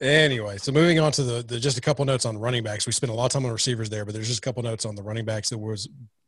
Anyway, 0.02 0.58
so 0.58 0.72
moving 0.72 1.00
on 1.00 1.12
to 1.14 1.24
the, 1.24 1.44
the 1.44 1.60
just 1.60 1.78
a 1.78 1.82
couple 1.82 2.04
notes 2.06 2.26
on 2.26 2.38
running 2.38 2.64
backs. 2.64 2.86
We 2.86 2.92
spent 2.92 3.12
a 3.12 3.16
lot 3.16 3.26
of 3.26 3.32
time 3.32 3.46
on 3.46 3.52
receivers 3.52 3.90
there, 3.90 4.06
but 4.06 4.14
there's 4.14 4.28
just 4.28 4.40
a 4.40 4.42
couple 4.42 4.64
notes 4.64 4.86
on 4.86 4.96
the 4.96 5.04
running 5.04 5.26
backs 5.26 5.50
that 5.50 5.58
was 5.58 5.88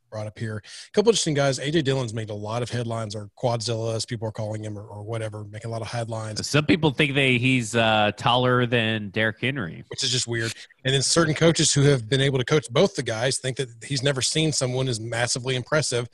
brought 0.09 0.27
up 0.27 0.37
here. 0.37 0.57
A 0.57 0.91
couple 0.91 1.09
interesting 1.09 1.33
guys. 1.33 1.59
AJ 1.59 1.83
Dillon's 1.83 2.13
made 2.13 2.29
a 2.29 2.35
lot 2.35 2.61
of 2.63 2.69
headlines, 2.69 3.15
or 3.15 3.29
Quadzilla, 3.37 3.95
as 3.95 4.05
people 4.05 4.27
are 4.27 4.31
calling 4.31 4.63
him, 4.63 4.77
or, 4.77 4.83
or 4.83 5.03
whatever, 5.03 5.43
making 5.45 5.69
a 5.69 5.71
lot 5.71 5.81
of 5.81 5.87
headlines, 5.87 6.45
Some 6.47 6.65
people 6.65 6.91
think 6.91 7.13
they 7.13 7.37
he's 7.37 7.75
uh, 7.75 8.11
taller 8.17 8.65
than 8.65 9.09
Derrick 9.09 9.39
Henry. 9.39 9.83
which 9.89 10.03
is 10.03 10.09
just 10.09 10.27
weird. 10.27 10.53
And 10.85 10.93
then 10.93 11.01
certain 11.01 11.33
coaches 11.35 11.73
who 11.73 11.83
have 11.83 12.09
been 12.09 12.21
able 12.21 12.39
to 12.39 12.45
coach 12.45 12.67
both 12.71 12.95
the 12.95 13.03
guys 13.03 13.37
think 13.37 13.57
that 13.57 13.69
he's 13.83 14.03
never 14.03 14.21
seen 14.21 14.51
someone 14.51 14.87
as 14.87 14.99
massively 14.99 15.55
impressive 15.55 16.09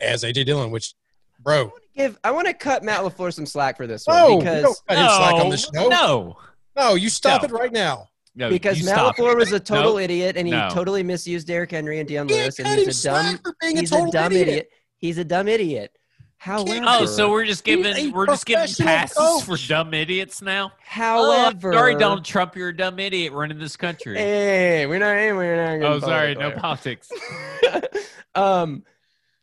as 0.00 0.22
AJ 0.22 0.46
Dillon. 0.46 0.70
Which, 0.70 0.94
bro, 1.40 1.56
I 1.56 1.62
want 1.62 1.74
to 1.74 1.80
Give 1.96 2.18
I 2.22 2.30
want 2.30 2.46
to 2.46 2.54
cut 2.54 2.84
Matt 2.84 3.00
LaFleur 3.00 3.32
some 3.32 3.46
slack 3.46 3.76
for 3.76 3.86
this 3.86 4.06
one 4.06 4.16
no, 4.16 4.38
because 4.38 4.56
you 4.56 4.62
don't 4.62 4.78
cut 4.88 4.98
him 4.98 5.06
slack 5.06 5.34
on 5.34 5.50
this 5.50 5.64
show. 5.74 5.88
no, 5.88 6.38
No, 6.76 6.94
you 6.94 7.08
stop 7.08 7.42
No. 7.42 7.48
it 7.48 7.52
right 7.52 7.72
now. 7.72 8.08
no, 8.34 8.48
because 8.48 8.78
you 8.78 8.84
Matt 8.86 8.94
stop 8.94 9.16
LaFleur 9.16 9.32
it. 9.32 9.38
was 9.38 9.52
a 9.52 9.60
total 9.60 9.92
No. 9.94 9.98
idiot 9.98 10.36
and 10.36 10.46
he 10.46 10.52
No. 10.52 10.68
totally 10.70 11.02
misused 11.02 11.46
Derrick 11.46 11.70
Henry 11.72 11.98
and 11.98 12.08
Dion 12.08 12.26
Lewis 12.28 12.58
and 12.58 12.68
he's 12.68 13.04
a 13.04 13.08
dumb 13.08 13.24
slack 13.26 13.42
for 13.42 13.54
being 13.60 13.76
a 13.76 13.80
he's 13.80 13.90
total 13.90 14.08
a 14.08 14.12
dumb 14.12 14.32
idiot. 14.32 14.48
idiot. 14.48 14.70
He's 14.96 15.18
a 15.18 15.24
dumb 15.24 15.48
idiot. 15.48 15.92
However, 16.36 16.80
Oh, 16.86 17.04
so 17.04 17.30
we're 17.30 17.44
just 17.44 17.64
giving 17.64 18.12
we're 18.12 18.24
just 18.26 18.46
giving 18.46 18.60
professional 18.62 18.86
passes 18.88 19.16
coach. 19.18 19.44
for 19.44 19.68
dumb 19.68 19.92
idiots 19.92 20.40
now. 20.40 20.72
however, 20.80 21.70
oh, 21.72 21.76
sorry, 21.76 21.96
Donald 21.96 22.24
Trump, 22.24 22.56
you're 22.56 22.70
a 22.70 22.76
dumb 22.76 22.98
idiot 22.98 23.34
running 23.34 23.58
this 23.58 23.76
country. 23.76 24.16
Hey, 24.16 24.86
we're 24.86 24.98
not. 25.00 25.08
We're 25.36 25.78
not. 25.80 25.86
oh, 25.86 25.94
getting 25.94 26.08
sorry, 26.08 26.34
no 26.36 26.50
politics. 26.52 27.10
um, 28.34 28.84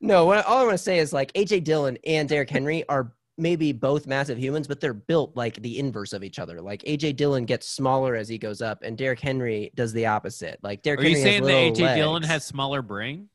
no. 0.02 0.26
What 0.26 0.46
all 0.46 0.58
I 0.60 0.64
want 0.64 0.74
to 0.74 0.78
say 0.84 0.98
is 1.00 1.14
like 1.14 1.32
AJ 1.34 1.64
Dillon 1.66 1.98
and 2.06 2.28
Derrick 2.28 2.50
Henry 2.50 2.84
are 2.90 3.12
maybe 3.38 3.72
both 3.72 4.08
massive 4.08 4.38
humans, 4.38 4.68
but 4.68 4.80
they're 4.80 4.94
built 4.94 5.36
like 5.36 5.62
the 5.62 5.80
inverse 5.80 6.14
of 6.14 6.24
each 6.24 6.40
other. 6.40 6.62
Like 6.62 6.82
AJ 6.84 7.16
Dillon 7.18 7.46
gets 7.46 7.68
smaller 7.68 8.16
as 8.16 8.28
he 8.28 8.38
goes 8.38 8.62
up, 8.62 8.84
and 8.84 8.98
Derrick 8.98 9.20
Henry 9.20 9.72
does 9.76 9.94
the 9.94 10.06
opposite. 10.08 10.60
Like 10.64 10.82
Derrick 10.82 11.02
Are 11.02 11.04
you 11.04 11.10
Henry 11.18 11.22
saying 11.24 11.44
has 11.44 11.48
that 11.48 11.82
little 11.82 11.88
AJ 11.88 11.96
Dillon 11.96 12.24
has 12.24 12.46
smaller 12.46 12.82
brain? 12.82 13.30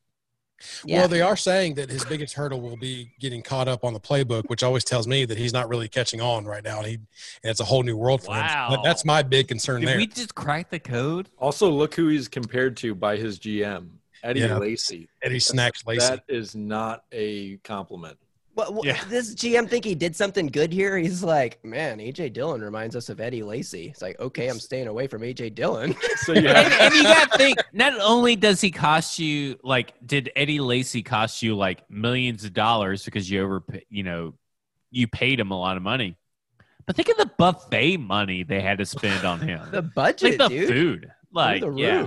Yeah. 0.84 1.00
Well, 1.00 1.08
they 1.08 1.20
are 1.20 1.36
saying 1.36 1.74
that 1.74 1.90
his 1.90 2.04
biggest 2.04 2.34
hurdle 2.34 2.60
will 2.60 2.76
be 2.76 3.10
getting 3.18 3.42
caught 3.42 3.66
up 3.66 3.84
on 3.84 3.92
the 3.94 4.00
playbook, 4.00 4.44
which 4.48 4.62
always 4.62 4.84
tells 4.84 5.08
me 5.08 5.24
that 5.24 5.36
he's 5.36 5.52
not 5.52 5.68
really 5.68 5.88
catching 5.88 6.20
on 6.20 6.44
right 6.44 6.62
now, 6.62 6.78
and 6.78 6.86
he 6.86 6.94
and 6.94 7.04
it's 7.50 7.58
a 7.60 7.64
whole 7.64 7.82
new 7.82 7.96
world 7.96 8.22
for 8.22 8.32
him. 8.32 8.42
Wow. 8.42 8.80
That's 8.84 9.04
my 9.04 9.22
big 9.22 9.48
concern 9.48 9.80
Did 9.80 9.88
there. 9.88 9.96
we 9.96 10.06
just 10.06 10.34
crack 10.36 10.70
the 10.70 10.78
code? 10.78 11.28
Also, 11.38 11.68
look 11.68 11.94
who 11.94 12.08
he's 12.08 12.28
compared 12.28 12.76
to 12.78 12.94
by 12.94 13.16
his 13.16 13.40
GM, 13.40 13.88
Eddie 14.22 14.40
Yeah. 14.40 14.56
Lacy. 14.58 15.08
Eddie 15.22 15.40
Snacks 15.40 15.84
Lacy. 15.84 16.06
That 16.06 16.22
is 16.28 16.54
not 16.54 17.04
a 17.10 17.56
compliment. 17.58 18.16
What, 18.54 18.74
what, 18.74 18.84
Yeah. 18.84 19.02
This 19.08 19.34
GM 19.34 19.68
think 19.68 19.84
he 19.84 19.94
did 19.94 20.14
something 20.14 20.46
good 20.46 20.72
here. 20.72 20.98
He's 20.98 21.22
like, 21.22 21.64
man, 21.64 21.98
AJ 21.98 22.34
Dillon 22.34 22.60
reminds 22.60 22.94
us 22.94 23.08
of 23.08 23.20
Eddie 23.20 23.42
Lacy. 23.42 23.88
It's 23.88 24.02
like, 24.02 24.20
okay, 24.20 24.48
I'm 24.48 24.60
staying 24.60 24.88
away 24.88 25.06
from 25.06 25.22
AJ 25.22 25.54
Dillon. 25.54 25.94
So 26.16 26.32
you 26.32 26.46
and, 26.48 26.68
have 26.68 26.80
and 26.80 26.94
you 26.94 27.02
got 27.02 27.32
to 27.32 27.38
think, 27.38 27.58
not 27.72 27.98
only 28.00 28.36
does 28.36 28.60
he 28.60 28.70
cost 28.70 29.18
you, 29.18 29.58
like, 29.62 29.94
did 30.06 30.30
Eddie 30.36 30.60
Lacy 30.60 31.02
cost 31.02 31.42
you 31.42 31.56
like 31.56 31.88
millions 31.90 32.44
of 32.44 32.52
dollars 32.52 33.04
because 33.04 33.28
you 33.28 33.42
over, 33.42 33.64
you 33.88 34.02
know, 34.02 34.34
you 34.90 35.08
paid 35.08 35.40
him 35.40 35.50
a 35.50 35.58
lot 35.58 35.76
of 35.76 35.82
money, 35.82 36.16
but 36.86 36.94
think 36.94 37.08
of 37.08 37.16
the 37.16 37.30
buffet 37.38 37.96
money 37.96 38.42
they 38.42 38.60
had 38.60 38.78
to 38.78 38.86
spend 38.86 39.24
on 39.24 39.40
him, 39.40 39.66
the 39.70 39.82
budget, 39.82 40.38
like 40.38 40.50
the 40.50 40.54
dude. 40.54 40.68
food, 40.68 41.10
like, 41.32 41.62
the 41.62 41.72
yeah. 41.72 42.06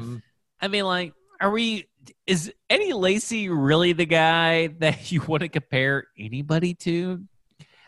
I 0.61 0.67
mean, 0.67 0.85
like, 0.85 1.13
are 1.41 1.51
we? 1.51 1.87
Is 2.27 2.51
Eddie 2.69 2.93
Lacy 2.93 3.49
really 3.49 3.93
the 3.93 4.05
guy 4.05 4.67
that 4.79 5.11
you 5.11 5.21
want 5.21 5.41
to 5.41 5.49
compare 5.49 6.07
anybody 6.17 6.73
to? 6.75 7.23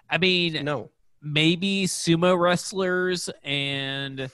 I 0.10 0.18
mean, 0.18 0.64
No. 0.66 0.90
maybe 1.22 1.86
sumo 1.86 2.38
wrestlers 2.40 3.30
and 3.44 4.30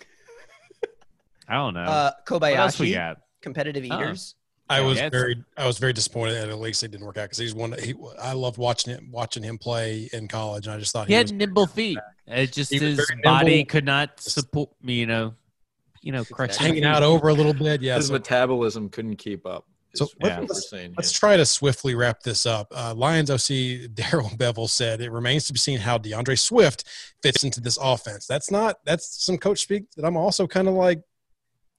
I 1.47 1.55
don't 1.55 1.73
know. 1.73 1.81
Uh, 1.81 2.11
what 2.29 2.43
else 2.53 2.79
we 2.79 2.91
Kobayashi, 2.91 2.93
got? 2.93 3.17
competitive 3.41 3.85
Oh. 3.91 3.95
eaters. 4.01 4.35
I 4.69 4.79
Yeah, 4.79 4.85
was 4.85 4.95
that's- 4.97 5.11
very, 5.11 5.43
I 5.57 5.67
was 5.67 5.77
very 5.77 5.91
disappointed 5.93 6.33
that 6.35 6.49
at 6.49 6.57
least 6.59 6.83
it 6.83 6.91
didn't 6.91 7.05
work 7.05 7.17
out 7.17 7.23
because 7.25 7.37
he's 7.37 7.53
one. 7.53 7.73
He, 7.77 7.93
I 8.19 8.31
loved 8.33 8.57
watching 8.57 8.93
him, 8.95 9.09
watching 9.11 9.43
him 9.43 9.57
play 9.57 10.09
in 10.13 10.27
college, 10.29 10.67
and 10.67 10.75
I 10.75 10.79
just 10.79 10.93
thought 10.93 11.07
He 11.07 11.13
he, 11.13 11.17
had 11.17 11.25
was 11.25 11.31
nimble 11.33 11.67
feet. 11.67 11.97
It 12.27 12.53
just 12.53 12.71
He 12.71 12.79
his 12.79 13.05
body 13.23 13.57
nimble. 13.57 13.69
could 13.69 13.85
not 13.85 14.21
support 14.21 14.69
me. 14.81 14.93
You 14.95 15.05
know, 15.07 15.33
you 16.01 16.13
know, 16.13 16.23
crush 16.23 16.51
exactly. 16.51 16.67
hanging 16.67 16.85
out 16.85 17.03
over 17.03 17.27
a 17.27 17.33
little 17.33 17.53
bit. 17.53 17.81
Yeah, 17.81 17.97
His 17.97 18.07
so 18.07 18.13
metabolism 18.13 18.87
couldn't 18.89 19.17
keep 19.17 19.45
up. 19.45 19.65
Is 19.93 19.99
So 19.99 20.05
what 20.05 20.13
let's- 20.23 20.39
we're 20.39 20.45
let's- 20.47 20.69
saying 20.69 20.93
Let's 20.97 21.11
try 21.11 21.37
to 21.37 21.45
swiftly 21.45 21.93
wrap 21.95 22.21
this 22.23 22.45
up. 22.45 22.67
Uh, 22.75 22.93
Lions 22.95 23.29
OC 23.29 23.87
Darrell 23.93 24.29
Bevell 24.37 24.69
said 24.69 25.01
it 25.01 25.11
remains 25.11 25.45
to 25.47 25.53
be 25.53 25.59
seen 25.59 25.79
how 25.79 25.97
DeAndre 25.97 26.39
Swift 26.39 26.83
fits 27.21 27.43
into 27.43 27.61
this 27.61 27.77
offense. 27.81 28.25
That's 28.25 28.49
not 28.51 28.77
that's 28.85 29.23
some 29.23 29.37
coach 29.37 29.59
speak 29.61 29.83
that 29.95 30.05
I'm 30.05 30.17
also 30.17 30.47
kind 30.47 30.67
of 30.67 30.73
like, 30.73 31.01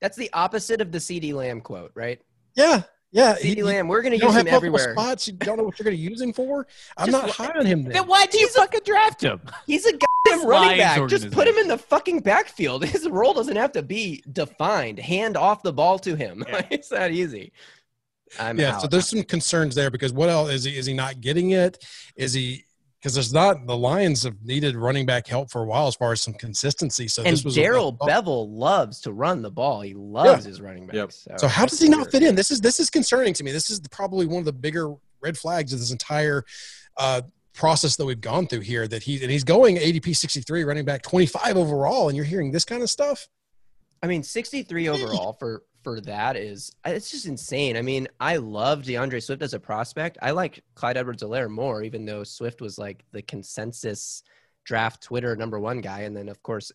That's 0.01 0.17
the 0.17 0.31
opposite 0.33 0.81
of 0.81 0.93
the 0.93 0.99
CeeDee 0.99 1.35
Lamb 1.35 1.61
quote, 1.61 1.91
right? 1.95 2.21
yeah, 2.55 2.83
yeah. 3.11 3.35
CeeDee 3.35 3.43
he- 3.57 3.63
Lamb, 3.65 3.89
we're 3.89 4.03
going 4.03 4.13
you 4.13 4.19
to 4.21 4.25
don't 4.27 4.31
use 4.31 4.37
have 4.37 4.47
him 4.47 4.53
multiple 4.53 4.79
everywhere. 4.81 4.95
spots. 4.95 5.27
You 5.27 5.33
don't 5.35 5.57
know 5.57 5.65
what 5.65 5.79
you're 5.79 5.85
going 5.85 5.97
to 5.97 6.03
use 6.03 6.21
him 6.21 6.33
for. 6.33 6.67
I'm 6.97 7.11
Just 7.11 7.21
not 7.27 7.31
high 7.31 7.59
on 7.59 7.67
him. 7.67 7.83
Then. 7.83 7.93
Then 7.95 8.07
why 8.07 8.27
do 8.27 8.39
you 8.39 8.49
fucking 8.49 8.81
draft 8.85 9.23
him? 9.23 9.41
He's 9.67 9.87
a 9.87 9.93
goddamn 9.93 10.47
running 10.49 10.79
back. 10.79 11.09
Just 11.09 11.31
put 11.33 11.47
him 11.49 11.57
in 11.57 11.67
the 11.69 11.79
fucking 11.79 12.21
backfield. 12.21 12.85
His 12.95 13.09
role 13.09 13.35
doesn't 13.35 13.57
have 13.57 13.73
to 13.73 13.83
be 13.83 14.23
defined. 14.33 14.99
Hand 14.99 15.37
off 15.37 15.63
the 15.63 15.73
ball 15.73 15.99
to 16.01 16.15
him. 16.17 16.45
Yeah. 16.49 16.67
it's 16.71 16.89
that 16.91 17.11
easy. 17.13 17.53
I'm 18.39 18.59
yeah, 18.59 18.75
out. 18.75 18.83
so 18.83 18.87
there's 18.87 19.09
some 19.09 19.23
concerns 19.23 19.75
there 19.75 19.91
because 19.91 20.13
what 20.13 20.29
else 20.29 20.51
is 20.51 20.65
he? 20.65 20.77
Is 20.77 20.87
he 20.87 20.95
not 20.95 21.21
getting 21.21 21.51
it? 21.51 21.85
Is 22.17 22.33
he? 22.33 22.65
Because 23.01 23.15
there's 23.15 23.35
not 23.35 23.67
the 23.67 23.77
Lions 23.77 24.23
have 24.23 24.43
needed 24.43 24.77
running 24.77 25.05
back 25.05 25.27
help 25.27 25.51
for 25.51 25.63
a 25.63 25.67
while 25.67 25.87
as 25.87 25.95
far 25.95 26.13
as 26.13 26.23
some 26.23 26.33
consistency. 26.33 27.07
So 27.07 27.23
and 27.23 27.37
this 27.37 27.55
Darrell 27.55 27.93
Bevell 27.93 28.49
loves 28.49 29.01
to 29.03 29.13
run 29.13 29.43
the 29.43 29.51
ball. 29.51 29.83
He 29.83 29.93
loves 29.93 30.47
his 30.47 30.63
running 30.63 30.87
backs. 30.87 31.27
Yep. 31.29 31.39
So 31.39 31.47
how 31.47 31.67
does 31.67 31.79
he 31.79 31.89
not 31.89 32.11
fit 32.11 32.23
in? 32.23 32.35
This 32.35 32.51
is 32.51 32.63
this 32.63 32.81
is 32.81 32.89
concerning 32.89 33.35
to 33.35 33.45
me. 33.45 33.53
This 33.53 33.69
is 33.69 33.81
probably 33.91 34.27
one 34.27 34.39
of 34.39 34.47
the 34.47 34.53
bigger 34.55 34.95
red 35.21 35.37
flags 35.37 35.73
of 35.75 35.81
this 35.81 35.91
entire 35.91 36.45
uh, 36.97 37.23
process 37.53 37.97
that 37.97 38.07
we've 38.07 38.21
gone 38.21 38.47
through 38.47 38.61
here. 38.61 38.89
That 38.89 39.03
he 39.03 39.21
and 39.23 39.31
he's 39.31 39.45
going 39.45 39.77
ADP 39.77 40.17
63, 40.17 40.65
running 40.65 40.85
back 40.85 41.03
25 41.03 41.57
overall, 41.57 42.09
and 42.09 42.17
you're 42.17 42.25
hearing 42.25 42.53
this 42.53 42.65
kind 42.65 42.83
of 42.83 42.89
stuff. 42.89 43.29
I 44.03 44.07
mean, 44.07 44.23
63 44.23 44.89
overall 44.91 45.35
for 45.35 45.63
for 45.85 46.01
that 46.01 46.37
is 46.37 46.75
it's 46.85 47.11
just 47.11 47.27
insane. 47.27 47.77
I 47.77 47.83
mean, 47.83 48.09
I 48.19 48.37
love 48.37 48.83
DeAndre 48.83 49.23
Swift 49.23 49.43
as 49.43 49.55
a 49.55 49.61
prospect. 49.61 50.19
I 50.23 50.33
like 50.33 50.65
Clyde 50.75 50.97
Edwards-Helaire 50.97 51.51
more, 51.51 51.83
even 51.83 52.05
though 52.05 52.25
Swift 52.25 52.61
was 52.61 52.79
like 52.79 53.05
the 53.13 53.23
consensus 53.23 54.23
draft 54.65 55.03
Twitter 55.03 55.37
number 55.37 55.61
one 55.61 55.81
guy, 55.81 56.01
and 56.01 56.17
then 56.17 56.29
of 56.29 56.43
course 56.43 56.73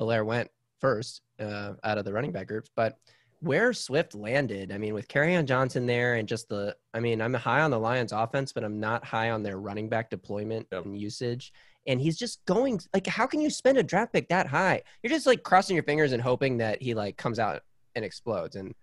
Helaire 0.00 0.24
went 0.24 0.48
first 0.80 1.22
uh, 1.40 1.74
out 1.84 1.98
of 1.98 2.04
the 2.04 2.12
running 2.12 2.32
back 2.32 2.46
groups. 2.46 2.70
But 2.74 2.98
where 3.40 3.72
Swift 3.72 4.14
landed, 4.14 4.70
I 4.70 4.78
mean, 4.78 4.94
with 4.94 5.14
on 5.16 5.46
Johnson 5.46 5.84
there, 5.84 6.14
and 6.14 6.28
just 6.28 6.48
the, 6.48 6.76
I 6.94 7.00
mean, 7.00 7.20
I'm 7.20 7.34
high 7.34 7.60
on 7.62 7.72
the 7.72 7.78
Lions 7.78 8.12
offense, 8.12 8.52
but 8.52 8.62
I'm 8.62 8.78
not 8.78 9.04
high 9.04 9.30
on 9.30 9.42
their 9.42 9.58
running 9.58 9.88
back 9.88 10.10
deployment 10.10 10.68
Yep. 10.70 10.84
and 10.84 10.98
usage. 10.98 11.52
And 11.88 12.00
he's 12.00 12.16
just 12.16 12.44
going 12.44 12.80
like, 12.94 13.08
how 13.08 13.26
can 13.26 13.40
you 13.40 13.50
spend 13.50 13.78
a 13.78 13.82
draft 13.82 14.12
pick 14.12 14.28
that 14.28 14.46
high? 14.46 14.82
You're 15.02 15.12
just 15.12 15.26
like 15.26 15.42
crossing 15.42 15.74
your 15.74 15.82
fingers 15.82 16.12
and 16.12 16.22
hoping 16.22 16.58
that 16.58 16.80
he 16.80 16.94
like 16.94 17.16
comes 17.16 17.40
out 17.40 17.62
and 17.94 18.04
explodes. 18.04 18.56
And 18.56 18.74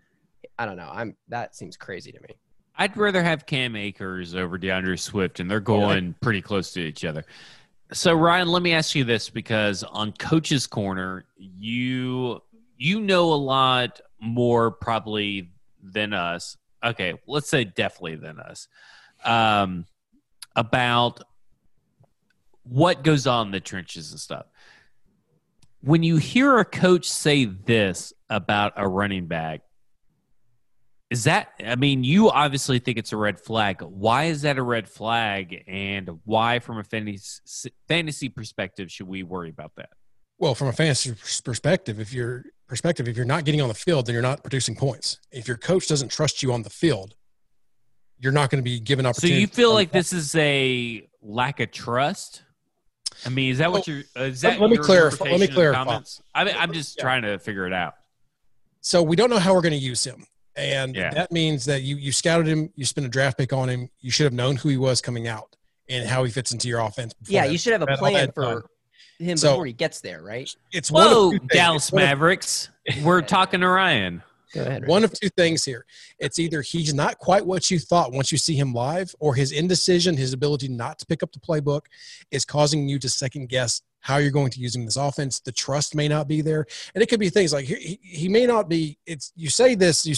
I 0.58 0.66
don't 0.66 0.78
know. 0.78 0.90
I'm 0.92 1.16
that 1.28 1.56
seems 1.56 1.78
crazy 1.78 2.12
to 2.12 2.20
me. 2.22 2.36
I'd 2.78 2.96
rather 2.96 3.22
have 3.22 3.46
Cam 3.46 3.76
Akers 3.76 4.36
over 4.36 4.58
DeAndre 4.58 4.98
Swift, 4.98 5.42
and 5.42 5.52
they're 5.52 5.60
going 5.60 6.16
pretty 6.22 6.42
close 6.42 6.72
to 6.74 6.82
each 6.82 7.04
other. 7.04 7.26
So 7.92 8.14
Ryan, 8.14 8.48
let 8.48 8.62
me 8.62 8.74
ask 8.74 8.96
you 8.96 9.04
this 9.04 9.30
because 9.30 9.84
on 9.84 10.14
Coach's 10.14 10.68
Corner, 10.68 11.26
you 11.38 12.42
you 12.78 13.02
know 13.02 13.34
a 13.34 13.36
lot 13.36 14.00
more 14.20 14.72
probably 14.72 15.52
than 15.84 16.14
us. 16.14 16.58
Okay, 16.84 17.16
let's 17.28 17.50
say 17.50 17.66
definitely 17.66 18.16
than 18.16 18.40
us 18.40 18.68
um, 19.26 19.86
about 20.56 21.22
what 22.64 23.04
goes 23.04 23.28
on 23.28 23.48
in 23.48 23.52
the 23.52 23.60
trenches 23.60 24.12
and 24.12 24.20
stuff. 24.20 24.46
When 25.82 26.04
you 26.04 26.18
hear 26.18 26.60
a 26.60 26.66
coach 26.66 27.10
say 27.10 27.46
this 27.46 28.14
about 28.30 28.74
a 28.76 28.88
running 28.88 29.28
back, 29.28 29.62
is 31.10 31.24
that, 31.24 31.50
I 31.66 31.76
mean, 31.76 32.04
you 32.04 32.30
obviously 32.30 32.80
think 32.80 32.98
it's 32.98 33.14
a 33.14 33.18
red 33.18 33.40
flag. 33.40 33.82
Why 33.82 34.26
is 34.26 34.44
that 34.44 34.58
a 34.58 34.64
red 34.64 34.88
flag? 34.88 35.64
And 35.68 36.20
why, 36.24 36.60
from 36.60 36.78
a 36.78 36.84
fantasy, 36.84 37.72
fantasy 37.88 38.30
perspective, 38.30 38.92
should 38.92 39.08
we 39.08 39.24
worry 39.24 39.50
about 39.50 39.72
that? 39.78 39.90
Well, 40.38 40.54
from 40.54 40.68
a 40.68 40.74
fantasy 40.74 41.16
perspective, 41.44 42.00
if 42.00 42.14
you're 42.14 42.46
perspective, 42.68 43.08
if 43.08 43.18
you're 43.18 43.26
not 43.26 43.44
getting 43.44 43.62
on 43.62 43.68
the 43.68 43.74
field, 43.74 44.06
then 44.06 44.14
you're 44.14 44.22
not 44.22 44.44
producing 44.44 44.76
points. 44.76 45.18
If 45.32 45.48
your 45.48 45.58
coach 45.58 45.88
doesn't 45.88 46.10
trust 46.10 46.44
you 46.44 46.54
on 46.54 46.62
the 46.62 46.70
field, 46.70 47.16
you're 48.20 48.32
not 48.32 48.50
going 48.50 48.60
to 48.60 48.64
be 48.64 48.80
given 48.80 49.06
opportunities. 49.06 49.22
So 49.22 49.28
opportunity. 49.28 49.42
you 49.42 49.48
feel 49.48 49.74
like 49.74 49.92
this 49.92 50.14
is 50.14 50.36
a 50.36 51.08
lack 51.22 51.60
of 51.60 51.72
trust? 51.72 52.44
I 53.26 53.30
mean, 53.30 53.52
is 53.52 53.58
that 53.60 53.72
what 53.72 53.86
Well, 53.88 53.96
you're? 53.98 54.06
uh, 54.18 54.24
Is 54.28 54.42
that 54.42 54.60
let 54.60 54.70
me 54.70 54.76
your 54.78 54.84
clarify- 54.86 55.26
let 55.26 55.40
me 55.40 55.46
interpretation 55.46 55.50
of 55.50 55.50
the 55.50 55.56
clarify. 55.56 55.84
comments? 55.84 56.22
I 56.34 56.44
mean, 56.46 56.56
I'm 56.58 56.74
just 56.74 56.98
Yeah. 56.98 57.04
trying 57.04 57.22
to 57.24 57.40
figure 57.40 57.68
it 57.68 57.74
out. 57.74 57.96
so 58.82 59.04
we 59.04 59.16
don't 59.18 59.30
know 59.30 59.40
how 59.40 59.54
we're 59.54 59.62
going 59.62 59.74
to 59.74 59.78
use 59.78 60.04
him 60.06 60.26
and 60.56 60.96
Yeah. 60.96 61.14
that 61.14 61.32
means 61.34 61.66
that 61.66 61.82
you 61.82 61.98
you 61.98 62.14
scouted 62.14 62.48
him 62.48 62.72
you 62.76 62.86
spent 62.86 63.06
a 63.06 63.10
draft 63.10 63.38
pick 63.38 63.52
on 63.52 63.68
him 63.70 63.90
you 64.00 64.10
should 64.10 64.24
have 64.24 64.32
known 64.34 64.56
who 64.56 64.70
he 64.70 64.78
was 64.78 65.02
coming 65.02 65.28
out 65.28 65.54
and 65.90 66.08
how 66.08 66.24
he 66.24 66.32
fits 66.32 66.54
into 66.54 66.70
your 66.70 66.80
offense 66.80 67.14
before 67.14 67.34
Yeah, 67.34 67.46
that. 67.46 67.52
you 67.52 67.58
should 67.58 67.74
have 67.74 67.82
a 67.82 67.86
All 67.86 67.96
that 67.96 68.00
plan 68.00 68.14
done. 68.28 68.32
for 68.34 68.66
him 69.22 69.36
So- 69.36 69.50
before 69.52 69.66
he 69.66 69.74
gets 69.74 70.00
there, 70.00 70.22
right? 70.22 70.50
it's 70.72 70.90
one 70.90 71.06
Whoa, 71.08 71.26
of 71.28 71.32
two 71.34 71.40
things. 71.40 71.50
Dallas 71.52 71.84
It's 71.88 71.92
one 71.92 72.04
of- 72.04 72.08
Mavericks. 72.10 72.70
We're 73.04 73.22
talking 73.22 73.60
to 73.60 73.68
Ryan. 73.68 74.24
Go 74.54 74.62
ahead. 74.62 74.88
one 74.88 75.04
of 75.04 75.14
two 75.14 75.30
things 75.30 75.64
here. 75.64 75.86
It's 76.18 76.40
either 76.40 76.62
he's 76.62 76.94
not 76.94 77.18
quite 77.20 77.46
what 77.46 77.70
you 77.70 77.78
thought 77.80 78.12
once 78.12 78.32
you 78.32 78.38
see 78.38 78.56
him 78.56 78.74
live 78.74 79.14
or 79.20 79.36
his 79.36 79.52
indecision 79.52 80.18
his 80.18 80.34
ability 80.34 80.68
not 80.68 80.98
to 81.00 81.06
pick 81.06 81.22
up 81.24 81.32
the 81.32 81.40
playbook 81.40 81.82
is 82.32 82.46
causing 82.46 82.88
you 82.90 82.98
to 83.00 83.10
second 83.10 83.50
guess 83.50 83.82
how 84.02 84.18
you're 84.18 84.32
going 84.32 84.50
to 84.52 84.60
use 84.60 84.74
him 84.76 84.82
in 84.82 84.86
this 84.86 84.96
offense. 84.96 85.40
The 85.42 85.52
trust 85.52 85.94
may 85.94 86.08
not 86.08 86.28
be 86.28 86.42
there. 86.42 86.66
And 86.96 87.02
it 87.04 87.10
could 87.10 87.20
be 87.20 87.30
things 87.30 87.52
like 87.54 87.66
he, 87.66 87.76
he- 87.76 88.00
he 88.02 88.30
may 88.30 88.46
not 88.46 88.70
be 88.70 88.98
it's 89.06 89.32
you 89.36 89.50
say 89.50 89.76
this 89.76 90.06
you 90.06 90.16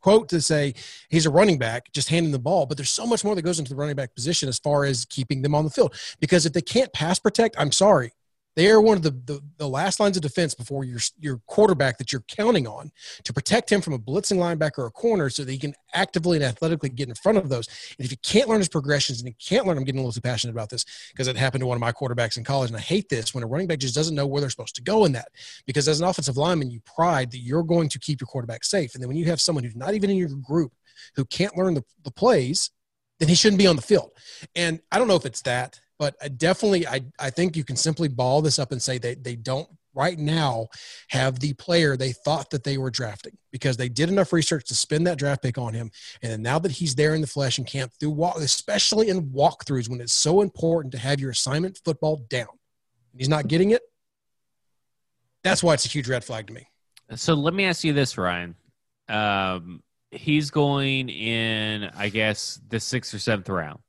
quote 0.00 0.28
to 0.28 0.40
say 0.40 0.74
he's 1.08 1.26
a 1.26 1.30
running 1.30 1.58
back 1.58 1.90
just 1.92 2.08
handing 2.08 2.30
the 2.30 2.38
ball 2.38 2.64
but 2.66 2.76
there's 2.76 2.90
so 2.90 3.04
much 3.04 3.24
more 3.24 3.34
that 3.34 3.42
goes 3.42 3.58
into 3.58 3.70
the 3.70 3.76
running 3.76 3.96
back 3.96 4.14
position 4.14 4.48
as 4.48 4.58
far 4.58 4.84
as 4.84 5.04
keeping 5.06 5.42
them 5.42 5.54
on 5.56 5.64
the 5.64 5.70
field. 5.70 5.92
Because 6.20 6.46
if 6.46 6.52
they 6.52 6.60
can't 6.62 6.92
pass 6.92 7.18
protect 7.18 7.56
i'm 7.58 7.72
sorry 7.72 8.12
they 8.58 8.68
are 8.70 8.80
one 8.80 8.96
of 8.96 9.04
the, 9.04 9.12
the, 9.12 9.40
the 9.56 9.68
last 9.68 10.00
lines 10.00 10.16
of 10.16 10.22
defense 10.22 10.52
before 10.52 10.82
your 10.82 10.98
your 11.20 11.40
quarterback 11.46 11.96
that 11.98 12.10
you're 12.10 12.24
counting 12.26 12.66
on 12.66 12.90
to 13.22 13.32
protect 13.32 13.70
him 13.70 13.80
from 13.80 13.92
a 13.92 13.98
blitzing 14.00 14.36
linebacker 14.36 14.78
or 14.78 14.86
a 14.86 14.90
corner 14.90 15.30
so 15.30 15.44
that 15.44 15.52
he 15.52 15.58
can 15.58 15.74
actively 15.94 16.38
and 16.38 16.44
athletically 16.44 16.88
get 16.88 17.08
in 17.08 17.14
front 17.14 17.38
of 17.38 17.48
those. 17.48 17.68
And 17.96 18.04
if 18.04 18.10
you 18.10 18.16
can't 18.18 18.48
learn 18.48 18.58
his 18.58 18.68
progressions 18.68 19.20
and 19.20 19.28
you 19.28 19.34
can't 19.38 19.64
learn, 19.64 19.78
I'm 19.78 19.84
getting 19.84 20.00
a 20.00 20.02
little 20.02 20.12
too 20.12 20.20
passionate 20.20 20.54
about 20.54 20.70
this 20.70 20.84
because 21.12 21.28
it 21.28 21.36
happened 21.36 21.62
to 21.62 21.66
one 21.68 21.76
of 21.76 21.80
my 21.80 21.92
quarterbacks 21.92 22.36
in 22.36 22.42
college. 22.42 22.70
And 22.70 22.76
I 22.76 22.80
hate 22.80 23.08
this 23.08 23.32
when 23.32 23.44
a 23.44 23.46
running 23.46 23.68
back 23.68 23.78
just 23.78 23.94
doesn't 23.94 24.16
know 24.16 24.26
where 24.26 24.40
they're 24.40 24.50
supposed 24.50 24.74
to 24.74 24.82
go 24.82 25.04
in 25.04 25.12
that. 25.12 25.28
Because 25.64 25.86
as 25.86 26.00
an 26.00 26.08
offensive 26.08 26.36
lineman, 26.36 26.68
you 26.68 26.80
pride 26.80 27.30
that 27.30 27.38
you're 27.38 27.62
going 27.62 27.88
to 27.90 28.00
keep 28.00 28.20
your 28.20 28.26
quarterback 28.26 28.64
safe. 28.64 28.94
And 28.94 29.00
then 29.00 29.08
when 29.08 29.16
you 29.16 29.26
have 29.26 29.40
someone 29.40 29.62
who's 29.62 29.76
not 29.76 29.94
even 29.94 30.10
in 30.10 30.16
your 30.16 30.30
group 30.30 30.72
who 31.14 31.24
can't 31.24 31.56
learn 31.56 31.74
the, 31.74 31.84
the 32.02 32.10
plays, 32.10 32.72
then 33.20 33.28
he 33.28 33.36
shouldn't 33.36 33.58
be 33.58 33.68
on 33.68 33.76
the 33.76 33.82
field. 33.82 34.10
And 34.56 34.80
I 34.90 34.98
don't 34.98 35.06
know 35.06 35.16
if 35.16 35.26
it's 35.26 35.42
that, 35.42 35.80
but 35.98 36.16
definitely, 36.38 36.86
I, 36.86 37.00
I 37.18 37.30
think 37.30 37.56
you 37.56 37.64
can 37.64 37.76
simply 37.76 38.08
ball 38.08 38.40
this 38.40 38.58
up 38.58 38.72
and 38.72 38.80
say 38.80 38.98
that 38.98 39.24
they 39.24 39.36
don't 39.36 39.68
right 39.94 40.18
now 40.18 40.68
have 41.08 41.40
the 41.40 41.52
player 41.54 41.96
they 41.96 42.12
thought 42.12 42.50
that 42.50 42.62
they 42.62 42.78
were 42.78 42.90
drafting 42.90 43.36
because 43.50 43.76
they 43.76 43.88
did 43.88 44.08
enough 44.08 44.32
research 44.32 44.64
to 44.66 44.74
spend 44.74 45.06
that 45.08 45.18
draft 45.18 45.42
pick 45.42 45.58
on 45.58 45.74
him. 45.74 45.90
And 46.22 46.40
now 46.40 46.60
that 46.60 46.70
he's 46.70 46.94
there 46.94 47.16
in 47.16 47.20
the 47.20 47.26
flesh 47.26 47.58
and 47.58 47.66
camp 47.66 47.92
through 47.98 48.10
walk, 48.10 48.36
especially 48.36 49.08
in 49.08 49.30
walkthroughs 49.30 49.88
when 49.88 50.00
it's 50.00 50.12
so 50.12 50.40
important 50.40 50.92
to 50.92 50.98
have 50.98 51.18
your 51.18 51.30
assignment 51.30 51.80
football 51.84 52.24
down, 52.30 52.46
he's 53.16 53.28
not 53.28 53.48
getting 53.48 53.72
it. 53.72 53.82
That's 55.42 55.64
why 55.64 55.74
it's 55.74 55.84
a 55.84 55.88
huge 55.88 56.08
red 56.08 56.22
flag 56.22 56.46
to 56.46 56.52
me. 56.52 56.68
So 57.16 57.34
let 57.34 57.54
me 57.54 57.64
ask 57.64 57.82
you 57.82 57.92
this, 57.92 58.16
Ryan. 58.16 58.54
Um, 59.08 59.82
he's 60.10 60.50
going 60.50 61.08
in, 61.08 61.90
I 61.96 62.08
guess, 62.08 62.60
the 62.68 62.78
sixth 62.78 63.14
or 63.14 63.18
seventh 63.18 63.48
round. 63.48 63.80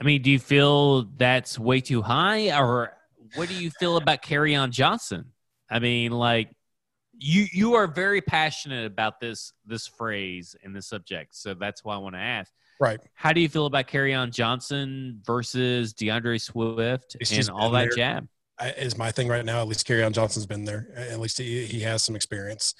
I 0.00 0.04
mean, 0.04 0.22
do 0.22 0.30
you 0.30 0.38
feel 0.38 1.04
that's 1.16 1.58
way 1.58 1.80
too 1.80 2.02
high, 2.02 2.58
or 2.58 2.92
what 3.36 3.48
do 3.48 3.54
you 3.54 3.70
feel 3.70 3.96
about 3.96 4.22
Kerryon 4.22 4.70
Johnson? 4.70 5.26
I 5.70 5.78
mean, 5.78 6.12
like 6.12 6.50
you 7.16 7.46
you 7.52 7.74
are 7.74 7.86
very 7.86 8.20
passionate 8.20 8.86
about 8.86 9.20
this 9.20 9.52
this 9.64 9.86
phrase 9.86 10.56
and 10.62 10.74
this 10.74 10.88
subject, 10.88 11.34
so 11.36 11.54
that's 11.54 11.84
why 11.84 11.94
I 11.94 11.98
want 11.98 12.16
to 12.16 12.20
ask. 12.20 12.52
Right. 12.80 12.98
How 13.14 13.32
do 13.32 13.40
you 13.40 13.48
feel 13.48 13.66
about 13.66 13.86
Kerryon 13.86 14.32
Johnson 14.32 15.20
versus 15.24 15.94
DeAndre 15.94 16.40
Swift 16.40 17.16
It's 17.20 17.30
and 17.30 17.48
all 17.50 17.70
that 17.70 17.84
there. 17.84 17.90
jab? 17.96 18.28
I- 18.58 18.70
is 18.72 18.98
my 18.98 19.12
thing 19.12 19.28
right 19.28 19.44
now. 19.44 19.60
At 19.60 19.68
least 19.68 19.86
Kerryon 19.86 20.12
Johnson's 20.12 20.46
been 20.46 20.64
there. 20.64 20.88
At 20.96 21.20
least 21.20 21.38
he, 21.38 21.66
he 21.66 21.80
has 21.80 22.02
some 22.02 22.16
experience. 22.16 22.74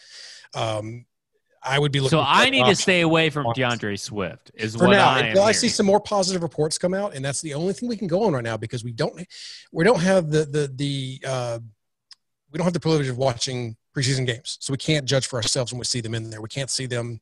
Um, 0.55 1.07
I 1.65 1.79
would 1.79 1.93
be 1.93 2.01
looking. 2.01 2.19
So 2.19 2.25
I 2.27 2.51
need 2.51 2.67
to 2.67 2.77
stay 2.77 3.01
away 3.01 3.31
from 3.31 3.47
DeAndre 3.47 3.99
Swift. 3.99 4.51
Is 4.55 4.77
for 4.77 4.87
what 4.87 4.93
now 4.93 5.11
I 5.11 5.21
until 5.21 5.43
I 5.43 5.53
see 5.53 5.69
some 5.69 5.87
more 5.87 6.01
positive 6.01 6.43
reports 6.43 6.79
come 6.79 6.95
out, 6.95 7.15
and 7.15 7.25
that's 7.25 7.41
the 7.41 7.55
only 7.55 7.73
thing 7.73 7.89
we 7.89 7.97
can 7.97 8.07
go 8.09 8.25
on 8.25 8.35
right 8.35 8.45
now 8.45 8.57
because 8.57 8.85
we 8.85 8.93
don't 8.93 9.27
we 9.73 9.85
don't 9.85 10.01
have 10.01 10.31
the 10.31 10.45
the 10.45 10.71
the 10.75 11.21
uh, 11.27 11.59
we 12.53 12.59
don't 12.59 12.65
have 12.65 12.75
the 12.75 12.81
privilege 12.81 13.09
of 13.09 13.19
watching 13.19 13.77
preseason 13.97 14.27
games, 14.27 14.59
so 14.61 14.73
we 14.73 14.77
can't 14.77 15.07
judge 15.07 15.27
for 15.27 15.37
ourselves 15.37 15.73
when 15.73 15.79
we 15.79 15.85
see 15.85 16.01
them 16.01 16.15
in 16.15 16.31
there. 16.31 16.43
We 16.43 16.49
can't 16.49 16.71
see 16.71 16.87
them, 16.87 17.21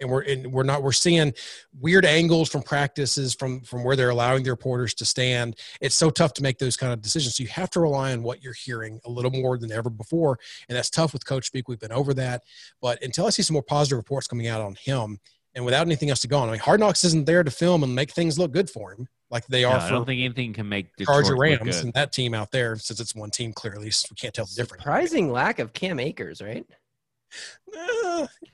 and 0.00 0.10
we're 0.10 0.22
and 0.22 0.52
we're 0.52 0.62
not 0.62 0.82
we're 0.82 0.92
seeing 0.92 1.32
weird 1.80 2.04
angles 2.04 2.48
from 2.48 2.62
practices 2.62 3.34
from 3.34 3.60
from 3.62 3.84
where 3.84 3.96
they're 3.96 4.10
allowing 4.10 4.42
the 4.42 4.50
reporters 4.50 4.94
to 4.94 5.04
stand. 5.04 5.56
It's 5.80 5.94
so 5.94 6.10
tough 6.10 6.34
to 6.34 6.42
make 6.42 6.58
those 6.58 6.76
kind 6.76 6.92
of 6.92 7.00
decisions. 7.00 7.36
So 7.36 7.42
you 7.42 7.48
have 7.50 7.70
to 7.70 7.80
rely 7.80 8.12
on 8.12 8.22
what 8.22 8.42
you're 8.42 8.52
hearing 8.52 9.00
a 9.04 9.10
little 9.10 9.30
more 9.30 9.58
than 9.58 9.72
ever 9.72 9.90
before, 9.90 10.38
and 10.68 10.76
that's 10.76 10.90
tough 10.90 11.12
with 11.12 11.24
coach 11.26 11.46
speak. 11.46 11.68
We've 11.68 11.78
been 11.80 11.92
over 11.92 12.12
that, 12.14 12.42
but 12.80 13.02
until 13.02 13.26
I 13.26 13.30
see 13.30 13.42
some 13.42 13.54
more 13.54 13.62
positive 13.62 13.96
reports 13.96 14.26
coming 14.26 14.48
out 14.48 14.60
on 14.60 14.74
him, 14.74 15.18
and 15.54 15.64
without 15.64 15.86
anything 15.86 16.10
else 16.10 16.20
to 16.20 16.28
go 16.28 16.38
on, 16.38 16.48
I 16.48 16.52
mean, 16.52 16.60
Hard 16.60 16.80
Knocks 16.80 17.04
isn't 17.04 17.24
there 17.26 17.42
to 17.42 17.50
film 17.50 17.82
and 17.82 17.94
make 17.94 18.10
things 18.10 18.38
look 18.38 18.52
good 18.52 18.68
for 18.68 18.92
him 18.92 19.08
like 19.30 19.46
they 19.46 19.62
No, 19.62 19.70
are 19.70 19.78
I 19.80 19.90
don't 19.90 20.04
think 20.04 20.20
anything 20.22 20.52
can 20.52 20.68
make 20.68 20.94
Detroit 20.96 21.24
Charger 21.24 21.30
look 21.32 21.40
Rams 21.42 21.76
good. 21.76 21.84
and 21.86 21.92
that 21.94 22.12
team 22.12 22.34
out 22.34 22.52
there, 22.52 22.76
since 22.76 23.00
it's 23.00 23.14
one 23.14 23.30
team 23.30 23.52
clearly, 23.52 23.90
so 23.90 24.06
we 24.10 24.14
can't 24.16 24.34
tell 24.34 24.44
the 24.44 24.54
difference. 24.54 24.82
Surprising 24.82 25.32
lack 25.32 25.58
of 25.58 25.72
Cam 25.72 25.98
Akers, 25.98 26.40
right? 26.42 26.66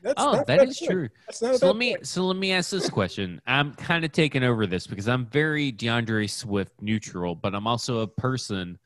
That's 0.02 0.14
Oh, 0.16 0.42
that 0.46 0.68
is 0.68 0.78
point. 0.78 0.90
true. 0.90 1.08
That's 1.26 1.42
not 1.42 1.56
So 1.56 1.66
let 1.68 1.76
me 1.76 1.94
point. 1.94 2.06
so 2.06 2.24
let 2.26 2.36
me 2.36 2.52
ask 2.52 2.70
this 2.70 2.88
question. 2.90 3.40
I'm 3.46 3.74
kind 3.74 4.04
of 4.04 4.12
taking 4.12 4.42
over 4.42 4.66
this 4.66 4.86
because 4.86 5.08
I'm 5.08 5.26
very 5.26 5.72
DeAndre 5.72 6.28
Swift 6.28 6.72
neutral, 6.80 7.34
but 7.34 7.54
I'm 7.54 7.66
also 7.66 8.00
a 8.00 8.06
person 8.06 8.78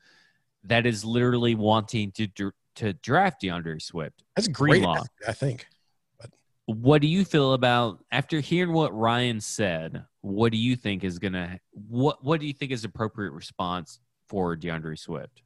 that 0.63 0.85
is 0.85 1.03
literally 1.05 1.55
wanting 1.55 2.11
to 2.13 2.27
to 2.75 2.93
draft 3.01 3.41
DeAndre 3.41 3.81
Swift. 3.81 4.23
That's 4.35 4.47
a 4.47 4.51
great. 4.51 4.71
Greenlaw. 4.81 5.03
I 5.27 5.33
think. 5.33 5.65
What 6.65 7.01
do 7.01 7.07
you 7.07 7.23
feel 7.23 7.53
about 7.53 8.03
after 8.11 8.41
hearing 8.41 8.73
what 8.73 8.93
Ryan 8.95 9.39
said? 9.39 10.03
What 10.21 10.51
do 10.51 10.57
you 10.57 10.75
think 10.75 11.03
is 11.05 11.17
gonna 11.17 11.59
what 11.71 12.23
What 12.23 12.39
do 12.41 12.45
you 12.45 12.53
think 12.53 12.71
is 12.73 12.83
appropriate 12.83 13.31
response 13.31 13.99
for 14.27 14.55
DeAndre 14.57 14.99
Swift? 14.99 15.41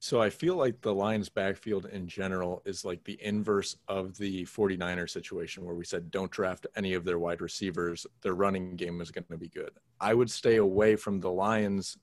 So 0.00 0.22
I 0.22 0.30
feel 0.30 0.54
like 0.54 0.80
the 0.80 0.94
Lions 0.94 1.28
backfield 1.28 1.86
in 1.86 2.06
general 2.06 2.62
is 2.64 2.84
like 2.84 3.02
the 3.02 3.18
inverse 3.20 3.76
of 3.88 4.16
the 4.16 4.44
49er 4.44 5.10
situation 5.10 5.64
where 5.64 5.74
we 5.74 5.84
said 5.84 6.12
don't 6.12 6.30
draft 6.30 6.68
any 6.76 6.94
of 6.94 7.04
their 7.04 7.18
wide 7.18 7.40
receivers. 7.40 8.06
Their 8.22 8.34
running 8.34 8.76
game 8.76 9.00
is 9.00 9.10
going 9.10 9.24
to 9.28 9.36
be 9.36 9.48
good. 9.48 9.72
I 10.00 10.14
would 10.14 10.30
stay 10.30 10.56
away 10.56 10.94
from 10.94 11.18
the 11.18 11.30
Lions 11.30 11.98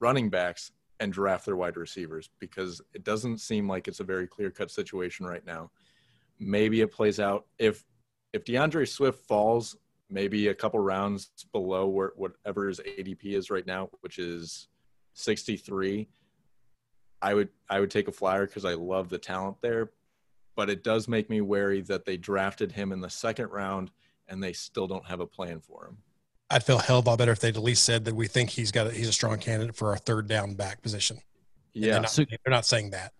running 0.00 0.30
backs 0.30 0.70
and 1.00 1.12
draft 1.12 1.44
their 1.44 1.56
wide 1.56 1.76
receivers 1.76 2.30
because 2.38 2.80
it 2.94 3.02
doesn't 3.02 3.38
seem 3.38 3.68
like 3.68 3.88
it's 3.88 3.98
a 3.98 4.04
very 4.04 4.28
clear-cut 4.28 4.70
situation 4.70 5.26
right 5.26 5.44
now. 5.44 5.72
Maybe 6.38 6.80
it 6.80 6.92
plays 6.92 7.18
out 7.18 7.46
if 7.58 7.84
if 8.32 8.44
DeAndre 8.44 8.88
Swift 8.88 9.26
falls 9.26 9.76
maybe 10.08 10.48
a 10.48 10.54
couple 10.54 10.80
rounds 10.80 11.30
below 11.52 11.86
where 11.86 12.12
whatever 12.16 12.68
his 12.68 12.80
ADP 12.80 13.24
is 13.24 13.50
right 13.50 13.66
now, 13.66 13.90
which 14.00 14.18
is 14.18 14.68
63 15.14 16.08
I 17.22 17.34
would 17.34 17.48
I 17.70 17.80
would 17.80 17.90
take 17.90 18.08
a 18.08 18.12
flyer 18.12 18.46
because 18.46 18.64
I 18.64 18.74
love 18.74 19.08
the 19.08 19.18
talent 19.18 19.56
there, 19.62 19.92
but 20.56 20.68
it 20.68 20.82
does 20.82 21.08
make 21.08 21.30
me 21.30 21.40
wary 21.40 21.80
that 21.82 22.04
they 22.04 22.16
drafted 22.16 22.72
him 22.72 22.92
in 22.92 23.00
the 23.00 23.08
second 23.08 23.50
round 23.50 23.90
and 24.28 24.42
they 24.42 24.52
still 24.52 24.86
don't 24.86 25.06
have 25.06 25.20
a 25.20 25.26
plan 25.26 25.60
for 25.60 25.86
him. 25.86 25.96
I'd 26.50 26.64
feel 26.64 26.78
a 26.78 26.82
hell 26.82 26.98
of 26.98 27.06
a 27.06 27.10
lot 27.10 27.18
better 27.18 27.32
if 27.32 27.40
they'd 27.40 27.56
at 27.56 27.62
least 27.62 27.84
said 27.84 28.04
that 28.04 28.14
we 28.14 28.26
think 28.26 28.50
he's 28.50 28.70
got 28.72 28.88
a, 28.88 28.90
he's 28.90 29.08
a 29.08 29.12
strong 29.12 29.38
candidate 29.38 29.74
for 29.74 29.90
our 29.90 29.96
third 29.96 30.28
down 30.28 30.54
back 30.54 30.82
position. 30.82 31.18
Yeah, 31.72 31.92
they're 31.92 32.00
not, 32.02 32.10
So- 32.10 32.24
they're 32.24 32.50
not 32.50 32.66
saying 32.66 32.90
that. 32.90 33.12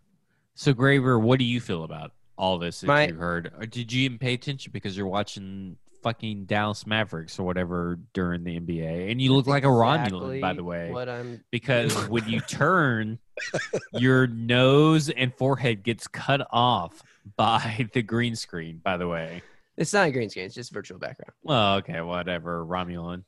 So 0.54 0.74
Graver, 0.74 1.18
what 1.18 1.38
do 1.38 1.46
you 1.46 1.60
feel 1.60 1.84
about 1.84 2.12
all 2.36 2.58
this 2.58 2.80
that 2.80 2.86
My- 2.88 3.06
you 3.06 3.14
heard? 3.14 3.52
Or 3.56 3.64
did 3.64 3.92
you 3.92 4.02
even 4.02 4.18
pay 4.18 4.34
attention 4.34 4.70
because 4.72 4.96
you're 4.96 5.06
watching 5.06 5.78
fucking 6.02 6.44
Dallas 6.44 6.86
Mavericks 6.86 7.38
or 7.38 7.44
whatever 7.44 7.98
during 8.12 8.44
the 8.44 8.60
NBA? 8.60 9.10
And 9.10 9.20
you 9.20 9.32
look 9.32 9.46
like 9.46 9.64
a 9.64 9.68
Romulan, 9.68 10.40
by 10.40 10.52
the 10.52 10.64
way. 10.64 10.90
What 10.90 11.08
I'm 11.08 11.42
because 11.50 11.94
when 12.08 12.28
you 12.28 12.40
turn, 12.40 13.18
your 13.92 14.26
nose 14.26 15.08
and 15.10 15.34
forehead 15.34 15.82
gets 15.82 16.06
cut 16.06 16.46
off 16.50 17.02
by 17.36 17.88
the 17.92 18.02
green 18.02 18.36
screen. 18.36 18.80
By 18.82 18.96
the 18.96 19.08
way, 19.08 19.42
it's 19.76 19.92
not 19.92 20.08
a 20.08 20.12
green 20.12 20.30
screen, 20.30 20.46
it's 20.46 20.54
just 20.54 20.72
virtual 20.72 20.98
background. 20.98 21.32
well, 21.42 21.76
okay, 21.76 22.00
whatever, 22.00 22.64
Romulan. 22.64 23.24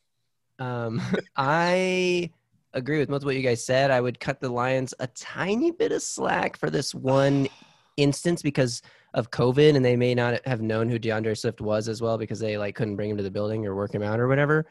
Um, 0.59 1.01
I 1.37 2.31
agree 2.73 2.99
with 2.99 3.09
most 3.09 3.23
of 3.23 3.27
what 3.27 3.37
you 3.37 3.43
guys 3.43 3.65
said. 3.65 3.91
I 3.91 4.01
would 4.01 4.21
cut 4.21 4.41
the 4.41 4.49
Lions 4.49 4.95
a 4.99 5.07
tiny 5.09 5.71
bit 5.71 5.93
of 5.93 6.03
slack 6.03 6.59
for 6.59 6.71
this 6.71 6.95
one 6.95 7.49
instance 7.97 8.43
because 8.43 8.83
of 9.15 9.31
COVID, 9.31 9.77
and 9.77 9.85
they 9.85 9.97
may 9.97 10.15
not 10.15 10.45
have 10.47 10.61
known 10.61 10.89
who 10.89 10.99
DeAndre 10.99 11.39
Swift 11.39 11.61
was 11.61 11.89
as 11.89 12.03
well 12.03 12.19
because 12.19 12.41
they 12.41 12.59
like 12.59 12.75
couldn't 12.75 12.97
bring 12.97 13.11
him 13.11 13.17
to 13.17 13.23
the 13.23 13.31
building 13.31 13.65
or 13.65 13.77
work 13.77 13.95
him 13.95 14.03
out 14.03 14.19
or 14.19 14.27
whatever. 14.27 14.67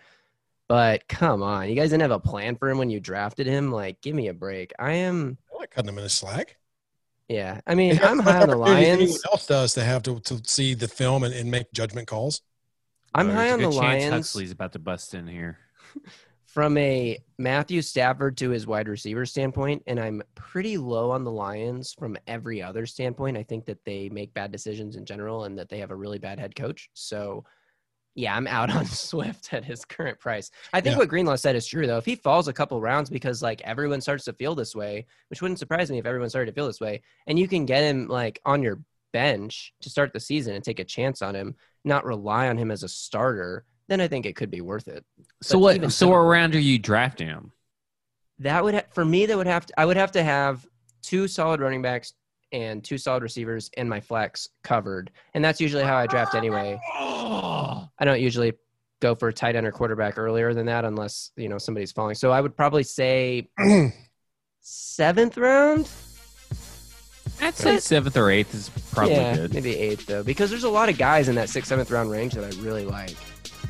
But 0.67 1.07
come 1.07 1.43
on, 1.43 1.69
you 1.69 1.75
guys 1.75 1.89
didn't 1.91 2.01
have 2.03 2.11
a 2.11 2.19
plan 2.19 2.55
for 2.55 2.69
him 2.69 2.77
when 2.77 2.89
you 2.89 2.99
drafted 2.99 3.47
him. 3.47 3.71
Like, 3.71 4.01
give 4.01 4.15
me 4.15 4.27
a 4.29 4.33
break. 4.33 4.71
I 4.79 4.93
am, 4.93 5.37
I 5.53 5.57
like 5.59 5.71
cutting 5.71 5.89
him 5.89 5.97
in 5.97 6.05
a 6.05 6.09
slack. 6.09 6.57
yeah. 7.27 7.59
I 7.67 7.75
mean, 7.75 7.99
I'm 8.01 8.19
high 8.19 8.41
on 8.41 8.49
the 8.49 8.57
Opportunity 8.57 8.85
Anyone 8.87 9.07
Lions. 9.09 9.25
else 9.31 9.45
does 9.47 9.73
to 9.75 9.83
have 9.83 10.03
to, 10.03 10.19
to 10.21 10.41
see 10.45 10.73
the 10.73 10.87
film 10.87 11.23
and, 11.23 11.33
and 11.33 11.51
make 11.51 11.71
judgment 11.73 12.07
calls. 12.07 12.41
I'm 13.13 13.29
Oh, 13.29 13.33
high 13.33 13.51
on 13.51 13.59
a 13.59 13.63
the 13.63 13.69
good 13.69 13.79
chance 13.81 14.01
Lions. 14.01 14.13
Huxley's 14.13 14.51
about 14.51 14.71
to 14.73 14.79
bust 14.79 15.13
in 15.13 15.27
here. 15.27 15.59
from 16.45 16.77
a 16.77 17.17
Matthew 17.37 17.81
Stafford 17.81 18.37
to 18.37 18.49
his 18.51 18.65
wide 18.67 18.87
receiver 18.87 19.25
standpoint, 19.25 19.83
and 19.87 19.99
I'm 19.99 20.21
pretty 20.35 20.77
low 20.77 21.11
on 21.11 21.23
the 21.23 21.31
Lions 21.31 21.93
from 21.97 22.15
every 22.27 22.61
other 22.61 22.85
standpoint. 22.85 23.37
I 23.37 23.43
think 23.43 23.65
that 23.65 23.83
they 23.85 24.07
make 24.09 24.33
bad 24.33 24.51
decisions 24.51 24.95
in 24.95 25.05
general 25.05 25.43
and 25.45 25.57
that 25.57 25.67
they 25.69 25.79
have 25.79 25.91
a 25.91 25.95
really 25.95 26.19
bad 26.19 26.39
head 26.39 26.55
coach. 26.55 26.89
So, 26.93 27.43
yeah, 28.15 28.35
I'm 28.35 28.47
out 28.47 28.69
on 28.75 28.85
Swift 28.85 29.53
at 29.53 29.63
his 29.65 29.85
current 29.85 30.19
price. 30.19 30.51
I 30.71 30.81
think 30.81 30.93
Yeah. 30.93 30.99
what 30.99 31.09
Greenlaw 31.09 31.35
said 31.35 31.55
is 31.55 31.65
true, 31.65 31.87
though. 31.87 31.97
If 31.97 32.05
he 32.05 32.15
falls 32.15 32.47
a 32.47 32.53
couple 32.53 32.79
rounds 32.81 33.09
because 33.09 33.41
like 33.41 33.61
everyone 33.63 34.01
starts 34.01 34.25
to 34.25 34.33
feel 34.33 34.55
this 34.55 34.75
way, 34.75 35.05
which 35.29 35.41
wouldn't 35.41 35.59
surprise 35.59 35.89
me 35.91 35.97
if 35.99 36.05
everyone 36.05 36.29
started 36.29 36.51
to 36.51 36.55
feel 36.55 36.67
this 36.67 36.79
way, 36.81 37.01
and 37.27 37.37
you 37.39 37.47
can 37.47 37.65
get 37.65 37.83
him 37.83 38.07
like 38.07 38.39
on 38.45 38.61
your 38.61 38.79
bench 39.13 39.73
to 39.81 39.89
start 39.89 40.11
the 40.13 40.19
season 40.19 40.55
and 40.55 40.63
take 40.63 40.79
a 40.79 40.83
chance 40.83 41.21
on 41.21 41.35
him, 41.35 41.55
not 41.85 42.05
rely 42.05 42.47
on 42.49 42.57
him 42.57 42.71
as 42.71 42.83
a 42.83 42.87
starter, 42.89 43.63
then 43.87 43.99
I 44.01 44.07
think 44.07 44.25
it 44.25 44.35
could 44.35 44.49
be 44.51 44.61
worth 44.61 44.87
it. 44.87 45.03
So 45.41 45.55
But 45.55 45.59
what? 45.59 45.81
So 45.83 45.89
so- 45.89 46.09
what 46.09 46.17
round 46.17 46.55
are 46.55 46.59
you 46.59 46.79
drafting 46.79 47.27
him? 47.27 47.51
That 48.39 48.63
would 48.63 48.73
ha- 48.73 48.81
for 48.91 49.05
me. 49.05 49.25
That 49.27 49.37
would 49.37 49.47
have 49.47 49.65
to. 49.67 49.79
I 49.79 49.85
would 49.85 49.97
have 49.97 50.11
to 50.13 50.23
have 50.23 50.65
two 51.03 51.27
solid 51.27 51.61
running 51.61 51.81
backs 51.81 52.13
and 52.53 52.83
two 52.83 52.97
solid 52.97 53.23
receivers 53.23 53.69
and 53.75 53.89
my 53.89 53.99
flex 53.99 54.47
covered, 54.63 55.11
and 55.33 55.43
that's 55.43 55.59
usually 55.59 55.83
how 55.83 55.97
I 55.97 56.07
draft 56.07 56.35
anyway. 56.35 56.79
I 56.95 58.05
don't 58.05 58.21
usually 58.21 58.53
go 59.01 59.13
for 59.13 59.27
a 59.27 59.33
tight 59.33 59.57
end 59.57 59.67
or 59.67 59.71
quarterback 59.71 60.17
earlier 60.17 60.53
than 60.53 60.65
that 60.67 60.85
unless 60.85 61.31
you 61.35 61.49
know 61.49 61.57
somebody's 61.57 61.91
falling. 61.91 62.15
So 62.15 62.31
I 62.31 62.39
would 62.39 62.55
probably 62.55 62.83
say 62.83 63.49
seventh 64.61 65.37
round. 65.37 65.89
I'd 67.41 67.55
say 67.55 67.79
seventh 67.79 68.15
or 68.15 68.29
eighth 68.29 68.53
is 68.53 68.69
probably 68.91 69.15
yeah, 69.15 69.35
good. 69.35 69.53
maybe 69.53 69.75
eighth 69.75 70.05
though, 70.05 70.23
because 70.23 70.49
there's 70.49 70.63
a 70.63 70.69
lot 70.69 70.87
of 70.87 70.97
guys 70.97 71.27
in 71.27 71.35
that 71.35 71.49
sixth, 71.49 71.67
seventh 71.67 71.91
round 71.91 72.11
range 72.11 72.33
that 72.33 72.45
I 72.45 72.61
really 72.61 72.85
like. 72.85 73.15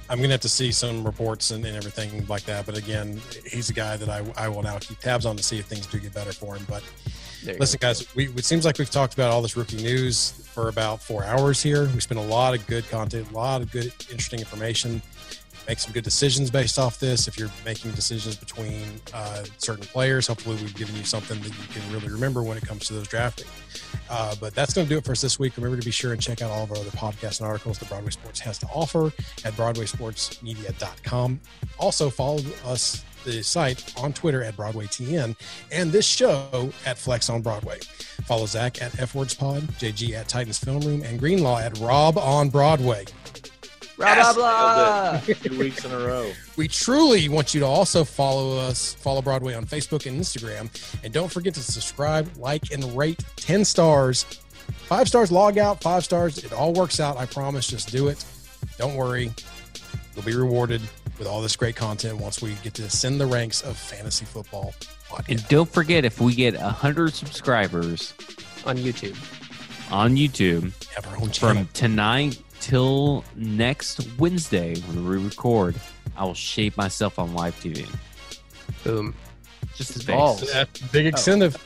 I'm 0.09 0.19
gonna 0.19 0.33
have 0.33 0.41
to 0.41 0.49
see 0.49 0.71
some 0.71 1.03
reports 1.03 1.51
and, 1.51 1.65
and 1.65 1.75
everything 1.75 2.25
like 2.27 2.43
that. 2.43 2.65
But 2.65 2.77
again, 2.77 3.19
he's 3.45 3.69
a 3.69 3.73
guy 3.73 3.97
that 3.97 4.09
I, 4.09 4.23
I 4.37 4.47
will 4.49 4.61
now 4.61 4.77
keep 4.79 4.99
tabs 4.99 5.25
on 5.25 5.35
to 5.37 5.43
see 5.43 5.57
if 5.57 5.65
things 5.65 5.87
do 5.87 5.99
get 5.99 6.13
better 6.13 6.33
for 6.33 6.55
him. 6.55 6.65
But 6.69 6.83
Listen, 7.59 7.79
guys, 7.81 8.15
we, 8.15 8.27
it 8.29 8.45
seems 8.45 8.65
like 8.65 8.77
we've 8.77 8.89
talked 8.89 9.13
about 9.13 9.31
all 9.31 9.41
this 9.41 9.57
rookie 9.57 9.77
news 9.77 10.31
for 10.53 10.69
about 10.69 11.01
four 11.01 11.23
hours 11.23 11.61
here. 11.61 11.89
We 11.93 11.99
spent 11.99 12.19
a 12.19 12.23
lot 12.23 12.53
of 12.55 12.65
good 12.67 12.87
content, 12.89 13.29
a 13.31 13.33
lot 13.33 13.61
of 13.61 13.71
good, 13.71 13.85
interesting 14.09 14.39
information. 14.39 15.01
Make 15.67 15.79
some 15.79 15.93
good 15.93 16.03
decisions 16.03 16.51
based 16.51 16.77
off 16.77 16.99
this. 16.99 17.27
If 17.27 17.37
you're 17.37 17.49
making 17.63 17.91
decisions 17.91 18.35
between 18.35 18.83
uh, 19.13 19.45
certain 19.57 19.85
players, 19.85 20.27
hopefully 20.27 20.57
we've 20.57 20.75
given 20.75 20.93
you 20.95 21.05
something 21.05 21.39
that 21.39 21.47
you 21.47 21.67
can 21.71 21.93
really 21.93 22.09
remember 22.09 22.43
when 22.43 22.57
it 22.57 22.65
comes 22.65 22.85
to 22.87 22.93
those 22.93 23.07
drafting. 23.07 23.47
Uh, 24.09 24.35
but 24.41 24.53
that's 24.53 24.73
going 24.73 24.85
to 24.85 24.93
do 24.93 24.97
it 24.97 25.05
for 25.05 25.13
us 25.13 25.21
this 25.21 25.39
week. 25.39 25.55
Remember 25.55 25.77
to 25.77 25.85
be 25.85 25.91
sure 25.91 26.11
and 26.11 26.21
check 26.21 26.41
out 26.41 26.51
all 26.51 26.63
of 26.63 26.71
our 26.71 26.77
other 26.77 26.89
podcasts 26.91 27.39
and 27.39 27.47
articles 27.47 27.79
that 27.79 27.87
Broadway 27.87 28.11
Sports 28.11 28.41
has 28.41 28.57
to 28.57 28.65
offer 28.67 29.05
at 29.45 29.53
BroadwaySportsMedia.com. 29.53 31.39
Also, 31.79 32.09
follow 32.09 32.41
us, 32.65 33.03
the 33.23 33.43
site, 33.43 33.93
on 33.97 34.13
Twitter 34.13 34.43
at 34.43 34.55
BroadwayTN 34.55 35.35
and 35.71 35.91
this 35.91 36.05
show 36.05 36.71
at 36.85 36.97
Flex 36.97 37.29
on 37.29 37.41
Broadway. 37.41 37.79
Follow 38.25 38.45
Zach 38.45 38.81
at 38.81 38.99
F 38.99 39.15
Words 39.15 39.33
Pod, 39.33 39.63
JG 39.79 40.13
at 40.13 40.27
Titans 40.27 40.57
Film 40.57 40.81
Room, 40.81 41.01
and 41.03 41.19
Greenlaw 41.19 41.59
at 41.59 41.77
Rob 41.79 42.17
on 42.17 42.49
Broadway. 42.49 43.05
Blah 43.97 44.33
blah 44.33 44.33
blah. 44.33 45.19
Two 45.41 45.57
weeks 45.59 45.85
in 45.85 45.91
a 45.91 45.97
row. 45.97 46.31
We 46.57 46.67
truly 46.67 47.29
want 47.29 47.53
you 47.53 47.59
to 47.59 47.65
also 47.65 48.03
follow 48.03 48.57
us, 48.57 48.93
follow 48.95 49.21
Broadway 49.21 49.53
on 49.53 49.65
Facebook 49.65 50.05
and 50.07 50.19
Instagram. 50.19 50.69
And 51.03 51.13
don't 51.13 51.31
forget 51.31 51.53
to 51.55 51.61
subscribe, 51.61 52.29
like, 52.37 52.71
and 52.71 52.83
rate 52.97 53.23
10 53.35 53.63
stars. 53.65 54.23
Five 54.87 55.07
stars, 55.07 55.31
log 55.31 55.57
out, 55.57 55.81
five 55.81 56.03
stars. 56.03 56.43
It 56.43 56.53
all 56.53 56.73
works 56.73 56.99
out. 56.99 57.17
I 57.17 57.25
promise. 57.25 57.67
Just 57.67 57.91
do 57.91 58.07
it. 58.07 58.23
Don't 58.77 58.95
worry. 58.95 59.31
You'll 60.15 60.25
be 60.25 60.35
rewarded 60.35 60.81
with 61.17 61.27
all 61.27 61.41
this 61.41 61.55
great 61.55 61.75
content 61.75 62.17
once 62.17 62.41
we 62.41 62.53
get 62.63 62.73
to 62.75 62.83
ascend 62.83 63.19
the 63.19 63.25
ranks 63.25 63.61
of 63.61 63.77
fantasy 63.77 64.25
football 64.25 64.73
podcast. 65.09 65.29
And 65.29 65.47
don't 65.47 65.69
forget, 65.69 66.05
if 66.05 66.19
we 66.19 66.33
get 66.33 66.55
hundred 66.55 67.13
subscribers 67.13 68.13
on 68.65 68.77
YouTube. 68.77 69.15
on 69.91 70.15
YouTube 70.15 70.71
have 70.93 71.07
our 71.07 71.17
own 71.21 71.29
from 71.29 71.67
tonight 71.73 72.41
till 72.59 73.23
next 73.35 74.07
Wednesday 74.17 74.75
when 74.81 75.07
we 75.07 75.17
record, 75.17 75.75
I 76.15 76.23
will 76.23 76.33
shave 76.33 76.75
myself 76.77 77.19
on 77.19 77.33
live 77.33 77.55
TV. 77.59 77.87
Boom. 78.83 79.13
Just 79.75 79.93
his 79.93 80.03
Balls. 80.05 80.41
face. 80.41 80.53
That's 80.53 80.81
a 80.81 80.85
big 80.85 81.05
oh. 81.05 81.09
incentive. 81.09 81.57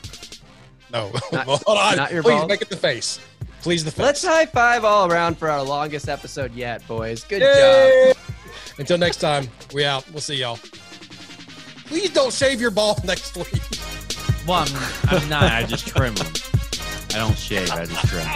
No, 0.92 1.12
Not- 1.32 1.46
hold 1.46 1.78
on. 1.78 1.96
not 1.96 2.12
your 2.12 2.22
Please 2.22 2.32
balls? 2.32 2.48
make 2.48 2.62
it 2.62 2.68
the 2.68 2.76
face. 2.76 3.20
Please 3.60 3.84
the 3.84 3.90
face. 3.90 3.98
Let's 4.04 4.22
fans. 4.22 4.34
high 4.34 4.46
five 4.46 4.84
all 4.84 5.10
around 5.10 5.36
for 5.36 5.50
our 5.50 5.62
longest 5.62 6.08
episode 6.08 6.54
yet, 6.54 6.86
boys. 6.88 7.24
Good 7.24 7.42
Yay! 7.42 8.12
job. 8.14 8.16
Until 8.78 8.98
next 8.98 9.16
time, 9.18 9.48
we 9.74 9.84
out. 9.84 10.08
We'll 10.10 10.20
see 10.20 10.36
y'all. 10.36 10.58
Please 11.86 12.10
don't 12.10 12.32
shave 12.32 12.60
your 12.60 12.70
ball 12.70 12.98
next 13.04 13.36
week. 13.36 13.62
Well, 14.46 14.64
I'm, 14.66 15.20
I'm 15.20 15.28
not. 15.28 15.42
I 15.44 15.64
just 15.64 15.86
trim 15.88 16.14
them. 16.14 16.26
I 17.10 17.18
don't 17.18 17.36
shave. 17.36 17.70
I 17.70 17.84
just 17.86 18.06
trim. 18.08 18.26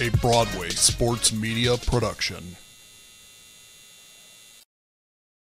A 0.00 0.10
Broadway 0.18 0.68
sports 0.70 1.32
media 1.32 1.76
production. 1.76 2.56